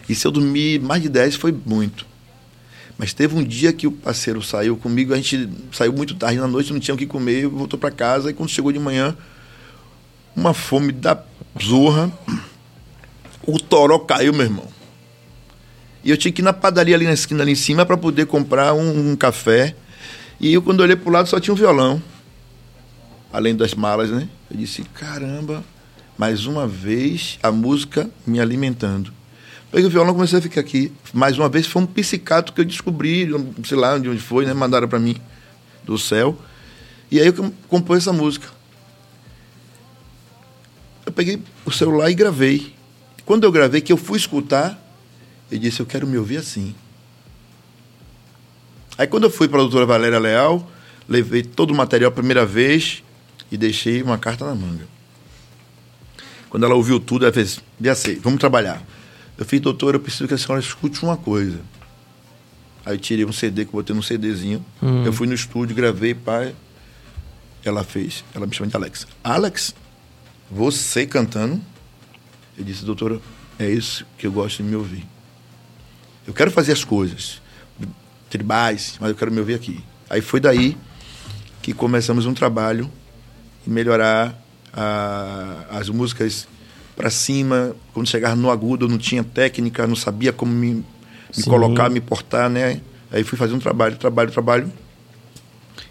e 0.09 0.14
se 0.14 0.26
eu 0.26 0.30
dormir 0.30 0.80
mais 0.80 1.03
de 1.03 1.09
10 1.09 1.36
foi 1.36 1.53
muito. 1.53 2.07
Mas 2.98 3.14
teve 3.14 3.34
um 3.34 3.42
dia 3.42 3.72
que 3.72 3.86
o 3.86 3.92
parceiro 3.92 4.42
saiu 4.42 4.76
comigo, 4.76 5.14
a 5.14 5.16
gente 5.16 5.48
saiu 5.72 5.92
muito 5.92 6.14
tarde 6.14 6.38
na 6.38 6.46
noite, 6.46 6.72
não 6.72 6.80
tinha 6.80 6.94
o 6.94 6.98
que 6.98 7.07
comer, 7.07 7.46
voltou 7.46 7.78
para 7.78 7.90
casa 7.90 8.30
e 8.30 8.34
quando 8.34 8.51
chegou 8.51 8.70
de 8.70 8.78
manhã, 8.78 9.16
uma 10.36 10.53
fome 10.53 10.92
da 10.92 11.18
zorra, 11.62 12.12
o 13.46 13.59
toró 13.59 13.98
caiu, 14.01 14.32
meu 14.32 14.44
irmão. 14.44 14.68
E 16.03 16.11
eu 16.11 16.16
tinha 16.16 16.32
que 16.32 16.40
ir 16.40 16.44
na 16.44 16.53
padaria 16.53 16.94
ali 16.94 17.05
na 17.07 17.12
esquina 17.12 17.42
ali 17.42 17.53
em 17.53 17.57
cima 17.57 17.84
para 17.84 17.96
poder 17.96 18.26
comprar 18.26 18.74
um, 18.74 19.12
um, 19.12 19.16
café. 19.16 19.74
E 20.40 20.53
eu 20.53 20.62
quando 20.62 20.80
olhei 20.80 20.96
pro 20.96 21.11
lado 21.11 21.28
só 21.28 21.38
tinha 21.38 21.53
um 21.53 21.57
violão. 21.57 22.03
Além 23.32 23.55
das 23.55 23.74
malas, 23.74 24.11
né? 24.11 24.28
Eu 24.51 24.57
disse, 24.57 24.82
caramba, 24.94 25.62
mais 26.18 26.46
uma 26.46 26.66
vez 26.66 27.38
a 27.42 27.53
música 27.53 28.11
me 28.26 28.40
alimentando. 28.40 29.12
Peguei 29.71 29.87
o 29.87 29.91
violão, 29.91 30.14
comecei 30.14 30.39
a 30.39 30.43
ficar 30.43 30.61
aqui. 30.61 30.93
Mais 31.12 31.39
uma 31.39 31.49
vez, 31.49 31.66
foi 31.66 31.83
um 31.83 31.87
psicato 31.87 32.53
que 32.53 32.61
eu 32.61 32.64
descobri, 32.64 33.29
sei 33.64 33.77
lá 33.77 33.97
de 33.99 34.09
onde 34.09 34.21
foi, 34.21 34.45
né? 34.45 34.53
Mandaram 34.53 34.89
para 34.89 34.99
mim 34.99 35.16
do 35.85 35.97
céu. 35.97 36.37
E 37.11 37.21
aí 37.21 37.27
eu 37.27 37.53
compus 37.68 37.99
essa 37.99 38.12
música. 38.12 38.49
Eu 41.07 41.12
peguei 41.12 41.41
o 41.64 41.71
celular 41.71 42.11
e 42.11 42.14
gravei. 42.14 42.75
Quando 43.25 43.45
eu 43.45 43.53
gravei, 43.53 43.81
que 43.81 43.93
eu 43.93 43.97
fui 43.97 44.18
escutar, 44.18 44.77
eu 45.51 45.59
disse, 45.59 45.81
eu 45.81 45.87
quero 45.87 46.07
me 46.07 46.18
ouvir 46.18 46.39
assim. 46.39 46.75
Aí 48.99 49.07
quando 49.07 49.25
eu 49.25 49.31
fui 49.31 49.49
para 49.49 49.59
a 49.59 49.62
doutora 49.62 49.87
Valéria 49.87 50.18
Leal, 50.18 50.68
levei 51.09 51.43
todo 51.43 51.71
o 51.71 51.75
material 51.75 52.11
a 52.11 52.14
primeira 52.14 52.45
vez 52.45 53.05
e 53.51 53.57
deixei 53.57 54.03
uma 54.03 54.18
carta 54.18 54.45
na 54.45 54.55
manga. 54.55 54.87
Quando 56.49 56.66
ela 56.66 56.75
ouviu 56.75 56.99
tudo, 56.99 57.25
ela 57.25 57.33
fez, 57.33 57.61
já 57.81 57.95
sei, 57.95 58.16
vamos 58.16 58.41
trabalhar. 58.41 58.83
Eu 59.41 59.47
fiz, 59.47 59.59
doutor, 59.59 59.95
eu 59.95 60.01
preciso 60.01 60.28
que 60.28 60.34
a 60.34 60.38
senhora 60.38 60.61
escute 60.61 61.03
uma 61.03 61.16
coisa. 61.16 61.61
Aí 62.84 62.99
tirei 62.99 63.24
um 63.24 63.32
CD 63.32 63.64
que 63.64 63.70
eu 63.70 63.72
botei 63.80 63.97
num 63.97 64.03
CDzinho. 64.03 64.62
Hum. 64.82 65.03
Eu 65.03 65.14
fui 65.14 65.26
no 65.26 65.32
estúdio, 65.32 65.74
gravei, 65.74 66.14
pai. 66.14 66.55
Ela 67.64 67.82
fez. 67.82 68.22
Ela 68.34 68.47
me 68.47 68.55
chama 68.55 68.68
de 68.68 68.76
Alex. 68.76 69.07
Alex, 69.24 69.74
você 70.51 71.07
cantando? 71.07 71.59
Eu 72.59 72.64
disse, 72.64 72.84
doutora, 72.84 73.18
é 73.59 73.66
isso 73.66 74.05
que 74.18 74.26
eu 74.26 74.32
gosto 74.32 74.59
de 74.59 74.64
me 74.64 74.76
ouvir. 74.76 75.07
Eu 76.26 76.35
quero 76.35 76.51
fazer 76.51 76.73
as 76.73 76.85
coisas 76.85 77.40
tribais, 78.28 78.98
mas 79.01 79.09
eu 79.09 79.16
quero 79.16 79.32
me 79.32 79.40
ouvir 79.40 79.55
aqui. 79.55 79.82
Aí 80.10 80.20
foi 80.20 80.39
daí 80.39 80.77
que 81.62 81.73
começamos 81.73 82.27
um 82.27 82.35
trabalho 82.35 82.93
em 83.66 83.70
melhorar 83.70 84.39
a, 84.70 85.65
as 85.70 85.89
músicas 85.89 86.47
para 87.01 87.10
cima. 87.10 87.74
Quando 87.94 88.06
chegava 88.06 88.36
no 88.36 88.51
agudo, 88.51 88.85
eu 88.85 88.89
não 88.89 88.98
tinha 88.98 89.24
técnica, 89.24 89.86
não 89.86 89.97
sabia 89.97 90.32
como 90.32 90.52
me, 90.52 90.85
me 91.36 91.44
colocar, 91.44 91.89
me 91.89 92.01
portar, 92.01 92.51
né? 92.51 92.82
Aí 93.10 93.24
fui 93.24 93.39
fazer 93.39 93.55
um 93.55 93.59
trabalho, 93.59 93.97
trabalho, 93.97 94.31
trabalho. 94.31 94.70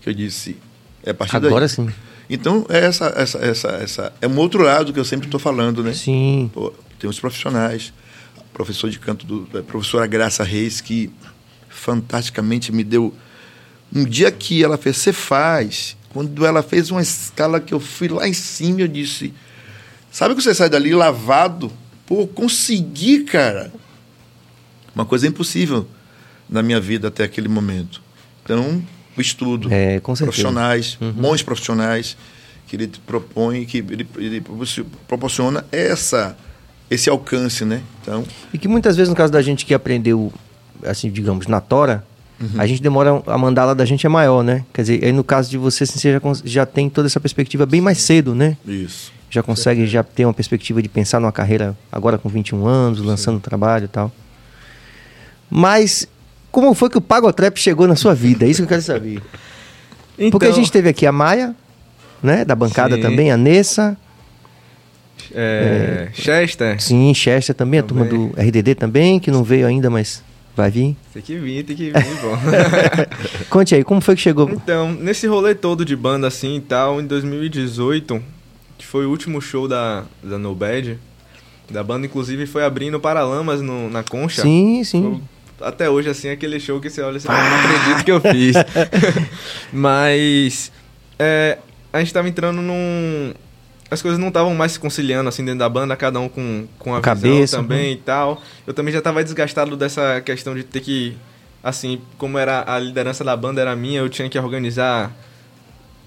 Que 0.02 0.10
eu 0.10 0.14
disse, 0.14 0.56
é 1.04 1.10
a 1.10 1.14
partir 1.14 1.36
Agora 1.36 1.62
daí. 1.62 1.70
sim. 1.70 1.90
Então, 2.30 2.64
é 2.70 2.86
essa, 2.86 3.12
essa, 3.18 3.40
essa, 3.40 3.68
essa. 3.70 4.14
É 4.22 4.28
um 4.28 4.38
outro 4.38 4.62
lado 4.62 4.94
que 4.94 5.00
eu 5.00 5.04
sempre 5.04 5.28
estou 5.28 5.40
falando, 5.40 5.84
né? 5.84 5.94
Sim. 5.94 6.50
Pô, 6.54 6.72
tem 7.00 7.10
os 7.10 7.20
profissionais. 7.20 7.92
Professor 8.54 8.90
de 8.90 9.00
canto, 9.00 9.26
do, 9.26 9.58
a 9.58 9.64
professora 9.64 10.06
Graça 10.06 10.44
Reis, 10.44 10.80
que 10.80 11.10
fantasticamente 11.68 12.72
me 12.72 12.84
deu. 12.84 13.14
Um 13.94 14.06
dia 14.06 14.32
que 14.32 14.64
ela 14.64 14.78
fez, 14.78 14.98
você 14.98 15.12
faz. 15.12 15.98
Quando 16.10 16.46
ela 16.46 16.62
fez 16.62 16.92
uma 16.92 17.02
escala 17.02 17.60
que 17.60 17.74
eu 17.74 17.80
fui 17.80 18.08
lá 18.08 18.28
em 18.28 18.34
cima, 18.34 18.82
eu 18.82 18.88
disse 18.88 19.34
Sabe 20.12 20.36
que 20.36 20.42
você 20.42 20.54
sai 20.54 20.70
dali 20.70 20.94
lavado? 20.94 21.72
Pô, 22.06 22.28
consegui, 22.28 23.24
cara. 23.24 23.72
Uma 24.96 25.06
coisa 25.06 25.28
impossível 25.28 25.88
na 26.50 26.64
minha 26.64 26.80
vida 26.80 27.08
até 27.08 27.24
aquele 27.24 27.48
momento. 27.48 28.02
Então, 28.44 28.82
o 29.16 29.22
estudo, 29.22 29.72
é, 29.72 30.00
profissionais, 30.00 30.98
uhum. 31.00 31.12
bons 31.12 31.44
profissionais, 31.44 32.18
que 32.68 32.76
ele 32.76 32.88
propõe, 33.06 33.66
que 33.66 33.78
ele, 33.78 34.08
ele 34.18 34.44
proporciona 35.08 35.66
essa 35.72 36.36
esse 36.90 37.08
alcance, 37.08 37.64
né? 37.64 37.84
Então, 38.02 38.26
e 38.52 38.58
que 38.58 38.68
muitas 38.68 38.98
vezes 38.98 39.10
no 39.10 39.16
caso 39.16 39.32
da 39.32 39.42
gente 39.44 39.64
que 39.64 39.76
aprendeu 39.76 40.34
assim, 40.84 41.12
digamos, 41.12 41.46
na 41.48 41.62
tora, 41.62 42.04
uhum. 42.40 42.50
a 42.58 42.66
gente 42.66 42.82
demora 42.82 43.22
a 43.28 43.38
mandala 43.38 43.76
da 43.76 43.86
gente 43.86 44.06
é 44.06 44.10
maior, 44.10 44.44
né? 44.44 44.66
Quer 44.74 44.82
dizer, 44.82 45.04
aí 45.04 45.12
no 45.12 45.24
caso 45.24 45.50
de 45.50 45.58
você, 45.58 45.84
assim, 45.84 46.00
você 46.00 46.12
já, 46.12 46.20
já 46.44 46.66
tem 46.66 46.90
toda 46.90 47.08
essa 47.08 47.20
perspectiva 47.20 47.66
bem 47.66 47.82
mais 47.82 48.00
cedo, 48.00 48.34
né? 48.34 48.58
Isso. 48.66 49.12
Já 49.30 49.44
consegue 49.44 49.86
já 49.86 50.04
ter 50.04 50.26
uma 50.26 50.34
perspectiva 50.34 50.82
de 50.82 50.90
pensar 50.90 51.20
numa 51.20 51.32
carreira 51.32 51.78
agora 51.92 52.18
com 52.18 52.28
21 52.28 52.66
anos, 52.66 53.00
lançando 53.00 53.36
Sim. 53.36 53.42
trabalho 53.42 53.86
e 53.86 53.88
tal. 53.88 54.12
Mas 55.50 56.08
como 56.52 56.74
foi 56.74 56.90
que 56.90 56.98
o 56.98 57.02
Pagotrap 57.02 57.58
chegou 57.58 57.88
na 57.88 57.96
sua 57.96 58.16
vida? 58.16 58.46
É 58.46 58.50
isso 58.50 58.62
que 58.62 58.66
eu 58.66 58.70
quero 58.70 58.82
saber. 58.82 59.22
Então... 60.18 60.32
Porque 60.32 60.48
a 60.48 60.52
gente 60.52 60.72
teve 60.72 60.90
aqui 60.90 61.06
a 61.06 61.12
Maia, 61.12 61.56
né? 62.22 62.44
Da 62.44 62.56
bancada 62.56 62.96
Sim. 62.96 63.02
também, 63.02 63.32
a 63.32 63.38
Nessa. 63.38 63.98
É, 65.34 66.10
é, 66.10 66.14
Chester. 66.14 66.82
Sim, 66.82 67.14
Chester 67.14 67.56
também, 67.56 67.82
também, 67.84 68.04
a 68.04 68.08
turma 68.08 68.32
do 68.34 68.42
RDD 68.42 68.76
também, 68.76 69.20
que 69.20 69.30
não 69.30 69.44
veio 69.44 69.68
ainda, 69.68 69.90
mas 69.90 70.24
vai 70.56 70.72
vir. 70.72 70.98
Tem 71.14 71.22
que 71.22 71.38
vir, 71.38 71.64
tem 71.64 71.76
que 71.76 71.92
vir, 71.92 71.94
bom. 71.94 72.38
Conte 73.50 73.76
aí, 73.76 73.84
como 73.84 74.02
foi 74.02 74.16
que 74.16 74.22
chegou? 74.22 74.50
Então, 74.50 74.92
nesse 74.92 75.28
rolê 75.28 75.54
todo 75.54 75.86
de 75.86 75.96
banda 75.96 76.28
assim 76.28 76.58
e 76.58 76.62
tal, 76.62 77.00
em 77.00 77.06
2018, 77.06 78.16
que 78.16 78.39
foi 78.90 79.06
o 79.06 79.10
último 79.12 79.40
show 79.40 79.68
da, 79.68 80.04
da 80.24 80.40
No 80.40 80.56
Bad, 80.56 80.98
da 81.70 81.84
banda, 81.84 82.08
inclusive 82.08 82.48
foi 82.48 82.66
abrindo 82.66 83.00
Paralamas 83.00 83.62
no, 83.62 83.88
na 83.88 84.02
Concha. 84.02 84.42
Sim, 84.42 84.84
sim. 84.84 85.22
Foi, 85.60 85.68
até 85.68 85.88
hoje, 85.88 86.10
assim, 86.10 86.30
aquele 86.30 86.60
show 86.60 86.82
que 86.82 86.90
você 86.90 87.04
olha 87.04 87.18
e 87.18 87.20
você 87.20 87.28
ah. 87.30 87.34
não 87.34 87.60
acredito 87.60 88.04
que 88.04 88.12
eu 88.12 88.20
fiz. 88.20 88.56
Mas 89.72 90.72
é, 91.20 91.60
a 91.94 92.00
gente 92.00 92.12
tava 92.12 92.28
entrando 92.28 92.64
num, 92.64 93.32
as 93.92 94.02
coisas 94.02 94.20
não 94.20 94.30
estavam 94.30 94.56
mais 94.56 94.72
se 94.72 94.80
conciliando 94.80 95.30
assim 95.30 95.46
dentro 95.46 95.60
da 95.60 95.70
banda, 95.70 95.96
cada 95.96 96.20
um 96.20 96.28
com, 96.28 96.68
com 96.80 96.96
a 96.96 97.00
Cabeça, 97.00 97.58
também 97.58 97.92
uhum. 97.92 97.94
e 97.94 97.98
tal. 97.98 98.42
Eu 98.66 98.74
também 98.74 98.92
já 98.92 98.98
estava 98.98 99.24
desgastado 99.24 99.78
dessa 99.78 100.20
questão 100.22 100.56
de 100.56 100.64
ter 100.64 100.80
que, 100.80 101.16
assim, 101.64 102.02
como 102.18 102.40
era 102.40 102.64
a 102.66 102.80
liderança 102.80 103.24
da 103.24 103.38
banda 103.38 103.62
era 103.62 103.76
minha, 103.76 104.00
eu 104.00 104.10
tinha 104.10 104.28
que 104.28 104.40
organizar 104.40 105.16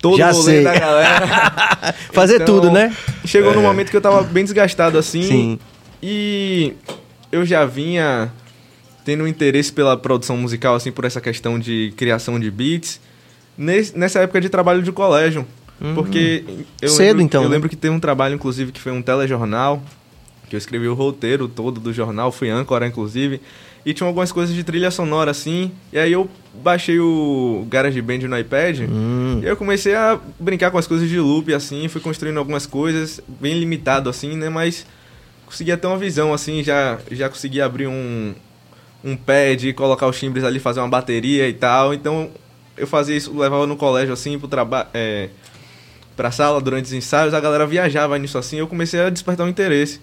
todo 0.02 0.18
já 0.18 0.30
o 0.30 0.34
rolê 0.34 0.52
sei. 0.56 0.64
da 0.64 0.78
galera. 0.78 1.94
Fazer 2.12 2.34
então, 2.34 2.46
tudo, 2.46 2.70
né? 2.70 2.94
Chegou 3.24 3.52
é. 3.52 3.54
num 3.54 3.62
momento 3.62 3.88
que 3.88 3.96
eu 3.96 4.00
estava 4.00 4.22
bem 4.24 4.44
desgastado 4.44 4.98
assim. 4.98 5.22
Sim. 5.22 5.58
E 6.02 6.74
eu 7.30 7.46
já 7.46 7.64
vinha 7.64 8.30
tendo 9.04 9.22
um 9.22 9.26
interesse 9.26 9.72
pela 9.72 9.96
produção 9.96 10.36
musical, 10.36 10.74
assim, 10.74 10.90
por 10.90 11.04
essa 11.04 11.20
questão 11.20 11.58
de 11.58 11.94
criação 11.96 12.38
de 12.38 12.50
beats. 12.50 13.00
Nessa 13.56 14.20
época 14.20 14.40
de 14.40 14.48
trabalho 14.48 14.82
de 14.82 14.90
colégio. 14.90 15.46
Uhum. 15.80 15.94
Porque 15.94 16.44
eu 16.80 16.88
Cedo, 16.88 17.06
lembro, 17.06 17.22
então. 17.22 17.42
Eu 17.42 17.48
né? 17.48 17.54
lembro 17.54 17.68
que 17.68 17.76
teve 17.76 17.94
um 17.94 18.00
trabalho, 18.00 18.34
inclusive, 18.34 18.72
que 18.72 18.80
foi 18.80 18.92
um 18.92 19.00
telejornal, 19.02 19.82
que 20.48 20.56
eu 20.56 20.58
escrevi 20.58 20.88
o 20.88 20.94
roteiro 20.94 21.48
todo 21.48 21.80
do 21.80 21.92
jornal, 21.92 22.32
fui 22.32 22.50
âncora, 22.50 22.86
inclusive. 22.86 23.40
E 23.84 23.92
tinha 23.92 24.06
algumas 24.06 24.30
coisas 24.30 24.54
de 24.54 24.62
trilha 24.62 24.90
sonora, 24.90 25.30
assim. 25.30 25.72
E 25.92 25.98
aí 25.98 26.12
eu 26.12 26.30
baixei 26.54 27.00
o 27.00 27.66
GarageBand 27.68 28.18
no 28.28 28.38
iPad. 28.38 28.80
Hum. 28.80 29.40
E 29.42 29.46
eu 29.46 29.56
comecei 29.56 29.94
a 29.94 30.18
brincar 30.38 30.70
com 30.70 30.78
as 30.78 30.86
coisas 30.86 31.08
de 31.08 31.18
loop, 31.18 31.52
assim. 31.52 31.88
Fui 31.88 32.00
construindo 32.00 32.38
algumas 32.38 32.64
coisas, 32.64 33.20
bem 33.26 33.58
limitado, 33.58 34.08
assim, 34.08 34.36
né? 34.36 34.48
Mas 34.48 34.86
conseguia 35.44 35.76
ter 35.76 35.86
uma 35.86 35.98
visão, 35.98 36.32
assim. 36.32 36.62
Já, 36.62 36.98
já 37.10 37.28
consegui 37.28 37.60
abrir 37.60 37.88
um, 37.88 38.34
um 39.02 39.16
pad, 39.16 39.72
colocar 39.72 40.06
os 40.06 40.18
timbres 40.18 40.44
ali, 40.44 40.60
fazer 40.60 40.80
uma 40.80 40.88
bateria 40.88 41.48
e 41.48 41.54
tal. 41.54 41.92
Então 41.92 42.30
eu 42.76 42.86
fazia 42.86 43.16
isso, 43.16 43.36
levava 43.36 43.66
no 43.66 43.76
colégio, 43.76 44.12
assim, 44.12 44.38
pro 44.38 44.48
trabalho... 44.48 44.88
É, 44.94 45.28
pra 46.16 46.30
sala 46.30 46.60
durante 46.60 46.84
os 46.84 46.92
ensaios, 46.92 47.34
a 47.34 47.40
galera 47.40 47.66
viajava 47.66 48.18
nisso 48.18 48.36
assim, 48.36 48.58
eu 48.58 48.66
comecei 48.66 49.00
a 49.00 49.10
despertar 49.10 49.46
um 49.46 49.48
interesse. 49.48 50.00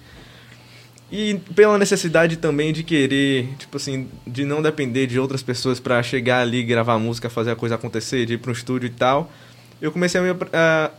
E 1.11 1.39
pela 1.55 1.77
necessidade 1.77 2.37
também 2.37 2.71
de 2.71 2.83
querer, 2.83 3.49
tipo 3.57 3.77
assim, 3.77 4.07
de 4.27 4.45
não 4.45 4.61
depender 4.61 5.07
de 5.07 5.19
outras 5.19 5.41
pessoas 5.41 5.79
para 5.79 6.01
chegar 6.03 6.41
ali, 6.41 6.63
gravar 6.63 6.99
música, 6.99 7.29
fazer 7.29 7.51
a 7.51 7.55
coisa 7.55 7.75
acontecer, 7.75 8.27
de 8.27 8.35
ir 8.35 8.37
para 8.37 8.51
um 8.51 8.53
estúdio 8.53 8.87
e 8.87 8.91
tal, 8.91 9.31
eu 9.81 9.91
comecei 9.91 10.21
a 10.21 10.23
me, 10.23 10.29
a, 10.53 10.91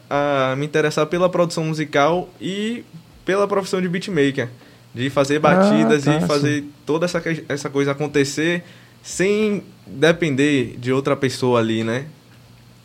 a 0.53 0.57
me 0.57 0.67
interessar 0.67 1.07
pela 1.07 1.29
produção 1.29 1.65
musical 1.65 2.29
e 2.41 2.85
pela 3.25 3.47
profissão 3.47 3.81
de 3.81 3.89
beatmaker. 3.89 4.49
De 4.93 5.09
fazer 5.09 5.37
ah, 5.37 5.41
batidas 5.41 6.09
ah, 6.09 6.19
tá, 6.19 6.25
e 6.25 6.27
fazer 6.27 6.61
sim. 6.63 6.73
toda 6.85 7.05
essa, 7.05 7.23
essa 7.49 7.71
coisa 7.71 7.93
acontecer 7.93 8.65
sem 9.03 9.63
depender 9.87 10.77
de 10.79 10.93
outra 10.93 11.15
pessoa 11.17 11.61
ali, 11.61 11.85
né? 11.85 12.07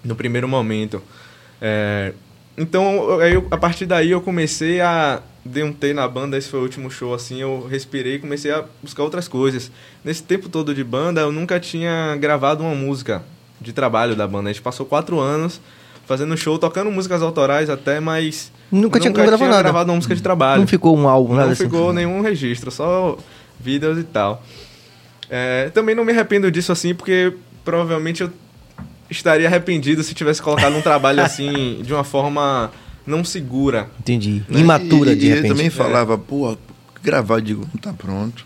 No 0.04 0.16
primeiro 0.16 0.48
momento. 0.48 1.02
É, 1.60 2.14
então, 2.56 3.20
eu, 3.24 3.48
a 3.50 3.58
partir 3.58 3.88
daí 3.88 4.12
eu 4.12 4.22
comecei 4.22 4.80
a 4.82 5.22
dei 5.46 5.64
um 5.64 5.72
T 5.72 5.94
na 5.94 6.08
banda, 6.08 6.38
esse 6.38 6.50
foi 6.50 6.60
o 6.60 6.64
último 6.64 6.90
show, 6.90 7.14
assim, 7.14 7.40
eu 7.40 7.68
respirei 7.70 8.16
e 8.16 8.20
comecei 8.20 8.52
a 8.52 8.66
buscar 8.82 9.04
outras 9.04 9.28
coisas. 9.28 9.72
Nesse 10.04 10.24
tempo 10.24 10.50
todo 10.50 10.74
de 10.74 10.84
banda, 10.84 11.22
eu 11.22 11.32
nunca 11.32 11.60
tinha 11.60 12.18
gravado 12.20 12.64
uma 12.64 12.74
música 12.74 13.24
de 13.62 13.72
trabalho 13.72 14.16
da 14.16 14.28
banda. 14.28 14.50
A 14.50 14.54
gente 14.54 14.62
passou 14.62 14.86
quatro 14.86 15.20
anos 15.20 15.62
fazendo 16.08 16.36
show, 16.36 16.58
tocando 16.58 16.92
músicas 16.92 17.22
autorais 17.22 17.70
até, 17.70 18.00
mas... 18.00 18.52
Nunca, 18.72 19.00
tinha, 19.00 19.12
nunca 19.12 19.38
tinha 19.38 19.58
gravado 19.62 19.92
uma 19.92 19.96
música 19.96 20.16
de 20.16 20.22
trabalho. 20.22 20.62
Não 20.62 20.68
ficou 20.68 20.98
um 20.98 21.08
álbum, 21.08 21.36
nada 21.36 21.50
Não 21.50 21.56
ficou 21.56 21.90
assim. 21.90 21.96
nenhum 21.96 22.22
registro, 22.22 22.72
só 22.72 23.18
vídeos 23.60 24.00
e 24.00 24.04
tal. 24.04 24.44
É, 25.30 25.70
também 25.74 25.96
não 25.96 26.04
me 26.04 26.12
arrependo 26.12 26.52
disso, 26.52 26.72
assim, 26.72 26.94
porque 26.94 27.34
provavelmente 27.64 28.22
eu 28.24 28.32
estaria 29.10 29.48
arrependido 29.48 30.04
se 30.04 30.14
tivesse 30.14 30.42
colocado 30.42 30.76
um 30.76 30.82
trabalho 30.82 31.22
assim 31.26 31.82
de 31.84 31.94
uma 31.94 32.04
forma 32.04 32.72
não 33.06 33.24
segura. 33.24 33.90
Entendi. 34.00 34.44
Né? 34.50 34.60
Imatura, 34.60 35.14
e, 35.14 35.16
de 35.16 35.26
e 35.26 35.30
repente. 35.30 35.46
ele 35.46 35.54
também 35.54 35.70
falava, 35.70 36.16
é. 36.16 36.18
pô, 36.18 36.58
gravar, 37.02 37.42
digo, 37.42 37.68
não 37.74 37.82
tá 37.82 37.94
pronto. 37.94 38.46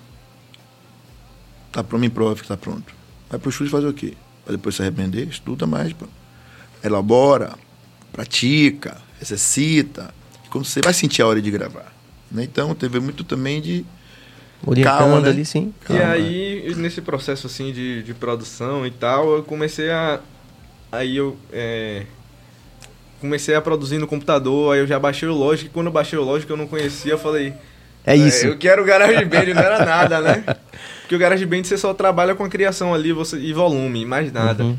Tá 1.71 1.83
pronto, 1.83 2.01
me 2.01 2.09
prova 2.09 2.35
que 2.35 2.47
tá 2.47 2.57
pronto. 2.57 2.93
Vai 3.29 3.39
pro 3.39 3.49
estúdio 3.49 3.71
fazer 3.71 3.87
o 3.87 3.93
quê? 3.93 4.13
Pra 4.43 4.53
depois 4.53 4.75
se 4.75 4.81
arrepender, 4.81 5.27
estuda 5.27 5.67
mais, 5.67 5.93
pô. 5.93 6.05
elabora, 6.83 7.53
pratica, 8.11 8.97
exercita. 9.21 10.13
Quando 10.49 10.65
você 10.65 10.81
vai 10.83 10.93
sentir 10.93 11.21
a 11.21 11.27
hora 11.27 11.41
de 11.41 11.51
gravar. 11.51 11.93
Né? 12.31 12.43
Então, 12.43 12.73
teve 12.73 12.99
muito 12.99 13.23
também 13.23 13.61
de 13.61 13.85
Orientando 14.65 14.97
calma, 14.97 15.21
né? 15.21 15.29
ali, 15.29 15.45
sim. 15.45 15.73
Calma. 15.85 16.01
E 16.01 16.05
aí, 16.05 16.75
nesse 16.75 17.01
processo 17.01 17.47
assim 17.47 17.71
de, 17.71 18.03
de 18.03 18.13
produção 18.13 18.85
e 18.85 18.91
tal, 18.91 19.35
eu 19.35 19.43
comecei 19.43 19.89
a 19.91 20.19
Aí 20.91 21.17
eu 21.17 21.37
é, 21.53 22.05
comecei 23.19 23.55
a 23.55 23.61
produzir 23.61 23.97
no 23.97 24.07
computador, 24.07 24.73
aí 24.73 24.79
eu 24.79 24.87
já 24.87 24.97
baixei 24.99 25.27
o 25.27 25.33
Logic. 25.33 25.67
E 25.67 25.69
quando 25.69 25.87
eu 25.87 25.91
baixei 25.91 26.17
o 26.17 26.23
Logic 26.23 26.49
eu 26.49 26.57
não 26.57 26.67
conhecia, 26.67 27.13
eu 27.13 27.19
falei... 27.19 27.53
É 28.05 28.15
isso. 28.15 28.45
É, 28.45 28.49
eu 28.49 28.57
quero 28.57 28.81
o 28.81 28.85
GarageBand, 28.85 29.53
não 29.53 29.61
era 29.61 29.85
nada, 29.85 30.21
né? 30.21 30.43
Porque 31.01 31.15
o 31.15 31.19
GarageBand 31.19 31.63
você 31.63 31.77
só 31.77 31.93
trabalha 31.93 32.33
com 32.33 32.43
a 32.43 32.49
criação 32.49 32.93
ali 32.93 33.11
você, 33.11 33.37
e 33.37 33.53
volume, 33.53 34.05
mais 34.05 34.31
nada. 34.31 34.63
Uhum. 34.63 34.77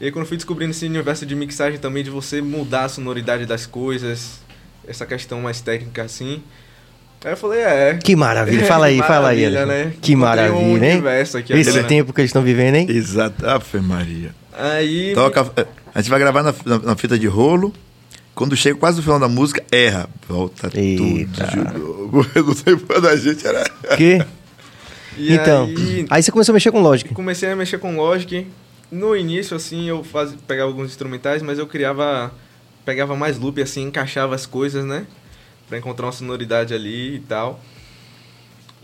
E 0.00 0.06
aí 0.06 0.12
quando 0.12 0.24
eu 0.24 0.28
fui 0.28 0.36
descobrindo 0.36 0.72
esse 0.72 0.84
universo 0.84 1.24
de 1.24 1.34
mixagem 1.34 1.78
também, 1.78 2.02
de 2.02 2.10
você 2.10 2.42
mudar 2.42 2.84
a 2.84 2.88
sonoridade 2.88 3.46
das 3.46 3.66
coisas, 3.66 4.40
essa 4.86 5.06
questão 5.06 5.40
mais 5.40 5.60
técnica 5.60 6.02
assim... 6.02 6.42
Aí 7.24 7.32
eu 7.32 7.36
falei, 7.36 7.60
é. 7.60 7.98
Que 8.02 8.14
maravilha. 8.14 8.66
Fala 8.66 8.86
aí, 8.86 8.98
fala 8.98 9.30
aí. 9.30 9.50
Né? 9.50 9.92
Que 10.00 10.14
maravilha, 10.14 10.54
um 10.54 10.76
hein? 10.84 11.02
Aqui 11.34 11.52
Esse 11.54 11.70
agora, 11.70 11.82
né? 11.82 11.88
tempo 11.88 12.12
que 12.12 12.20
eles 12.20 12.28
estão 12.28 12.42
vivendo, 12.42 12.76
hein? 12.76 12.86
Exato. 12.88 13.44
Ave 13.44 13.80
Maria. 13.80 14.30
Aí. 14.56 15.12
Toca, 15.12 15.50
eh, 15.56 15.66
a 15.96 16.02
gente 16.02 16.10
vai 16.10 16.20
gravar 16.20 16.42
na, 16.42 16.54
na, 16.66 16.78
na, 16.78 16.94
fita 16.94 17.18
de 17.18 17.26
rolo. 17.26 17.72
Quando 18.34 18.54
chega 18.54 18.78
quase 18.78 18.98
no 18.98 19.02
final 19.02 19.18
da 19.18 19.28
música, 19.28 19.64
erra. 19.72 20.10
Volta 20.28 20.70
Eita. 20.74 21.46
tudo 21.46 21.72
de 21.72 21.78
novo. 21.78 22.26
Eu 22.36 22.44
não 22.44 22.54
sei 22.54 22.76
qual 22.76 23.00
da 23.00 23.16
gente 23.16 23.46
era. 23.46 23.64
Que? 23.96 24.22
E 25.16 25.32
então, 25.32 25.64
aí, 25.64 26.06
aí, 26.10 26.22
você 26.22 26.30
começou 26.30 26.52
a 26.52 26.54
mexer 26.54 26.70
com 26.70 26.82
Logic. 26.82 27.14
Comecei 27.14 27.50
a 27.50 27.56
mexer 27.56 27.78
com 27.78 27.96
Logic. 27.96 28.46
No 28.92 29.16
início, 29.16 29.56
assim, 29.56 29.88
eu 29.88 30.04
faz, 30.04 30.34
pegava 30.46 30.68
alguns 30.68 30.90
instrumentais, 30.90 31.40
mas 31.40 31.58
eu 31.58 31.66
criava. 31.66 32.30
Pegava 32.84 33.16
mais 33.16 33.38
loop, 33.38 33.62
assim, 33.62 33.84
encaixava 33.84 34.34
as 34.34 34.44
coisas, 34.44 34.84
né? 34.84 35.06
Pra 35.66 35.78
encontrar 35.78 36.04
uma 36.04 36.12
sonoridade 36.12 36.74
ali 36.74 37.16
e 37.16 37.20
tal. 37.20 37.58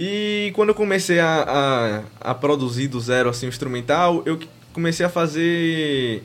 E 0.00 0.50
quando 0.54 0.70
eu 0.70 0.74
comecei 0.74 1.20
a, 1.20 2.02
a, 2.22 2.30
a 2.30 2.34
produzir 2.34 2.88
do 2.88 2.98
zero, 2.98 3.28
assim, 3.28 3.44
o 3.44 3.50
instrumental, 3.50 4.22
eu 4.24 4.40
comecei 4.72 5.04
a 5.04 5.10
fazer. 5.10 6.24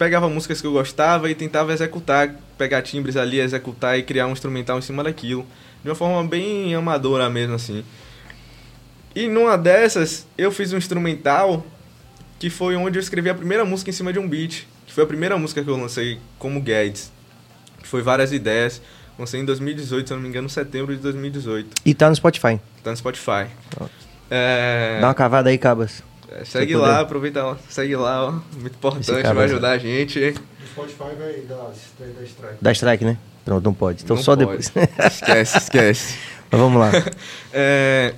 Pegava 0.00 0.30
músicas 0.30 0.62
que 0.62 0.66
eu 0.66 0.72
gostava 0.72 1.30
e 1.30 1.34
tentava 1.34 1.74
executar, 1.74 2.34
pegar 2.56 2.80
timbres 2.80 3.18
ali, 3.18 3.38
executar 3.38 3.98
e 3.98 4.02
criar 4.02 4.28
um 4.28 4.32
instrumental 4.32 4.78
em 4.78 4.80
cima 4.80 5.04
daquilo. 5.04 5.44
De 5.84 5.90
uma 5.90 5.94
forma 5.94 6.26
bem 6.26 6.74
amadora 6.74 7.28
mesmo, 7.28 7.54
assim. 7.54 7.84
E 9.14 9.28
numa 9.28 9.58
dessas, 9.58 10.26
eu 10.38 10.50
fiz 10.50 10.72
um 10.72 10.78
instrumental 10.78 11.66
que 12.38 12.48
foi 12.48 12.76
onde 12.76 12.98
eu 12.98 13.02
escrevi 13.02 13.28
a 13.28 13.34
primeira 13.34 13.62
música 13.62 13.90
em 13.90 13.92
cima 13.92 14.10
de 14.10 14.18
um 14.18 14.26
beat. 14.26 14.66
Que 14.86 14.92
foi 14.94 15.04
a 15.04 15.06
primeira 15.06 15.36
música 15.36 15.62
que 15.62 15.68
eu 15.68 15.76
lancei 15.76 16.18
como 16.38 16.62
Guedes. 16.62 17.12
Que 17.82 17.86
foi 17.86 18.00
várias 18.00 18.32
ideias. 18.32 18.80
Lancei 19.18 19.42
em 19.42 19.44
2018, 19.44 20.06
se 20.06 20.12
eu 20.14 20.16
não 20.16 20.22
me 20.22 20.30
engano, 20.30 20.48
setembro 20.48 20.96
de 20.96 21.02
2018. 21.02 21.76
E 21.84 21.92
tá 21.92 22.08
no 22.08 22.16
Spotify? 22.16 22.58
Tá 22.82 22.90
no 22.90 22.96
Spotify. 22.96 23.48
É... 24.30 24.96
Dá 24.98 25.08
uma 25.08 25.14
cavada 25.14 25.50
aí, 25.50 25.58
Cabas. 25.58 26.02
É, 26.30 26.44
segue 26.44 26.76
lá, 26.76 26.88
poder. 26.88 27.02
aproveita 27.02 27.42
lá, 27.42 27.58
segue 27.68 27.96
lá, 27.96 28.28
ó. 28.28 28.32
Muito 28.58 28.74
importante, 28.74 29.34
vai 29.34 29.44
ajudar 29.44 29.72
a 29.72 29.78
gente. 29.78 30.18
O 30.18 30.66
Spotify 30.66 31.16
vai 31.18 31.32
dar, 31.48 31.56
dar 31.56 32.24
strike. 32.24 32.56
Dá 32.60 32.72
strike, 32.72 33.04
né? 33.04 33.18
Pronto, 33.44 33.64
não 33.64 33.74
pode. 33.74 34.04
Então 34.04 34.16
não 34.16 34.22
só 34.22 34.36
pode. 34.36 34.46
depois. 34.46 34.72
esquece, 35.12 35.58
esquece. 35.58 36.18
Mas 36.50 36.60
vamos 36.60 36.80
lá. 36.80 36.90
é, 37.52 38.14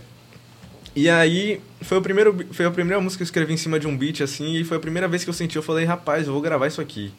e 0.95 1.09
aí, 1.09 1.61
foi, 1.81 1.99
o 1.99 2.03
primeiro, 2.03 2.47
foi 2.53 2.67
a 2.67 2.71
primeira 2.71 3.01
música 3.01 3.19
que 3.19 3.23
eu 3.23 3.27
escrevi 3.27 3.55
em 3.55 3.57
cima 3.57 3.79
de 3.81 3.87
um 3.87 3.97
beat, 3.97 4.21
assim, 4.21 4.57
e 4.57 4.65
foi 4.65 4.77
a 4.77 4.81
primeira 4.81 5.09
vez 5.09 5.25
que 5.25 5.31
eu 5.31 5.35
senti, 5.35 5.57
eu 5.57 5.63
falei, 5.63 5.85
rapaz, 5.85 6.27
eu 6.27 6.33
vou 6.33 6.43
gravar 6.43 6.67
isso 6.67 6.81
aqui. 6.81 7.13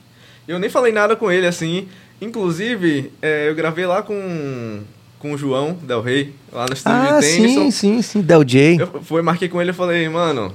Eu 0.48 0.60
nem 0.60 0.70
falei 0.70 0.92
nada 0.92 1.16
com 1.16 1.32
ele, 1.32 1.48
assim, 1.48 1.88
Inclusive, 2.24 3.12
é, 3.22 3.50
eu 3.50 3.56
gravei 3.56 3.86
lá 3.86 4.02
com, 4.02 4.82
com 5.20 5.34
o 5.34 5.38
João 5.38 5.74
Del 5.82 6.02
Rey, 6.02 6.34
lá 6.52 6.66
no 6.66 6.74
estúdio 6.74 6.98
Ah, 6.98 7.20
de 7.20 7.26
sim, 7.26 7.72
sim, 7.72 8.02
sim. 8.02 8.22
Del 8.22 8.44
J. 8.46 8.78
Eu 8.80 9.02
fui, 9.04 9.22
marquei 9.22 9.50
com 9.50 9.62
ele 9.62 9.72
e 9.72 9.74
falei, 9.74 10.08
mano, 10.08 10.54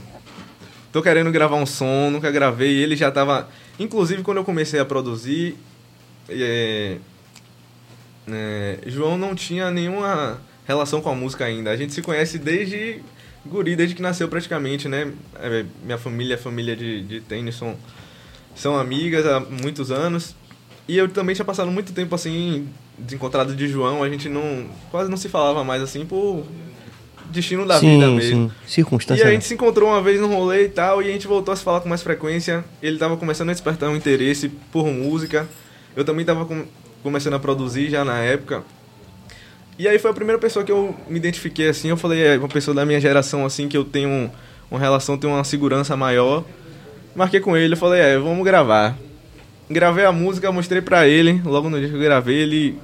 tô 0.93 1.03
querendo 1.03 1.31
gravar 1.31 1.57
um 1.57 1.67
som, 1.67 2.11
nunca 2.11 2.31
gravei. 2.31 2.83
Ele 2.83 2.97
já 2.97 3.11
tava. 3.11 3.49
Inclusive, 3.79 4.23
quando 4.23 4.39
eu 4.39 4.45
comecei 4.45 4.81
a 4.81 4.85
produzir, 4.85 5.57
é, 6.29 6.99
é, 8.29 8.79
João 8.87 9.17
não 9.17 9.35
tinha 9.35 9.71
nenhuma 9.71 10.41
relação 10.67 11.01
com 11.01 11.11
a 11.11 11.15
música 11.15 11.45
ainda. 11.45 11.71
A 11.71 11.77
gente 11.77 11.93
se 11.93 12.03
conhece 12.03 12.39
desde 12.39 13.01
guri, 13.47 13.75
desde 13.77 13.95
que 13.95 14.03
nasceu 14.03 14.29
praticamente, 14.29 14.89
né? 14.89 15.13
É, 15.37 15.65
minha 15.83 15.99
família, 15.99 16.37
a 16.37 16.39
família 16.39 16.77
de, 16.77 17.03
de 17.03 17.21
Tennyson, 17.21 17.77
são 18.55 18.77
amigas 18.77 19.27
há 19.27 19.41
muitos 19.41 19.91
anos. 19.91 20.35
E 20.87 20.97
eu 20.97 21.09
também 21.09 21.35
tinha 21.35 21.45
passado 21.45 21.71
muito 21.71 21.93
tempo 21.93 22.15
assim, 22.15 22.69
desencontrado 22.99 23.55
de 23.55 23.69
João, 23.69 24.03
a 24.03 24.09
gente 24.09 24.29
não 24.29 24.69
quase 24.91 25.11
não 25.11 25.19
se 25.19 25.29
falava 25.29 25.63
mais 25.63 25.83
assim 25.83 26.07
por 26.07 26.47
destino 27.31 27.67
da 27.67 27.79
vida 27.79 28.07
sim, 28.07 28.15
mesmo. 28.15 28.51
sim. 28.51 28.53
Circunstância. 28.67 29.23
E 29.23 29.27
a 29.27 29.31
gente 29.31 29.45
se 29.45 29.55
encontrou 29.55 29.89
uma 29.91 30.01
vez 30.03 30.21
no 30.21 30.27
rolê 30.29 30.65
e 30.65 30.69
tal, 30.69 31.03
e 31.03 31.09
a 31.09 31.13
gente 31.13 31.27
voltou 31.27 31.53
a 31.53 31.57
se 31.57 31.63
falar 31.63 31.81
com 31.81 31.89
mais 31.89 32.03
frequência. 32.03 32.65
Ele 32.83 32.99
tava 32.99 33.17
começando 33.17 33.51
a 33.51 33.53
despertar 33.53 33.89
um 33.91 33.97
interesse 33.97 34.49
por 34.73 34.87
música. 34.87 35.49
Eu 35.97 36.05
também 36.05 36.25
tava 36.25 36.45
com- 36.45 36.65
começando 37.03 37.35
a 37.35 37.39
produzir 37.39 37.89
já 37.91 38.05
na 38.05 38.19
época. 38.19 38.63
E 39.79 39.87
aí 39.87 39.99
foi 39.99 40.11
a 40.11 40.15
primeira 40.15 40.41
pessoa 40.41 40.65
que 40.65 40.73
eu 40.73 40.95
me 41.09 41.17
identifiquei 41.19 41.69
assim. 41.69 41.89
Eu 41.89 41.97
falei, 41.97 42.21
é 42.21 42.37
uma 42.39 42.49
pessoa 42.49 42.75
da 42.75 42.85
minha 42.85 43.01
geração 43.01 43.47
assim, 43.47 43.69
que 43.69 43.77
eu 43.77 43.85
tenho 43.85 44.09
um- 44.09 44.31
uma 44.71 44.81
relação, 44.81 45.17
tenho 45.17 45.33
uma 45.33 45.45
segurança 45.45 45.97
maior. 45.97 46.45
Marquei 47.15 47.41
com 47.41 47.57
ele, 47.57 47.75
eu 47.75 47.77
falei, 47.79 48.01
é, 48.01 48.19
vamos 48.19 48.45
gravar. 48.45 48.97
Gravei 49.71 50.05
a 50.05 50.13
música, 50.13 50.51
mostrei 50.51 50.81
pra 50.83 51.07
ele. 51.07 51.41
Logo 51.45 51.69
no 51.71 51.79
dia 51.79 51.89
que 51.89 51.95
eu 51.95 52.01
gravei, 52.01 52.37
ele 52.39 52.79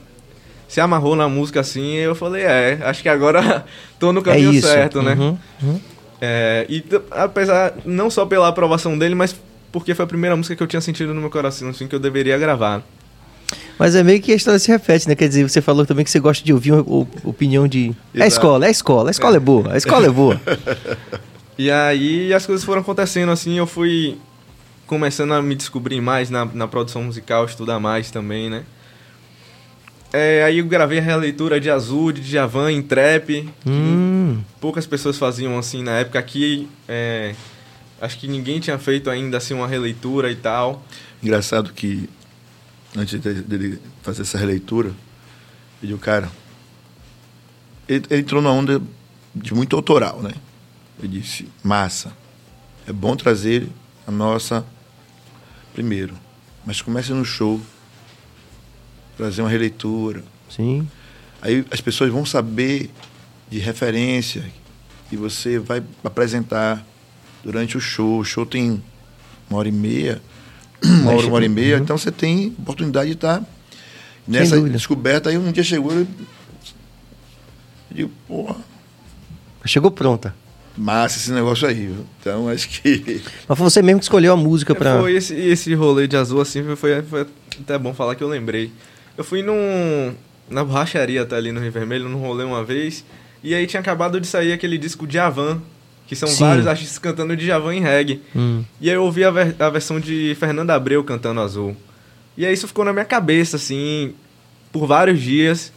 se 0.69 0.81
amarrou 0.81 1.15
na 1.16 1.28
música 1.28 1.61
assim. 1.61 1.95
Eu 1.95 2.15
falei, 2.15 2.43
é, 2.43 2.78
acho 2.85 3.03
que 3.03 3.09
agora 3.09 3.65
tô 3.99 4.12
no 4.12 4.20
é 4.20 4.24
caminho 4.24 4.53
isso. 4.53 4.66
certo, 4.69 5.03
né? 5.03 5.15
Uhum, 5.15 5.39
uhum. 5.62 5.81
É, 6.20 6.66
e 6.69 6.82
apesar, 7.11 7.74
não 7.85 8.09
só 8.11 8.24
pela 8.24 8.49
aprovação 8.49 8.97
dele, 8.97 9.15
mas 9.15 9.35
porque 9.70 9.95
foi 9.95 10.05
a 10.05 10.09
primeira 10.09 10.36
música 10.36 10.55
que 10.55 10.62
eu 10.62 10.66
tinha 10.66 10.81
sentido 10.81 11.12
no 11.12 11.20
meu 11.20 11.31
coração, 11.31 11.69
assim, 11.69 11.86
que 11.86 11.95
eu 11.95 11.99
deveria 12.01 12.39
gravar. 12.39 12.82
Mas 13.78 13.95
é 13.95 14.03
meio 14.03 14.23
que 14.23 14.32
a 14.32 14.36
história 14.36 14.59
se 14.59 14.70
repete, 14.70 15.09
né? 15.09 15.15
Quer 15.16 15.28
dizer, 15.28 15.49
você 15.49 15.61
falou 15.61 15.85
também 15.85 16.05
que 16.05 16.11
você 16.11 16.20
gosta 16.20 16.45
de 16.45 16.53
ouvir 16.53 16.73
o- 16.73 17.09
opinião 17.24 17.66
de. 17.66 17.89
É 18.15 18.19
Exato. 18.19 18.28
escola, 18.28 18.66
é 18.66 18.70
escola, 18.70 19.11
a 19.11 19.12
escola 19.12 19.36
é, 19.36 19.41
boa, 19.41 19.73
a 19.73 19.77
escola 19.77 20.07
é 20.07 20.11
boa. 20.11 20.41
E 21.57 21.70
aí 21.70 22.35
as 22.35 22.45
coisas 22.45 22.65
foram 22.65 22.81
acontecendo, 22.81 23.31
assim, 23.31 23.57
eu 23.59 23.66
fui 23.66 24.19
começando 24.89 25.32
a 25.35 25.41
me 25.41 25.55
descobrir 25.55 26.01
mais 26.01 26.28
na, 26.28 26.45
na 26.45 26.66
produção 26.66 27.05
musical, 27.05 27.45
estudar 27.45 27.78
mais 27.78 28.11
também, 28.11 28.51
né? 28.51 28.65
É, 30.16 30.45
aí 30.45 30.59
eu 30.61 30.66
gravei 30.66 31.01
a 31.01 31.03
releitura 31.03 31.59
de 31.61 31.69
Azul, 31.69 32.12
de 32.12 32.20
Djavan 32.20 32.70
em 32.70 32.81
trap. 32.81 33.49
hum, 33.66 34.41
Poucas 34.61 34.86
pessoas 34.86 35.19
faziam 35.19 35.59
assim 35.59 35.82
na 35.82 35.91
época 35.99 36.20
aqui. 36.20 36.69
é, 36.86 37.35
acho 38.01 38.16
que 38.19 38.28
ninguém 38.28 38.61
tinha 38.61 38.78
feito 38.78 39.11
ainda 39.11 39.39
assim 39.39 39.55
uma 39.55 39.66
releitura 39.66 40.31
e 40.31 40.36
tal. 40.36 40.85
Engraçado 41.20 41.73
que, 41.73 42.09
antes 42.97 43.20
de- 43.20 43.43
dele 43.43 43.81
fazer 44.03 44.23
essa 44.23 44.39
releitura, 44.39 44.91
eu 45.82 45.89
digo, 45.89 45.99
cara, 45.99 46.31
ele, 47.89 48.05
ele 48.09 48.20
entrou 48.20 48.41
numa 48.41 48.55
onda 48.55 48.81
de 49.35 49.53
muito 49.53 49.74
autoral, 49.74 50.23
né? 50.23 50.31
Eu 51.03 51.09
disse, 51.09 51.49
massa, 51.62 52.12
é 52.86 52.93
bom 52.93 53.16
trazer 53.16 53.66
a 54.07 54.12
nossa 54.12 54.65
primeiro, 55.73 56.15
mas 56.65 56.81
comece 56.81 57.12
no 57.12 57.24
show, 57.24 57.61
trazer 59.16 59.43
uma 59.43 59.49
releitura. 59.51 60.23
sim. 60.49 60.86
Aí 61.43 61.62
as 61.70 61.81
pessoas 61.82 62.11
vão 62.11 62.24
saber 62.24 62.89
de 63.51 63.59
referência 63.59 64.43
que 65.11 65.16
você 65.16 65.59
vai 65.59 65.82
apresentar 66.03 66.82
durante 67.43 67.77
o 67.77 67.81
show. 67.81 68.20
O 68.20 68.24
show 68.24 68.47
tem 68.47 68.82
uma 69.51 69.59
hora 69.59 69.69
e 69.69 69.73
meia, 69.73 70.23
uma 70.82 71.12
hora, 71.12 71.27
uma 71.27 71.36
hora 71.36 71.45
e 71.45 71.49
meia, 71.51 71.77
Uhum. 71.77 71.82
então 71.82 71.99
você 71.99 72.11
tem 72.11 72.55
oportunidade 72.59 73.11
de 73.11 73.16
estar 73.16 73.45
nessa 74.27 74.59
descoberta. 74.62 75.28
Aí 75.28 75.36
um 75.36 75.53
dia 75.53 75.62
chegou 75.62 75.93
e 75.93 75.97
eu 75.97 76.07
digo, 77.91 78.11
porra, 78.27 78.57
Chegou 79.66 79.91
pronta. 79.91 80.35
massa 80.77 81.19
esse 81.19 81.31
negócio 81.32 81.66
aí. 81.69 81.86
viu? 81.89 82.05
Então 82.20 82.49
acho 82.49 82.69
que. 82.69 83.23
Mas 83.49 83.59
foi 83.59 83.70
você 83.70 83.82
mesmo 83.82 83.99
que 84.01 84.05
escolheu 84.05 84.32
a 84.32 84.36
música 84.36 84.74
pra. 84.74 84.99
Foi 85.01 85.15
esse, 85.15 85.35
esse 85.35 85.73
rolê 85.74 86.07
de 86.09 86.16
azul, 86.16 86.41
assim, 86.41 86.62
foi, 86.77 87.03
foi 87.03 87.27
até 87.61 87.78
bom 87.78 87.93
falar 87.95 88.15
que 88.15 88.23
eu 88.24 88.28
lembrei. 88.28 88.70
Eu 89.16 89.24
fui 89.24 89.43
num, 89.43 90.15
na 90.51 90.65
borracharia 90.65 91.23
até 91.23 91.36
ali 91.36 91.53
no 91.53 91.61
Rio 91.61 91.70
Vermelho, 91.73 92.09
num 92.09 92.19
rolê 92.19 92.45
uma 92.45 92.65
vez, 92.65 93.05
e 93.43 93.55
aí 93.55 93.66
tinha 93.66 93.81
acabado 93.81 94.20
de 94.20 94.27
sair 94.27 94.53
aquele 94.53 94.77
disco 94.78 95.07
Djavan, 95.07 95.61
que 96.07 96.16
são 96.16 96.28
Sim. 96.28 96.45
vários 96.45 96.66
artistas 96.66 96.99
cantando 96.99 97.36
Djavan 97.36 97.74
em 97.74 97.81
reggae. 97.81 98.20
Hum. 98.35 98.65
E 98.81 98.91
aí 98.91 98.97
eu 98.97 99.05
ouvi 99.05 99.24
a, 99.24 99.31
ver- 99.31 99.57
a 99.59 99.70
versão 99.70 99.99
de 100.01 100.36
Fernanda 100.39 100.74
Abreu 100.74 101.03
cantando 101.05 101.41
Azul. 101.41 101.77
E 102.36 102.45
aí 102.45 102.53
isso 102.53 102.66
ficou 102.66 102.85
na 102.85 102.93
minha 102.93 103.05
cabeça, 103.05 103.57
assim, 103.57 104.15
por 104.73 104.86
vários 104.86 105.20
dias. 105.20 105.73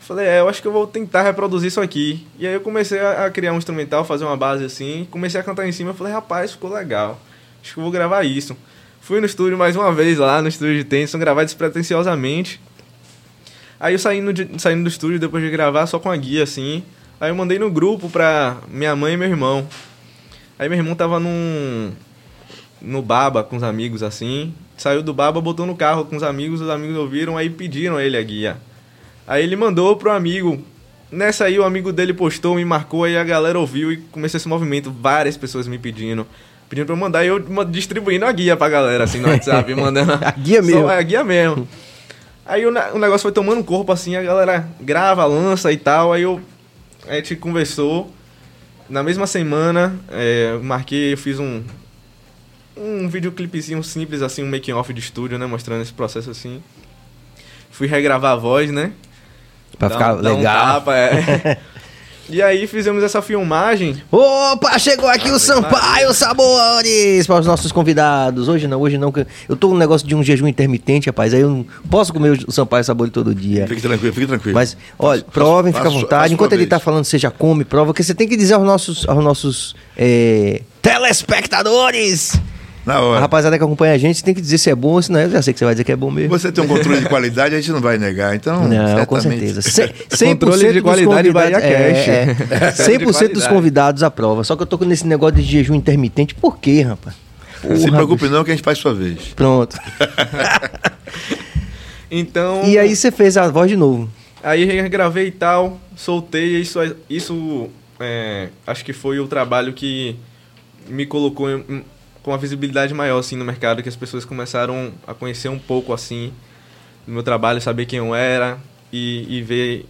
Falei, 0.00 0.26
é, 0.26 0.40
eu 0.40 0.48
acho 0.48 0.62
que 0.62 0.68
eu 0.68 0.72
vou 0.72 0.86
tentar 0.86 1.22
reproduzir 1.22 1.68
isso 1.68 1.80
aqui. 1.80 2.26
E 2.38 2.46
aí 2.46 2.54
eu 2.54 2.60
comecei 2.60 2.98
a, 3.00 3.26
a 3.26 3.30
criar 3.30 3.52
um 3.52 3.58
instrumental, 3.58 4.04
fazer 4.04 4.24
uma 4.24 4.36
base 4.36 4.64
assim, 4.64 5.06
comecei 5.10 5.40
a 5.40 5.44
cantar 5.44 5.66
em 5.66 5.72
cima. 5.72 5.92
Falei, 5.92 6.12
rapaz, 6.12 6.52
ficou 6.52 6.70
legal. 6.72 7.20
Acho 7.62 7.74
que 7.74 7.78
eu 7.80 7.82
vou 7.82 7.92
gravar 7.92 8.22
isso. 8.24 8.56
Fui 9.08 9.20
no 9.20 9.24
estúdio 9.24 9.56
mais 9.56 9.74
uma 9.74 9.90
vez 9.90 10.18
lá, 10.18 10.42
no 10.42 10.48
estúdio 10.48 10.76
de 10.76 10.84
Tennyson, 10.84 11.18
gravar 11.18 11.42
despretensiosamente. 11.42 12.60
Aí 13.80 13.94
eu 13.94 13.98
saindo, 13.98 14.34
de- 14.34 14.60
saindo 14.60 14.82
do 14.82 14.88
estúdio 14.90 15.18
depois 15.18 15.42
de 15.42 15.48
gravar, 15.48 15.86
só 15.86 15.98
com 15.98 16.10
a 16.10 16.16
guia, 16.18 16.42
assim. 16.42 16.82
Aí 17.18 17.30
eu 17.30 17.34
mandei 17.34 17.58
no 17.58 17.70
grupo 17.70 18.10
pra 18.10 18.58
minha 18.68 18.94
mãe 18.94 19.14
e 19.14 19.16
meu 19.16 19.26
irmão. 19.26 19.66
Aí 20.58 20.68
meu 20.68 20.76
irmão 20.76 20.94
tava 20.94 21.18
num. 21.18 21.90
no 22.82 23.00
Baba 23.00 23.42
com 23.42 23.56
os 23.56 23.62
amigos, 23.62 24.02
assim. 24.02 24.52
Saiu 24.76 25.02
do 25.02 25.14
Baba, 25.14 25.40
botou 25.40 25.64
no 25.64 25.74
carro 25.74 26.04
com 26.04 26.14
os 26.14 26.22
amigos, 26.22 26.60
os 26.60 26.68
amigos 26.68 26.94
ouviram, 26.94 27.38
aí 27.38 27.48
pediram 27.48 27.96
a 27.96 28.04
ele 28.04 28.18
a 28.18 28.22
guia. 28.22 28.58
Aí 29.26 29.42
ele 29.42 29.56
mandou 29.56 29.96
pro 29.96 30.10
amigo. 30.10 30.62
Nessa 31.10 31.46
aí 31.46 31.58
o 31.58 31.64
amigo 31.64 31.94
dele 31.94 32.12
postou, 32.12 32.56
me 32.56 32.64
marcou, 32.66 33.04
aí 33.04 33.16
a 33.16 33.24
galera 33.24 33.58
ouviu 33.58 33.90
e 33.90 33.96
começou 33.96 34.36
esse 34.36 34.46
movimento. 34.48 34.90
Várias 35.00 35.34
pessoas 35.34 35.66
me 35.66 35.78
pedindo. 35.78 36.26
Pedindo 36.68 36.86
pra 36.86 36.94
eu 36.94 36.98
mandar 36.98 37.24
e 37.24 37.28
eu 37.28 37.38
distribuindo 37.64 38.26
a 38.26 38.32
guia 38.32 38.56
pra 38.56 38.68
galera, 38.68 39.04
assim, 39.04 39.20
no 39.20 39.28
WhatsApp, 39.28 39.72
mandando. 39.74 40.12
A 40.12 40.30
guia 40.32 40.60
mesmo. 40.60 40.82
Só 40.82 40.90
a 40.90 41.02
guia 41.02 41.24
mesmo. 41.24 41.66
Aí 42.44 42.64
o, 42.66 42.70
o 42.70 42.98
negócio 42.98 43.22
foi 43.22 43.32
tomando 43.32 43.64
corpo, 43.64 43.90
assim, 43.92 44.16
a 44.16 44.22
galera 44.22 44.68
grava, 44.80 45.24
lança 45.24 45.72
e 45.72 45.76
tal. 45.76 46.12
Aí 46.12 46.22
eu. 46.22 46.40
A 47.06 47.14
gente 47.14 47.36
conversou. 47.36 48.12
Na 48.88 49.02
mesma 49.02 49.26
semana, 49.26 49.98
é, 50.10 50.52
eu 50.54 50.62
marquei, 50.62 51.12
eu 51.12 51.18
fiz 51.18 51.38
um. 51.38 51.62
Um 52.76 53.08
videoclipezinho 53.08 53.82
simples, 53.82 54.22
assim, 54.22 54.42
um 54.42 54.48
making 54.50 54.72
off 54.72 54.92
de 54.92 55.00
estúdio, 55.00 55.38
né? 55.38 55.46
Mostrando 55.46 55.82
esse 55.82 55.92
processo 55.92 56.30
assim. 56.30 56.62
Fui 57.70 57.86
regravar 57.86 58.32
a 58.32 58.36
voz, 58.36 58.70
né? 58.70 58.92
Pra 59.78 59.88
Dar 59.88 59.94
ficar 59.94 60.14
dar 60.14 60.32
um 60.32 60.36
legal. 60.38 60.74
tapa, 60.74 60.96
é. 60.96 61.58
e 62.28 62.42
aí 62.42 62.66
fizemos 62.66 63.02
essa 63.02 63.22
filmagem. 63.22 64.02
Opa, 64.10 64.78
chegou 64.78 65.08
aqui 65.08 65.30
o 65.30 65.34
Ave 65.34 65.40
Sampaio. 65.40 66.12
Sabores 66.14 67.26
para 67.26 67.40
os 67.40 67.46
nossos 67.46 67.72
convidados. 67.72 68.48
Hoje 68.48 68.66
não, 68.66 68.80
hoje 68.80 68.98
não. 68.98 69.10
que 69.10 69.26
Eu 69.48 69.56
tô 69.56 69.68
com 69.68 69.74
um 69.74 69.78
negócio 69.78 70.06
de 70.06 70.14
um 70.14 70.22
jejum 70.22 70.46
intermitente, 70.46 71.06
rapaz. 71.08 71.32
Aí 71.32 71.40
eu 71.40 71.48
não 71.50 71.66
posso 71.90 72.12
comer 72.12 72.38
o 72.46 72.52
Sampaio 72.52 72.84
Sabores 72.84 73.12
todo 73.12 73.34
dia. 73.34 73.66
Fique 73.66 73.80
tranquilo, 73.80 74.12
fique 74.12 74.26
tranquilo. 74.26 74.54
Mas, 74.54 74.76
olha, 74.98 75.20
Faça- 75.20 75.32
provem, 75.32 75.72
fica 75.72 75.86
à 75.88 75.90
vontade. 75.90 76.34
Enquanto 76.34 76.52
ele 76.52 76.58
vez. 76.62 76.70
tá 76.70 76.78
falando, 76.78 77.04
você 77.04 77.18
já 77.18 77.30
come, 77.30 77.64
prova, 77.64 77.86
porque 77.86 78.02
você 78.02 78.14
tem 78.14 78.28
que 78.28 78.36
dizer 78.36 78.54
aos 78.54 78.64
nossos, 78.64 79.08
aos 79.08 79.24
nossos 79.24 79.74
é, 79.96 80.62
telespectadores. 80.82 82.32
Na 82.88 82.94
A 82.96 83.00
hora. 83.02 83.20
rapaziada 83.20 83.58
que 83.58 83.62
acompanha 83.64 83.92
a 83.92 83.98
gente 83.98 84.24
tem 84.24 84.32
que 84.34 84.40
dizer 84.40 84.56
se 84.56 84.70
é 84.70 84.74
bom 84.74 84.92
ou 84.92 85.02
se 85.02 85.12
não 85.12 85.20
é. 85.20 85.24
Eu 85.26 85.30
já 85.30 85.42
sei 85.42 85.52
que 85.52 85.58
você 85.58 85.64
vai 85.66 85.74
dizer 85.74 85.84
que 85.84 85.92
é 85.92 85.96
bom 85.96 86.10
mesmo. 86.10 86.30
Você 86.30 86.50
tem 86.50 86.64
um 86.64 86.66
controle 86.66 87.00
de 87.00 87.06
qualidade, 87.08 87.54
a 87.54 87.60
gente 87.60 87.70
não 87.70 87.80
vai 87.82 87.98
negar. 87.98 88.34
Então, 88.34 88.66
Não, 88.66 89.04
com 89.04 89.20
certamente. 89.20 89.62
certeza. 89.62 89.62
Ce- 90.08 90.24
100% 90.24 90.38
Controle 90.40 90.58
de 90.72 90.72
dos 90.72 90.82
qualidade 90.82 91.28
convidados- 91.30 91.32
Bahia 91.32 91.60
Cash. 91.60 92.08
É, 92.08 92.36
é. 92.66 92.70
100% 92.98 93.32
dos 93.34 93.46
convidados 93.46 94.02
aprova. 94.02 94.42
Só 94.42 94.56
que 94.56 94.62
eu 94.62 94.66
tô 94.66 94.78
com 94.78 94.86
nesse 94.86 95.06
negócio 95.06 95.36
de 95.36 95.42
jejum 95.42 95.74
intermitente. 95.74 96.34
Por 96.34 96.58
quê, 96.58 96.80
rapaz? 96.82 97.14
Não 97.62 97.76
se 97.76 97.82
Porra, 97.84 97.96
preocupe 97.96 98.22
bicho. 98.22 98.32
não 98.34 98.42
que 98.44 98.52
a 98.52 98.54
gente 98.54 98.64
faz 98.64 98.78
sua 98.78 98.94
vez. 98.94 99.18
Pronto. 99.36 99.76
Então. 102.10 102.64
E 102.64 102.78
aí 102.78 102.96
você 102.96 103.10
fez 103.10 103.36
a 103.36 103.48
voz 103.48 103.68
de 103.70 103.76
novo. 103.76 104.08
Aí 104.42 104.64
regravei 104.64 105.26
e 105.26 105.30
tal, 105.30 105.78
soltei, 105.94 106.56
e 106.56 106.60
isso, 106.62 106.78
isso 107.10 107.68
é, 108.00 108.48
acho 108.66 108.82
que 108.84 108.92
foi 108.94 109.18
o 109.20 109.26
trabalho 109.26 109.72
que 109.74 110.16
me 110.88 111.04
colocou 111.04 111.50
em- 111.50 111.84
com 112.28 112.32
uma 112.32 112.38
visibilidade 112.38 112.92
maior 112.92 113.20
assim 113.20 113.36
no 113.36 113.44
mercado, 113.44 113.82
que 113.82 113.88
as 113.88 113.96
pessoas 113.96 114.22
começaram 114.22 114.92
a 115.06 115.14
conhecer 115.14 115.48
um 115.48 115.58
pouco 115.58 115.94
assim 115.94 116.30
do 117.06 117.12
meu 117.14 117.22
trabalho, 117.22 117.58
saber 117.58 117.86
quem 117.86 118.00
eu 118.00 118.14
era 118.14 118.58
e, 118.92 119.38
e 119.38 119.42
ver 119.42 119.86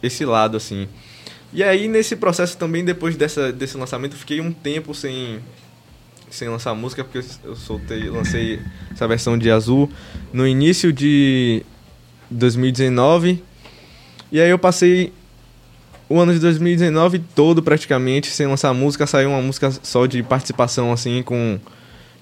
esse 0.00 0.24
lado 0.24 0.56
assim. 0.56 0.86
E 1.52 1.64
aí 1.64 1.88
nesse 1.88 2.14
processo 2.14 2.56
também 2.56 2.84
depois 2.84 3.16
dessa, 3.16 3.52
desse 3.52 3.76
lançamento 3.76 4.14
fiquei 4.14 4.40
um 4.40 4.52
tempo 4.52 4.94
sem 4.94 5.40
sem 6.30 6.48
lançar 6.48 6.72
música 6.76 7.02
porque 7.02 7.26
eu 7.42 7.56
soltei, 7.56 8.08
lancei 8.08 8.60
essa 8.92 9.08
versão 9.08 9.36
de 9.36 9.50
Azul 9.50 9.90
no 10.32 10.46
início 10.46 10.92
de 10.92 11.64
2019. 12.30 13.42
E 14.30 14.40
aí 14.40 14.48
eu 14.48 14.60
passei 14.60 15.12
o 16.08 16.20
ano 16.20 16.32
de 16.32 16.38
2019 16.38 17.18
todo 17.34 17.60
praticamente 17.64 18.28
sem 18.28 18.46
lançar 18.46 18.72
música. 18.72 19.08
Saiu 19.08 19.30
uma 19.30 19.42
música 19.42 19.72
só 19.82 20.06
de 20.06 20.22
participação 20.22 20.92
assim 20.92 21.20
com, 21.20 21.58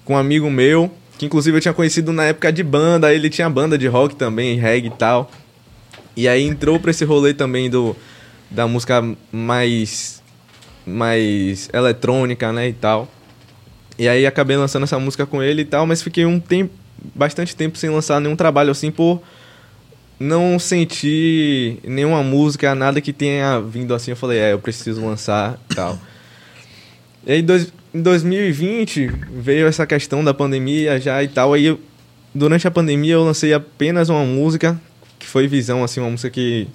com 0.09 0.15
um 0.15 0.17
amigo 0.17 0.49
meu, 0.49 0.91
que 1.19 1.27
inclusive 1.27 1.55
eu 1.55 1.61
tinha 1.61 1.73
conhecido 1.73 2.11
na 2.11 2.23
época 2.23 2.51
de 2.51 2.63
banda. 2.63 3.13
Ele 3.13 3.29
tinha 3.29 3.47
banda 3.47 3.77
de 3.77 3.85
rock 3.85 4.15
também, 4.15 4.57
reggae 4.57 4.87
e 4.87 4.89
tal. 4.89 5.29
E 6.17 6.27
aí 6.27 6.41
entrou 6.41 6.79
pra 6.79 6.89
esse 6.89 7.05
rolê 7.05 7.31
também 7.31 7.69
do, 7.69 7.95
da 8.49 8.67
música 8.67 9.07
mais, 9.31 10.19
mais 10.83 11.69
eletrônica, 11.71 12.51
né, 12.51 12.69
e 12.69 12.73
tal. 12.73 13.07
E 13.99 14.09
aí 14.09 14.25
acabei 14.25 14.57
lançando 14.57 14.81
essa 14.81 14.97
música 14.97 15.27
com 15.27 15.43
ele 15.43 15.61
e 15.61 15.65
tal, 15.65 15.85
mas 15.85 16.01
fiquei 16.01 16.25
um 16.25 16.39
tempo, 16.39 16.73
bastante 17.13 17.55
tempo 17.55 17.77
sem 17.77 17.91
lançar 17.91 18.19
nenhum 18.19 18.35
trabalho 18.35 18.71
assim 18.71 18.89
por 18.89 19.21
não 20.19 20.57
sentir 20.57 21.77
nenhuma 21.83 22.23
música, 22.23 22.73
nada 22.73 22.99
que 22.99 23.13
tenha 23.13 23.59
vindo 23.59 23.93
assim. 23.93 24.09
Eu 24.09 24.17
falei, 24.17 24.39
é, 24.39 24.53
eu 24.53 24.59
preciso 24.59 25.05
lançar 25.05 25.59
tal. 25.75 25.99
E 27.27 27.33
aí 27.33 27.41
dois, 27.43 27.71
em 27.93 28.01
2020 28.01 29.11
veio 29.31 29.67
essa 29.67 29.85
questão 29.85 30.23
da 30.23 30.33
pandemia 30.33 30.99
já 30.99 31.23
e 31.23 31.27
tal. 31.27 31.53
Aí 31.53 31.65
eu, 31.65 31.79
durante 32.33 32.67
a 32.67 32.71
pandemia 32.71 33.13
eu 33.13 33.23
lancei 33.23 33.53
apenas 33.53 34.09
uma 34.09 34.23
música, 34.23 34.79
que 35.17 35.25
foi 35.25 35.47
Visão, 35.47 35.83
assim, 35.83 35.99
uma 35.99 36.09
música 36.09 36.29
que 36.29 36.67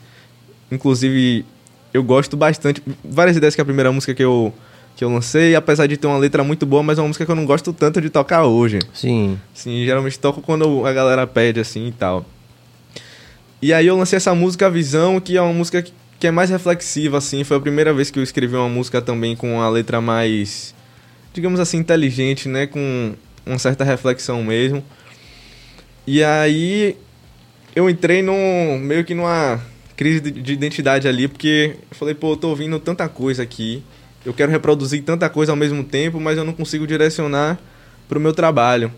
inclusive 0.71 1.45
eu 1.93 2.03
gosto 2.03 2.37
bastante. 2.37 2.83
Várias 3.05 3.37
ideias 3.37 3.55
que 3.55 3.61
é 3.61 3.63
a 3.63 3.65
primeira 3.65 3.93
música 3.93 4.15
que 4.15 4.23
eu 4.25 4.53
que 4.97 5.03
eu 5.03 5.11
lancei, 5.11 5.57
apesar 5.57 5.89
de 5.89 5.97
ter 5.97 6.07
uma 6.07 6.19
letra 6.19 6.45
muito 6.45 6.65
boa, 6.65 6.81
mas 6.81 6.99
é 6.99 7.03
uma 7.03 7.09
música 7.09 7.25
que 7.25 7.31
eu 7.31 7.35
não 7.35 7.45
gosto 7.45 7.73
tanto 7.73 8.01
de 8.01 8.09
tocar 8.09 8.45
hoje. 8.45 8.79
Sim. 8.93 9.39
Sim, 9.53 9.85
geralmente 9.85 10.17
toco 10.21 10.41
quando 10.41 10.87
a 10.87 10.93
galera 10.93 11.27
pede 11.27 11.59
assim 11.59 11.89
e 11.89 11.93
tal. 11.93 12.25
E 13.61 13.73
aí 13.73 13.89
eu 13.89 13.97
lancei 13.97 14.19
essa 14.19 14.35
música 14.37 14.71
Visão, 14.71 15.19
que 15.19 15.37
é 15.37 15.43
uma 15.43 15.53
música 15.53 15.83
que, 15.83 15.93
que 16.21 16.27
é 16.29 16.31
mais 16.31 16.49
reflexiva 16.49 17.19
assim, 17.19 17.43
foi 17.43 17.57
a 17.57 17.61
primeira 17.61 17.93
vez 17.93 18.09
que 18.09 18.21
eu 18.21 18.23
escrevi 18.23 18.55
uma 18.55 18.69
música 18.69 19.03
também 19.03 19.35
com 19.35 19.55
uma 19.57 19.69
letra 19.69 20.01
mais 20.01 20.75
digamos 21.35 21.61
assim 21.61 21.77
inteligente, 21.77 22.49
né, 22.49 22.67
com 22.67 23.15
uma 23.45 23.59
certa 23.59 23.85
reflexão 23.85 24.43
mesmo. 24.43 24.83
E 26.07 26.25
aí 26.25 26.97
eu 27.77 27.91
entrei 27.91 28.23
num 28.23 28.79
meio 28.79 29.05
que 29.05 29.15
numa 29.15 29.61
crise 29.97 30.23
de, 30.23 30.31
de 30.31 30.53
identidade 30.55 31.07
ali, 31.07 31.29
porque 31.29 31.77
eu 31.91 31.97
falei, 31.97 32.15
pô, 32.15 32.33
eu 32.33 32.37
tô 32.37 32.49
ouvindo 32.49 32.81
tanta 32.81 33.07
coisa 33.09 33.43
aqui 33.43 33.83
eu 34.25 34.33
quero 34.33 34.51
reproduzir 34.51 35.03
tanta 35.03 35.29
coisa 35.29 35.53
ao 35.53 35.57
mesmo 35.57 35.85
tempo, 35.85 36.19
mas 36.19 36.39
eu 36.39 36.45
não 36.45 36.55
consigo 36.55 36.87
direcionar 36.87 37.59
para 38.09 38.19
o 38.19 38.21
meu 38.21 38.33
trabalho. 38.33 38.91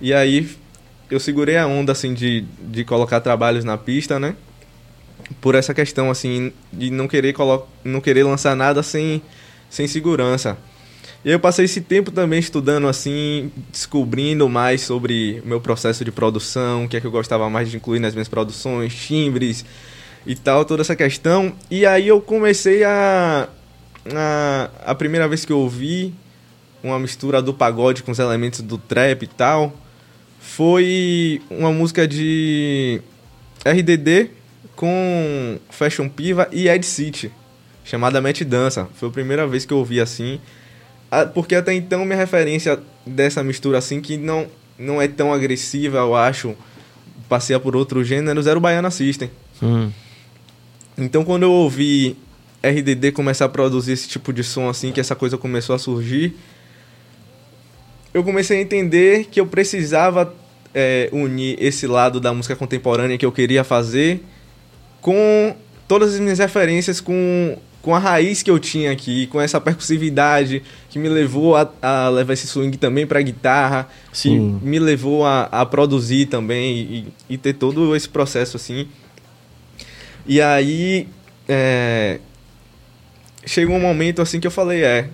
E 0.00 0.12
aí 0.12 0.50
eu 1.10 1.20
segurei 1.20 1.56
a 1.56 1.66
onda 1.66 1.92
assim 1.92 2.12
de, 2.12 2.44
de 2.60 2.84
colocar 2.84 3.20
trabalhos 3.20 3.64
na 3.64 3.78
pista, 3.78 4.18
né? 4.18 4.34
Por 5.40 5.54
essa 5.54 5.72
questão 5.72 6.10
assim 6.10 6.52
de 6.72 6.90
não 6.90 7.06
querer 7.06 7.34
não 7.84 8.00
querer 8.00 8.24
lançar 8.24 8.56
nada 8.56 8.82
sem 8.82 9.22
sem 9.70 9.86
segurança. 9.86 10.58
E 11.24 11.30
eu 11.30 11.40
passei 11.40 11.64
esse 11.64 11.80
tempo 11.80 12.10
também 12.10 12.38
estudando 12.38 12.86
assim, 12.86 13.50
descobrindo 13.72 14.48
mais 14.48 14.82
sobre 14.82 15.40
o 15.44 15.48
meu 15.48 15.60
processo 15.60 16.04
de 16.04 16.12
produção, 16.12 16.84
o 16.84 16.88
que 16.88 16.96
é 16.96 17.00
que 17.00 17.06
eu 17.06 17.10
gostava 17.10 17.48
mais 17.48 17.70
de 17.70 17.76
incluir 17.76 17.98
nas 17.98 18.12
minhas 18.12 18.28
produções, 18.28 18.94
timbres 18.94 19.64
e 20.26 20.34
tal, 20.34 20.64
toda 20.64 20.82
essa 20.82 20.94
questão. 20.94 21.54
E 21.70 21.86
aí 21.86 22.08
eu 22.08 22.20
comecei 22.20 22.84
a 22.84 23.48
a, 24.14 24.70
a 24.84 24.94
primeira 24.94 25.26
vez 25.26 25.44
que 25.44 25.52
eu 25.52 25.58
ouvi 25.58 26.12
uma 26.82 26.98
mistura 26.98 27.40
do 27.40 27.54
pagode 27.54 28.02
com 28.02 28.12
os 28.12 28.18
elementos 28.18 28.60
do 28.60 28.76
trap 28.76 29.22
e 29.22 29.26
tal 29.26 29.72
foi 30.44 31.40
uma 31.48 31.72
música 31.72 32.06
de 32.06 33.00
RDD 33.64 34.30
com 34.76 35.58
Fashion 35.70 36.08
Piva 36.08 36.46
e 36.52 36.68
Ed 36.68 36.84
City, 36.84 37.32
chamada 37.82 38.20
Met 38.20 38.44
Dança. 38.44 38.86
Foi 38.94 39.08
a 39.08 39.12
primeira 39.12 39.46
vez 39.46 39.64
que 39.64 39.72
eu 39.72 39.78
ouvi 39.78 40.00
assim, 40.00 40.38
porque 41.32 41.54
até 41.54 41.72
então 41.74 42.04
minha 42.04 42.16
referência 42.16 42.78
dessa 43.06 43.42
mistura 43.42 43.78
assim 43.78 44.00
que 44.00 44.16
não 44.16 44.46
não 44.76 45.00
é 45.00 45.06
tão 45.06 45.32
agressiva, 45.32 45.98
eu 45.98 46.16
acho, 46.16 46.54
passeia 47.28 47.60
por 47.60 47.76
outros 47.76 48.08
gêneros, 48.08 48.46
era 48.46 48.58
o 48.58 48.60
Baiana 48.60 48.90
System. 48.90 49.30
Hum. 49.62 49.90
Então 50.98 51.24
quando 51.24 51.44
eu 51.44 51.52
ouvi 51.52 52.16
RDD 52.62 53.12
começar 53.12 53.44
a 53.44 53.48
produzir 53.48 53.92
esse 53.92 54.08
tipo 54.08 54.32
de 54.32 54.42
som 54.42 54.68
assim, 54.68 54.90
que 54.90 55.00
essa 55.00 55.14
coisa 55.14 55.38
começou 55.38 55.74
a 55.74 55.78
surgir, 55.78 56.34
eu 58.12 58.24
comecei 58.24 58.58
a 58.58 58.60
entender 58.60 59.26
que 59.26 59.40
eu 59.40 59.46
precisava 59.46 60.34
é, 60.74 61.08
unir 61.12 61.56
esse 61.60 61.86
lado 61.86 62.18
da 62.18 62.32
música 62.32 62.56
contemporânea 62.56 63.16
que 63.18 63.26
eu 63.26 63.32
queria 63.32 63.62
fazer 63.62 64.22
com 65.00 65.54
todas 65.86 66.14
as 66.14 66.20
minhas 66.20 66.38
referências, 66.38 67.00
com, 67.00 67.58
com 67.84 67.94
a 67.94 67.98
raiz 67.98 68.42
que 68.42 68.50
eu 68.50 68.58
tinha 68.58 68.90
aqui, 68.90 69.26
com 69.26 69.38
essa 69.38 69.60
percussividade 69.60 70.62
que 70.88 70.98
me 70.98 71.06
levou 71.06 71.54
a, 71.54 71.70
a 71.82 72.08
levar 72.08 72.32
esse 72.32 72.46
swing 72.46 72.78
também 72.78 73.06
para 73.06 73.20
guitarra, 73.20 73.86
Sim. 74.10 74.58
que 74.58 74.66
me 74.66 74.78
levou 74.78 75.26
a, 75.26 75.42
a 75.52 75.66
produzir 75.66 76.24
também 76.24 76.78
e, 77.28 77.34
e, 77.34 77.36
ter 77.36 77.52
todo 77.52 77.94
esse 77.94 78.08
processo 78.08 78.56
assim. 78.56 78.88
E 80.26 80.40
aí, 80.40 81.06
é, 81.46 82.20
chegou 83.44 83.76
um 83.76 83.80
momento 83.80 84.22
assim 84.22 84.40
que 84.40 84.46
eu 84.46 84.50
falei, 84.50 84.82
é, 84.82 85.10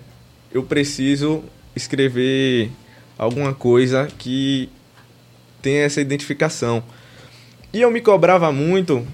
eu 0.53 0.63
preciso 0.63 1.43
escrever 1.75 2.71
alguma 3.19 3.53
coisa 3.53 4.07
que 4.17 4.69
tenha 5.61 5.83
essa 5.83 6.01
identificação. 6.01 6.85
E 7.73 7.81
eu 7.81 7.91
me 7.91 8.01
cobrava 8.01 8.53
muito, 8.53 9.05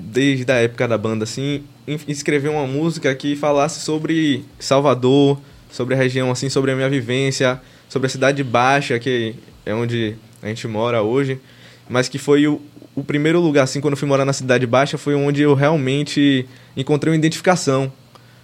desde 0.00 0.50
a 0.50 0.56
época 0.56 0.88
da 0.88 0.96
banda, 0.96 1.24
assim, 1.24 1.62
escrever 2.08 2.48
uma 2.48 2.66
música 2.66 3.14
que 3.14 3.36
falasse 3.36 3.80
sobre 3.80 4.44
Salvador, 4.58 5.40
sobre 5.70 5.94
a 5.94 5.96
região, 5.96 6.30
assim, 6.30 6.48
sobre 6.48 6.72
a 6.72 6.76
minha 6.76 6.88
vivência, 6.88 7.60
sobre 7.88 8.06
a 8.06 8.08
cidade 8.10 8.42
baixa, 8.42 8.98
que 8.98 9.34
é 9.64 9.74
onde 9.74 10.16
a 10.42 10.48
gente 10.48 10.66
mora 10.66 11.02
hoje, 11.02 11.40
mas 11.88 12.08
que 12.08 12.18
foi 12.18 12.46
o, 12.46 12.60
o 12.94 13.04
primeiro 13.04 13.40
lugar, 13.40 13.64
assim, 13.64 13.80
quando 13.80 13.92
eu 13.92 13.98
fui 13.98 14.08
morar 14.08 14.24
na 14.24 14.32
cidade 14.32 14.66
baixa, 14.66 14.96
foi 14.96 15.14
onde 15.14 15.42
eu 15.42 15.54
realmente 15.54 16.46
encontrei 16.76 17.12
uma 17.12 17.18
identificação. 17.18 17.92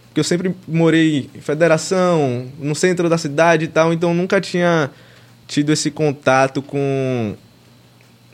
Porque 0.08 0.20
eu 0.20 0.24
sempre 0.24 0.54
morei 0.66 1.28
em 1.34 1.40
federação, 1.40 2.46
no 2.58 2.74
centro 2.74 3.08
da 3.08 3.18
cidade 3.18 3.66
e 3.66 3.68
tal, 3.68 3.92
então 3.92 4.14
nunca 4.14 4.40
tinha 4.40 4.90
tido 5.46 5.72
esse 5.72 5.90
contato 5.90 6.62
com 6.62 7.36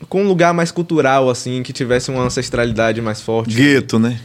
com 0.09 0.23
um 0.23 0.27
lugar 0.27 0.53
mais 0.53 0.71
cultural 0.71 1.29
assim, 1.29 1.63
que 1.63 1.73
tivesse 1.73 2.11
uma 2.11 2.23
ancestralidade 2.23 3.01
mais 3.01 3.21
forte. 3.21 3.55
Gueto, 3.55 3.99
né? 3.99 4.19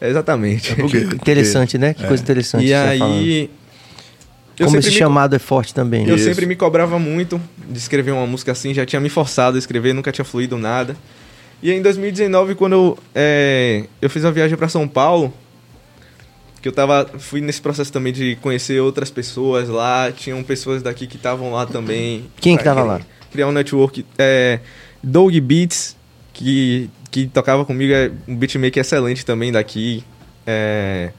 exatamente. 0.00 0.76
É 0.80 0.84
interessante, 1.14 1.76
né? 1.76 1.94
Que 1.94 2.04
é. 2.04 2.06
coisa 2.06 2.22
interessante. 2.22 2.66
E 2.66 2.74
aí 2.74 3.50
como 4.64 4.76
esse 4.78 4.90
chamado 4.90 5.36
é 5.36 5.38
forte 5.38 5.72
também. 5.72 6.08
Eu 6.08 6.16
Isso. 6.16 6.24
sempre 6.24 6.46
me 6.46 6.56
cobrava 6.56 6.98
muito 6.98 7.40
de 7.68 7.78
escrever 7.78 8.10
uma 8.10 8.26
música 8.26 8.52
assim, 8.52 8.74
já 8.74 8.84
tinha 8.84 9.00
me 9.00 9.08
forçado 9.08 9.56
a 9.56 9.58
escrever, 9.58 9.92
nunca 9.92 10.10
tinha 10.10 10.24
fluído 10.24 10.58
nada. 10.58 10.96
E 11.62 11.70
aí, 11.70 11.78
em 11.78 11.82
2019, 11.82 12.54
quando 12.54 12.72
eu, 12.72 12.98
é, 13.14 13.84
eu 14.00 14.08
fiz 14.08 14.22
uma 14.24 14.32
viagem 14.32 14.56
para 14.56 14.68
São 14.68 14.86
Paulo, 14.86 15.32
que 16.62 16.68
eu 16.68 16.72
tava 16.72 17.08
fui 17.18 17.40
nesse 17.40 17.60
processo 17.60 17.92
também 17.92 18.12
de 18.12 18.36
conhecer 18.36 18.80
outras 18.80 19.10
pessoas 19.10 19.68
lá, 19.68 20.12
tinham 20.12 20.42
pessoas 20.42 20.82
daqui 20.82 21.06
que 21.06 21.16
estavam 21.16 21.52
lá 21.52 21.66
também. 21.66 22.26
Quem 22.40 22.56
que 22.56 22.64
tava 22.64 22.82
lá? 22.82 23.00
Criar 23.30 23.48
um 23.48 23.52
network, 23.52 24.06
é, 24.16 24.60
Doug 25.02 25.34
Beats, 25.40 25.96
que 26.32 26.90
que 27.10 27.26
tocava 27.26 27.64
comigo, 27.64 27.92
é 27.92 28.10
um 28.26 28.36
beatmaker 28.36 28.80
excelente 28.80 29.24
também 29.24 29.50
daqui. 29.50 30.04
É, 30.46 31.10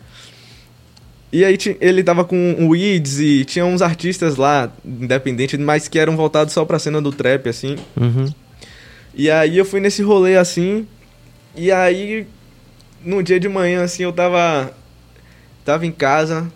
e 1.31 1.43
aí 1.43 1.57
ele 1.81 2.03
tava 2.03 2.23
com 2.23 2.53
o 2.59 2.69
Weeds 2.69 3.19
e 3.19 3.43
tinha 3.45 3.65
uns 3.65 3.81
artistas 3.81 4.35
lá, 4.35 4.71
independentes, 4.85 5.59
mas 5.59 5.87
que 5.87 5.97
eram 5.97 6.15
voltados 6.15 6.53
só 6.53 6.63
pra 6.63 6.79
cena 6.79 7.01
do 7.01 7.11
trap, 7.11 7.49
assim. 7.49 7.75
Uhum. 7.95 8.31
E 9.15 9.31
aí 9.31 9.57
eu 9.57 9.65
fui 9.65 9.79
nesse 9.79 10.03
rolê 10.03 10.37
assim, 10.37 10.87
e 11.55 11.71
aí 11.71 12.27
no 13.03 13.23
dia 13.23 13.39
de 13.39 13.49
manhã, 13.49 13.83
assim, 13.83 14.03
eu 14.03 14.13
tava 14.13 14.71
Tava 15.69 15.85
em 15.85 15.91
casa, 15.91 16.51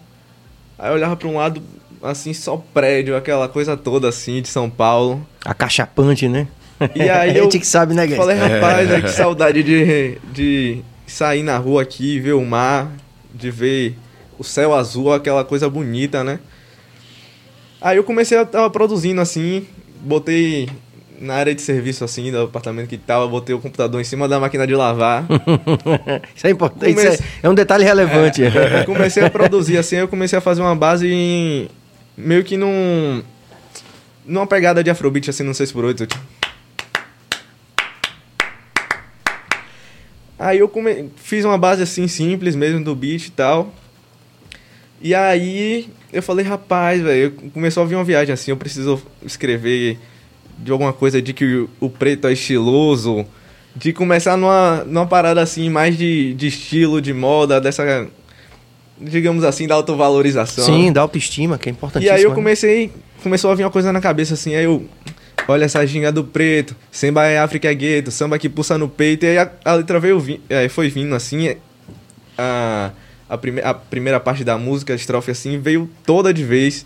aí 0.76 0.90
eu 0.90 0.96
olhava 0.96 1.16
pra 1.16 1.28
um 1.28 1.38
lado, 1.38 1.62
assim, 2.02 2.34
só 2.34 2.58
prédio, 2.74 3.16
aquela 3.16 3.48
coisa 3.48 3.78
toda, 3.78 4.10
assim, 4.10 4.42
de 4.42 4.48
São 4.48 4.70
Paulo. 4.72 5.24
Acachapante, 5.46 6.28
né? 6.28 6.48
E 6.96 7.02
aí 7.10 7.32
eu... 7.38 7.42
A 7.42 7.44
gente 7.44 7.60
que 7.60 7.68
sabe, 7.68 7.94
né, 7.94 8.08
Falei, 8.08 8.38
rapaz, 8.38 8.90
é. 8.90 9.02
que 9.02 9.10
saudade 9.10 9.64
de, 9.64 10.18
de 10.32 10.82
sair 11.06 11.44
na 11.44 11.58
rua 11.58 11.82
aqui, 11.82 12.20
ver 12.20 12.34
o 12.34 12.46
mar, 12.46 12.92
de 13.34 13.52
ver 13.52 13.96
o 14.38 14.44
céu 14.44 14.74
azul, 14.74 15.14
aquela 15.14 15.44
coisa 15.44 15.70
bonita, 15.70 16.24
né? 16.24 16.40
Aí 17.82 17.98
eu 17.98 18.04
comecei 18.04 18.38
a 18.38 18.46
tava 18.46 18.70
produzindo 18.70 19.20
assim, 19.20 19.68
botei 20.02 20.70
na 21.20 21.36
área 21.36 21.56
de 21.56 21.62
serviço, 21.62 22.04
assim, 22.04 22.32
do 22.32 22.42
apartamento 22.42 22.88
que 22.88 22.98
tava, 22.98 23.28
botei 23.28 23.56
o 23.56 23.60
computador 23.60 24.00
em 24.00 24.04
cima 24.04 24.28
da 24.28 24.40
máquina 24.40 24.68
de 24.68 24.76
lavar. 24.76 25.26
isso 26.36 26.48
é 26.48 26.50
importante, 26.50 26.94
Comece... 26.94 27.16
isso 27.16 27.24
é, 27.24 27.48
é, 27.48 27.50
um 27.50 27.54
detalhe 27.54 27.84
relevante. 27.84 28.44
É, 28.44 28.84
comecei 28.86 29.24
a 29.24 29.30
produzir, 29.30 29.78
assim, 29.78 29.98
eu 29.98 30.08
comecei 30.08 30.38
a 30.38 30.42
fazer 30.42 30.62
uma 30.62 30.76
base 30.76 31.08
em... 31.08 31.70
meio 32.18 32.44
que 32.44 32.58
num... 32.58 33.24
numa 34.26 34.46
pegada 34.46 34.84
de 34.84 34.90
afrobeat, 34.90 35.30
assim, 35.30 35.44
não 35.44 35.54
sei 35.54 35.66
se 35.66 35.74
por 35.74 35.86
oito. 35.86 36.08
Aí 40.44 40.60
eu 40.60 40.68
come... 40.68 41.10
fiz 41.16 41.46
uma 41.46 41.58
base 41.58 41.82
assim 41.82 42.06
simples 42.06 42.54
mesmo 42.54 42.84
do 42.84 42.94
beat 42.94 43.28
e 43.28 43.32
tal. 43.32 43.74
E 45.02 45.16
aí 45.16 45.88
eu 46.12 46.22
falei, 46.22 46.46
rapaz, 46.46 47.02
velho, 47.02 47.32
começou 47.54 47.84
a 47.84 47.86
vir 47.86 47.96
uma 47.96 48.04
viagem 48.04 48.34
assim, 48.34 48.52
eu 48.52 48.58
preciso 48.58 49.02
escrever 49.26 49.98
de 50.58 50.70
alguma 50.70 50.92
coisa 50.92 51.22
de 51.22 51.32
que 51.34 51.66
o 51.80 51.90
preto 51.90 52.28
é 52.28 52.34
estiloso, 52.34 53.26
de 53.74 53.94
começar 53.94 54.36
numa, 54.36 54.84
numa 54.86 55.06
parada 55.06 55.42
assim, 55.42 55.70
mais 55.70 55.98
de, 55.98 56.34
de 56.34 56.48
estilo, 56.48 57.02
de 57.02 57.14
moda, 57.14 57.60
dessa, 57.60 58.08
digamos 59.00 59.46
assim, 59.46 59.66
da 59.66 59.76
autovalorização. 59.76 60.66
Sim, 60.66 60.92
da 60.92 61.02
autoestima, 61.02 61.58
que 61.58 61.70
é 61.70 61.72
E 61.72 61.74
importantíssimo. 61.74 62.18
aí 62.18 62.24
eu 62.24 62.34
comecei, 62.34 62.92
começou 63.24 63.50
a 63.50 63.56
vir 63.56 63.64
uma 63.64 63.72
coisa 63.72 63.92
na 63.94 64.02
cabeça 64.02 64.34
assim, 64.34 64.56
aí 64.56 64.66
eu, 64.66 64.86
olha 65.48 65.66
essa 65.66 65.86
ginga 65.86 66.12
do 66.12 66.24
preto, 66.24 66.76
samba 66.92 67.26
é 67.26 67.38
África 67.40 67.70
é 67.70 67.74
gueto, 67.74 68.12
samba 68.12 68.38
que 68.40 68.50
pulsa 68.50 68.78
no 68.78 68.88
peito, 68.90 69.26
e 69.26 69.30
aí 69.30 69.38
a, 69.38 69.52
a 69.66 69.74
letra 69.76 70.00
veio, 70.00 70.20
vi- 70.20 70.42
aí 70.50 70.70
foi 70.70 70.90
vindo 70.90 71.14
assim, 71.16 71.56
a, 72.38 72.92
a, 73.30 73.38
prime, 73.38 73.62
a 73.62 73.74
primeira 73.74 74.20
parte 74.20 74.44
da 74.44 74.58
música, 74.58 74.94
a 74.94 74.96
estrofe 74.96 75.32
assim, 75.32 75.60
veio 75.60 75.90
toda 76.06 76.34
de 76.34 76.44
vez. 76.44 76.86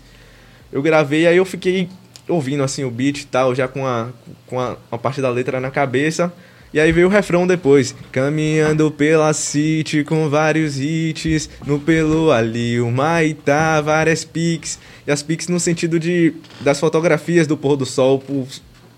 Eu 0.72 0.82
gravei, 0.82 1.26
aí 1.26 1.36
eu 1.36 1.44
fiquei 1.44 1.88
ouvindo 2.28 2.62
assim 2.62 2.84
o 2.84 2.90
beat 2.90 3.20
e 3.22 3.26
tal, 3.26 3.54
já 3.54 3.66
com 3.66 3.86
a, 3.86 4.08
com 4.46 4.60
a, 4.60 4.76
uma 4.92 4.98
parte 4.98 5.20
da 5.20 5.30
letra 5.30 5.60
na 5.60 5.70
cabeça. 5.70 6.32
E 6.72 6.78
aí 6.78 6.92
veio 6.92 7.06
o 7.06 7.10
refrão 7.10 7.46
depois. 7.46 7.94
Caminhando 8.12 8.90
pela 8.90 9.32
city 9.32 10.04
com 10.04 10.28
vários 10.28 10.78
hits. 10.78 11.48
No 11.66 11.78
pelo 11.80 12.30
ali, 12.30 12.80
o 12.80 12.90
Maitá, 12.90 13.80
várias 13.80 14.24
pics. 14.24 14.78
E 15.06 15.10
as 15.10 15.22
pics 15.22 15.48
no 15.48 15.58
sentido 15.58 15.98
de 15.98 16.34
das 16.60 16.78
fotografias 16.78 17.46
do 17.46 17.56
pôr 17.56 17.76
do 17.76 17.86
sol. 17.86 18.18
por- 18.18 18.46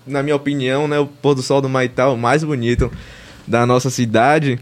na 0.05 0.23
minha 0.23 0.35
opinião, 0.35 0.87
né? 0.87 0.99
O 0.99 1.05
pôr 1.05 1.35
do 1.35 1.41
sol 1.43 1.61
do 1.61 1.69
Maitá 1.69 2.09
o 2.09 2.17
mais 2.17 2.43
bonito 2.43 2.91
da 3.47 3.65
nossa 3.65 3.89
cidade. 3.89 4.59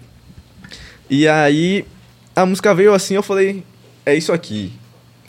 E 1.10 1.28
aí 1.28 1.86
a 2.36 2.46
música 2.46 2.74
veio 2.76 2.94
assim, 2.94 3.16
eu 3.16 3.24
falei, 3.24 3.64
é 4.06 4.14
isso 4.16 4.32
aqui. 4.32 4.72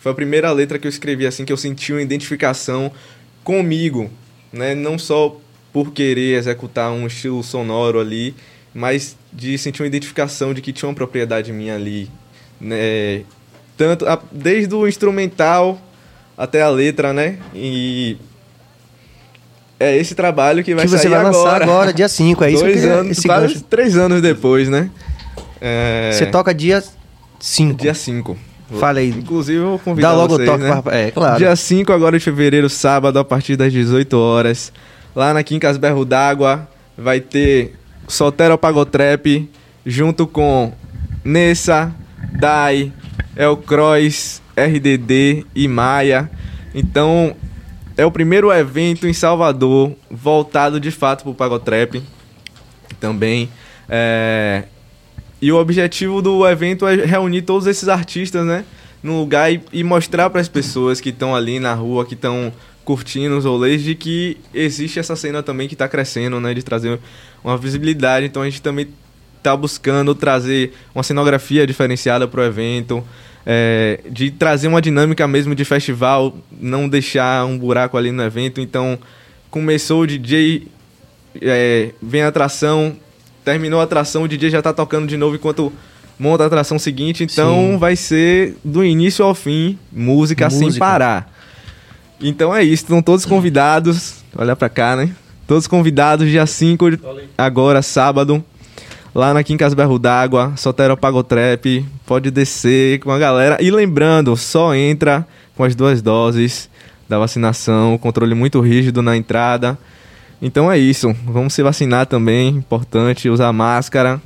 Foi 0.01 0.13
a 0.13 0.15
primeira 0.15 0.51
letra 0.53 0.79
que 0.79 0.87
eu 0.87 0.89
escrevi 0.89 1.27
assim 1.27 1.45
que 1.45 1.53
eu 1.53 1.57
senti 1.57 1.93
uma 1.93 2.03
identificação 2.03 2.91
comigo, 3.45 4.11
né? 4.53 4.75
Não 4.75 4.99
só 4.99 5.39
por 5.73 5.93
querer 5.93 6.37
executar 6.39 6.91
um 6.91 7.07
estilo 7.07 7.43
sonoro 7.43 8.01
ali, 8.01 8.35
mas 8.75 9.17
de 9.33 9.57
sentir 9.59 9.83
uma 9.83 9.87
identificação 9.89 10.53
de 10.55 10.61
que 10.61 10.73
tinha 10.73 10.89
uma 10.89 10.95
propriedade 10.95 11.53
minha 11.53 11.75
ali, 11.75 12.11
né? 12.61 13.23
Tanto 13.77 14.07
a- 14.07 14.21
desde 14.33 14.75
o 14.75 14.87
instrumental 14.87 15.81
até 16.37 16.63
a 16.63 16.69
letra, 16.69 17.13
né? 17.13 17.39
E 17.55 18.17
é 19.79 19.97
esse 19.97 20.15
trabalho 20.15 20.63
que 20.63 20.75
vai 20.75 20.85
que 20.85 20.91
sair 20.91 21.01
você 21.01 21.09
vai 21.09 21.23
lançar 21.25 21.41
agora. 21.57 21.65
agora, 21.65 21.93
dia 21.93 22.09
5, 22.09 22.45
é 22.45 22.51
isso 22.53 22.63
Dois 22.63 22.81
que 22.81 22.87
eu- 22.87 22.93
anos, 23.01 23.19
esse 23.19 23.27
quase 23.27 23.47
gancho. 23.55 23.65
três 23.65 23.97
anos 23.97 24.21
depois, 24.21 24.69
né? 24.69 24.91
É, 25.61 26.11
Você 26.13 26.27
toca 26.27 26.55
dia 26.55 26.83
5. 27.39 27.81
Dia 27.83 27.95
5. 27.95 28.37
Fala 28.79 29.01
aí. 29.01 29.09
Inclusive, 29.11 29.59
eu 29.59 29.69
vou 29.71 29.79
convidar 29.81 30.11
Dá 30.11 30.15
logo 30.15 30.35
vocês, 30.37 30.49
o 30.49 30.53
toque 30.53 30.65
né? 30.65 30.83
pra... 30.83 30.97
É, 30.97 31.11
claro. 31.11 31.39
Dia 31.39 31.57
5 31.57 31.93
agora 31.93 32.17
de 32.19 32.25
fevereiro, 32.25 32.69
sábado, 32.71 33.19
a 33.19 33.25
partir 33.25 33.57
das 33.57 33.73
18 33.73 34.17
horas. 34.17 34.73
Lá 35.15 35.35
na 35.35 35.43
Quincas 35.43 35.77
Berro 35.77 36.05
d'Água 36.05 36.69
vai 36.97 37.21
ter 37.21 37.75
Soltero 38.07 38.57
Pagotrap 38.57 39.49
junto 39.85 40.27
com 40.27 40.73
Nessa, 41.25 41.93
Dai, 42.33 42.93
El 43.37 43.57
Croix, 43.57 44.41
RDD 44.57 45.47
e 45.55 45.69
Maia. 45.69 46.31
Então, 46.75 47.35
é 47.97 48.05
o 48.05 48.11
primeiro 48.11 48.53
evento 48.53 49.07
em 49.07 49.13
Salvador 49.13 49.93
voltado 50.11 50.79
de 50.79 50.91
fato 50.91 51.25
pro 51.25 51.35
Pagotrap 51.35 52.03
também. 53.01 53.49
É, 53.89 54.65
E 55.43 55.51
o 55.51 55.57
objetivo 55.57 56.21
do 56.21 56.47
evento 56.47 56.87
é 56.87 56.95
reunir 57.05 57.43
todos 57.43 57.67
esses 57.67 57.89
artistas, 57.89 58.45
né? 58.47 58.65
Num 59.03 59.19
lugar 59.19 59.51
e, 59.51 59.63
e 59.73 59.83
mostrar 59.83 60.29
para 60.29 60.41
as 60.41 60.49
pessoas 60.49 61.01
que 61.01 61.09
estão 61.09 61.35
ali 61.35 61.59
na 61.59 61.73
rua, 61.73 62.05
que 62.05 62.15
estão 62.15 62.53
curtindo 62.91 63.39
os 63.39 63.45
rolês, 63.45 63.85
de 63.85 63.95
que 63.95 64.37
existe 64.53 64.99
essa 64.99 65.15
cena 65.15 65.45
também 65.45 65.69
que 65.69 65.75
está 65.75 65.87
crescendo, 65.87 66.41
né? 66.41 66.53
De 66.53 66.61
trazer 66.61 66.99
uma 67.45 67.57
visibilidade. 67.57 68.27
Então 68.27 68.43
a 68.43 68.47
gente 68.47 68.61
também 68.61 68.89
tá 69.41 69.57
buscando 69.57 70.13
trazer 70.13 70.73
uma 70.93 71.05
cenografia 71.05 71.65
diferenciada 71.69 72.27
pro 72.27 72.43
evento, 72.43 73.05
é, 73.47 74.01
de 74.11 74.33
trazer 74.33 74.67
uma 74.67 74.83
dinâmica 74.83 75.29
mesmo 75.29 75.55
de 75.55 75.65
festival, 75.65 76.37
não 76.51 76.89
deixar 76.89 77.47
um 77.47 77.57
buraco 77.57 77.97
ali 77.97 78.11
no 78.11 78.25
evento. 78.25 78.61
Então 78.61 78.99
começou 79.53 80.01
o 80.01 80.07
DJ, 80.09 80.67
é, 81.41 81.91
vem 82.03 82.23
a 82.23 82.29
atração, 82.29 82.97
terminou 83.45 83.79
a 83.81 83.85
atração, 83.85 84.25
o 84.25 84.29
DJ 84.29 84.51
já 84.51 84.61
tá 84.61 84.73
tocando 84.73 85.07
de 85.07 85.17
novo 85.17 85.37
enquanto 85.37 85.73
monta 86.19 86.43
a 86.43 86.49
atração 86.49 86.77
seguinte. 86.77 87.23
Então 87.23 87.55
Sim. 87.55 87.79
vai 87.79 87.95
ser 87.95 88.57
do 88.65 88.85
início 88.85 89.25
ao 89.25 89.33
fim 89.33 89.79
música, 89.93 90.51
sem 90.51 90.63
Música. 90.63 90.85
parar. 90.85 91.40
Então 92.23 92.55
é 92.55 92.63
isso, 92.63 92.85
estão 92.85 93.03
todos 93.03 93.25
convidados. 93.25 94.17
Olha 94.37 94.55
pra 94.55 94.69
cá, 94.69 94.95
né? 94.95 95.11
Todos 95.47 95.67
convidados, 95.67 96.29
dia 96.29 96.47
5, 96.47 96.87
agora, 97.37 97.83
sábado, 97.83 98.45
lá 99.15 99.35
na 99.35 99.43
Quincas 99.43 99.75
Berro 99.75 99.99
d'Água, 99.99 100.53
Sotero 100.57 100.97
Pagotrap. 100.97 101.85
Pode 102.07 102.31
descer 102.31 103.01
com 103.01 103.11
a 103.11 103.19
galera. 103.19 103.57
E 103.61 103.71
lembrando, 103.71 104.37
só 104.37 104.75
entra 104.75 105.27
com 105.57 105.65
as 105.65 105.75
duas 105.75 106.01
doses 106.03 106.71
da 107.09 107.19
vacinação, 107.19 107.99
controle 107.99 108.35
muito 108.35 108.61
rígido 108.61 109.03
na 109.03 109.17
entrada. 109.17 109.77
Então 110.41 110.71
é 110.71 110.79
isso, 110.79 111.15
vamos 111.25 111.53
se 111.53 111.63
vacinar 111.63 112.07
também, 112.07 112.49
importante, 112.49 113.29
usar 113.29 113.53
máscara. 113.53 114.21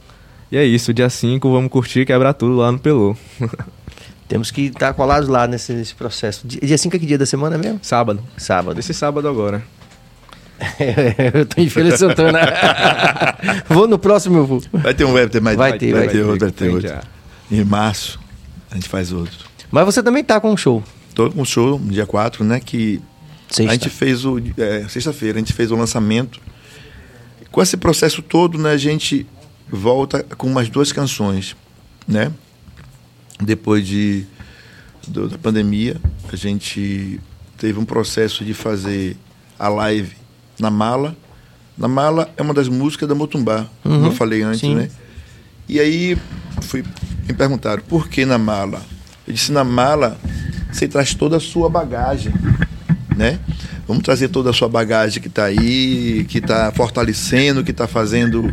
E 0.52 0.56
é 0.56 0.64
isso, 0.64 0.92
dia 0.92 1.08
5, 1.08 1.50
vamos 1.50 1.70
curtir 1.70 2.04
quebrar 2.04 2.34
tudo 2.34 2.56
lá 2.56 2.70
no 2.70 2.78
Pelô. 2.78 3.16
Temos 4.28 4.50
que 4.50 4.62
estar 4.66 4.92
colados 4.94 5.28
lá 5.28 5.46
nesse, 5.46 5.72
nesse 5.72 5.94
processo. 5.94 6.46
Di- 6.46 6.58
Dia 6.60 6.78
5 6.78 6.96
é 6.96 6.98
que 6.98 7.06
dia 7.06 7.18
da 7.18 7.26
semana 7.26 7.58
mesmo? 7.58 7.78
Sábado. 7.82 8.22
Sábado. 8.36 8.78
Esse 8.80 8.94
sábado 8.94 9.28
agora. 9.28 9.62
eu 11.34 11.44
tô 11.46 11.60
em 11.60 11.68
Feira 11.68 11.90
de 11.90 11.98
Santana. 11.98 12.40
vou 13.68 13.86
no 13.86 13.98
próximo, 13.98 14.38
eu 14.38 14.46
vou. 14.46 14.62
Vai 14.72 14.94
ter 14.94 15.04
um 15.04 15.12
web, 15.12 15.30
ter 15.30 15.40
mais 15.40 15.56
Vai 15.56 15.76
ter, 15.78 15.92
vai 15.92 16.00
vai 16.06 16.08
ter 16.08 16.14
ter, 16.18 16.24
outro, 16.24 16.40
vai 16.46 16.50
ter 16.52 16.68
outro. 16.70 17.08
Em 17.50 17.64
março, 17.64 18.18
a 18.70 18.74
gente 18.74 18.88
faz 18.88 19.12
outro. 19.12 19.36
Mas 19.70 19.84
você 19.84 20.02
também 20.02 20.22
tá 20.24 20.40
com 20.40 20.50
um 20.52 20.56
show. 20.56 20.82
Tô 21.14 21.30
com 21.30 21.42
um 21.42 21.44
show 21.44 21.78
no 21.78 21.92
dia 21.92 22.06
4, 22.06 22.44
né? 22.44 22.60
Que 22.60 23.00
Sexta. 23.50 23.70
a 23.70 23.74
gente 23.74 23.90
fez 23.90 24.24
o. 24.24 24.38
é, 24.56 24.86
Sexta-feira, 24.88 25.38
a 25.38 25.40
gente 25.40 25.52
fez 25.52 25.70
o 25.70 25.76
lançamento. 25.76 26.40
Com 27.50 27.60
esse 27.62 27.76
processo 27.76 28.22
todo, 28.22 28.58
né, 28.58 28.70
a 28.72 28.76
gente 28.76 29.26
volta 29.70 30.24
com 30.36 30.46
umas 30.48 30.68
duas 30.68 30.90
canções, 30.92 31.54
né? 32.06 32.32
Depois 33.40 33.86
de, 33.86 34.24
do- 35.08 35.28
da 35.28 35.38
pandemia, 35.38 35.96
a 36.32 36.36
gente 36.36 37.20
teve 37.58 37.78
um 37.78 37.84
processo 37.84 38.44
de 38.44 38.54
fazer 38.54 39.16
a 39.58 39.68
live 39.68 40.12
na 40.58 40.70
mala. 40.70 41.16
Na 41.76 41.88
mala 41.88 42.30
é 42.36 42.42
uma 42.42 42.54
das 42.54 42.68
músicas 42.68 43.08
da 43.08 43.14
Motumbá, 43.14 43.66
como 43.82 43.96
Uhum, 43.96 44.06
eu 44.06 44.12
falei 44.12 44.42
antes, 44.42 44.60
sim. 44.60 44.74
né? 44.74 44.88
E 45.68 45.80
aí 45.80 46.16
fui, 46.62 46.84
me 47.26 47.34
perguntaram, 47.34 47.82
por 47.88 48.08
que 48.08 48.24
na 48.24 48.38
mala? 48.38 48.82
Eu 49.26 49.32
disse, 49.32 49.50
na 49.50 49.64
mala 49.64 50.18
você 50.70 50.86
traz 50.86 51.14
toda 51.14 51.36
a 51.36 51.40
sua 51.40 51.68
bagagem, 51.68 52.32
né? 53.16 53.38
Vamos 53.88 54.02
trazer 54.02 54.28
toda 54.28 54.50
a 54.50 54.52
sua 54.52 54.68
bagagem 54.68 55.20
que 55.20 55.28
está 55.28 55.44
aí, 55.44 56.24
que 56.28 56.38
está 56.38 56.70
fortalecendo, 56.72 57.62
que 57.64 57.70
está 57.70 57.86
fazendo, 57.86 58.52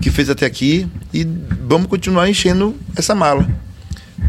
que 0.00 0.10
fez 0.10 0.28
até 0.30 0.46
aqui 0.46 0.86
e 1.12 1.24
vamos 1.66 1.86
continuar 1.88 2.28
enchendo 2.28 2.74
essa 2.96 3.14
mala. 3.14 3.46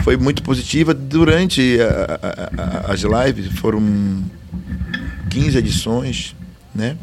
Foi 0.09 0.17
muito 0.17 0.41
positiva. 0.41 0.91
Durante 0.91 1.77
a- 1.79 2.19
a- 2.19 2.87
a- 2.89 2.93
as 2.93 3.01
lives, 3.01 3.45
foram 3.59 4.23
15 5.29 5.55
edições, 5.55 6.35
né? 6.73 6.97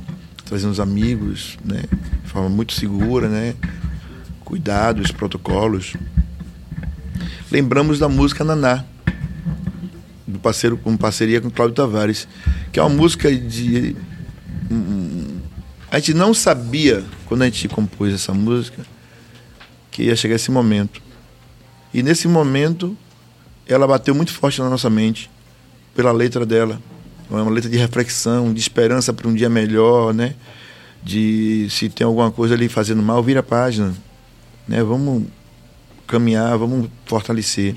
Trazendo 0.44 0.72
os 0.72 0.80
amigos, 0.80 1.56
né? 1.64 1.82
De 2.24 2.28
forma 2.28 2.48
muito 2.48 2.72
segura, 2.72 3.28
né? 3.28 3.54
Cuidados, 4.40 5.12
protocolos. 5.12 5.94
Lembramos 7.48 8.00
da 8.00 8.08
música 8.08 8.42
Naná, 8.42 8.82
do 10.26 10.40
parceiro, 10.40 10.76
com 10.76 10.96
parceria 10.96 11.40
com 11.40 11.48
Cláudio 11.48 11.76
Tavares, 11.76 12.26
que 12.72 12.80
é 12.80 12.82
uma 12.82 12.88
música 12.88 13.32
de. 13.32 13.94
A 15.92 16.00
gente 16.00 16.12
não 16.12 16.34
sabia, 16.34 17.04
quando 17.26 17.42
a 17.42 17.44
gente 17.44 17.68
compôs 17.68 18.12
essa 18.12 18.34
música, 18.34 18.84
que 19.92 20.02
ia 20.02 20.16
chegar 20.16 20.34
esse 20.34 20.50
momento. 20.50 21.05
E 21.96 22.02
nesse 22.02 22.28
momento, 22.28 22.94
ela 23.66 23.86
bateu 23.86 24.14
muito 24.14 24.30
forte 24.30 24.60
na 24.60 24.68
nossa 24.68 24.90
mente, 24.90 25.30
pela 25.94 26.12
letra 26.12 26.44
dela. 26.44 26.78
É 27.30 27.34
uma 27.34 27.50
letra 27.50 27.70
de 27.70 27.78
reflexão, 27.78 28.52
de 28.52 28.60
esperança 28.60 29.14
para 29.14 29.26
um 29.26 29.32
dia 29.32 29.48
melhor, 29.48 30.12
né? 30.12 30.34
De 31.02 31.66
se 31.70 31.88
tem 31.88 32.06
alguma 32.06 32.30
coisa 32.30 32.52
ali 32.52 32.68
fazendo 32.68 33.00
mal, 33.00 33.22
vira 33.22 33.40
a 33.40 33.42
página. 33.42 33.94
Né? 34.68 34.82
Vamos 34.84 35.24
caminhar, 36.06 36.58
vamos 36.58 36.90
fortalecer. 37.06 37.74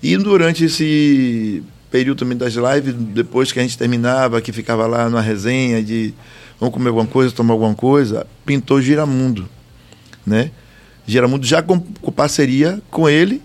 E 0.00 0.16
durante 0.16 0.66
esse 0.66 1.60
período 1.90 2.18
também 2.18 2.38
das 2.38 2.54
lives, 2.54 2.94
depois 2.94 3.50
que 3.50 3.58
a 3.58 3.62
gente 3.62 3.76
terminava, 3.76 4.40
que 4.40 4.52
ficava 4.52 4.86
lá 4.86 5.10
na 5.10 5.20
resenha 5.20 5.82
de 5.82 6.14
vamos 6.60 6.72
comer 6.72 6.90
alguma 6.90 7.06
coisa, 7.06 7.34
tomar 7.34 7.54
alguma 7.54 7.74
coisa, 7.74 8.24
pintou 8.46 8.80
Giramundo, 8.80 9.48
né? 10.24 10.52
Giramundo 11.08 11.46
já 11.46 11.62
com, 11.62 11.80
com 11.80 12.12
parceria 12.12 12.82
com 12.90 13.08
ele, 13.08 13.40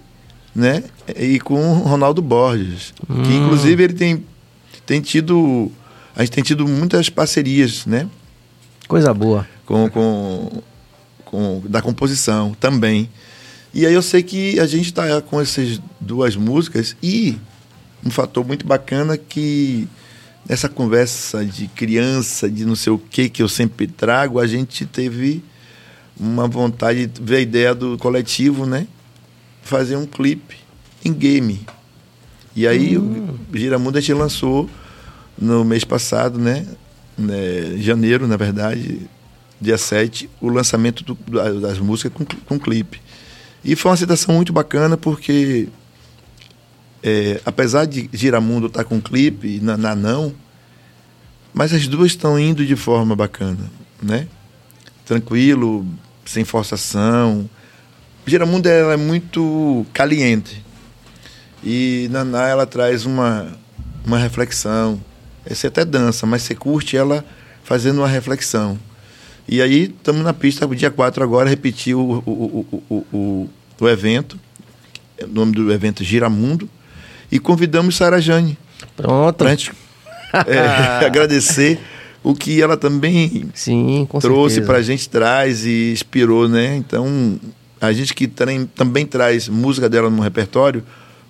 né? 0.54 0.84
E 1.18 1.40
com 1.40 1.56
o 1.56 1.74
Ronaldo 1.80 2.22
Borges. 2.22 2.94
Hum. 3.10 3.24
Que 3.24 3.34
inclusive 3.34 3.82
ele 3.82 3.94
tem, 3.94 4.26
tem 4.86 5.00
tido. 5.00 5.72
A 6.14 6.20
gente 6.24 6.32
tem 6.34 6.44
tido 6.44 6.68
muitas 6.68 7.10
parcerias, 7.10 7.86
né? 7.86 8.10
Coisa 8.86 9.14
boa. 9.14 9.48
Com, 9.66 9.90
com, 9.90 10.62
com, 11.24 11.64
da 11.66 11.82
composição 11.82 12.54
também. 12.60 13.10
E 13.74 13.86
aí 13.86 13.94
eu 13.94 14.02
sei 14.02 14.22
que 14.22 14.60
a 14.60 14.68
gente 14.68 14.88
está 14.88 15.22
com 15.22 15.40
essas 15.40 15.82
duas 16.02 16.36
músicas 16.36 16.98
e 17.02 17.38
um 18.06 18.12
fator 18.12 18.46
muito 18.46 18.68
bacana 18.68 19.18
que 19.18 19.88
nessa 20.48 20.68
conversa 20.68 21.46
de 21.46 21.70
criança, 21.70 22.50
de 22.50 22.66
não 22.66 22.76
sei 22.76 22.92
o 22.92 22.98
que 22.98 23.30
que 23.30 23.42
eu 23.42 23.48
sempre 23.48 23.88
trago, 23.88 24.38
a 24.38 24.46
gente 24.46 24.86
teve 24.86 25.42
uma 26.20 26.48
vontade 26.48 27.08
de 27.08 27.22
ver 27.22 27.38
a 27.38 27.42
ideia 27.42 27.76
do 27.76 27.98
coletivo, 27.98 28.66
né? 28.66 28.88
Fazer 29.62 29.96
um 29.96 30.06
clipe 30.06 30.58
em 31.04 31.14
game. 31.14 31.66
E 32.56 32.68
aí 32.68 32.98
Hum. 32.98 33.36
o 33.52 33.58
Giramundo 33.58 33.98
a 33.98 34.02
gente 34.02 34.14
lançou 34.14 34.70
no 35.38 35.64
mês 35.66 35.84
passado, 35.84 36.38
né? 36.40 36.66
né, 37.18 37.78
janeiro, 37.78 38.28
na 38.28 38.36
verdade, 38.38 39.02
dia 39.62 39.78
7, 39.78 40.28
o 40.42 40.50
lançamento 40.50 41.04
do- 41.04 41.14
da- 41.32 41.52
das 41.52 41.78
músicas 41.78 42.12
com, 42.12 42.26
com 42.26 42.60
clipe. 42.60 43.00
E 43.64 43.76
foi 43.76 43.90
uma 43.92 43.94
aceitação 43.94 44.34
muito 44.36 44.52
bacana 44.52 44.98
porque 44.98 45.68
é, 47.04 47.40
apesar 47.46 47.86
de 47.86 48.10
Giramundo 48.14 48.66
estar 48.68 48.84
com 48.84 49.00
clipe 49.02 49.60
na, 49.62 49.78
na 49.78 49.96
não, 49.96 50.34
mas 51.54 51.72
as 51.74 51.88
duas 51.88 52.08
estão 52.08 52.40
indo 52.40 52.66
de 52.66 52.76
forma 52.76 53.16
bacana, 53.16 53.70
né? 54.02 54.28
Tranquilo, 55.06 55.86
sem 56.26 56.44
forçação. 56.44 57.50
Giramundo 58.26 58.70
ela 58.70 58.94
é 58.94 58.98
muito 58.98 59.86
caliente. 59.94 60.64
E 61.64 62.08
Naná 62.12 62.48
ela 62.48 62.66
traz 62.66 63.06
uma, 63.06 63.48
uma 64.06 64.18
reflexão. 64.18 65.00
Você 65.48 65.68
até 65.68 65.84
dança, 65.84 66.26
mas 66.26 66.44
você 66.44 66.56
curte 66.56 66.96
ela 66.96 67.24
fazendo 67.64 68.00
uma 68.00 68.08
reflexão. 68.08 68.78
E 69.48 69.62
aí 69.62 69.84
estamos 69.84 70.24
na 70.24 70.34
pista, 70.34 70.66
dia 70.68 70.90
4 70.90 71.24
agora, 71.24 71.50
repetir 71.50 71.96
o, 71.96 72.24
o, 72.26 72.78
o, 72.90 73.06
o, 73.12 73.50
o, 73.80 73.90
evento. 73.90 74.40
O 75.22 75.28
nome 75.28 75.52
do 75.54 75.72
evento 75.72 76.02
é 76.02 76.06
Giramundo. 76.06 76.70
E 77.32 77.40
convidamos 77.40 77.96
Sara 77.98 78.22
Jane 78.22 78.58
Pronto. 78.96 79.36
para 79.36 79.48
a 79.48 79.50
gente 79.50 79.72
é, 80.48 81.04
agradecer 81.06 81.80
o 82.24 82.34
que 82.34 82.62
ela 82.62 82.78
também 82.78 83.50
Sim, 83.54 84.08
trouxe 84.22 84.62
para 84.62 84.78
a 84.78 84.82
gente, 84.82 85.10
traz 85.10 85.66
e 85.66 85.92
inspirou, 85.92 86.48
né? 86.48 86.76
Então, 86.76 87.40
a 87.82 87.92
gente 87.92 88.14
que 88.14 88.28
trem- 88.28 88.66
também 88.66 89.06
traz 89.06 89.50
música 89.50 89.90
dela 89.90 90.10
no 90.10 90.22
repertório, 90.22 90.84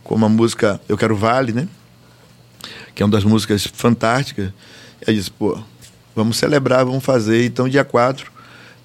como 0.03 0.25
a 0.25 0.29
música 0.29 0.79
Eu 0.87 0.97
Quero 0.97 1.15
Vale, 1.15 1.51
né? 1.51 1.67
Que 2.93 3.01
é 3.01 3.05
uma 3.05 3.11
das 3.11 3.23
músicas 3.23 3.65
fantásticas. 3.65 4.51
Eu 5.05 5.13
disse, 5.13 5.31
pô, 5.31 5.57
vamos 6.15 6.37
celebrar, 6.37 6.85
vamos 6.85 7.03
fazer. 7.03 7.43
Então, 7.45 7.67
dia 7.67 7.83
4, 7.83 8.31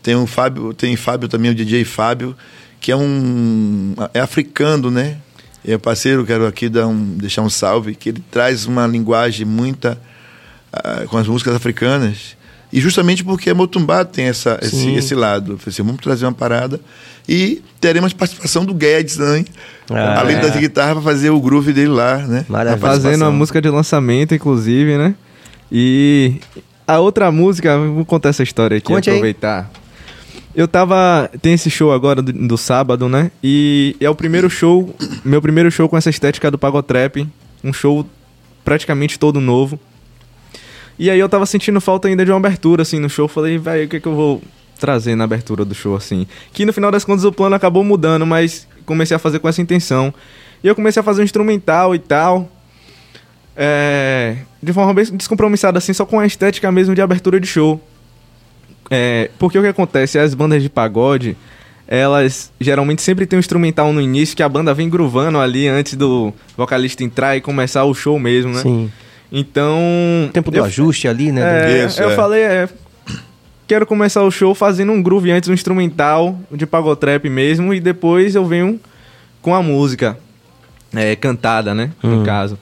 tem 0.03 0.15
o 0.17 0.27
Fábio, 0.27 0.73
tem 0.73 0.97
Fábio 0.97 1.29
também, 1.29 1.51
o 1.51 1.55
DJ 1.55 1.85
Fábio, 1.85 2.35
que 2.81 2.91
é 2.91 2.97
um. 2.97 3.95
é 4.15 4.21
africano, 4.21 4.91
né? 4.91 5.19
É 5.65 5.77
parceiro, 5.77 6.25
quero 6.25 6.47
aqui 6.47 6.69
dar 6.71 6.87
um, 6.87 7.05
deixar 7.17 7.43
um 7.43 7.51
salve, 7.51 7.95
que 7.95 8.09
ele 8.09 8.25
traz 8.31 8.65
uma 8.65 8.87
linguagem 8.87 9.45
muita 9.45 10.01
ah, 10.73 11.05
com 11.09 11.17
as 11.17 11.27
músicas 11.27 11.55
africanas. 11.55 12.37
E 12.73 12.81
justamente 12.81 13.25
porque 13.25 13.49
a 13.49 13.55
Motumbá 13.55 14.05
tem 14.05 14.27
essa, 14.27 14.59
esse, 14.61 14.91
esse 14.95 15.15
lado. 15.15 15.59
Assim, 15.67 15.83
vamos 15.83 16.01
trazer 16.01 16.27
uma 16.27 16.33
parada. 16.33 16.79
E 17.27 17.63
teremos 17.81 18.13
participação 18.13 18.65
do 18.65 18.75
Guedes, 18.75 19.17
né? 19.17 19.45
Ah, 19.91 20.21
Além 20.21 20.37
é. 20.37 20.41
das 20.41 20.55
guitarras, 20.57 20.95
para 20.95 21.03
fazer 21.03 21.31
o 21.31 21.41
groove 21.41 21.73
dele 21.73 21.89
lá, 21.89 22.19
né? 22.19 22.45
Maravilha. 22.49 22.77
A 22.77 22.79
Fazendo 22.79 23.25
a 23.25 23.31
música 23.31 23.61
de 23.61 23.71
lançamento, 23.71 24.35
inclusive, 24.35 24.99
né? 24.99 25.15
E 25.73 26.41
a 26.87 26.99
outra 26.99 27.31
música, 27.31 27.79
vou 27.79 28.05
contar 28.05 28.31
essa 28.31 28.43
história 28.43 28.79
aqui, 28.79 28.87
Conte 28.87 29.09
aí. 29.11 29.17
aproveitar. 29.17 29.71
Eu 30.55 30.67
tava. 30.67 31.31
Tem 31.41 31.53
esse 31.53 31.71
show 31.71 31.93
agora 31.93 32.21
do, 32.21 32.33
do 32.33 32.59
sábado, 32.59 33.09
né? 33.09 33.31
E 33.43 33.95
é 34.01 34.09
o 34.11 34.15
primeiro 34.15 34.51
show, 34.51 34.95
meu 35.25 35.41
primeiro 35.41 35.71
show 35.71 35.89
com 35.89 35.97
essa 35.97 36.11
estética 36.11 36.51
do 36.51 36.59
Pagotrap. 36.59 37.27
Um 37.63 37.73
show 37.73 38.07
praticamente 38.65 39.19
todo 39.19 39.41
novo. 39.41 39.79
E 40.99 41.09
aí 41.09 41.19
eu 41.19 41.29
tava 41.29 41.47
sentindo 41.47 41.81
falta 41.81 42.09
ainda 42.09 42.25
de 42.25 42.31
uma 42.31 42.39
abertura, 42.39 42.83
assim, 42.83 42.99
no 42.99 43.09
show. 43.09 43.29
Falei, 43.29 43.57
vai, 43.57 43.85
o 43.85 43.89
que, 43.89 44.01
que 44.01 44.09
eu 44.09 44.15
vou 44.15 44.43
trazer 44.79 45.15
na 45.15 45.25
abertura 45.25 45.65
do 45.65 45.75
show, 45.75 45.95
assim? 45.95 46.27
Que 46.53 46.65
no 46.65 46.73
final 46.73 46.91
das 46.91 47.05
contas 47.05 47.25
o 47.25 47.33
plano 47.33 47.55
acabou 47.55 47.85
mudando, 47.85 48.27
mas 48.27 48.67
comecei 48.85 49.15
a 49.15 49.19
fazer 49.19 49.39
com 49.39 49.49
essa 49.49 49.63
intenção. 49.63 50.13
E 50.63 50.67
eu 50.67 50.75
comecei 50.75 51.01
a 51.01 51.05
fazer 51.05 51.23
um 51.23 51.25
instrumental 51.25 51.95
e 51.95 51.99
tal. 51.99 52.51
É, 53.57 54.37
de 54.63 54.73
forma 54.73 54.95
bem 54.95 55.05
descompromissada, 55.13 55.79
assim, 55.79 55.93
só 55.93 56.05
com 56.07 56.19
a 56.19 56.27
estética 56.27 56.71
mesmo 56.73 56.95
de 56.95 57.03
abertura 57.03 57.39
de 57.39 57.47
show. 57.47 57.81
É, 58.91 59.31
porque 59.39 59.59
o 59.59 59.63
que 59.63 59.69
acontece? 59.69 60.19
As 60.19 60.35
bandas 60.35 60.63
de 60.63 60.69
pagode, 60.69 61.37
elas 61.87 62.53
geralmente 62.61 63.03
sempre 63.03 63.27
tem 63.27 63.37
um 63.37 63.41
instrumental 63.41 63.93
no 63.93 64.01
início 64.01 64.37
que 64.37 64.43
a 64.43 64.49
banda 64.49 64.73
vem 64.73 64.89
gruvando 64.89 65.39
ali 65.39 65.69
antes 65.69 65.95
do 65.95 66.33
vocalista 66.57 67.05
entrar 67.05 67.37
e 67.37 67.41
começar 67.41 67.85
o 67.85 67.95
show 67.95 68.19
mesmo, 68.19 68.53
né? 68.53 68.63
Sim. 68.63 68.91
Então. 69.31 69.79
Tempo 70.33 70.51
do 70.51 70.57
eu- 70.59 70.65
ajuste 70.65 71.07
ali, 71.09 71.31
né? 71.33 71.83
é, 71.83 71.85
Isso, 71.87 72.01
eu 72.03 72.11
é. 72.11 72.15
falei, 72.17 72.43
é, 72.43 72.69
quero 73.67 73.87
começar 73.87 74.23
o 74.23 74.31
show 74.31 74.55
fazendo 74.55 74.93
um 74.93 75.03
groove 75.03 75.31
antes, 75.31 75.49
um 75.49 75.53
instrumental 75.55 76.39
de 76.51 76.67
pagotrap 76.67 77.29
mesmo, 77.29 77.75
e 77.75 77.81
depois 77.81 78.35
eu 78.35 78.45
venho 78.47 78.81
com 79.43 79.55
a 79.55 79.63
música 79.63 80.19
é, 80.95 81.15
cantada, 81.15 81.75
né? 81.75 81.91
Hum. 82.03 82.17
No 82.21 82.25
caso. 82.25 82.59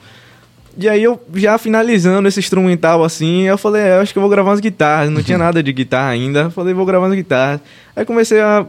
E 0.79 0.87
aí 0.87 1.01
eu 1.01 1.19
já 1.33 1.57
finalizando 1.57 2.27
esse 2.27 2.39
instrumental 2.39 3.03
assim, 3.03 3.43
eu 3.43 3.57
falei, 3.57 3.81
é, 3.81 3.97
eu 3.97 4.01
acho 4.01 4.13
que 4.13 4.19
eu 4.19 4.21
vou 4.21 4.29
gravar 4.29 4.51
umas 4.51 4.59
guitarras. 4.59 5.09
Não 5.09 5.23
tinha 5.23 5.37
nada 5.39 5.63
de 5.63 5.73
guitarra 5.73 6.09
ainda. 6.09 6.41
Eu 6.41 6.51
falei, 6.51 6.73
vou 6.73 6.85
gravar 6.85 7.07
umas 7.07 7.15
guitarras. 7.15 7.61
Aí 7.95 8.05
comecei 8.05 8.39
a 8.41 8.65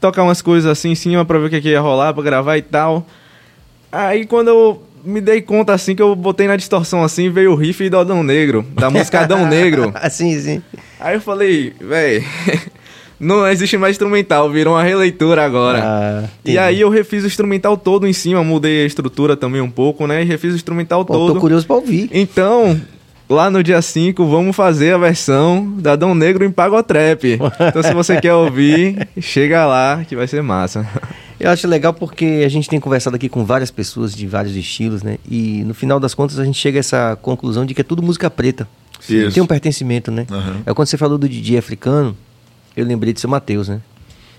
tocar 0.00 0.22
umas 0.22 0.40
coisas 0.42 0.70
assim 0.70 0.90
em 0.90 0.94
cima 0.94 1.24
pra 1.24 1.38
ver 1.38 1.46
o 1.46 1.50
que, 1.50 1.60
que 1.60 1.68
ia 1.70 1.80
rolar, 1.80 2.12
pra 2.14 2.22
gravar 2.22 2.56
e 2.56 2.62
tal. 2.62 3.04
Aí 3.90 4.26
quando 4.26 4.48
eu 4.48 4.82
me 5.04 5.20
dei 5.20 5.40
conta 5.40 5.72
assim 5.72 5.94
que 5.94 6.02
eu 6.02 6.14
botei 6.14 6.46
na 6.46 6.56
distorção 6.56 7.02
assim, 7.02 7.30
veio 7.30 7.52
o 7.52 7.54
riff 7.54 7.88
do 7.88 7.98
Adão 7.98 8.22
Negro, 8.22 8.64
da 8.74 8.90
música 8.90 9.20
Adão 9.20 9.46
Negro. 9.46 9.92
sim, 10.10 10.38
sim. 10.40 10.62
Aí 11.00 11.14
eu 11.16 11.20
falei, 11.20 11.72
véi, 11.80 12.24
não 13.18 13.46
existe 13.46 13.76
mais 13.76 13.92
instrumental, 13.94 14.50
virou 14.50 14.74
uma 14.74 14.82
releitura 14.82 15.44
agora. 15.44 15.80
Ah, 15.82 16.28
e 16.44 16.58
aí 16.58 16.80
eu 16.80 16.88
refiz 16.88 17.24
o 17.24 17.26
instrumental 17.26 17.76
todo 17.76 18.06
em 18.06 18.12
cima, 18.12 18.42
mudei 18.42 18.82
a 18.82 18.86
estrutura 18.86 19.36
também 19.36 19.60
um 19.60 19.70
pouco, 19.70 20.06
né? 20.06 20.22
E 20.22 20.24
refiz 20.24 20.52
o 20.52 20.56
instrumental 20.56 21.04
Pô, 21.04 21.12
todo. 21.14 21.34
tô 21.34 21.40
curioso 21.40 21.66
pra 21.66 21.76
ouvir. 21.76 22.08
Então, 22.12 22.80
lá 23.28 23.50
no 23.50 23.62
dia 23.62 23.80
5, 23.80 24.24
vamos 24.26 24.54
fazer 24.54 24.94
a 24.94 24.98
versão 24.98 25.72
da 25.78 25.92
Adão 25.92 26.14
Negro 26.14 26.44
em 26.44 26.50
Pagotrap. 26.50 27.24
Então, 27.68 27.82
se 27.82 27.94
você 27.94 28.20
quer 28.20 28.34
ouvir, 28.34 29.08
chega 29.20 29.66
lá 29.66 30.04
que 30.06 30.14
vai 30.14 30.26
ser 30.26 30.42
massa. 30.42 30.86
Eu 31.42 31.50
acho 31.50 31.66
legal 31.66 31.92
porque 31.92 32.42
a 32.46 32.48
gente 32.48 32.68
tem 32.68 32.78
conversado 32.78 33.16
aqui 33.16 33.28
com 33.28 33.44
várias 33.44 33.68
pessoas 33.68 34.14
de 34.14 34.28
vários 34.28 34.54
estilos, 34.54 35.02
né? 35.02 35.18
E 35.28 35.64
no 35.64 35.74
final 35.74 35.98
das 35.98 36.14
contas 36.14 36.38
a 36.38 36.44
gente 36.44 36.56
chega 36.56 36.78
a 36.78 36.80
essa 36.80 37.18
conclusão 37.20 37.66
de 37.66 37.74
que 37.74 37.80
é 37.80 37.84
tudo 37.84 38.00
música 38.00 38.30
preta. 38.30 38.68
Isso. 39.08 39.34
Tem 39.34 39.42
um 39.42 39.46
pertencimento, 39.46 40.12
né? 40.12 40.24
Aham. 40.30 40.62
É 40.64 40.72
quando 40.72 40.86
você 40.86 40.96
falou 40.96 41.18
do 41.18 41.28
DJ 41.28 41.58
africano, 41.58 42.16
eu 42.76 42.86
lembrei 42.86 43.12
de 43.12 43.18
seu 43.18 43.28
Mateus, 43.28 43.66
né? 43.68 43.80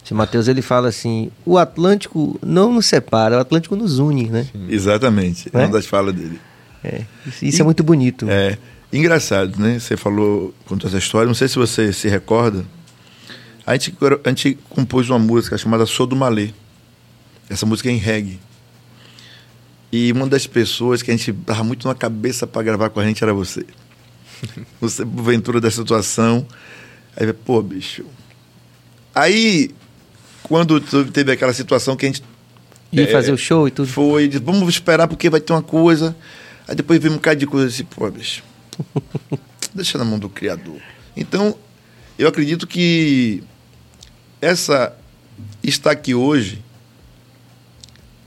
Seu 0.05 0.15
Mateus 0.15 0.47
ele 0.47 0.61
fala 0.61 0.87
assim: 0.87 1.29
o 1.45 1.57
Atlântico 1.57 2.39
não 2.41 2.71
nos 2.71 2.85
separa, 2.85 3.35
o 3.35 3.39
Atlântico 3.41 3.75
nos 3.75 3.99
une, 3.99 4.29
né? 4.29 4.47
Exatamente. 4.69 5.49
É 5.53 5.57
Né? 5.57 5.65
uma 5.65 5.73
das 5.73 5.85
falas 5.85 6.15
dele. 6.15 6.39
É, 6.81 7.01
isso 7.27 7.43
isso 7.45 7.61
é 7.61 7.65
muito 7.65 7.83
bonito. 7.83 8.25
É 8.29 8.57
engraçado, 8.93 9.59
né? 9.59 9.77
Você 9.77 9.97
falou, 9.97 10.53
contou 10.65 10.87
essa 10.87 10.99
história, 10.99 11.27
não 11.27 11.33
sei 11.33 11.49
se 11.49 11.57
você 11.57 11.91
se 11.91 12.07
recorda. 12.07 12.63
A 13.65 13.73
gente, 13.73 13.93
a 14.23 14.29
gente 14.29 14.57
compôs 14.69 15.09
uma 15.09 15.19
música 15.19 15.57
chamada 15.57 15.85
Sou 15.85 16.07
do 16.07 16.15
Malê. 16.15 16.51
Essa 17.49 17.65
música 17.65 17.89
é 17.89 17.91
em 17.91 17.97
reggae. 17.97 18.39
E 19.91 20.11
uma 20.11 20.25
das 20.27 20.47
pessoas 20.47 21.01
que 21.01 21.11
a 21.11 21.15
gente 21.15 21.31
tava 21.31 21.63
muito 21.63 21.87
na 21.87 21.93
cabeça 21.93 22.47
para 22.47 22.63
gravar 22.63 22.89
com 22.89 22.99
a 22.99 23.05
gente 23.05 23.23
era 23.23 23.33
você. 23.33 23.65
Você, 24.81 25.05
porventura, 25.05 25.61
dessa 25.61 25.77
situação. 25.77 26.45
Aí, 27.15 27.31
pô, 27.31 27.61
bicho. 27.61 28.03
Aí, 29.15 29.71
quando 30.41 30.81
teve 30.81 31.31
aquela 31.31 31.53
situação 31.53 31.95
que 31.95 32.05
a 32.05 32.09
gente 32.09 32.23
E 32.91 32.99
É, 33.01 33.07
fazer 33.07 33.31
o 33.31 33.37
show 33.37 33.67
e 33.67 33.71
tudo. 33.71 33.87
foi, 33.87 34.27
disse, 34.27 34.43
vamos 34.43 34.67
esperar 34.67 35.07
porque 35.07 35.29
vai 35.29 35.39
ter 35.39 35.53
uma 35.53 35.61
coisa. 35.61 36.15
Aí 36.67 36.75
depois 36.75 36.99
veio 36.99 37.13
um 37.13 37.17
bocado 37.17 37.39
de 37.39 37.47
coisa 37.47 37.67
assim, 37.67 37.83
pô, 37.83 38.09
bicho. 38.09 38.43
Deixa 39.73 39.97
na 39.97 40.05
mão 40.05 40.19
do 40.19 40.29
Criador. 40.29 40.81
Então, 41.15 41.55
eu 42.17 42.27
acredito 42.27 42.67
que 42.67 43.43
essa 44.41 44.95
estar 45.63 45.91
aqui 45.91 46.13
hoje 46.13 46.62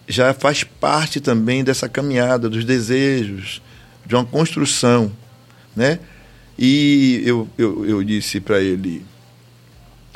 já 0.07 0.33
faz 0.33 0.63
parte 0.63 1.21
também 1.21 1.65
dessa 1.65 1.89
caminhada, 1.89 2.49
dos 2.49 2.65
desejos, 2.65 3.61
de 4.05 4.15
uma 4.15 4.25
construção, 4.25 5.11
né? 5.75 5.99
E 6.59 7.23
eu, 7.25 7.49
eu, 7.59 7.85
eu 7.85 8.05
disse 8.05 8.41
para 8.41 8.61
ele, 8.61 9.05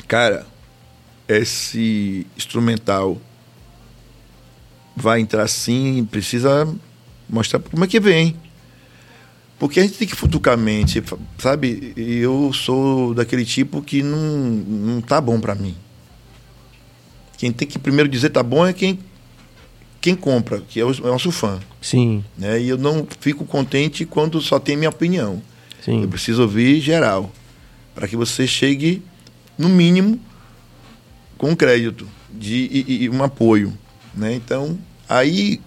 cara, 0.07 0.45
esse 1.27 2.25
instrumental 2.37 3.21
vai 4.95 5.19
entrar 5.19 5.47
sim, 5.47 6.07
precisa 6.09 6.67
mostrar 7.29 7.59
como 7.59 7.83
é 7.83 7.87
que 7.87 7.99
vem. 7.99 8.35
Porque 9.59 9.79
a 9.79 9.83
gente 9.83 9.97
tem 9.97 10.07
que 10.07 10.15
futucar 10.15 10.55
a 10.55 10.57
mente, 10.57 11.03
sabe? 11.37 11.93
Eu 11.95 12.51
sou 12.51 13.13
daquele 13.13 13.45
tipo 13.45 13.81
que 13.81 14.01
não, 14.01 14.17
não 14.17 15.01
tá 15.01 15.21
bom 15.21 15.39
para 15.39 15.53
mim. 15.53 15.75
Quem 17.37 17.51
tem 17.51 17.67
que 17.67 17.77
primeiro 17.77 18.09
dizer 18.09 18.31
tá 18.31 18.41
bom 18.41 18.65
é 18.65 18.73
quem, 18.73 18.99
quem 20.01 20.15
compra, 20.15 20.59
que 20.59 20.79
é 20.79 20.83
o 20.83 20.93
nosso 20.93 21.31
fã. 21.31 21.59
Sim. 21.79 22.25
Né? 22.35 22.59
E 22.59 22.69
eu 22.69 22.77
não 22.77 23.07
fico 23.19 23.45
contente 23.45 24.03
quando 24.03 24.41
só 24.41 24.59
tem 24.59 24.75
minha 24.75 24.89
opinião. 24.89 25.41
Sim. 25.85 26.01
Eu 26.01 26.07
preciso 26.07 26.41
ouvir 26.41 26.81
geral. 26.81 27.31
Para 27.93 28.07
que 28.07 28.15
você 28.15 28.47
chegue, 28.47 29.03
no 29.57 29.69
mínimo, 29.69 30.19
com 31.37 31.55
crédito 31.55 32.07
de, 32.33 32.67
e, 32.71 33.03
e 33.03 33.09
um 33.09 33.23
apoio. 33.23 33.77
Né? 34.15 34.33
Então, 34.33 34.77
aí 35.07 35.61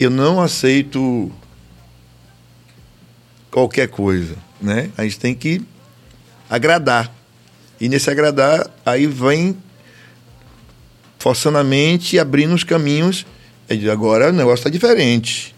eu 0.00 0.10
não 0.10 0.40
aceito 0.40 1.30
qualquer 3.50 3.88
coisa, 3.88 4.36
né? 4.60 4.90
A 4.96 5.04
gente 5.04 5.18
tem 5.18 5.34
que 5.34 5.62
agradar. 6.50 7.14
E 7.80 7.88
nesse 7.88 8.10
agradar, 8.10 8.68
aí 8.84 9.06
vem 9.06 9.56
forçando 11.22 11.56
a 11.56 11.62
mente 11.62 12.16
e 12.16 12.18
abrindo 12.18 12.52
os 12.52 12.64
caminhos. 12.64 13.24
E 13.70 13.88
agora 13.88 14.30
o 14.30 14.32
negócio 14.32 14.56
está 14.56 14.70
diferente. 14.70 15.54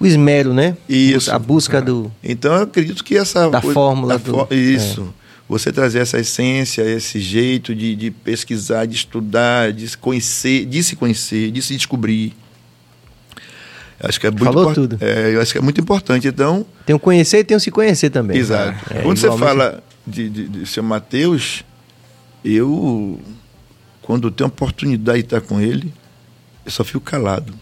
O 0.00 0.04
esmero, 0.04 0.52
né? 0.52 0.76
Isso. 0.88 1.32
A 1.32 1.38
busca 1.38 1.80
do. 1.80 2.10
Então 2.22 2.52
eu 2.56 2.62
acredito 2.62 3.04
que 3.04 3.16
essa. 3.16 3.48
Da 3.48 3.62
fórmula. 3.62 4.18
Do, 4.18 4.48
isso. 4.50 5.14
É. 5.14 5.28
Você 5.48 5.72
trazer 5.72 6.00
essa 6.00 6.18
essência, 6.18 6.82
esse 6.82 7.20
jeito 7.20 7.74
de, 7.74 7.94
de 7.94 8.10
pesquisar, 8.10 8.86
de 8.86 8.96
estudar, 8.96 9.72
de 9.72 9.88
se 9.88 9.96
conhecer, 9.96 10.66
de 10.66 10.82
se 10.82 10.96
conhecer, 10.96 11.52
de 11.52 11.62
se 11.62 11.74
descobrir. 11.74 12.34
Acho 14.00 14.20
que 14.20 14.26
é 14.26 14.30
muito 14.30 14.44
Falou 14.44 14.74
tudo. 14.74 14.98
É, 15.00 15.34
eu 15.34 15.40
acho 15.40 15.52
que 15.52 15.58
é 15.58 15.62
muito 15.62 15.80
importante. 15.80 16.26
Então. 16.26 16.66
Tem 16.84 16.94
o 16.94 16.98
conhecer 16.98 17.38
e 17.38 17.44
tem 17.44 17.56
o 17.56 17.60
se 17.60 17.70
conhecer 17.70 18.10
também. 18.10 18.36
Exato. 18.36 18.78
É, 18.92 19.02
quando 19.02 19.16
você 19.16 19.30
fala 19.38 19.82
de, 20.06 20.28
de, 20.28 20.48
de 20.48 20.66
seu 20.66 20.82
Mateus, 20.82 21.64
eu, 22.44 23.18
quando 24.08 24.30
tenho 24.30 24.46
a 24.46 24.48
oportunidade 24.48 25.18
de 25.18 25.26
estar 25.26 25.42
com 25.42 25.60
ele, 25.60 25.92
eu 26.64 26.70
só 26.70 26.82
fico 26.82 27.02
calado. 27.02 27.52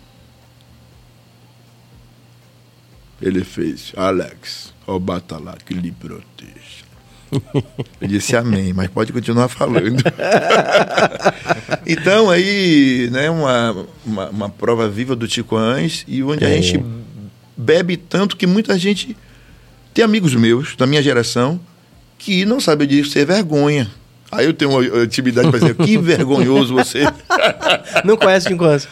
Ele 3.20 3.42
fez, 3.42 3.92
Alex, 3.96 4.72
ó 4.86 4.96
bata 4.96 5.38
lá 5.38 5.56
que 5.56 5.74
lhe 5.74 5.90
proteja. 5.90 6.86
Eu 8.00 8.06
disse 8.06 8.36
amém, 8.36 8.72
mas 8.72 8.86
pode 8.86 9.12
continuar 9.12 9.48
falando. 9.48 10.00
então, 11.84 12.30
aí, 12.30 13.08
né, 13.10 13.28
uma, 13.28 13.84
uma, 14.04 14.28
uma, 14.28 14.48
prova 14.48 14.88
viva 14.88 15.16
do 15.16 15.26
Tico 15.26 15.56
e 16.06 16.22
onde 16.22 16.44
é. 16.44 16.46
a 16.46 16.62
gente 16.62 16.80
bebe 17.56 17.96
tanto 17.96 18.36
que 18.36 18.46
muita 18.46 18.78
gente. 18.78 19.16
Tem 19.92 20.04
amigos 20.04 20.32
meus, 20.36 20.76
da 20.76 20.86
minha 20.86 21.02
geração, 21.02 21.58
que 22.16 22.44
não 22.44 22.60
sabem 22.60 22.86
disso, 22.86 23.10
ser 23.10 23.26
vergonha. 23.26 23.90
Aí 24.30 24.46
eu 24.46 24.52
tenho 24.52 24.72
uma 24.72 25.04
intimidade 25.04 25.48
para 25.48 25.58
dizer, 25.58 25.74
que 25.74 25.96
vergonhoso 25.98 26.74
você. 26.74 27.04
não 28.04 28.16
conhece 28.16 28.48
Tico 28.48 28.64
Ães? 28.64 28.88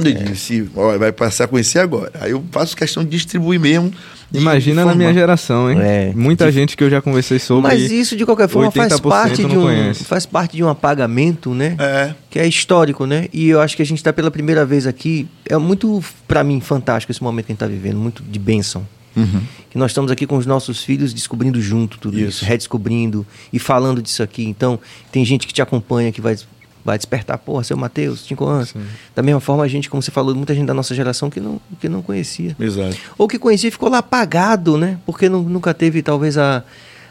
Ele 0.00 0.12
é. 0.12 0.22
disse, 0.22 0.68
ó, 0.74 0.96
vai 0.96 1.12
passar 1.12 1.44
a 1.44 1.48
conhecer 1.48 1.78
agora. 1.78 2.10
Aí 2.20 2.30
eu 2.30 2.42
faço 2.50 2.76
questão 2.76 3.04
de 3.04 3.10
distribuir 3.10 3.60
mesmo 3.60 3.92
Imagina 4.32 4.84
na 4.84 4.94
minha 4.94 5.12
geração, 5.12 5.70
hein? 5.70 5.78
É. 5.80 6.12
Muita 6.14 6.46
de... 6.46 6.52
gente 6.52 6.76
que 6.76 6.82
eu 6.82 6.90
já 6.90 7.00
conversei 7.00 7.38
sobre. 7.38 7.62
Mas 7.62 7.90
isso, 7.90 8.16
de 8.16 8.24
qualquer 8.24 8.48
forma, 8.48 8.70
faz 8.70 8.98
parte, 8.98 9.44
de 9.44 9.56
um, 9.56 9.94
faz 9.94 10.26
parte 10.26 10.56
de 10.56 10.64
um 10.64 10.68
apagamento, 10.68 11.54
né? 11.54 11.76
É. 11.78 12.14
Que 12.28 12.38
é 12.38 12.46
histórico, 12.46 13.06
né? 13.06 13.28
E 13.32 13.48
eu 13.48 13.60
acho 13.60 13.76
que 13.76 13.82
a 13.82 13.86
gente 13.86 13.98
está 13.98 14.12
pela 14.12 14.30
primeira 14.30 14.64
vez 14.64 14.86
aqui. 14.86 15.28
É 15.48 15.56
muito, 15.56 16.02
para 16.26 16.42
mim, 16.42 16.60
fantástico 16.60 17.12
esse 17.12 17.22
momento 17.22 17.46
que 17.46 17.52
a 17.52 17.54
gente 17.54 17.62
está 17.62 17.66
vivendo, 17.66 17.96
muito 17.96 18.22
de 18.22 18.38
bênção. 18.38 18.86
Uhum. 19.16 19.42
Que 19.70 19.78
nós 19.78 19.90
estamos 19.90 20.10
aqui 20.10 20.26
com 20.26 20.36
os 20.36 20.46
nossos 20.46 20.82
filhos 20.82 21.12
descobrindo 21.12 21.60
junto 21.60 21.98
tudo 21.98 22.18
isso. 22.18 22.28
isso, 22.28 22.44
redescobrindo 22.44 23.26
e 23.52 23.58
falando 23.58 24.02
disso 24.02 24.22
aqui. 24.22 24.44
Então, 24.44 24.78
tem 25.12 25.24
gente 25.24 25.46
que 25.46 25.52
te 25.52 25.62
acompanha, 25.62 26.12
que 26.12 26.20
vai 26.20 26.36
vai 26.84 26.98
despertar, 26.98 27.38
porra, 27.38 27.64
seu 27.64 27.76
Mateus, 27.76 28.26
cinco 28.26 28.44
anos. 28.44 28.68
Sim. 28.68 28.84
Da 29.14 29.22
mesma 29.22 29.40
forma, 29.40 29.64
a 29.64 29.68
gente, 29.68 29.88
como 29.88 30.02
você 30.02 30.10
falou, 30.10 30.34
muita 30.34 30.54
gente 30.54 30.66
da 30.66 30.74
nossa 30.74 30.94
geração 30.94 31.30
que 31.30 31.40
não, 31.40 31.58
que 31.80 31.88
não 31.88 32.02
conhecia. 32.02 32.54
Exato. 32.60 32.96
Ou 33.16 33.26
que 33.26 33.38
conhecia 33.38 33.68
e 33.68 33.70
ficou 33.70 33.88
lá 33.88 33.98
apagado, 33.98 34.76
né? 34.76 34.98
Porque 35.06 35.28
não, 35.28 35.42
nunca 35.42 35.72
teve, 35.72 36.02
talvez, 36.02 36.36
a, 36.36 36.62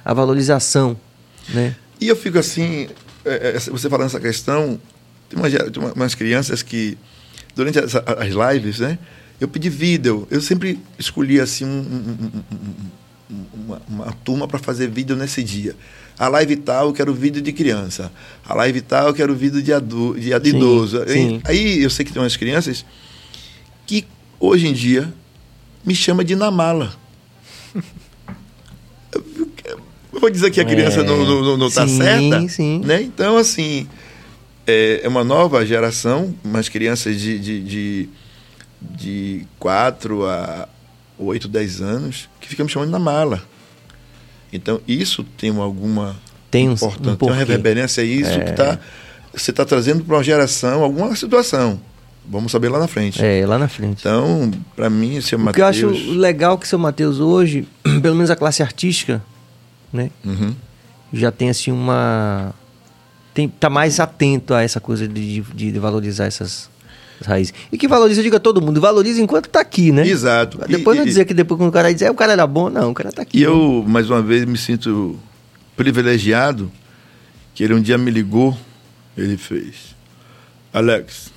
a 0.06 0.14
valorização, 0.14 0.96
né? 1.50 1.76
E 2.00 2.08
eu 2.08 2.16
fico 2.16 2.38
assim, 2.38 2.88
é, 3.26 3.56
é, 3.56 3.60
você 3.60 3.90
falando 3.90 4.08
essa 4.08 4.20
questão, 4.20 4.80
tem, 5.28 5.40
uma, 5.40 5.50
tem 5.50 5.84
umas 5.96 6.14
crianças 6.14 6.62
que, 6.62 6.96
durante 7.56 7.80
as, 7.80 7.96
as 7.96 8.54
lives, 8.54 8.80
né? 8.80 9.00
Eu 9.44 9.48
pedi 9.50 9.70
vídeo, 9.70 10.26
eu 10.32 10.40
sempre 10.40 10.80
escolhi 10.98 11.38
assim 11.38 11.66
um, 11.66 11.70
um, 11.70 12.42
um, 13.30 13.46
uma, 13.54 13.82
uma 13.90 14.14
turma 14.24 14.48
para 14.48 14.58
fazer 14.58 14.90
vídeo 14.90 15.18
nesse 15.18 15.44
dia. 15.44 15.76
A 16.18 16.30
live 16.30 16.56
tal, 16.56 16.88
eu 16.88 16.94
quero 16.94 17.14
vídeo 17.14 17.42
de 17.42 17.52
criança. 17.52 18.10
A 18.46 18.56
live 18.56 18.80
tal, 18.80 19.08
eu 19.08 19.14
quero 19.14 19.36
vídeo 19.36 19.62
de, 19.62 19.74
adu 19.74 20.18
de 20.18 20.30
sim, 20.30 20.56
idoso. 20.56 21.04
Sim. 21.10 21.42
Aí 21.44 21.84
eu 21.84 21.90
sei 21.90 22.06
que 22.06 22.14
tem 22.14 22.22
umas 22.22 22.38
crianças 22.38 22.86
que 23.86 24.06
hoje 24.40 24.66
em 24.66 24.72
dia 24.72 25.14
me 25.86 25.94
chama 25.94 26.24
de 26.24 26.38
namala. 26.38 26.96
eu 29.14 30.22
vou 30.22 30.30
dizer 30.30 30.52
que 30.52 30.62
a 30.62 30.66
criança 30.66 31.02
é, 31.02 31.04
não 31.04 31.68
está 31.68 31.86
certa. 31.86 32.48
Sim. 32.48 32.80
Né? 32.86 33.02
Então, 33.02 33.36
assim, 33.36 33.90
é, 34.66 35.02
é, 35.04 35.08
uma 35.10 35.26
nova 35.26 35.66
geração, 35.66 36.34
umas 36.46 36.70
crianças 36.70 37.20
de, 37.20 37.38
de, 37.38 37.62
de, 37.62 38.10
de 38.92 39.46
4 39.60 40.26
a 40.26 40.68
8, 41.18 41.48
10 41.48 41.82
anos, 41.82 42.30
que 42.40 42.48
ficam 42.48 42.66
me 42.66 42.72
chamando 42.72 42.90
de 42.90 42.94
namala. 42.94 43.42
Então, 44.52 44.80
isso 44.88 45.24
tem 45.24 45.56
alguma 45.58 46.16
tem 46.52 46.70
um, 46.70 46.74
importância, 46.74 47.12
um 47.12 47.16
tem 47.16 47.30
uma 47.30 47.36
reverberância, 47.36 48.02
é 48.02 48.06
isso 48.06 48.30
é. 48.30 48.40
que 48.40 48.52
tá, 48.52 48.80
você 49.34 49.52
está 49.52 49.66
trazendo 49.66 50.04
para 50.04 50.16
uma 50.16 50.24
geração 50.24 50.84
alguma 50.84 51.16
situação. 51.16 51.80
Vamos 52.26 52.52
saber 52.52 52.70
lá 52.70 52.80
na 52.80 52.88
frente. 52.88 53.24
É, 53.24 53.46
lá 53.46 53.58
na 53.58 53.68
frente. 53.68 54.00
Então, 54.00 54.50
para 54.76 54.90
mim, 54.90 55.20
seu 55.20 55.38
Mateus... 55.38 55.52
O 55.52 55.80
que 55.80 55.84
eu 55.84 55.90
acho 55.90 56.12
legal 56.14 56.58
que 56.58 56.68
seu 56.68 56.80
Mateus 56.80 57.20
hoje, 57.20 57.68
pelo 58.02 58.16
menos 58.16 58.30
a 58.30 58.36
classe 58.36 58.64
artística, 58.64 59.22
né? 59.92 60.10
Uhum. 60.24 60.56
Já 61.12 61.32
tem, 61.32 61.50
assim, 61.50 61.72
uma... 61.72 62.54
Tem, 63.34 63.50
tá 63.50 63.70
mais 63.70 64.00
atento 64.00 64.54
a 64.54 64.62
essa 64.62 64.80
coisa 64.80 65.08
de, 65.08 65.42
de, 65.42 65.72
de 65.72 65.80
valorizar 65.80 66.26
essas, 66.26 66.70
raízes. 67.22 67.54
E 67.72 67.78
que 67.78 67.88
valoriza, 67.88 68.20
eu 68.20 68.24
digo 68.24 68.36
a 68.36 68.40
todo 68.40 68.62
mundo, 68.62 68.80
valoriza 68.82 69.22
enquanto 69.22 69.46
está 69.46 69.62
aqui, 69.62 69.92
né? 69.92 70.08
Exato. 70.08 70.60
Depois 70.68 70.98
e, 70.98 71.00
não 71.00 71.06
dizer 71.06 71.26
que 71.26 71.34
depois 71.34 71.58
quando 71.58 71.70
o 71.70 71.74
cara 71.74 71.94
diz, 71.94 72.02
é, 72.02 72.12
o 72.12 72.16
cara 72.16 72.34
era 72.34 72.48
bom, 72.48 72.70
não, 72.70 72.92
o 72.92 72.94
cara 72.94 73.10
está 73.10 73.22
aqui. 73.22 73.38
E 73.38 73.42
né? 73.42 73.48
eu, 73.48 73.84
mais 73.88 74.10
uma 74.10 74.22
vez, 74.22 74.46
me 74.46 74.58
sinto 74.58 75.20
privilegiado 75.76 76.72
que 77.54 77.64
ele 77.64 77.74
um 77.74 77.82
dia 77.82 77.98
me 77.98 78.10
ligou, 78.10 78.58
ele 79.18 79.38
fez, 79.38 79.96
Alex, 80.74 81.32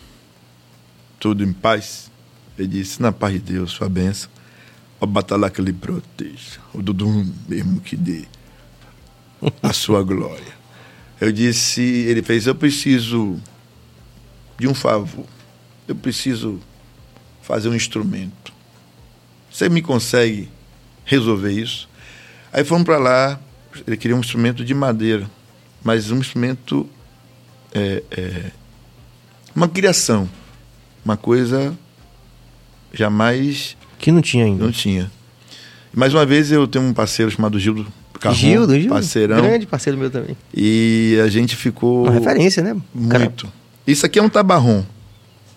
tudo 1.21 1.45
em 1.45 1.53
paz? 1.53 2.11
Ele 2.59 2.69
disse, 2.69 3.03
na 3.03 3.13
paz 3.13 3.35
de 3.35 3.41
Deus, 3.41 3.73
sua 3.73 3.89
benção. 3.89 4.31
O 4.99 5.07
batalha 5.07 5.51
que 5.51 5.61
lhe 5.61 5.75
proteja. 5.75 6.59
O 6.73 6.81
Dudu 6.81 7.27
mesmo 7.47 7.81
que 7.81 7.97
dê 7.97 8.25
a 9.63 9.73
sua 9.75 10.03
glória. 10.03 10.57
Eu 11.21 11.31
disse, 11.33 11.83
ele 11.83 12.23
fez, 12.23 12.47
eu 12.47 12.55
preciso 12.55 13.39
de 14.59 14.67
um 14.67 14.75
favor 14.75 15.27
eu 15.89 15.95
preciso 15.95 16.61
fazer 17.43 17.69
um 17.69 17.75
instrumento. 17.75 18.53
Você 19.51 19.69
me 19.69 19.81
consegue 19.81 20.49
resolver 21.05 21.53
isso? 21.53 21.89
Aí 22.53 22.65
fomos 22.65 22.85
para 22.85 22.99
lá, 22.99 23.41
ele 23.87 23.97
queria 23.97 24.17
um 24.17 24.21
instrumento 24.21 24.65
de 24.65 24.75
madeira, 24.75 25.31
mas 25.83 26.11
um 26.11 26.19
instrumento. 26.19 26.89
É, 27.73 28.03
é, 28.11 28.51
uma 29.55 29.69
criação. 29.69 30.29
Uma 31.05 31.17
coisa 31.17 31.77
jamais. 32.93 33.77
Que 33.99 34.11
não 34.11 34.21
tinha 34.21 34.45
ainda. 34.45 34.65
Não 34.65 34.73
tinha. 34.73 35.11
Mais 35.95 36.13
uma 36.13 36.27
vez 36.27 36.51
eu 36.51 36.67
tenho 36.67 36.85
um 36.85 36.93
parceiro 36.93 37.31
chamado 37.31 37.59
Gildo 37.59 37.87
Carron, 38.19 38.35
Gildo, 38.35 38.75
Gildo. 38.75 38.89
Parceirão. 38.89 39.43
Grande 39.43 39.67
parceiro 39.67 39.99
meu 39.99 40.11
também. 40.11 40.37
E 40.55 41.19
a 41.25 41.29
gente 41.29 41.57
ficou. 41.57 42.05
Uma 42.05 42.13
referência, 42.13 42.63
né? 42.63 42.77
Muito. 42.95 43.47
Cara... 43.47 43.57
Isso 43.87 44.05
aqui 44.05 44.19
é 44.19 44.23
um 44.23 44.29
tabarrom. 44.29 44.85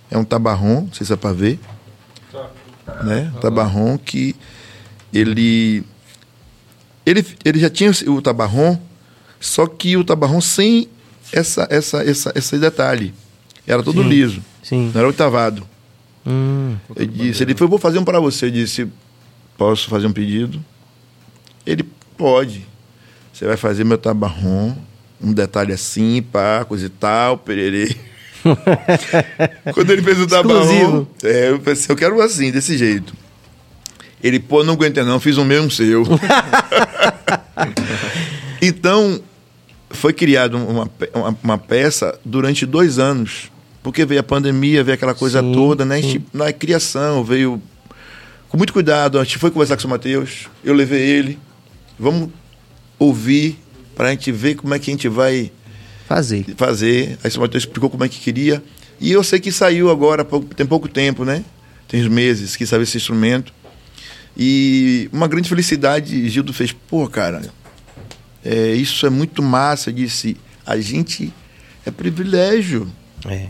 É 0.10 0.18
um 0.18 0.24
tabarrom, 0.24 0.82
não 0.82 0.94
sei 0.94 1.06
se 1.06 1.14
é 1.14 1.16
para 1.16 1.34
ver. 1.34 1.60
Né? 3.04 3.32
Um 3.36 3.40
tabarrom 3.40 3.98
que 3.98 4.36
ele, 5.14 5.84
ele 7.06 7.26
ele 7.46 7.60
já 7.60 7.70
tinha 7.70 7.92
o 8.08 8.22
tabarrom, 8.22 8.78
só 9.40 9.68
que 9.68 9.96
o 9.96 10.04
tabarrom 10.04 10.42
sem 10.42 10.88
essa 11.32 11.68
essa 11.70 12.04
essa 12.04 12.32
esse 12.36 12.58
detalhe. 12.58 13.14
Era 13.68 13.84
todo 13.84 14.02
sim, 14.02 14.10
liso. 14.10 14.42
Sim. 14.64 14.92
Não 14.92 15.00
era 15.00 15.08
oitavado. 15.08 15.64
Hum. 16.26 16.76
Eu 16.96 17.06
disse, 17.06 17.44
ele 17.44 17.56
foi, 17.56 17.68
vou 17.68 17.78
fazer 17.78 18.00
um 18.00 18.04
para 18.04 18.20
você. 18.20 18.48
Eu 18.48 18.52
disse, 18.52 18.88
posso 19.58 19.88
fazer 19.90 20.08
um 20.08 20.12
pedido? 20.12 20.64
Ele 21.66 21.84
pode. 22.18 22.66
Você 23.32 23.46
vai 23.46 23.58
fazer 23.58 23.84
meu 23.84 23.98
tabarrom 23.98 24.76
um 25.22 25.34
detalhe 25.34 25.74
assim, 25.74 26.22
pá, 26.22 26.66
coisa 26.66 26.86
e 26.86 26.90
tal, 26.90 27.38
pererê. 27.38 27.96
Quando 29.74 29.92
ele 29.92 30.02
fez 30.02 30.20
o 30.20 30.26
Exclusivo. 30.26 31.08
é, 31.24 31.50
eu 31.50 31.60
pensei, 31.60 31.92
eu 31.92 31.98
quero 31.98 32.22
assim, 32.22 32.52
desse 32.52 32.78
jeito. 32.78 33.14
Ele, 34.22 34.40
pô, 34.40 34.64
não 34.64 34.74
aguenta 34.74 35.04
não, 35.04 35.20
fiz 35.20 35.38
o 35.38 35.46
meu 35.46 35.64
e 35.64 35.66
um 35.66 35.70
seu. 35.70 36.04
então, 38.62 39.20
foi 39.90 40.14
criada 40.14 40.58
uma, 40.58 40.90
uma, 41.14 41.38
uma 41.44 41.58
peça 41.58 42.20
durante 42.24 42.66
dois 42.66 43.00
anos. 43.00 43.52
Porque 43.82 44.06
veio 44.06 44.20
a 44.20 44.24
pandemia, 44.24 44.84
veio 44.84 44.96
aquela 44.96 45.16
coisa 45.16 45.42
Sim, 45.42 45.54
toda, 45.54 45.86
né? 45.86 46.02
Gente- 46.02 46.26
na 46.34 46.52
criação, 46.52 47.24
veio 47.24 47.62
com 48.50 48.58
muito 48.58 48.74
cuidado. 48.74 49.18
A 49.18 49.24
gente 49.24 49.38
foi 49.38 49.52
conversar 49.52 49.78
com 49.78 49.88
o 49.88 49.90
Matheus, 49.90 50.48
eu 50.64 50.74
levei 50.74 51.02
ele. 51.02 51.40
Vamos 51.98 52.30
ouvir 52.98 53.58
para 53.96 54.10
a 54.10 54.12
gente 54.12 54.32
ver 54.32 54.56
como 54.56 54.74
é 54.74 54.80
que 54.80 54.92
a 54.92 54.94
gente 54.94 55.08
vai 55.08 55.52
Fazer. 56.10 56.44
fazer. 56.58 57.20
Aí 57.24 57.30
o 57.30 57.32
seu 57.32 57.40
Matheus 57.40 57.66
explicou 57.66 57.88
como 57.88 58.04
é 58.04 58.10
que 58.10 58.20
queria. 58.20 58.64
E 59.00 59.12
eu 59.12 59.24
sei 59.24 59.40
que 59.40 59.52
saiu 59.52 59.92
agora, 59.92 60.26
tem 60.56 60.66
pouco 60.66 60.88
tempo, 60.88 61.24
né? 61.24 61.46
Tem 61.88 62.02
uns 62.02 62.08
meses 62.08 62.56
que 62.56 62.66
saiu 62.66 62.82
esse 62.82 62.98
instrumento. 62.98 63.54
E 64.36 65.08
uma 65.14 65.28
grande 65.28 65.48
felicidade, 65.48 66.28
Gildo 66.28 66.52
fez, 66.52 66.72
pô, 66.72 67.08
cara, 67.08 67.44
é, 68.44 68.72
isso 68.72 69.06
é 69.06 69.10
muito 69.12 69.44
massa. 69.44 69.92
Eu 69.92 69.94
disse, 69.94 70.36
a 70.66 70.80
gente 70.80 71.32
é 71.86 71.92
privilégio. 71.92 72.92
É. 73.28 73.50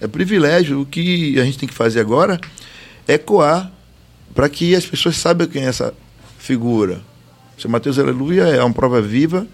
É 0.00 0.06
privilégio. 0.06 0.80
O 0.80 0.86
que 0.86 1.38
a 1.38 1.44
gente 1.44 1.58
tem 1.58 1.68
que 1.68 1.74
fazer 1.74 2.00
agora 2.00 2.40
é 3.06 3.18
coar 3.18 3.70
para 4.34 4.48
que 4.48 4.74
as 4.74 4.86
pessoas 4.86 5.18
saibam 5.18 5.46
quem 5.46 5.62
é 5.62 5.66
essa 5.66 5.92
figura. 6.38 7.02
O 7.58 7.60
seu 7.60 7.68
Mateus 7.68 7.98
Aleluia 7.98 8.44
é 8.44 8.64
uma 8.64 8.72
prova 8.72 9.02
viva 9.02 9.46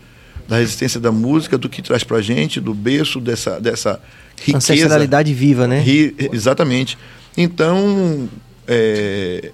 da 0.49 0.57
resistência 0.59 1.01
da 1.01 1.11
música, 1.13 1.57
do 1.57 1.69
que 1.69 1.81
traz 1.83 2.05
pra 2.05 2.21
gente, 2.21 2.61
do 2.61 2.75
berço, 2.75 3.21
dessa, 3.21 3.61
dessa 3.61 4.01
riqueza. 4.39 4.59
Ancestralidade 4.59 5.33
viva, 5.35 5.67
né? 5.67 5.81
Ri- 5.81 6.15
exatamente. 6.33 6.99
Então, 7.37 8.29
é, 8.67 9.51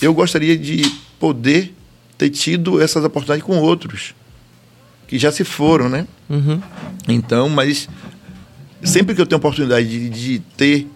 eu 0.00 0.14
gostaria 0.14 0.56
de 0.56 0.82
poder 1.18 1.74
ter 2.16 2.30
tido 2.30 2.80
essas 2.80 3.04
oportunidades 3.04 3.44
com 3.44 3.58
outros 3.58 4.14
que 5.08 5.18
já 5.18 5.30
se 5.30 5.44
foram, 5.44 5.88
né? 5.88 6.06
Uhum. 6.28 6.60
Então, 7.08 7.48
mas 7.48 7.88
sempre 8.82 9.14
que 9.14 9.20
eu 9.20 9.26
tenho 9.26 9.36
a 9.36 9.40
oportunidade 9.40 9.86
de, 9.88 10.08
de 10.08 10.38
ter 10.56 10.88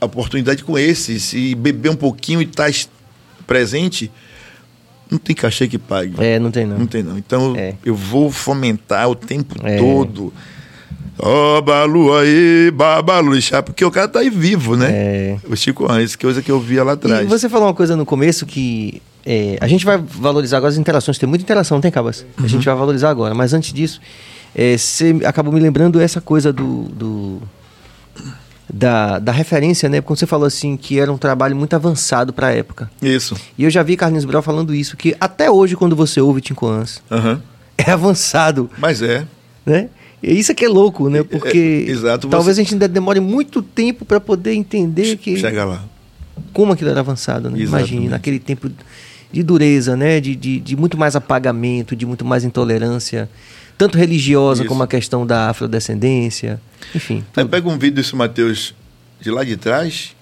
a 0.00 0.06
oportunidade 0.06 0.62
com 0.64 0.78
esses 0.78 1.32
e 1.32 1.54
beber 1.54 1.90
um 1.90 1.96
pouquinho 1.96 2.40
e 2.40 2.44
estar 2.44 2.68
es- 2.68 2.88
presente, 3.46 4.10
não 5.10 5.18
tem 5.18 5.34
cachê 5.34 5.66
que 5.68 5.78
pague. 5.78 6.14
É, 6.18 6.38
não 6.38 6.50
tem 6.50 6.66
não. 6.66 6.78
Não 6.78 6.86
tem 6.86 7.02
não. 7.02 7.16
Então 7.18 7.54
É. 7.56 7.74
eu 7.84 7.94
vou 7.94 8.30
fomentar 8.30 9.08
o 9.08 9.14
tempo 9.14 9.54
É. 9.64 9.76
todo. 9.78 10.32
Ó, 11.20 11.60
Balu 11.60 12.14
aí, 12.16 12.70
Babalixá, 12.72 13.60
porque 13.62 13.84
o 13.84 13.90
cara 13.90 14.06
tá 14.06 14.20
aí 14.20 14.30
vivo, 14.30 14.76
né? 14.76 14.86
É. 14.90 15.36
O 15.48 15.56
Chico 15.56 15.90
Antes, 15.90 16.14
coisa 16.14 16.40
que 16.40 16.50
eu 16.50 16.60
via 16.60 16.84
lá 16.84 16.92
atrás. 16.92 17.26
E 17.26 17.28
você 17.28 17.48
falou 17.48 17.66
uma 17.66 17.74
coisa 17.74 17.96
no 17.96 18.06
começo 18.06 18.46
que 18.46 19.02
é, 19.26 19.58
a 19.60 19.66
gente 19.66 19.84
vai 19.84 19.98
valorizar 19.98 20.58
agora 20.58 20.70
as 20.72 20.78
interações. 20.78 21.18
Tem 21.18 21.28
muita 21.28 21.42
interação, 21.42 21.76
não 21.76 21.82
tem, 21.82 21.90
Cabas? 21.90 22.24
A 22.36 22.42
Uhum. 22.42 22.48
gente 22.48 22.64
vai 22.64 22.74
valorizar 22.76 23.10
agora. 23.10 23.34
Mas 23.34 23.52
antes 23.52 23.72
disso, 23.72 24.00
é, 24.54 24.78
você 24.78 25.16
acabou 25.24 25.52
me 25.52 25.58
lembrando 25.58 26.00
essa 26.00 26.20
coisa 26.20 26.52
do. 26.52 26.84
do- 26.84 27.42
da, 28.72 29.18
da 29.18 29.32
referência, 29.32 29.88
né? 29.88 30.00
Quando 30.00 30.18
você 30.18 30.26
falou 30.26 30.46
assim 30.46 30.76
que 30.76 30.98
era 30.98 31.12
um 31.12 31.18
trabalho 31.18 31.56
muito 31.56 31.74
avançado 31.74 32.32
para 32.32 32.48
a 32.48 32.50
época. 32.52 32.90
Isso. 33.00 33.34
E 33.56 33.64
eu 33.64 33.70
já 33.70 33.82
vi 33.82 33.96
Carlinhos 33.96 34.24
Brau 34.24 34.42
falando 34.42 34.74
isso, 34.74 34.96
que 34.96 35.16
até 35.20 35.50
hoje, 35.50 35.74
quando 35.76 35.96
você 35.96 36.20
ouve 36.20 36.40
Tincoãs, 36.40 37.02
Aham. 37.10 37.40
é 37.78 37.90
avançado, 37.90 38.70
Mas 38.78 39.00
é. 39.02 39.24
né? 39.64 39.88
E 40.22 40.36
isso 40.38 40.50
é 40.50 40.54
que 40.54 40.64
é 40.64 40.68
louco, 40.68 41.08
né? 41.08 41.22
Porque 41.22 41.86
É, 41.88 41.90
exato, 41.92 42.26
talvez 42.28 42.56
você- 42.56 42.60
a 42.60 42.64
gente 42.64 42.74
ainda 42.74 42.88
demore 42.88 43.20
muito 43.20 43.62
tempo 43.62 44.04
para 44.04 44.18
poder 44.20 44.52
entender 44.54 45.16
que 45.16 45.36
Chega 45.38 45.64
lá. 45.64 45.84
como 46.52 46.72
aquilo 46.72 46.90
era 46.90 47.00
avançado, 47.00 47.48
né? 47.48 47.60
Exatamente. 47.60 47.90
Imagine, 47.92 48.08
naquele 48.10 48.38
tempo 48.40 48.68
de 49.32 49.42
dureza, 49.42 49.96
né? 49.96 50.20
De, 50.20 50.34
de, 50.34 50.58
de 50.60 50.76
muito 50.76 50.98
mais 50.98 51.14
apagamento, 51.14 51.94
de 51.94 52.04
muito 52.04 52.24
mais 52.24 52.42
intolerância, 52.44 53.30
tanto 53.78 53.96
religiosa 53.96 54.62
Isso. 54.62 54.68
como 54.68 54.82
a 54.82 54.86
questão 54.88 55.24
da 55.26 55.48
afrodescendência, 55.50 56.60
enfim. 56.94 57.18
Aí 57.28 57.44
tudo. 57.44 57.48
pega 57.48 57.68
um 57.68 57.78
vídeo 57.78 57.94
desse 57.96 58.14
Matheus 58.16 58.74
de 59.20 59.30
lá 59.30 59.44
de 59.44 59.56
trás, 59.56 60.14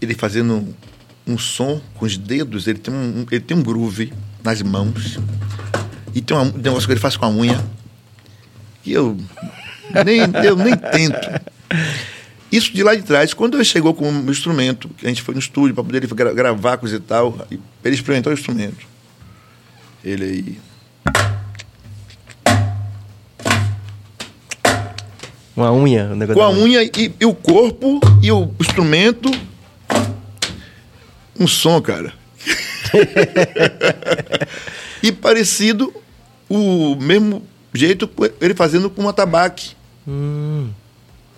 ele 0.00 0.14
fazendo 0.14 0.54
um, 0.54 0.74
um 1.34 1.38
som 1.38 1.80
com 1.94 2.04
os 2.06 2.16
dedos, 2.16 2.66
ele 2.66 2.78
tem 2.78 2.94
um, 2.94 3.26
ele 3.30 3.40
tem 3.40 3.56
um 3.56 3.62
groove 3.62 4.12
nas 4.42 4.62
mãos. 4.62 5.18
E 6.14 6.20
tem 6.20 6.36
um 6.36 6.44
negócio 6.52 6.86
que 6.86 6.92
ele 6.92 7.00
faz 7.00 7.16
com 7.16 7.24
a 7.24 7.30
unha. 7.30 7.62
E 8.84 8.92
eu 8.92 9.16
nem, 10.04 10.20
eu 10.44 10.56
nem 10.56 10.76
tento. 10.76 11.40
Isso 12.50 12.72
de 12.72 12.82
lá 12.82 12.94
de 12.94 13.02
trás, 13.02 13.32
quando 13.32 13.56
ele 13.56 13.64
chegou 13.64 13.94
com 13.94 14.10
o 14.10 14.30
instrumento, 14.30 14.88
que 14.90 15.06
a 15.06 15.08
gente 15.08 15.22
foi 15.22 15.32
no 15.34 15.40
estúdio 15.40 15.74
para 15.74 15.84
poder 15.84 16.06
gra- 16.08 16.34
gravar 16.34 16.76
coisa 16.76 16.96
e 16.96 17.00
tal, 17.00 17.46
ele 17.50 17.94
experimentou 17.94 18.30
o 18.30 18.34
instrumento. 18.34 18.86
Ele 20.04 20.24
aí. 20.24 20.58
Uma 25.56 25.72
unha, 25.72 26.10
o 26.12 26.16
negócio 26.16 26.34
Com 26.34 26.42
a 26.42 26.50
unha 26.50 26.82
e, 26.82 27.14
e 27.20 27.26
o 27.26 27.34
corpo 27.34 28.00
e 28.22 28.32
o 28.32 28.50
instrumento. 28.58 29.30
Um 31.38 31.46
som, 31.46 31.80
cara. 31.80 32.14
e 35.02 35.12
parecido 35.12 35.92
o 36.48 36.96
mesmo 36.96 37.42
jeito 37.72 38.08
ele 38.40 38.54
fazendo 38.54 38.90
com 38.90 39.02
um 39.02 39.08
atabaque. 39.08 39.74
Hum, 40.06 40.70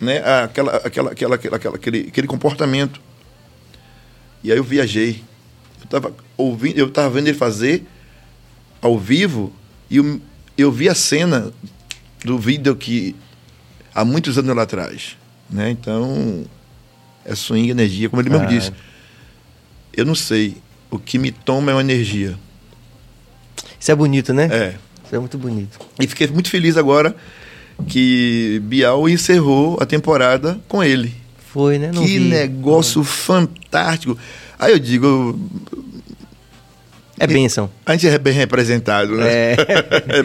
Né? 0.00 0.18
Aquela, 0.18 0.76
aquela, 0.76 1.12
aquela, 1.12 1.36
aquela, 1.36 1.76
aquele, 1.76 2.06
aquele 2.08 2.26
comportamento. 2.26 3.00
E 4.42 4.52
aí 4.52 4.58
eu 4.58 4.64
viajei. 4.64 5.22
Eu 5.80 5.84
estava 5.84 6.14
ouvindo, 6.36 6.78
eu 6.78 6.90
tava 6.90 7.10
vendo 7.10 7.28
ele 7.28 7.36
fazer 7.36 7.84
ao 8.80 8.98
vivo 8.98 9.52
e 9.90 9.96
eu, 9.96 10.20
eu 10.56 10.70
vi 10.70 10.88
a 10.88 10.94
cena 10.94 11.52
do 12.24 12.38
vídeo 12.38 12.74
que 12.76 13.16
há 13.94 14.04
muitos 14.04 14.36
anos 14.38 14.54
lá 14.54 14.62
atrás. 14.62 15.16
Né? 15.48 15.70
Então, 15.70 16.44
é 17.24 17.34
swing 17.34 17.70
energia, 17.70 18.08
como 18.08 18.20
ele 18.20 18.30
mesmo 18.30 18.46
disse. 18.46 18.72
Eu 19.96 20.04
não 20.04 20.14
sei. 20.14 20.56
O 20.90 20.98
que 20.98 21.18
me 21.18 21.30
toma 21.30 21.70
é 21.70 21.74
uma 21.74 21.80
energia. 21.80 22.34
Isso 23.78 23.90
é 23.90 23.94
bonito, 23.94 24.32
né? 24.32 24.48
É. 24.50 24.74
Isso 25.04 25.14
é 25.14 25.18
muito 25.18 25.36
bonito. 25.38 25.78
E 26.00 26.06
fiquei 26.06 26.26
muito 26.28 26.48
feliz 26.48 26.76
agora 26.76 27.14
que 27.88 28.60
Bial 28.64 29.08
encerrou 29.08 29.78
a 29.80 29.86
temporada 29.86 30.58
com 30.68 30.82
ele. 30.82 31.14
Foi, 31.52 31.78
né? 31.78 31.90
Não 31.92 32.02
que 32.02 32.18
vi. 32.18 32.28
negócio 32.28 33.02
fantástico. 33.04 34.16
Aí 34.58 34.72
eu 34.72 34.78
digo, 34.78 35.38
É 37.18 37.26
bênção. 37.26 37.70
a 37.84 37.92
gente 37.92 38.08
é 38.08 38.18
bem 38.18 38.32
representado, 38.32 39.16
né? 39.16 39.52
É. 39.52 39.56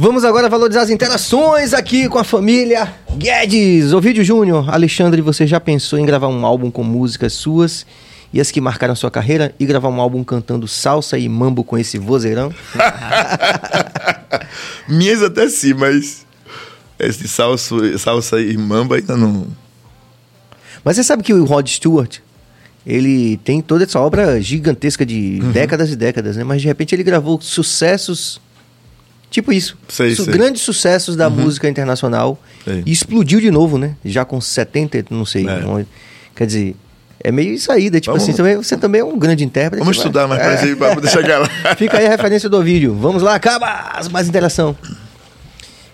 Vamos 0.00 0.24
agora 0.24 0.48
valorizar 0.48 0.82
as 0.82 0.90
interações 0.90 1.74
aqui 1.74 2.08
com 2.08 2.18
a 2.20 2.24
família 2.24 2.94
Guedes. 3.16 3.92
Ovidio 3.92 4.22
Júnior, 4.22 4.72
Alexandre, 4.72 5.20
você 5.20 5.44
já 5.44 5.58
pensou 5.58 5.98
em 5.98 6.06
gravar 6.06 6.28
um 6.28 6.46
álbum 6.46 6.70
com 6.70 6.84
músicas 6.84 7.32
suas 7.32 7.84
e 8.32 8.40
as 8.40 8.52
que 8.52 8.60
marcaram 8.60 8.94
sua 8.94 9.10
carreira 9.10 9.52
e 9.58 9.66
gravar 9.66 9.88
um 9.88 10.00
álbum 10.00 10.22
cantando 10.22 10.68
salsa 10.68 11.18
e 11.18 11.28
mambo 11.28 11.64
com 11.64 11.76
esse 11.76 11.98
vozeirão? 11.98 12.54
Minhas 14.88 15.20
até 15.20 15.48
sim, 15.48 15.74
mas 15.74 16.24
esse 16.96 17.26
salso, 17.26 17.98
salsa 17.98 18.40
e 18.40 18.56
mamba 18.56 18.96
ainda 18.96 19.16
não. 19.16 19.48
Mas 20.84 20.94
você 20.94 21.02
sabe 21.02 21.24
que 21.24 21.34
o 21.34 21.44
Rod 21.44 21.66
Stewart, 21.66 22.18
ele 22.86 23.36
tem 23.38 23.60
toda 23.60 23.82
essa 23.82 23.98
obra 23.98 24.40
gigantesca 24.40 25.04
de 25.04 25.40
Uhum. 25.42 25.50
décadas 25.50 25.90
e 25.90 25.96
décadas, 25.96 26.36
né? 26.36 26.44
Mas 26.44 26.62
de 26.62 26.68
repente 26.68 26.94
ele 26.94 27.02
gravou 27.02 27.40
sucessos, 27.40 28.40
tipo 29.30 29.52
isso. 29.52 29.76
Sei, 29.88 30.14
sei. 30.14 30.24
Uhum. 30.24 30.32
Grandes 30.32 30.62
sucessos 30.62 31.16
da 31.16 31.28
música 31.30 31.68
internacional. 31.68 32.38
Sei. 32.64 32.82
E 32.86 32.92
explodiu 32.92 33.40
de 33.40 33.50
novo, 33.50 33.78
né? 33.78 33.94
Já 34.04 34.24
com 34.24 34.40
70, 34.40 35.04
não 35.10 35.24
sei. 35.24 35.46
É. 35.48 35.60
não- 35.60 35.84
quer 36.34 36.46
dizer, 36.46 36.76
é 37.22 37.32
meio 37.32 37.52
isso 37.54 37.70
aí, 37.72 37.90
né? 37.90 37.98
Tipo 38.00 38.12
Vamos- 38.12 38.22
assim, 38.28 38.36
também, 38.36 38.56
você 38.56 38.76
também 38.76 39.00
é 39.00 39.04
um 39.04 39.18
grande 39.18 39.44
intérprete. 39.44 39.80
Vamos 39.80 39.96
vai- 39.96 40.06
estudar 40.06 40.26
mais 40.28 40.40
É. 40.62 40.74
pra 40.76 40.94
poder 40.94 41.08
chegar 41.10 41.38
lá. 41.38 41.48
Fica 41.76 41.98
aí 41.98 42.06
a 42.06 42.10
referência 42.10 42.48
do 42.48 42.62
vídeo. 42.62 42.94
Vamos 42.94 43.22
lá, 43.22 43.34
acaba 43.34 44.00
mais 44.10 44.28
interação. 44.28 44.76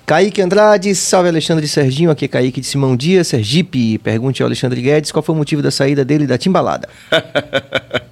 Kaique 0.06 0.42
Andrade, 0.42 0.94
salve 0.94 1.30
Alexandre 1.30 1.66
Serginho, 1.66 2.10
aqui 2.10 2.26
é 2.26 2.28
Kaique 2.28 2.60
de 2.60 2.66
Simão 2.66 2.94
Dias, 2.94 3.26
Sergipe. 3.28 3.96
Pergunte 3.96 4.42
ao 4.42 4.46
Alexandre 4.46 4.82
Guedes 4.82 5.10
qual 5.10 5.22
foi 5.22 5.34
o 5.34 5.38
motivo 5.38 5.62
da 5.62 5.70
saída 5.70 6.04
dele 6.04 6.26
da 6.26 6.36
Timbalada. 6.36 6.86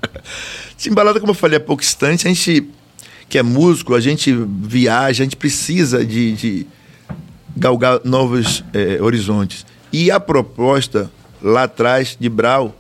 Timbalada, 0.79 1.21
como 1.21 1.33
eu 1.33 1.35
falei 1.35 1.59
há 1.59 1.61
pouco 1.61 1.83
instante, 1.83 2.27
a 2.27 2.31
gente 2.33 2.67
que 3.33 3.39
é 3.39 3.43
músico, 3.43 3.95
a 3.95 4.01
gente 4.01 4.31
viaja, 4.31 5.23
a 5.23 5.25
gente 5.25 5.37
precisa 5.37 6.05
de, 6.05 6.33
de 6.35 6.67
galgar 7.57 8.03
novos 8.05 8.63
eh, 8.75 8.99
horizontes. 9.01 9.65
E 9.91 10.11
a 10.11 10.21
proposta 10.21 11.11
lá 11.41 11.63
atrás 11.63 12.15
de 12.21 12.29
Brau, 12.29 12.77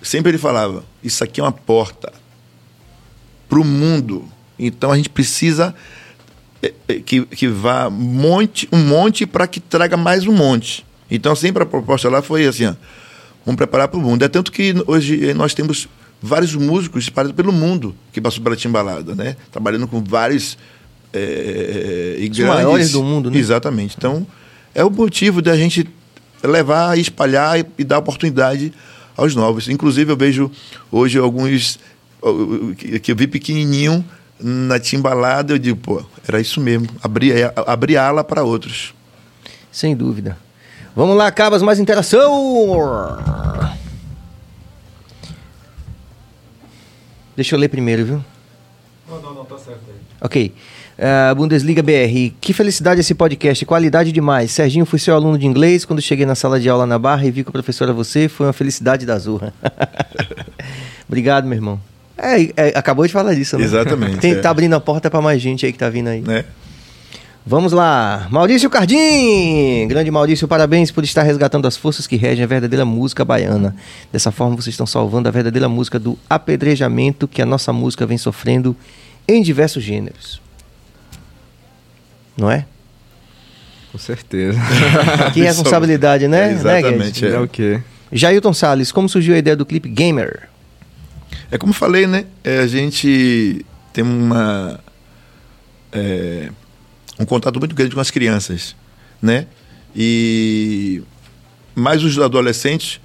sempre 0.00 0.30
ele 0.30 0.38
falava: 0.38 0.82
isso 1.02 1.22
aqui 1.22 1.38
é 1.38 1.44
uma 1.44 1.52
porta 1.52 2.10
para 3.46 3.60
o 3.60 3.64
mundo. 3.64 4.26
Então 4.58 4.90
a 4.90 4.96
gente 4.96 5.10
precisa 5.10 5.74
é, 6.62 6.72
é, 6.88 6.94
que, 7.00 7.26
que 7.26 7.46
vá 7.46 7.90
monte, 7.90 8.66
um 8.72 8.78
monte 8.78 9.26
para 9.26 9.46
que 9.46 9.60
traga 9.60 9.98
mais 9.98 10.26
um 10.26 10.32
monte. 10.32 10.82
Então, 11.10 11.36
sempre 11.36 11.62
a 11.62 11.66
proposta 11.66 12.08
lá 12.08 12.22
foi 12.22 12.46
assim: 12.46 12.64
ó, 12.64 12.74
vamos 13.44 13.58
preparar 13.58 13.88
para 13.88 13.98
o 13.98 14.02
mundo. 14.02 14.24
É 14.24 14.28
tanto 14.28 14.50
que 14.50 14.74
hoje 14.86 15.34
nós 15.34 15.52
temos 15.52 15.86
vários 16.26 16.54
músicos 16.54 17.04
espalhados 17.04 17.36
pelo 17.36 17.52
mundo 17.52 17.94
que 18.12 18.20
passou 18.20 18.42
pela 18.42 18.56
Timbalada, 18.56 19.14
né? 19.14 19.36
Trabalhando 19.52 19.86
com 19.86 20.02
vários. 20.02 20.56
É, 21.12 22.14
Os 22.18 22.20
grandes- 22.28 22.46
maiores 22.46 22.92
do 22.92 23.02
mundo, 23.02 23.30
né? 23.30 23.38
Exatamente. 23.38 23.94
Então, 23.96 24.26
é 24.74 24.82
o 24.84 24.90
motivo 24.90 25.40
da 25.42 25.56
gente 25.56 25.88
levar, 26.42 26.98
espalhar 26.98 27.60
e, 27.60 27.66
e 27.78 27.84
dar 27.84 27.98
oportunidade 27.98 28.72
aos 29.16 29.34
novos. 29.34 29.68
Inclusive, 29.68 30.10
eu 30.10 30.16
vejo 30.16 30.50
hoje 30.90 31.18
alguns 31.18 31.78
que 33.02 33.12
eu 33.12 33.16
vi 33.16 33.26
pequenininho 33.26 34.04
na 34.40 34.80
Timbalada, 34.80 35.52
eu 35.52 35.58
digo, 35.58 35.78
pô, 35.78 36.02
era 36.26 36.40
isso 36.40 36.60
mesmo, 36.60 36.88
abrir, 37.02 37.52
abrir 37.66 37.96
ala 37.98 38.24
para 38.24 38.42
outros. 38.42 38.92
Sem 39.70 39.94
dúvida. 39.94 40.36
Vamos 40.96 41.16
lá, 41.16 41.30
Cabas, 41.30 41.62
mais 41.62 41.78
interação! 41.78 42.22
Deixa 47.36 47.54
eu 47.54 47.58
ler 47.58 47.68
primeiro, 47.68 48.04
viu? 48.04 48.24
Não, 49.08 49.20
não, 49.20 49.34
não, 49.34 49.44
tá 49.44 49.58
certo 49.58 49.80
aí. 49.88 49.94
Ok. 50.20 50.52
Ah, 50.98 51.34
Bundesliga 51.34 51.82
BR. 51.82 52.32
Que 52.40 52.52
felicidade 52.52 53.00
esse 53.00 53.14
podcast, 53.14 53.64
qualidade 53.66 54.12
demais. 54.12 54.50
Serginho, 54.50 54.86
fui 54.86 54.98
seu 54.98 55.14
aluno 55.14 55.38
de 55.38 55.46
inglês. 55.46 55.84
Quando 55.84 56.00
cheguei 56.00 56.24
na 56.24 56.34
sala 56.34 56.60
de 56.60 56.68
aula 56.68 56.86
na 56.86 56.98
Barra 56.98 57.26
e 57.26 57.30
vi 57.30 57.42
que 57.42 57.50
o 57.50 57.52
professor 57.52 57.84
era 57.84 57.92
você, 57.92 58.28
foi 58.28 58.46
uma 58.46 58.52
felicidade 58.52 59.04
da 59.04 59.18
Zurra. 59.18 59.52
Obrigado, 61.08 61.46
meu 61.46 61.56
irmão. 61.56 61.80
É, 62.16 62.68
é, 62.68 62.78
acabou 62.78 63.06
de 63.06 63.12
falar 63.12 63.34
disso, 63.34 63.58
né? 63.58 63.64
Exatamente, 63.64 64.18
Tem, 64.18 64.32
é. 64.32 64.34
Tá 64.36 64.50
abrindo 64.50 64.74
a 64.74 64.80
porta 64.80 65.10
pra 65.10 65.20
mais 65.20 65.42
gente 65.42 65.66
aí 65.66 65.72
que 65.72 65.78
tá 65.78 65.90
vindo 65.90 66.08
aí. 66.08 66.20
Né? 66.20 66.44
Vamos 67.46 67.72
lá. 67.72 68.26
Maurício 68.30 68.70
Cardim! 68.70 69.86
Grande 69.86 70.10
Maurício, 70.10 70.48
parabéns 70.48 70.90
por 70.90 71.04
estar 71.04 71.22
resgatando 71.22 71.68
as 71.68 71.76
forças 71.76 72.06
que 72.06 72.16
regem 72.16 72.42
a 72.42 72.46
verdadeira 72.46 72.86
música 72.86 73.22
baiana. 73.22 73.76
Dessa 74.10 74.32
forma, 74.32 74.56
vocês 74.56 74.72
estão 74.72 74.86
salvando 74.86 75.28
a 75.28 75.30
verdadeira 75.30 75.68
música 75.68 75.98
do 75.98 76.18
apedrejamento 76.28 77.28
que 77.28 77.42
a 77.42 77.46
nossa 77.46 77.70
música 77.70 78.06
vem 78.06 78.16
sofrendo 78.16 78.74
em 79.28 79.42
diversos 79.42 79.82
gêneros. 79.82 80.40
Não 82.34 82.50
é? 82.50 82.64
Com 83.92 83.98
certeza. 83.98 84.58
Que 85.34 85.42
responsabilidade, 85.42 86.26
né? 86.26 86.48
É, 86.48 86.52
exatamente, 86.52 87.24
Né, 87.26 87.30
é 87.34 87.40
o 87.40 87.46
quê? 87.46 87.80
Jailton 88.10 88.54
Salles, 88.54 88.90
como 88.90 89.08
surgiu 89.08 89.34
a 89.34 89.38
ideia 89.38 89.56
do 89.56 89.66
clipe 89.66 89.88
Gamer? 89.88 90.48
É 91.50 91.58
como 91.58 91.70
eu 91.70 91.74
falei, 91.74 92.06
né? 92.06 92.24
É, 92.42 92.60
a 92.60 92.66
gente 92.66 93.64
tem 93.92 94.02
uma 94.02 94.80
é, 95.92 96.48
um 97.18 97.24
contato 97.24 97.58
muito 97.58 97.74
grande 97.74 97.94
com 97.94 98.00
as 98.00 98.10
crianças, 98.10 98.74
né? 99.22 99.46
E 99.94 101.02
mais 101.74 102.02
os 102.02 102.18
adolescentes, 102.18 103.00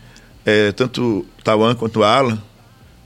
é, 0.45 0.71
tanto 0.71 1.25
Tawan 1.43 1.75
quanto 1.75 2.03
Alan, 2.03 2.41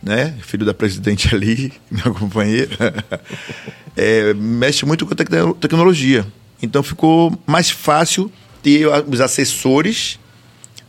né? 0.02 0.38
Filho 0.42 0.66
da 0.66 0.74
presidente 0.74 1.28
ali, 1.36 1.74
minha 1.90 2.12
companheira, 2.12 2.94
é, 3.96 4.34
mexe 4.34 4.86
muito 4.86 5.06
com 5.06 5.14
a 5.14 5.18
tecno- 5.18 5.54
tecnologia. 5.56 6.26
Então 6.62 6.82
ficou 6.82 7.38
mais 7.46 7.70
fácil 7.70 8.32
ter 8.62 8.88
os 9.08 9.20
assessores 9.20 10.18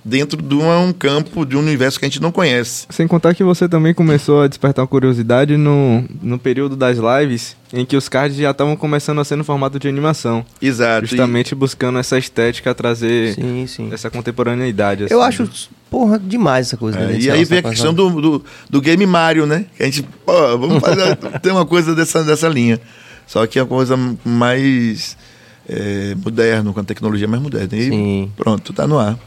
dentro 0.05 0.40
de 0.43 0.55
um 0.55 0.93
campo, 0.93 1.47
de 1.47 1.56
um 1.56 1.60
universo 1.60 1.98
que 1.98 2.05
a 2.05 2.09
gente 2.09 2.20
não 2.20 2.31
conhece. 2.31 2.86
Sem 2.90 3.09
contar 3.09 3.35
que 3.35 3.43
você 3.43 3.68
também 3.68 3.94
começou 3.94 4.43
a 4.43 4.48
despertar 4.48 4.82
uma 4.82 4.89
curiosidade 4.89 5.56
no, 5.56 6.05
no 6.20 6.39
período 6.39 6.76
das 6.76 6.98
lives, 6.98 7.56
em 7.72 7.86
que 7.86 7.97
os 7.97 8.09
cards 8.09 8.36
já 8.36 8.51
estavam 8.51 8.76
começando 8.76 9.20
a 9.20 9.24
ser 9.24 9.36
no 9.36 9.44
formato 9.44 9.78
de 9.78 9.89
animação. 9.89 10.44
Exato. 10.60 11.06
E- 11.06 11.09
Justamente 11.09 11.55
buscando 11.55 11.98
essa 11.98 12.18
estética, 12.18 12.74
trazer 12.74 13.35
Sim, 13.35 13.66
sim. 13.66 13.89
essa 13.93 14.10
contemporaneidade. 14.10 15.06
Eu 15.09 15.22
assim. 15.22 15.43
acho, 15.44 15.70
porra, 15.90 16.18
demais 16.18 16.66
essa 16.66 16.76
coisa. 16.76 16.98
É, 16.98 17.06
né? 17.06 17.18
e 17.18 17.31
aí 17.31 17.44
vem 17.44 17.60
a 17.60 17.62
questão 17.62 17.94
do, 17.94 18.10
do, 18.20 18.44
do 18.68 18.81
game 18.82 19.06
Mario, 19.06 19.47
né? 19.47 19.64
Que 19.76 19.82
a 19.82 19.86
gente, 19.86 20.02
pô, 20.24 20.59
vamos 20.59 20.81
fazer 20.81 21.16
ter 21.40 21.51
uma 21.51 21.64
coisa 21.64 21.94
dessa, 21.94 22.22
dessa 22.22 22.48
linha. 22.48 22.78
Só 23.26 23.47
que 23.47 23.59
é 23.59 23.62
uma 23.62 23.68
coisa 23.68 23.97
mais 24.22 25.16
é, 25.66 26.14
moderna, 26.22 26.70
com 26.74 26.81
a 26.81 26.85
tecnologia 26.85 27.26
mais 27.26 27.43
moderna. 27.43 27.70
E 27.72 27.89
Sim. 27.89 28.32
pronto, 28.36 28.70
tá 28.74 28.86
no 28.86 28.98
ar. 28.98 29.18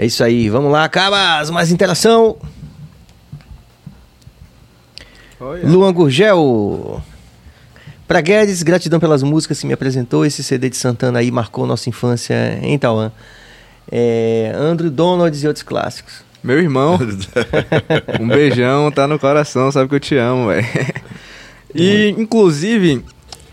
É 0.00 0.06
isso 0.06 0.22
aí, 0.22 0.48
vamos 0.48 0.70
lá, 0.70 0.88
Cabas, 0.88 1.50
mais 1.50 1.72
interação. 1.72 2.36
Olha. 5.40 5.66
Luan 5.66 5.92
Gurgel. 5.92 7.02
Pra 8.06 8.20
Guedes, 8.20 8.62
gratidão 8.62 8.98
pelas 8.98 9.22
músicas 9.22 9.60
que 9.60 9.66
me 9.66 9.72
apresentou. 9.72 10.24
Esse 10.24 10.42
CD 10.42 10.70
de 10.70 10.76
Santana 10.76 11.18
aí 11.18 11.30
marcou 11.30 11.66
nossa 11.66 11.88
infância 11.88 12.58
em 12.62 12.78
Tauã. 12.78 13.12
É, 13.90 14.52
Andrew 14.56 14.90
Donalds 14.90 15.42
e 15.42 15.46
outros 15.46 15.62
clássicos. 15.64 16.22
Meu 16.42 16.58
irmão, 16.60 16.96
um 18.20 18.28
beijão, 18.28 18.90
tá 18.92 19.08
no 19.08 19.18
coração, 19.18 19.72
sabe 19.72 19.88
que 19.88 19.94
eu 19.96 20.00
te 20.00 20.16
amo, 20.16 20.46
velho. 20.46 20.64
E, 21.74 22.14
inclusive, 22.16 23.04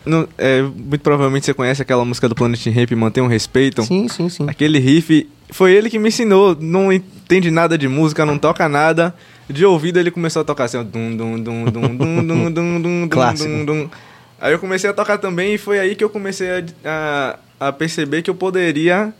no- 0.05 0.29
é, 0.37 0.61
muito 0.61 1.01
provavelmente 1.01 1.45
você 1.47 1.53
conhece 1.53 1.81
aquela 1.81 2.05
música 2.05 2.29
do 2.29 2.35
Planet 2.35 2.63
Ramp, 2.67 2.91
Mantenham 2.91 3.27
Respeito. 3.27 3.81
Sim, 3.83 4.07
sim, 4.07 4.29
sim. 4.29 4.45
Aquele 4.47 4.77
riff, 4.79 5.27
foi 5.51 5.73
ele 5.73 5.89
que 5.89 5.99
me 5.99 6.09
ensinou. 6.09 6.55
Não 6.59 6.91
entende 6.91 7.49
nada 7.51 7.77
de 7.77 7.87
música, 7.87 8.25
não 8.25 8.37
toca 8.37 8.67
nada. 8.67 9.13
De 9.49 9.65
ouvido 9.65 9.99
ele 9.99 10.11
começou 10.11 10.41
a 10.41 10.45
tocar 10.45 10.65
assim, 10.65 10.77
ó. 10.77 10.83
Dum, 10.83 11.15
dum, 11.15 11.39
dum, 11.39 11.65
dum, 11.65 11.95
dum, 11.95 12.25
dum, 12.25 12.51
dum, 12.51 12.81
dum, 12.81 13.07
Clássico. 13.09 13.49
dum, 13.49 13.65
dum. 13.65 13.89
Aí 14.39 14.51
eu 14.53 14.59
comecei 14.59 14.89
a 14.89 14.93
tocar 14.93 15.17
também 15.17 15.53
e 15.53 15.57
foi 15.57 15.79
aí 15.79 15.95
que 15.95 16.03
eu 16.03 16.09
comecei 16.09 16.47
a, 16.49 16.63
a, 17.59 17.67
a 17.67 17.71
perceber 17.71 18.21
que 18.21 18.29
eu 18.29 18.35
poderia 18.35 19.13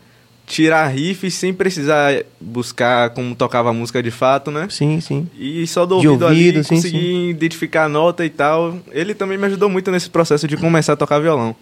tirar 0.45 0.87
riffs 0.87 1.33
sem 1.33 1.53
precisar 1.53 2.23
buscar 2.39 3.09
como 3.11 3.33
tocava 3.35 3.69
a 3.69 3.73
música 3.73 4.01
de 4.03 4.11
fato, 4.11 4.51
né? 4.51 4.67
Sim, 4.69 4.99
sim. 5.01 5.27
E 5.37 5.65
só 5.65 5.85
do 5.85 5.99
De 5.99 6.07
ouvido, 6.07 6.25
ouvido, 6.25 6.57
ali 6.57 6.63
sim, 6.63 6.75
conseguir 6.75 6.97
sim. 6.99 7.29
identificar 7.29 7.85
a 7.85 7.89
nota 7.89 8.25
e 8.25 8.29
tal. 8.29 8.77
Ele 8.91 9.13
também 9.15 9.37
me 9.37 9.45
ajudou 9.47 9.69
muito 9.69 9.89
nesse 9.91 10.09
processo 10.09 10.47
de 10.47 10.57
começar 10.57 10.93
a 10.93 10.95
tocar 10.95 11.19
violão. 11.19 11.55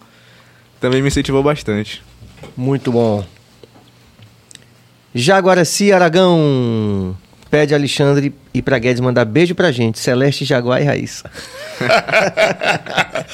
Também 0.80 1.00
me 1.00 1.08
incentivou 1.08 1.42
bastante. 1.42 2.02
Muito 2.56 2.92
bom. 2.92 3.24
Jaguaraci 5.14 5.92
Aragão. 5.92 7.16
Pede 7.50 7.72
Alexandre 7.74 8.34
e 8.52 8.60
pra 8.60 8.78
Guedes 8.78 9.00
mandar 9.00 9.24
beijo 9.24 9.54
pra 9.54 9.70
gente. 9.70 10.00
Celeste, 10.00 10.44
Jaguar 10.44 10.82
e 10.82 10.84
Raíssa. 10.84 11.30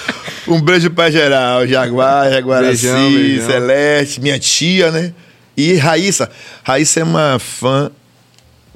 Um 0.48 0.60
beijo 0.60 0.90
pra 0.90 1.10
geral, 1.10 1.66
Jaguar, 1.66 2.30
Jaguaraci, 2.30 2.86
Beijão, 2.86 3.12
beijão. 3.12 3.46
Celeste, 3.46 4.20
minha 4.20 4.38
tia, 4.38 4.90
né? 4.90 5.12
E 5.56 5.74
Raíssa. 5.74 6.30
Raíssa 6.64 7.00
é 7.00 7.04
uma 7.04 7.38
fã 7.38 7.90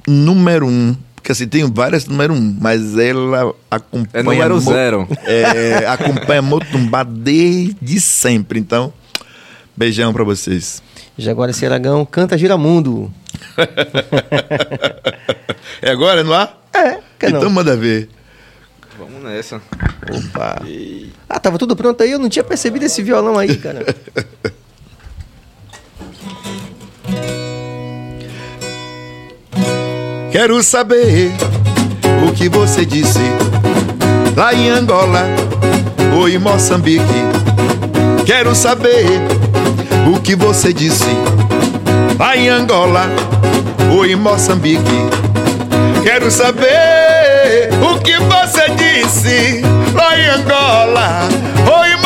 número 0.07 0.67
um. 0.67 0.95
Porque 1.15 1.31
assim, 1.31 1.47
tem 1.47 1.69
várias 1.69 2.05
número 2.05 2.33
um, 2.33 2.57
mas 2.61 2.97
ela 2.97 3.53
acompanha. 3.69 4.09
É 4.13 4.23
número 4.23 4.59
zero. 4.59 5.07
É, 5.25 5.85
acompanha 5.87 6.41
Motumbá 6.41 7.03
desde 7.03 7.99
sempre. 7.99 8.59
Então, 8.59 8.93
beijão 9.75 10.13
pra 10.13 10.23
vocês. 10.23 10.81
Jaguaraci 11.17 11.65
Aragão, 11.65 12.05
canta 12.05 12.37
Giramundo. 12.37 13.11
É 15.81 15.89
agora, 15.91 16.23
no 16.23 16.33
ar? 16.33 16.61
É, 16.73 16.99
quer 17.17 17.29
Então 17.29 17.43
não. 17.43 17.49
manda 17.49 17.75
ver. 17.75 18.09
Vamos 18.97 19.23
nessa. 19.23 19.61
Opa. 20.09 20.61
Ah, 21.29 21.39
tava 21.39 21.57
tudo 21.57 21.75
pronto 21.75 22.01
aí, 22.03 22.11
eu 22.11 22.19
não 22.19 22.29
tinha 22.29 22.43
percebido 22.43 22.85
esse 22.85 23.01
violão 23.01 23.37
aí, 23.37 23.55
cara. 23.57 23.85
Quero 30.31 30.61
saber 30.61 31.31
o 32.27 32.33
que 32.33 32.49
você 32.49 32.85
disse 32.85 33.19
lá 34.35 34.53
em 34.53 34.69
Angola 34.69 35.23
ou 36.17 36.27
em 36.27 36.37
Moçambique. 36.37 37.03
Quero 38.25 38.53
saber 38.53 39.05
o 40.05 40.19
que 40.21 40.35
você 40.35 40.71
disse 40.71 41.05
lá 42.19 42.37
em 42.37 42.47
Angola 42.49 43.07
ou 43.91 44.05
em 44.05 44.15
Moçambique. 44.15 44.81
Quero 46.03 46.29
saber 46.29 47.69
o 47.81 47.99
que 47.99 48.17
você 48.17 48.69
disse 48.75 49.61
lá 49.93 50.17
em 50.17 50.27
Angola 50.27 51.27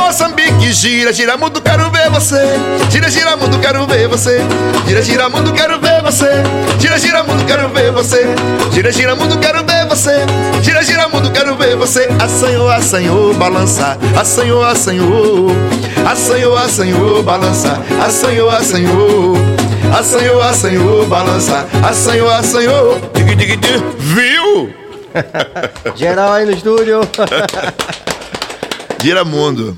Moçambique. 0.10 0.74
Gira, 0.74 1.14
gira 1.14 1.38
mundo, 1.38 1.62
quero 1.62 1.92
ver 1.92 2.10
você. 2.10 2.42
Gira, 2.90 3.12
gira 3.12 3.38
mundo, 3.38 3.60
quero 3.60 3.86
ver 3.86 4.08
você. 4.08 4.40
Gira, 4.88 5.04
gira 5.04 5.30
mundo, 5.30 5.54
quero 5.54 5.80
ver 5.80 6.02
você. 6.02 6.32
Gira, 6.80 6.98
gira 6.98 7.24
mundo, 7.24 7.46
quero 7.46 7.70
ver 7.70 7.92
você. 7.92 8.26
Gira, 8.72 8.92
gira 8.92 9.16
mundo, 9.16 9.38
quero 9.38 9.64
ver 9.64 9.86
você. 9.86 10.26
Gira, 10.64 10.84
gira 10.84 11.08
mundo, 11.10 11.32
quero 11.32 11.56
ver 11.56 11.76
você. 11.76 12.10
Assanhou, 12.20 12.72
assanhou, 12.72 13.36
balança. 13.36 14.00
Assanhou, 14.20 14.64
assanhou. 14.64 15.52
Assanhou, 16.12 16.58
assanhou, 16.58 17.22
balança. 17.22 17.80
Assanhou, 18.04 18.50
assanhou. 18.50 19.36
Assanhou, 19.96 20.42
assanhou, 20.42 21.06
balança. 21.06 21.68
Assanhou, 21.88 22.32
assanhou. 22.32 23.00
Dig, 23.14 23.36
dig, 23.36 23.58
dig. 23.58 23.84
Viu? 24.00 24.74
Geral 25.96 26.34
aí 26.34 26.46
no 26.48 26.52
estúdio. 26.52 27.02
Gira 29.04 29.24
mundo. 29.24 29.78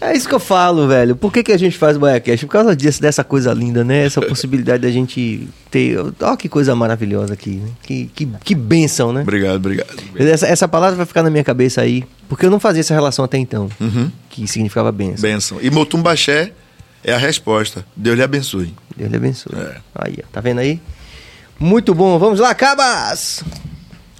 É 0.00 0.14
isso 0.16 0.28
que 0.28 0.34
eu 0.34 0.40
falo, 0.40 0.86
velho. 0.86 1.16
Por 1.16 1.32
que, 1.32 1.42
que 1.42 1.52
a 1.52 1.56
gente 1.58 1.78
faz 1.78 1.96
BaiaCast? 1.96 2.44
Por 2.46 2.52
causa 2.52 2.76
disso, 2.76 3.00
dessa 3.00 3.24
coisa 3.24 3.52
linda, 3.54 3.82
né? 3.82 4.04
Essa 4.04 4.20
possibilidade 4.26 4.82
da 4.82 4.90
gente 4.90 5.48
ter. 5.70 5.96
Olha 6.20 6.36
que 6.36 6.48
coisa 6.48 6.74
maravilhosa 6.74 7.34
aqui, 7.34 7.50
né? 7.56 7.68
Que, 7.82 8.10
que, 8.14 8.26
que 8.44 8.54
benção, 8.54 9.12
né? 9.12 9.22
Obrigado, 9.22 9.56
obrigado. 9.56 9.88
Essa, 10.16 10.46
essa 10.46 10.68
palavra 10.68 10.96
vai 10.96 11.06
ficar 11.06 11.22
na 11.22 11.30
minha 11.30 11.44
cabeça 11.44 11.80
aí, 11.80 12.04
porque 12.28 12.44
eu 12.44 12.50
não 12.50 12.60
fazia 12.60 12.80
essa 12.80 12.92
relação 12.94 13.24
até 13.24 13.38
então, 13.38 13.68
Uhum. 13.80 14.10
que 14.28 14.46
significava 14.46 14.92
benção. 14.92 15.22
Bênção. 15.22 15.58
E 15.62 15.70
Motumbaxé 15.70 16.52
é 17.02 17.14
a 17.14 17.18
resposta. 17.18 17.84
Deus 17.96 18.16
lhe 18.16 18.22
abençoe. 18.22 18.74
Deus 18.96 19.10
lhe 19.10 19.16
abençoe. 19.16 19.54
É. 19.58 19.76
Aí, 19.94 20.18
ó, 20.22 20.26
tá 20.30 20.40
vendo 20.40 20.58
aí? 20.58 20.80
Muito 21.58 21.94
bom, 21.94 22.18
vamos 22.18 22.40
lá, 22.40 22.54
Cabas! 22.54 23.42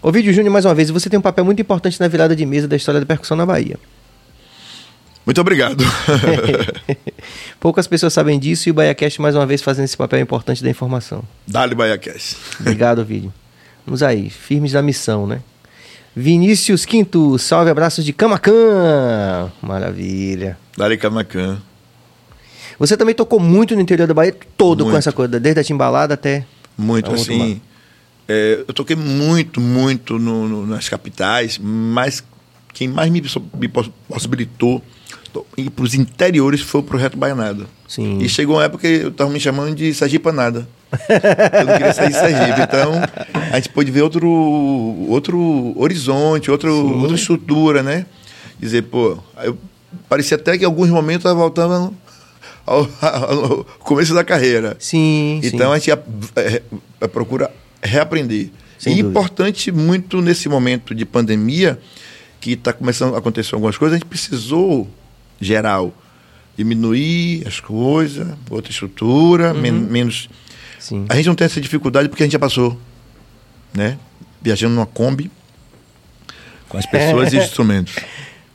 Ovidio 0.00 0.32
Júnior, 0.32 0.52
mais 0.52 0.64
uma 0.64 0.74
vez, 0.74 0.90
você 0.90 1.08
tem 1.10 1.18
um 1.18 1.22
papel 1.22 1.44
muito 1.44 1.60
importante 1.60 2.00
na 2.00 2.08
virada 2.08 2.34
de 2.34 2.44
mesa 2.46 2.66
da 2.66 2.74
história 2.76 2.98
da 3.00 3.06
percussão 3.06 3.36
na 3.36 3.44
Bahia. 3.46 3.76
Muito 5.24 5.40
obrigado. 5.40 5.84
Poucas 7.60 7.86
pessoas 7.86 8.12
sabem 8.12 8.38
disso 8.38 8.68
e 8.68 8.70
o 8.70 8.74
BaiaCast 8.74 9.20
mais 9.20 9.34
uma 9.36 9.46
vez 9.46 9.62
fazendo 9.62 9.84
esse 9.84 9.96
papel 9.96 10.20
importante 10.20 10.62
da 10.62 10.70
informação. 10.70 11.22
Dali 11.46 11.74
Baiacast. 11.74 12.36
Obrigado, 12.60 13.04
Vídeo. 13.04 13.32
Vamos 13.86 14.02
aí, 14.02 14.28
firmes 14.30 14.72
da 14.72 14.82
missão, 14.82 15.26
né? 15.26 15.40
Vinícius 16.14 16.84
Quinto, 16.84 17.38
salve, 17.38 17.70
abraços 17.70 18.04
de 18.04 18.12
Camacan. 18.12 19.50
Maravilha. 19.62 20.58
Dali 20.76 20.96
Camacan. 20.96 21.58
Você 22.78 22.96
também 22.96 23.14
tocou 23.14 23.38
muito 23.38 23.74
no 23.74 23.80
interior 23.80 24.06
da 24.08 24.14
Bahia, 24.14 24.34
todo 24.56 24.78
com 24.80 24.90
Muito. 24.90 24.98
essa 24.98 25.12
coisa, 25.12 25.38
desde 25.38 25.60
a 25.60 25.64
timbalada 25.64 26.14
até. 26.14 26.44
Muito, 26.76 27.12
assim. 27.12 27.60
é, 28.28 28.64
eu 28.66 28.74
toquei 28.74 28.96
muito, 28.96 29.60
muito 29.60 30.18
no- 30.18 30.48
no- 30.48 30.66
nas 30.66 30.88
capitais, 30.88 31.58
mas 31.62 32.24
quem 32.72 32.88
mais 32.88 33.10
me, 33.10 33.22
me 33.58 33.68
poss- 33.68 33.90
possibilitou 34.08 34.80
to- 34.80 34.84
ir 35.56 35.70
para 35.70 35.84
os 35.84 35.94
interiores 35.94 36.60
foi 36.60 36.80
o 36.80 36.84
Projeto 36.84 37.16
Baianada. 37.16 37.66
Sim. 37.88 38.18
E 38.18 38.28
chegou 38.28 38.56
uma 38.56 38.64
época 38.64 38.86
que 38.86 39.04
eu 39.04 39.08
estava 39.08 39.30
me 39.30 39.40
chamando 39.40 39.74
de 39.74 39.92
Sergipanada. 39.94 40.66
eu 40.92 41.66
não 41.66 41.72
queria 41.72 41.92
sair 41.92 42.08
de 42.08 42.14
Sergipe. 42.14 42.60
Então, 42.60 42.92
a 43.50 43.56
gente 43.56 43.68
pôde 43.70 43.90
ver 43.90 44.02
outro, 44.02 44.28
outro 45.08 45.72
horizonte, 45.76 46.50
outro, 46.50 47.00
outra 47.00 47.16
estrutura, 47.16 47.82
né? 47.82 48.06
Dizer, 48.58 48.82
pô, 48.82 49.18
eu, 49.42 49.58
parecia 50.08 50.36
até 50.36 50.56
que 50.56 50.64
em 50.64 50.66
alguns 50.66 50.88
momentos 50.88 51.24
eu 51.24 51.34
voltava 51.34 51.92
ao, 52.64 52.88
ao 53.00 53.64
começo 53.80 54.14
da 54.14 54.24
carreira. 54.24 54.76
Sim, 54.78 55.40
Então 55.42 55.68
sim. 55.68 55.72
a 55.72 55.78
gente 55.78 55.90
é, 55.90 56.62
é, 57.00 57.08
procura 57.08 57.50
reaprender. 57.82 58.50
Sem 58.78 58.94
e 58.94 58.96
dúvida. 59.02 59.10
importante 59.10 59.70
muito 59.70 60.20
nesse 60.20 60.48
momento 60.48 60.94
de 60.94 61.04
pandemia, 61.04 61.78
que 62.40 62.52
está 62.52 62.72
começando 62.72 63.14
a 63.14 63.18
acontecer 63.18 63.54
algumas 63.54 63.76
coisas, 63.76 63.94
a 63.94 63.98
gente 63.98 64.08
precisou, 64.08 64.88
geral, 65.42 65.94
diminuir 66.56 67.46
as 67.46 67.60
coisas, 67.60 68.26
outra 68.50 68.70
estrutura, 68.70 69.52
Uhum. 69.52 69.60
men- 69.60 69.72
menos. 69.72 70.28
sim. 70.78 71.04
A 71.08 71.16
gente 71.16 71.26
não 71.26 71.34
tem 71.34 71.44
essa 71.46 71.60
dificuldade 71.60 72.08
porque 72.08 72.22
a 72.22 72.26
gente 72.26 72.32
já 72.32 72.38
passou, 72.38 72.78
né? 73.74 73.98
Viajando 74.40 74.74
numa 74.74 74.86
Kombi 74.86 75.30
com 76.68 76.78
as 76.78 76.86
pessoas 76.86 77.32
e 77.32 77.38
os 77.38 77.44
instrumentos. 77.46 77.94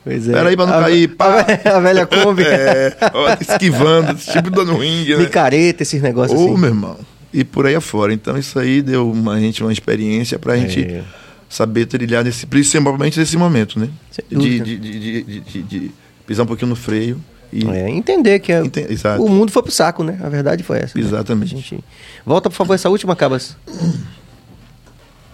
Pois 0.04 0.28
é. 0.28 0.32
Peraí 0.32 0.56
pra 0.56 0.66
não 0.66 0.78
A- 0.78 0.82
cair, 0.82 1.08
pá. 1.08 1.40
A, 1.40 1.42
ve- 1.56 1.68
a 1.68 1.80
velha 1.80 2.06
Kombi. 2.06 2.42
É, 2.48 2.96
esquivando, 3.40 4.14
tipo 4.14 4.50
dando 4.50 4.76
ringue, 4.76 5.14
né? 5.16 5.22
Micareta, 5.22 5.82
esses 5.82 6.00
negócios 6.00 6.38
Ô, 6.40 6.44
assim. 6.52 6.56
meu 6.58 6.68
irmão. 6.70 6.96
E 7.32 7.44
por 7.44 7.66
aí 7.66 7.74
afora. 7.74 8.12
Então 8.12 8.38
isso 8.38 8.58
aí 8.58 8.80
deu 8.80 9.10
uma 9.10 9.38
gente 9.38 9.62
uma 9.62 9.72
experiência 9.72 10.38
pra 10.38 10.56
gente 10.56 10.82
É. 10.82 11.02
saber 11.48 11.84
trilhar 11.86 12.24
nesse, 12.24 12.46
principalmente 12.46 13.18
nesse 13.18 13.36
momento, 13.36 13.78
né? 13.78 13.88
De, 14.30 14.60
de- 14.60 14.78
de- 14.78 15.62
de 15.62 15.90
pisar 16.28 16.44
um 16.44 16.46
pouquinho 16.46 16.68
no 16.68 16.76
freio 16.76 17.18
e 17.52 17.66
É, 17.66 17.88
entender 17.88 18.38
que 18.38 18.52
é- 18.52 18.62
exato. 18.90 19.24
o 19.24 19.28
mundo 19.30 19.50
foi 19.50 19.62
pro 19.62 19.72
saco, 19.72 20.04
né? 20.04 20.18
A 20.22 20.28
verdade 20.28 20.62
foi 20.62 20.78
essa. 20.78 20.96
né? 20.96 21.02
Exatamente. 21.04 21.54
A 21.54 21.58
gente... 21.58 21.84
Volta, 22.24 22.50
por 22.50 22.56
favor, 22.56 22.74
essa 22.74 22.90
última, 22.90 23.16
Cabas. 23.16 23.56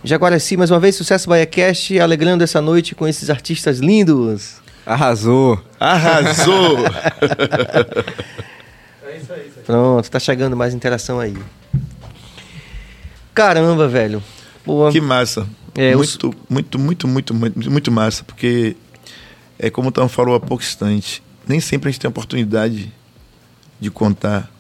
Jaguaraci, 0.05 0.57
mais 0.57 0.71
uma 0.71 0.79
vez, 0.79 0.95
sucesso 0.95 1.29
BaiaCast, 1.29 1.99
alegrando 1.99 2.45
essa 2.45 2.61
noite 2.61 2.95
com 2.95 3.09
esses 3.09 3.29
artistas 3.31 3.79
lindos. 3.81 4.57
Arrasou. 4.87 5.61
arrasou. 5.81 6.79
É 9.07 9.17
isso 9.19 9.33
aí, 9.33 9.41
isso 9.49 9.59
aí. 9.59 9.65
Pronto, 9.65 10.11
tá 10.11 10.19
chegando 10.19 10.57
mais 10.57 10.75
interação 10.75 11.21
aí. 11.21 11.37
Caramba, 13.35 13.87
velho. 13.89 14.23
Boa. 14.67 14.91
que 14.91 15.01
massa. 15.01 15.47
É, 15.75 15.95
muito, 15.97 16.35
muito, 16.49 16.79
muito, 16.79 17.09
muito, 17.09 17.35
muito, 17.35 17.71
muito 17.71 17.93
massa, 17.93 18.23
porque 18.25 18.77
é 19.59 19.71
como 19.71 19.89
o 19.89 19.93
Tom 19.93 20.09
falou 20.09 20.35
há 20.35 20.41
pouco 20.41 20.63
instante, 20.63 21.23
nem 21.47 21.61
sempre 21.61 21.89
a 21.89 21.93
gente 21.93 22.01
tem 22.01 22.09
a 22.09 22.11
oportunidade 22.11 22.93
de 23.81 23.91
contar 23.91 24.51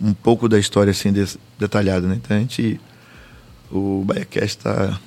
um 0.00 0.12
pouco 0.12 0.48
da 0.48 0.58
história 0.58 0.90
assim 0.90 1.12
detalhada, 1.58 2.06
né? 2.06 2.16
Então 2.22 2.36
a 2.36 2.40
gente 2.40 2.80
o 3.70 4.02
BaiaCast 4.04 4.58
tá 4.58 4.98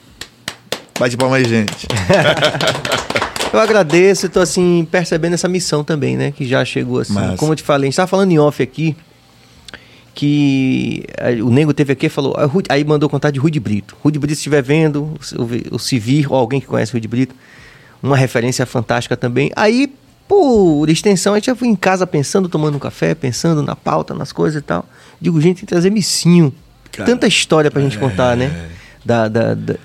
bate 0.98 1.18
palma 1.18 1.36
aí, 1.36 1.46
gente. 1.46 1.86
Eu 3.54 3.60
agradeço 3.60 4.26
e 4.26 4.30
tô 4.30 4.40
assim, 4.42 4.86
percebendo 4.92 5.34
essa 5.34 5.48
missão 5.48 5.82
também, 5.84 6.18
né? 6.18 6.32
Que 6.32 6.46
já 6.46 6.66
chegou 6.66 7.00
assim. 7.00 7.14
Como 7.38 7.54
eu 7.54 7.56
te 7.56 7.64
falei, 7.64 7.88
a 7.88 7.90
gente 7.90 7.96
tava 7.96 8.08
falando 8.08 8.32
em 8.32 8.38
off 8.40 8.62
aqui. 8.62 8.98
Que 10.14 11.04
eh, 11.18 11.42
o 11.42 11.50
Nego 11.50 11.74
teve 11.74 11.94
aqui 11.94 12.06
e 12.08 12.10
falou. 12.10 12.34
ah, 12.38 12.50
Aí 12.70 12.84
mandou 12.84 13.10
contar 13.10 13.32
de 13.32 13.40
Rui 13.40 13.52
de 13.52 13.60
Brito. 13.60 13.96
Rui 14.02 14.12
de 14.12 14.20
Brito, 14.20 14.36
se 14.36 14.40
estiver 14.40 14.62
vendo, 14.62 15.14
se 15.22 15.38
ouvi- 15.40 15.66
ou 15.72 15.80
se 15.80 15.98
vir, 16.00 16.30
ou 16.32 16.38
alguém 16.38 16.60
que 16.60 16.68
conhece 16.68 16.92
Rui 16.92 17.00
de 17.02 17.08
Brito, 17.08 17.36
uma 18.02 18.18
referência 18.18 18.66
fantástica 18.66 19.16
também. 19.18 19.52
Aí, 19.56 19.92
por 20.28 20.88
extensão, 20.90 21.34
a 21.34 21.38
gente 21.38 21.46
já 21.48 21.56
foi 21.56 21.68
em 21.68 21.76
casa 21.76 22.06
pensando, 22.08 22.50
tomando 22.50 22.76
um 22.76 22.80
café, 22.80 23.14
pensando 23.16 23.62
na 23.62 23.76
pauta, 23.76 24.14
nas 24.14 24.32
coisas 24.32 24.62
e 24.62 24.64
tal. 24.64 24.86
Digo, 25.22 25.40
gente, 25.40 25.58
tem 25.58 25.66
que 25.66 25.68
trazer 25.68 25.90
missinho. 25.92 26.54
Cara, 26.92 27.06
Tanta 27.10 27.28
história 27.28 27.70
pra 27.70 27.82
gente 27.82 27.98
contar, 27.98 28.36
né? 28.36 28.70
Da, 29.04 29.28
da, 29.28 29.54
da- 29.54 29.76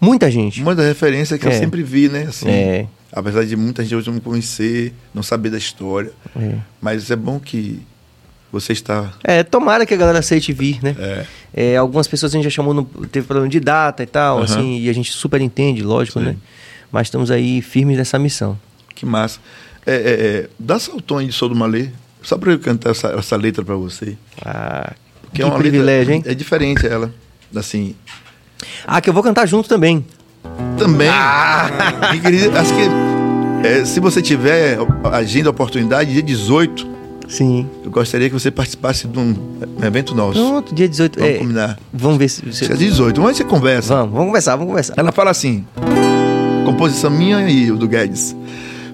Muita 0.00 0.30
gente. 0.30 0.60
Uma 0.62 0.74
das 0.74 0.86
referências 0.86 1.38
que 1.38 1.46
É. 1.46 1.54
eu 1.54 1.58
sempre 1.58 1.82
vi, 1.82 2.08
né? 2.08 2.26
Assim, 2.28 2.48
É. 2.48 2.86
Apesar 3.12 3.44
de 3.44 3.54
muita 3.56 3.82
gente 3.82 3.94
hoje 3.94 4.10
não 4.10 4.18
conhecer, 4.20 4.94
não 5.12 5.22
saber 5.22 5.50
da 5.50 5.58
história. 5.58 6.10
É. 6.34 6.54
Mas 6.80 7.10
é 7.10 7.16
bom 7.16 7.38
que 7.38 7.82
você 8.50 8.72
está. 8.72 9.12
É, 9.22 9.42
tomara 9.42 9.84
que 9.84 9.92
a 9.92 9.96
galera 9.98 10.18
aceite 10.20 10.52
vir, 10.52 10.82
né? 10.82 10.96
É, 10.98 11.26
É, 11.54 11.76
algumas 11.76 12.08
pessoas 12.08 12.32
a 12.32 12.36
gente 12.36 12.44
já 12.44 12.50
chamou, 12.50 12.72
no, 12.72 12.84
teve 13.10 13.26
problema 13.26 13.48
de 13.50 13.60
data 13.60 14.02
e 14.02 14.06
tal, 14.06 14.40
assim, 14.42 14.78
e 14.78 14.88
a 14.88 14.92
gente 14.94 15.12
super 15.12 15.40
entende, 15.42 15.82
lógico, 15.82 16.18
Sim. 16.18 16.24
né? 16.26 16.36
Mas 16.92 17.06
estamos 17.06 17.30
aí 17.30 17.62
firmes 17.62 17.96
nessa 17.96 18.18
missão. 18.18 18.58
que 18.94 19.06
massa. 19.06 19.40
É, 19.84 19.94
é, 19.94 19.96
é, 19.96 20.48
dá 20.58 20.78
saltão 20.78 21.18
aí 21.18 21.26
de 21.26 21.32
Sou 21.32 21.48
do 21.48 21.56
Malê, 21.56 21.88
só 22.22 22.38
para 22.38 22.52
eu 22.52 22.58
cantar 22.58 22.90
essa, 22.90 23.08
essa 23.08 23.34
letra 23.36 23.64
para 23.64 23.74
você. 23.74 24.16
Ah, 24.44 24.92
Porque 25.22 25.36
que 25.36 25.42
é 25.42 25.46
uma 25.46 25.58
privilégio, 25.58 26.12
letra, 26.12 26.14
hein? 26.14 26.22
É 26.26 26.34
diferente 26.34 26.86
ela. 26.86 27.12
Assim. 27.56 27.96
Ah, 28.86 29.00
que 29.00 29.10
eu 29.10 29.14
vou 29.14 29.22
cantar 29.22 29.46
junto 29.46 29.68
também. 29.68 30.04
Também. 30.78 31.08
Ah! 31.08 31.68
Acho 32.60 32.74
que 32.74 33.66
é, 33.66 33.84
se 33.84 34.00
você 34.00 34.20
tiver 34.20 34.78
agenda, 35.12 35.50
oportunidade, 35.50 36.12
dia 36.12 36.22
18, 36.22 36.86
Sim. 37.28 37.68
eu 37.84 37.90
gostaria 37.90 38.28
que 38.28 38.34
você 38.34 38.50
participasse 38.50 39.06
de 39.06 39.18
um 39.18 39.34
evento 39.82 40.14
nosso. 40.14 40.34
Pronto, 40.34 40.74
dia 40.74 40.88
18. 40.88 41.18
Vamos 41.18 41.34
é, 41.34 41.38
combinar. 41.38 41.78
Vamos 41.92 42.18
ver 42.18 42.28
se. 42.28 42.42
É 42.64 42.74
18, 42.76 43.20
mas 43.20 43.36
você 43.36 43.44
conversa. 43.44 43.94
vamos, 43.94 44.12
vamos 44.12 44.26
conversar, 44.26 44.56
vamos 44.56 44.70
conversar. 44.70 44.94
Ela 44.96 45.12
fala 45.12 45.30
assim: 45.30 45.64
composição 46.64 47.10
minha 47.10 47.48
e 47.48 47.70
do 47.70 47.86
Guedes. 47.86 48.36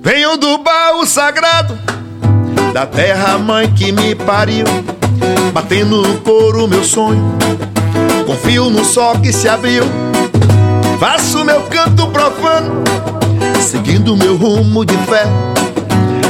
Venho 0.02 0.36
do 0.36 0.58
baú 0.58 1.06
sagrado 1.06 1.78
da 2.72 2.86
terra 2.86 3.38
mãe 3.38 3.72
que 3.72 3.90
me 3.90 4.14
pariu, 4.14 4.64
batendo 5.52 6.02
no 6.02 6.18
couro 6.18 6.68
meu 6.68 6.84
sonho. 6.84 7.36
Confio 8.26 8.70
no 8.70 8.84
sol 8.84 9.18
que 9.20 9.32
se 9.32 9.48
abriu, 9.48 9.84
faço 11.00 11.44
meu 11.44 11.62
canto 11.62 12.06
profano, 12.08 12.84
seguindo 13.60 14.16
meu 14.16 14.36
rumo 14.36 14.84
de 14.84 14.96
fé, 14.98 15.24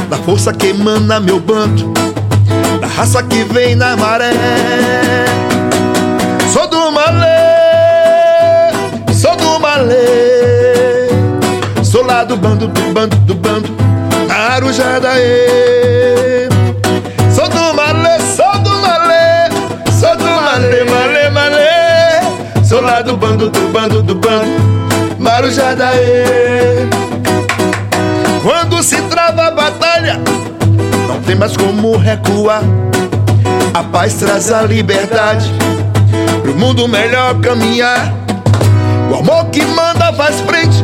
da 0.09 0.17
força 0.17 0.53
que 0.53 0.67
emana 0.67 1.19
meu 1.19 1.39
bando, 1.39 1.91
da 2.79 2.87
raça 2.87 3.21
que 3.21 3.43
vem 3.43 3.75
na 3.75 3.97
maré. 3.97 4.31
Sou 6.53 6.67
do 6.67 6.91
malê, 6.91 7.27
sou 9.13 9.35
do 9.35 9.59
malê, 9.59 10.58
sou 11.89 12.05
lá 12.05 12.23
do 12.23 12.37
bando, 12.37 12.67
do 12.67 12.93
bando, 12.93 13.15
do 13.17 13.33
bando, 13.33 13.67
Arujadaê. 14.29 16.47
Sou 17.33 17.49
do 17.49 17.73
malê, 17.73 18.19
sou 18.19 18.59
do 18.59 18.69
malê, 18.69 19.49
sou 19.99 20.15
do 20.15 20.23
malê, 20.23 20.83
malê, 20.83 21.29
malê, 21.31 22.63
sou 22.63 22.81
lá 22.81 23.01
do 23.01 23.17
bando, 23.17 23.49
do 23.49 23.59
bando, 23.73 24.03
do 24.03 24.13
bando, 24.13 24.51
Marujadaê. 25.17 26.87
Quando 28.43 28.83
se 28.83 29.01
trava 29.03 29.47
a 29.47 29.51
batalha, 29.51 30.21
não 31.07 31.19
tem 31.21 31.35
mais 31.35 31.57
como 31.57 31.97
recuar. 31.97 32.61
A 33.73 33.83
paz 33.83 34.13
traz 34.13 34.51
a 34.51 34.61
liberdade 34.61 35.51
pro 36.43 36.53
mundo 36.53 36.87
melhor 36.87 37.39
caminhar. 37.39 38.13
O 39.09 39.15
amor 39.15 39.45
que 39.45 39.65
manda 39.65 40.13
faz 40.13 40.39
frente, 40.41 40.83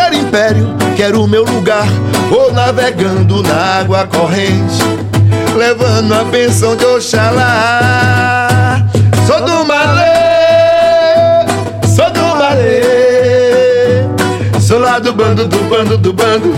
não 0.00 0.10
quer 0.10 0.14
império, 0.14 0.66
quero 0.96 1.22
o 1.22 1.28
meu 1.28 1.44
lugar. 1.44 1.86
Vou 2.30 2.52
navegando 2.52 3.42
na 3.42 3.80
água 3.80 4.06
corrente, 4.06 4.82
levando 5.56 6.14
a 6.14 6.24
benção 6.24 6.76
de 6.76 6.84
Oxalá. 6.86 8.82
Sou 9.26 9.40
do 9.44 9.64
malê, 9.64 11.44
sou 11.86 12.10
do 12.10 12.20
malê, 12.36 14.06
sou 14.60 14.78
lá 14.78 14.98
do 14.98 15.12
bando, 15.12 15.46
do 15.46 15.58
bando, 15.68 15.98
do 15.98 16.12
bando, 16.12 16.54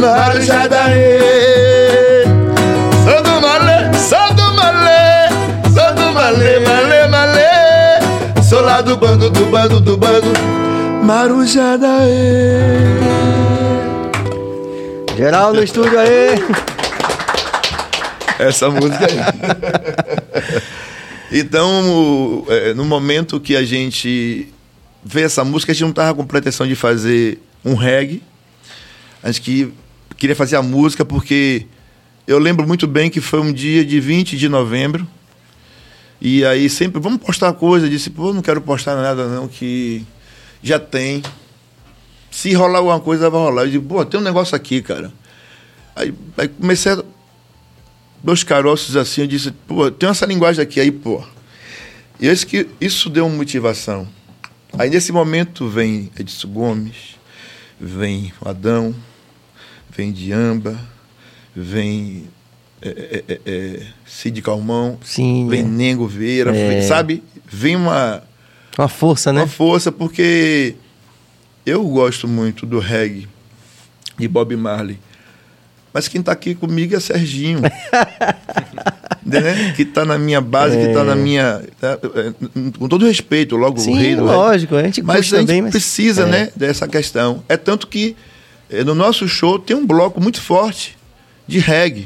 Marujá 0.00 0.66
da 0.66 0.84
Rê. 0.84 2.24
Sou 3.04 3.22
do 3.22 3.40
malê, 3.40 3.92
sou 3.98 4.34
do 4.34 4.54
malê, 4.54 5.28
sou 5.74 5.94
do 5.94 6.12
malê, 6.12 6.60
malê, 6.60 7.06
malê, 7.08 8.42
sou 8.42 8.62
lá 8.62 8.80
do 8.80 8.96
bando, 8.96 9.30
do 9.30 9.46
bando, 9.46 9.80
do 9.80 9.96
bando, 9.96 10.32
Marujá 11.06 11.76
da 11.76 12.00
Rê. 12.00 12.80
Geral 15.16 15.54
no 15.54 15.62
estúdio 15.62 15.96
aí. 15.96 16.34
essa 18.40 18.68
música 18.68 19.06
aí. 19.06 19.16
então, 21.30 22.44
é, 22.48 22.74
no 22.74 22.84
momento 22.84 23.38
que 23.38 23.54
a 23.54 23.64
gente 23.64 24.52
vê 25.04 25.22
essa 25.22 25.44
música, 25.44 25.70
a 25.70 25.74
gente 25.76 25.82
não 25.82 25.90
estava 25.90 26.12
com 26.12 26.26
pretensão 26.26 26.66
de 26.66 26.74
fazer 26.74 27.38
um 27.64 27.76
reggae. 27.76 28.20
A 29.22 29.30
gente 29.30 29.42
que, 29.42 29.72
queria 30.16 30.34
fazer 30.34 30.56
a 30.56 30.62
música 30.62 31.04
porque 31.04 31.66
eu 32.26 32.40
lembro 32.40 32.66
muito 32.66 32.88
bem 32.88 33.08
que 33.08 33.20
foi 33.20 33.38
um 33.38 33.52
dia 33.52 33.84
de 33.84 34.00
20 34.00 34.36
de 34.36 34.48
novembro. 34.48 35.06
E 36.20 36.44
aí 36.44 36.68
sempre, 36.68 37.00
vamos 37.00 37.20
postar 37.20 37.52
coisa. 37.52 37.86
Eu 37.86 37.90
disse, 37.90 38.10
pô, 38.10 38.32
não 38.32 38.42
quero 38.42 38.60
postar 38.60 38.96
nada 38.96 39.28
não, 39.28 39.46
que 39.46 40.04
já 40.62 40.78
tem. 40.78 41.22
Se 42.30 42.52
rolar 42.52 42.78
alguma 42.78 43.00
coisa, 43.00 43.30
vai 43.30 43.40
rolar. 43.40 43.62
Eu 43.62 43.66
disse, 43.70 43.80
pô, 43.80 44.04
tem 44.04 44.20
um 44.20 44.22
negócio 44.22 44.54
aqui, 44.54 44.82
cara. 44.82 45.12
Aí, 45.94 46.12
aí 46.36 46.48
comecei 46.48 46.92
a 46.92 47.02
dois 48.22 48.42
caroços 48.42 48.96
assim, 48.96 49.22
eu 49.22 49.26
disse, 49.26 49.50
pô, 49.50 49.90
tem 49.90 50.08
essa 50.08 50.26
linguagem 50.26 50.62
aqui, 50.62 50.80
aí, 50.80 50.90
pô. 50.90 51.22
E 52.20 52.26
esse 52.26 52.46
que, 52.46 52.66
isso 52.80 53.08
deu 53.08 53.26
uma 53.26 53.36
motivação. 53.36 54.06
Aí 54.78 54.90
nesse 54.90 55.12
momento 55.12 55.68
vem 55.68 56.10
Edson 56.18 56.48
Gomes, 56.48 57.16
vem 57.80 58.32
o 58.40 58.48
Adão, 58.48 58.94
vem 59.90 60.12
Diamba, 60.12 60.78
vem 61.54 62.28
é, 62.82 62.88
é, 62.88 63.24
é, 63.32 63.40
é, 63.46 63.86
Cid 64.04 64.42
Calmão, 64.42 64.98
Sim. 65.02 65.48
vem 65.48 65.60
é. 65.60 65.64
Nengo 65.64 66.06
Vieira, 66.06 66.54
É. 66.54 66.68
vem- 66.68 66.82
sabe? 66.82 67.22
Vem 67.46 67.76
uma, 67.76 68.22
Uma 68.78 68.88
força, 68.88 69.32
né? 69.32 69.40
uma 69.40 69.46
força, 69.46 69.90
porque 69.90 70.74
eu 71.64 71.82
gosto 71.84 72.28
muito 72.28 72.66
do 72.66 72.78
reggae 72.78 73.26
de 74.18 74.28
Bob 74.28 74.54
Marley. 74.56 74.98
Mas 75.92 76.08
quem 76.08 76.20
está 76.20 76.32
aqui 76.32 76.54
comigo 76.54 76.94
é 76.94 77.00
Serginho. 77.00 77.60
Entendeu? 79.26 79.74
Que 79.74 79.82
está 79.82 80.04
na 80.04 80.18
minha 80.18 80.40
base, 80.40 80.76
que 80.76 80.84
está 80.84 81.02
na 81.02 81.16
minha. 81.16 81.62
tá, 81.80 81.98
é, 82.14 82.32
com 82.78 82.86
todo 82.86 83.06
respeito, 83.06 83.56
logo 83.56 83.78
o 83.78 83.80
Sim, 83.80 83.96
rei 83.96 84.14
do 84.14 84.24
lógico. 84.24 84.76
A 84.76 84.82
gente 84.82 85.02
Mas 85.02 85.32
a 85.32 85.38
gente 85.38 85.46
também, 85.46 85.70
precisa, 85.70 86.22
é. 86.22 86.26
né, 86.26 86.52
dessa 86.54 86.86
questão. 86.86 87.42
É 87.48 87.56
tanto 87.56 87.88
que 87.88 88.14
eh, 88.70 88.84
no 88.84 88.94
nosso 88.94 89.26
show 89.26 89.58
tem 89.58 89.76
um 89.76 89.86
bloco 89.86 90.20
muito 90.20 90.40
forte 90.40 90.96
de 91.46 91.58
reggae, 91.58 92.04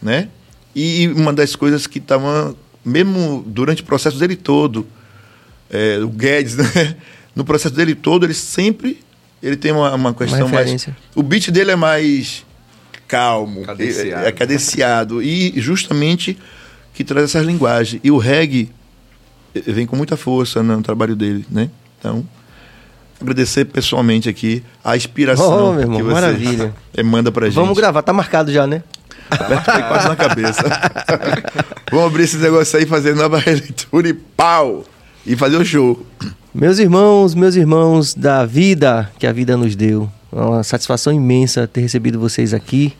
né? 0.00 0.28
E 0.74 1.08
uma 1.08 1.32
das 1.32 1.54
coisas 1.54 1.86
que 1.86 1.98
estavam, 1.98 2.56
mesmo 2.84 3.44
durante 3.46 3.82
o 3.82 3.84
processo 3.84 4.18
dele 4.18 4.36
todo, 4.36 4.86
eh, 5.72 5.98
o 5.98 6.08
Guedes, 6.08 6.56
né? 6.60 6.96
No 7.34 7.44
processo 7.44 7.74
dele 7.74 7.94
todo, 7.94 8.26
ele 8.26 8.34
sempre 8.34 9.00
ele 9.42 9.56
tem 9.56 9.72
uma, 9.72 9.92
uma 9.94 10.14
questão 10.14 10.40
mais. 10.40 10.52
referência. 10.52 10.96
O 11.14 11.22
beat 11.22 11.50
dele 11.50 11.72
é 11.72 11.76
mais 11.76 12.44
calmo, 13.08 13.62
Cadenciado. 13.62 14.24
É, 14.24 14.28
é 14.28 14.32
cadenciado. 14.32 15.22
E 15.22 15.60
justamente 15.60 16.38
que 16.94 17.02
traz 17.02 17.24
essas 17.24 17.44
linguagens. 17.44 18.00
E 18.04 18.10
o 18.10 18.18
reggae 18.18 18.70
eh, 19.54 19.60
vem 19.66 19.86
com 19.86 19.96
muita 19.96 20.16
força 20.16 20.62
no 20.62 20.80
trabalho 20.82 21.16
dele, 21.16 21.44
né? 21.50 21.68
Então, 21.98 22.24
agradecer 23.20 23.64
pessoalmente 23.64 24.28
aqui 24.28 24.62
a 24.84 24.96
inspiração 24.96 25.70
Oh, 25.70 25.72
meu 25.72 25.80
irmão, 25.82 25.96
que 25.96 26.02
você 26.04 26.12
maravilha. 26.12 26.74
eh, 26.94 27.02
manda 27.02 27.32
pra 27.32 27.46
gente. 27.46 27.56
Vamos 27.56 27.76
gravar, 27.76 28.02
tá 28.02 28.12
marcado 28.12 28.52
já, 28.52 28.66
né? 28.66 28.82
Aí 29.30 29.82
quase 29.88 30.08
na 30.08 30.16
cabeça. 30.16 30.62
Vamos 31.90 32.06
abrir 32.06 32.24
esse 32.24 32.36
negócio 32.36 32.78
aí, 32.78 32.86
fazer 32.86 33.14
nova 33.14 33.38
releitura 33.38 34.08
e 34.08 34.14
pau! 34.14 34.84
E 35.26 35.36
fazer 35.36 35.56
o 35.56 35.64
show. 35.64 36.04
Meus 36.54 36.78
irmãos, 36.78 37.34
meus 37.34 37.54
irmãos 37.56 38.14
da 38.14 38.44
vida 38.44 39.10
que 39.18 39.26
a 39.26 39.32
vida 39.32 39.56
nos 39.56 39.76
deu. 39.76 40.10
É 40.32 40.36
uma 40.36 40.62
satisfação 40.62 41.12
imensa 41.12 41.66
ter 41.66 41.80
recebido 41.80 42.18
vocês 42.18 42.52
aqui. 42.52 42.92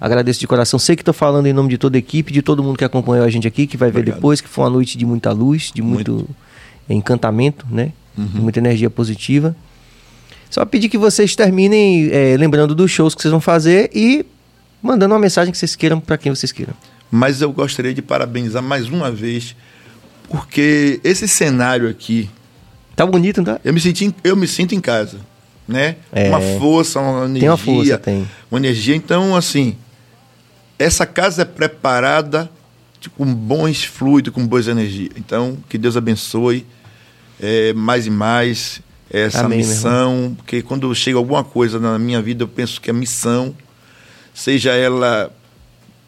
Agradeço 0.00 0.40
de 0.40 0.46
coração. 0.46 0.78
Sei 0.78 0.96
que 0.96 1.02
estou 1.02 1.14
falando 1.14 1.46
em 1.46 1.52
nome 1.52 1.68
de 1.68 1.78
toda 1.78 1.96
a 1.96 1.98
equipe, 1.98 2.32
de 2.32 2.42
todo 2.42 2.62
mundo 2.62 2.76
que 2.76 2.84
acompanhou 2.84 3.24
a 3.24 3.30
gente 3.30 3.46
aqui, 3.46 3.66
que 3.66 3.76
vai 3.76 3.90
ver 3.90 4.00
Obrigado. 4.00 4.16
depois, 4.16 4.40
que 4.40 4.48
foi 4.48 4.64
uma 4.64 4.70
noite 4.70 4.96
de 4.96 5.04
muita 5.04 5.32
luz, 5.32 5.70
de 5.74 5.82
muito, 5.82 6.28
encantamento, 6.88 7.66
né? 7.70 7.92
Uhum. 8.16 8.26
De 8.26 8.40
muita 8.40 8.58
energia 8.58 8.90
positiva. 8.90 9.54
Só 10.50 10.64
pedir 10.64 10.88
que 10.88 10.98
vocês 10.98 11.36
terminem 11.36 12.08
eh, 12.10 12.36
lembrando 12.38 12.74
dos 12.74 12.90
shows 12.90 13.14
que 13.14 13.22
vocês 13.22 13.30
vão 13.30 13.40
fazer 13.40 13.90
e 13.94 14.26
mandando 14.82 15.14
uma 15.14 15.20
mensagem 15.20 15.52
que 15.52 15.58
vocês 15.58 15.76
queiram 15.76 16.00
para 16.00 16.18
quem 16.18 16.34
vocês 16.34 16.50
queiram. 16.50 16.74
Mas 17.10 17.40
eu 17.40 17.52
gostaria 17.52 17.94
de 17.94 18.02
parabenizar 18.02 18.62
mais 18.62 18.88
uma 18.88 19.10
vez, 19.10 19.54
porque 20.30 21.00
esse 21.02 21.26
cenário 21.26 21.88
aqui, 21.88 22.30
Tá 22.94 23.04
bonito, 23.04 23.38
não 23.38 23.44
tá? 23.46 23.60
eu 23.64 23.72
me, 23.72 23.80
senti, 23.80 24.14
eu 24.22 24.36
me 24.36 24.46
sinto 24.46 24.74
em 24.74 24.80
casa, 24.80 25.18
né? 25.66 25.96
É. 26.12 26.28
Uma 26.28 26.40
força, 26.58 27.00
uma 27.00 27.24
energia. 27.24 27.40
Tem 27.40 27.48
uma 27.48 27.56
força, 27.56 27.98
tem. 27.98 28.28
Uma 28.50 28.60
energia. 28.60 28.94
Então, 28.94 29.34
assim, 29.34 29.76
essa 30.78 31.04
casa 31.06 31.42
é 31.42 31.44
preparada 31.44 32.50
tipo, 33.00 33.16
com 33.16 33.34
bons 33.34 33.84
fluidos, 33.84 34.32
com 34.32 34.46
boas 34.46 34.68
energias. 34.68 35.10
Então, 35.16 35.56
que 35.68 35.78
Deus 35.78 35.96
abençoe 35.96 36.66
é, 37.40 37.72
mais 37.72 38.06
e 38.06 38.10
mais 38.10 38.80
essa 39.10 39.40
Amém, 39.46 39.58
missão, 39.58 40.34
porque 40.36 40.62
quando 40.62 40.94
chega 40.94 41.18
alguma 41.18 41.42
coisa 41.42 41.80
na 41.80 41.98
minha 41.98 42.22
vida, 42.22 42.44
eu 42.44 42.48
penso 42.48 42.80
que 42.80 42.90
a 42.90 42.94
missão, 42.94 43.54
seja 44.32 44.72
ela 44.72 45.32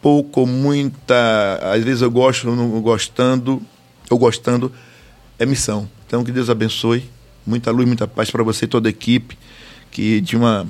pouco 0.00 0.40
ou 0.40 0.46
muita, 0.46 1.58
às 1.62 1.82
vezes 1.82 2.02
eu 2.02 2.10
gosto, 2.10 2.50
não 2.54 2.80
gostando, 2.80 3.62
ou 4.12 4.18
gostando, 4.18 4.72
é 5.38 5.46
missão. 5.46 5.88
Então, 6.06 6.22
que 6.22 6.30
Deus 6.30 6.50
abençoe. 6.50 7.08
Muita 7.44 7.70
luz, 7.70 7.86
muita 7.86 8.06
paz 8.06 8.30
para 8.30 8.42
você 8.42 8.66
e 8.66 8.68
toda 8.68 8.88
a 8.88 8.90
equipe, 8.90 9.36
que 9.90 10.20
de 10.20 10.36
uma 10.36 10.66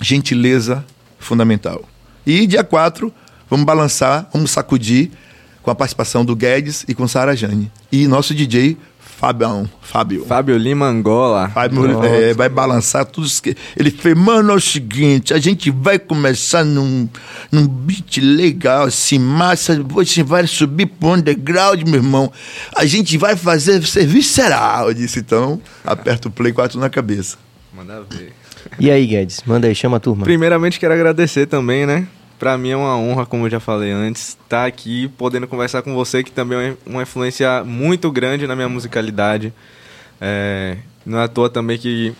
gentileza 0.00 0.84
fundamental. 1.18 1.86
E 2.24 2.46
dia 2.46 2.64
4, 2.64 3.12
vamos 3.48 3.66
balançar, 3.66 4.28
vamos 4.32 4.50
sacudir 4.50 5.10
com 5.62 5.70
a 5.70 5.74
participação 5.74 6.24
do 6.24 6.34
Guedes 6.34 6.84
e 6.88 6.94
com 6.94 7.06
Sara 7.06 7.36
Jane. 7.36 7.70
E 7.92 8.06
nosso 8.06 8.34
DJ 8.34 8.78
Fabião, 9.20 9.68
Fábio. 9.82 10.24
Fábio 10.24 10.56
Lima 10.56 10.86
Angola. 10.86 11.50
Fábio 11.50 12.02
é, 12.02 12.32
vai 12.32 12.48
balançar 12.48 13.04
tudo 13.04 13.26
isso 13.26 13.42
que. 13.42 13.54
Ele 13.76 13.90
fez, 13.90 14.16
mano, 14.16 14.52
é 14.52 14.54
o 14.54 14.60
seguinte, 14.60 15.34
a 15.34 15.38
gente 15.38 15.70
vai 15.70 15.98
começar 15.98 16.64
num, 16.64 17.06
num 17.52 17.68
beat 17.68 18.16
legal, 18.16 18.84
assim, 18.84 19.18
massa, 19.18 19.76
depois 19.76 20.08
a 20.08 20.10
gente 20.10 20.22
vai 20.26 20.46
subir 20.46 20.86
pro 20.86 21.10
underground, 21.10 21.82
meu 21.82 21.96
irmão. 21.96 22.32
A 22.74 22.86
gente 22.86 23.18
vai 23.18 23.36
fazer 23.36 23.86
ser 23.86 24.06
visceral. 24.06 24.88
Eu 24.88 24.94
disse, 24.94 25.18
então, 25.18 25.60
aperta 25.84 26.28
o 26.28 26.30
play 26.30 26.50
4 26.50 26.80
na 26.80 26.88
cabeça. 26.88 27.36
Manda 27.76 28.02
ver. 28.08 28.32
E 28.78 28.90
aí, 28.90 29.06
Guedes? 29.06 29.42
Manda 29.44 29.66
aí, 29.66 29.74
chama 29.74 29.98
a 29.98 30.00
turma. 30.00 30.24
Primeiramente, 30.24 30.80
quero 30.80 30.94
agradecer 30.94 31.44
também, 31.44 31.84
né? 31.84 32.06
Pra 32.40 32.56
mim 32.56 32.70
é 32.70 32.76
uma 32.76 32.96
honra, 32.96 33.26
como 33.26 33.44
eu 33.44 33.50
já 33.50 33.60
falei 33.60 33.90
antes, 33.90 34.28
estar 34.28 34.64
aqui 34.64 35.08
podendo 35.18 35.46
conversar 35.46 35.82
com 35.82 35.94
você, 35.94 36.24
que 36.24 36.32
também 36.32 36.58
é 36.58 36.76
uma 36.86 37.02
influência 37.02 37.62
muito 37.62 38.10
grande 38.10 38.46
na 38.46 38.56
minha 38.56 38.68
musicalidade. 38.68 39.52
É, 40.18 40.78
não 41.04 41.18
é 41.18 41.24
à 41.24 41.28
toa 41.28 41.50
também 41.50 41.76
que 41.76 42.14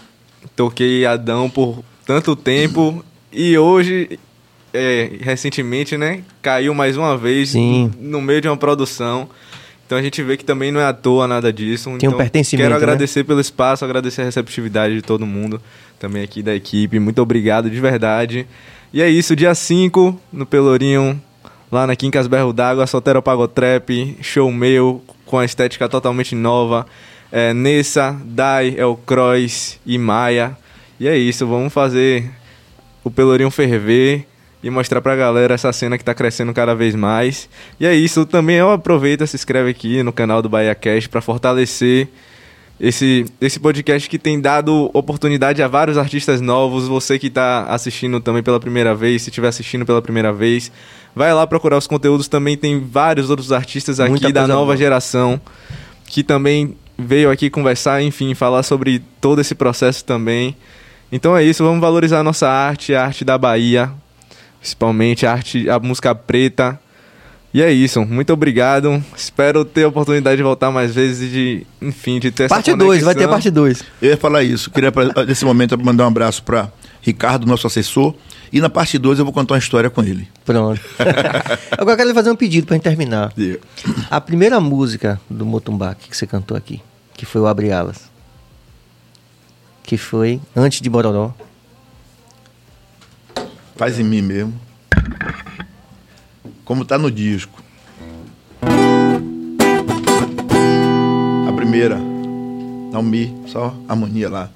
toquei 0.54 1.06
Adão 1.06 1.48
por 1.48 1.82
tanto 2.04 2.36
tempo 2.36 3.02
e 3.32 3.56
hoje, 3.56 4.20
é, 4.74 5.10
recentemente, 5.22 5.96
né? 5.96 6.22
Caiu 6.42 6.74
mais 6.74 6.98
uma 6.98 7.16
vez 7.16 7.48
Sim. 7.48 7.90
no 7.98 8.20
meio 8.20 8.42
de 8.42 8.48
uma 8.48 8.58
produção. 8.58 9.26
Então 9.86 9.96
a 9.96 10.02
gente 10.02 10.22
vê 10.22 10.36
que 10.36 10.44
também 10.44 10.70
não 10.70 10.82
é 10.82 10.84
à 10.84 10.92
toa 10.92 11.26
nada 11.26 11.50
disso. 11.50 11.84
Tem 11.84 11.94
um 11.94 11.96
então, 11.96 12.18
pertencimento, 12.18 12.68
Quero 12.68 12.78
né? 12.78 12.84
agradecer 12.84 13.24
pelo 13.24 13.40
espaço, 13.40 13.86
agradecer 13.86 14.20
a 14.20 14.24
receptividade 14.26 14.94
de 14.94 15.00
todo 15.00 15.24
mundo, 15.24 15.62
também 15.98 16.22
aqui 16.22 16.42
da 16.42 16.54
equipe. 16.54 16.98
Muito 16.98 17.22
obrigado, 17.22 17.70
de 17.70 17.80
verdade. 17.80 18.46
E 18.92 19.00
é 19.00 19.08
isso, 19.08 19.36
dia 19.36 19.54
5, 19.54 20.18
no 20.32 20.44
Pelourinho, 20.44 21.22
lá 21.70 21.86
na 21.86 21.94
Quincas 21.94 22.26
Berro 22.26 22.52
d'Água, 22.52 22.88
Soltero 22.88 23.22
Pagotrap, 23.22 23.88
show 24.20 24.50
meu, 24.50 25.00
com 25.24 25.38
a 25.38 25.44
estética 25.44 25.88
totalmente 25.88 26.34
nova. 26.34 26.84
É, 27.30 27.54
Nessa, 27.54 28.20
Dai, 28.24 28.74
El 28.76 28.96
Croix 29.06 29.78
e 29.86 29.96
Maia. 29.96 30.58
E 30.98 31.06
é 31.06 31.16
isso, 31.16 31.46
vamos 31.46 31.72
fazer 31.72 32.28
o 33.04 33.10
Pelourinho 33.12 33.48
ferver 33.52 34.26
e 34.60 34.68
mostrar 34.68 35.00
pra 35.00 35.14
galera 35.14 35.54
essa 35.54 35.72
cena 35.72 35.96
que 35.96 36.02
tá 36.02 36.12
crescendo 36.12 36.52
cada 36.52 36.74
vez 36.74 36.96
mais. 36.96 37.48
E 37.78 37.86
é 37.86 37.94
isso, 37.94 38.26
também 38.26 38.56
eu 38.56 38.72
aproveito, 38.72 39.24
se 39.24 39.36
inscreve 39.36 39.70
aqui 39.70 40.02
no 40.02 40.12
canal 40.12 40.42
do 40.42 40.48
Bahia 40.48 40.74
Cash 40.74 41.06
pra 41.06 41.20
fortalecer 41.20 42.08
esse, 42.80 43.26
esse 43.40 43.60
podcast 43.60 44.08
que 44.08 44.18
tem 44.18 44.40
dado 44.40 44.90
oportunidade 44.94 45.62
a 45.62 45.68
vários 45.68 45.98
artistas 45.98 46.40
novos. 46.40 46.88
Você 46.88 47.18
que 47.18 47.26
está 47.26 47.64
assistindo 47.64 48.20
também 48.20 48.42
pela 48.42 48.58
primeira 48.58 48.94
vez, 48.94 49.22
se 49.22 49.28
estiver 49.28 49.48
assistindo 49.48 49.84
pela 49.84 50.00
primeira 50.00 50.32
vez, 50.32 50.72
vai 51.14 51.32
lá 51.34 51.46
procurar 51.46 51.76
os 51.76 51.86
conteúdos. 51.86 52.26
Também 52.26 52.56
tem 52.56 52.80
vários 52.80 53.28
outros 53.28 53.52
artistas 53.52 54.00
aqui 54.00 54.10
Muita 54.12 54.32
da 54.32 54.46
nova 54.46 54.64
boa. 54.64 54.76
geração 54.76 55.38
que 56.06 56.24
também 56.24 56.74
veio 56.98 57.30
aqui 57.30 57.50
conversar, 57.50 58.02
enfim, 58.02 58.34
falar 58.34 58.62
sobre 58.62 59.02
todo 59.20 59.40
esse 59.40 59.54
processo 59.54 60.04
também. 60.04 60.56
Então 61.12 61.36
é 61.36 61.44
isso, 61.44 61.62
vamos 61.62 61.80
valorizar 61.80 62.20
a 62.20 62.24
nossa 62.24 62.48
arte, 62.48 62.94
a 62.94 63.04
arte 63.04 63.24
da 63.24 63.36
Bahia, 63.36 63.90
principalmente 64.58 65.26
a 65.26 65.32
arte, 65.32 65.68
a 65.68 65.78
música 65.78 66.14
preta. 66.14 66.80
E 67.52 67.60
é 67.60 67.72
isso, 67.72 68.04
muito 68.04 68.32
obrigado. 68.32 69.02
Espero 69.16 69.64
ter 69.64 69.82
a 69.82 69.88
oportunidade 69.88 70.36
de 70.36 70.42
voltar 70.42 70.70
mais 70.70 70.94
vezes 70.94 71.28
e 71.28 71.32
de, 71.32 71.66
enfim, 71.82 72.20
de 72.20 72.30
ter 72.30 72.48
Parte 72.48 72.70
essa 72.70 72.78
2, 72.78 73.02
vai 73.02 73.14
ter 73.14 73.28
parte 73.28 73.50
2. 73.50 73.82
Eu 74.00 74.10
ia 74.10 74.16
falar 74.16 74.44
isso. 74.44 74.70
Queria, 74.70 74.92
nesse 75.26 75.44
momento, 75.44 75.76
mandar 75.76 76.04
um 76.04 76.08
abraço 76.08 76.44
para 76.44 76.70
Ricardo, 77.02 77.46
nosso 77.46 77.66
assessor. 77.66 78.14
E 78.52 78.60
na 78.60 78.68
parte 78.68 78.98
2 78.98 79.18
eu 79.18 79.24
vou 79.24 79.34
contar 79.34 79.54
uma 79.54 79.58
história 79.58 79.90
com 79.90 80.02
ele. 80.02 80.28
Pronto. 80.44 80.80
Agora 81.72 81.92
eu 81.92 81.96
quero 81.96 82.08
lhe 82.08 82.14
fazer 82.14 82.30
um 82.30 82.36
pedido 82.36 82.66
pra 82.66 82.74
gente 82.76 82.84
terminar. 82.84 83.32
Diga. 83.36 83.60
A 84.08 84.20
primeira 84.20 84.60
música 84.60 85.20
do 85.28 85.44
Motumbaque 85.44 86.08
que 86.08 86.16
você 86.16 86.26
cantou 86.26 86.56
aqui, 86.56 86.80
que 87.14 87.26
foi 87.26 87.40
o 87.40 87.46
Abre 87.46 87.72
Alas, 87.72 88.10
que 89.82 89.96
foi 89.96 90.40
antes 90.54 90.80
de 90.80 90.90
Bororó. 90.90 91.32
Faz 93.76 93.98
em 93.98 94.04
mim 94.04 94.22
mesmo. 94.22 94.69
Como 96.70 96.84
tá 96.84 96.96
no 96.96 97.10
disco. 97.10 97.60
A 101.48 101.52
primeira. 101.52 101.96
Não 102.92 103.02
mi, 103.02 103.36
só 103.48 103.74
harmonia 103.88 104.28
lá. 104.30 104.48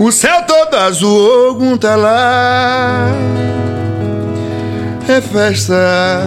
O 0.00 0.10
céu 0.10 0.44
todo 0.48 0.74
azul, 0.74 1.46
algum 1.46 1.76
tá 1.76 1.94
lá. 1.94 3.06
É 5.08 5.20
festa 5.20 6.26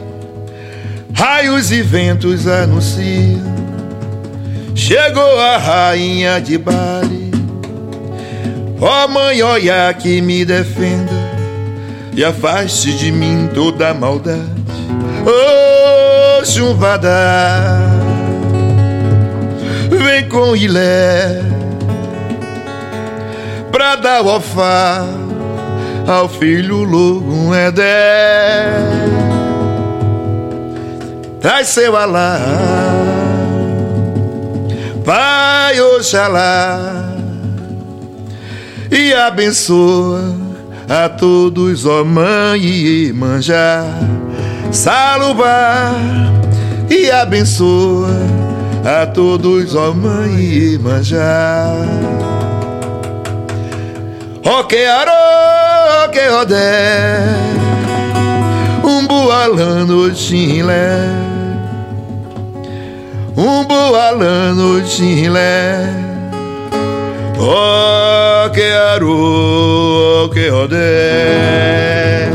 Raios 1.13 1.71
e 1.71 1.81
ventos 1.81 2.47
anunciam. 2.47 3.51
Chegou 4.75 5.39
a 5.39 5.57
rainha 5.57 6.39
de 6.41 6.57
Bari 6.57 7.31
Ó 8.79 9.07
mãe, 9.07 9.43
olha 9.43 9.93
que 9.93 10.21
me 10.21 10.43
defenda 10.43 11.13
E 12.15 12.23
afaste 12.23 12.91
de 12.93 13.11
mim 13.11 13.47
toda 13.53 13.93
maldade. 13.93 14.41
Ô 15.23 16.43
chumbada 16.43 17.77
Vem 19.89 20.27
com 20.27 20.55
Ilé 20.55 21.43
Pra 23.71 23.95
dar 23.97 24.25
ofá 24.25 25.05
Ao 26.07 26.27
filho 26.27 26.83
louco 26.83 27.53
Edé 27.53 28.71
Traz 31.41 31.69
seu 31.69 31.97
alá. 31.97 32.39
Pai 35.03 35.81
Oxalá 35.81 37.15
E 38.91 39.13
abençoa 39.13 40.35
a 40.87 41.09
todos, 41.09 41.85
ó 41.85 42.03
mãe 42.03 42.61
e 42.61 43.13
manjá 43.13 43.83
Salubá 44.71 45.93
E 46.89 47.09
abençoa 47.09 48.09
a 48.85 49.07
todos, 49.07 49.75
ó 49.75 49.91
mãe 49.91 50.35
e 50.39 50.77
manjá 50.77 51.65
Ó 54.45 54.63
que 54.63 54.85
arô, 54.85 56.09
que 56.11 56.29
odé 56.29 57.19
um 58.83 59.07
boalando 59.07 60.13
chile, 60.13 60.71
um 63.41 63.65
boalando 63.65 64.85
chile. 64.85 65.39
Oh, 67.39 68.49
que 68.51 68.61
aru, 68.61 70.29
que 70.31 70.51
odé. 70.51 72.29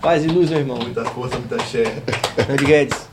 Paz 0.00 0.24
e 0.24 0.28
luz, 0.28 0.48
meu 0.48 0.60
irmão. 0.60 0.78
Muita 0.78 1.04
força, 1.04 1.38
muita 1.38 1.58
cheia. 1.64 2.02
Grande 2.46 2.64
Guedes. 2.64 3.08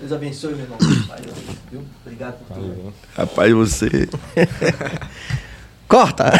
Deus 0.00 0.12
abençoe, 0.12 0.54
meu 0.54 0.64
irmão. 0.64 0.78
Paz 1.06 1.26
luz, 1.26 1.38
viu? 1.70 1.82
Obrigado 2.04 2.38
por 2.46 2.56
tudo. 2.56 2.94
Rapaz, 3.14 3.52
você. 3.52 4.08
Corta! 5.90 6.30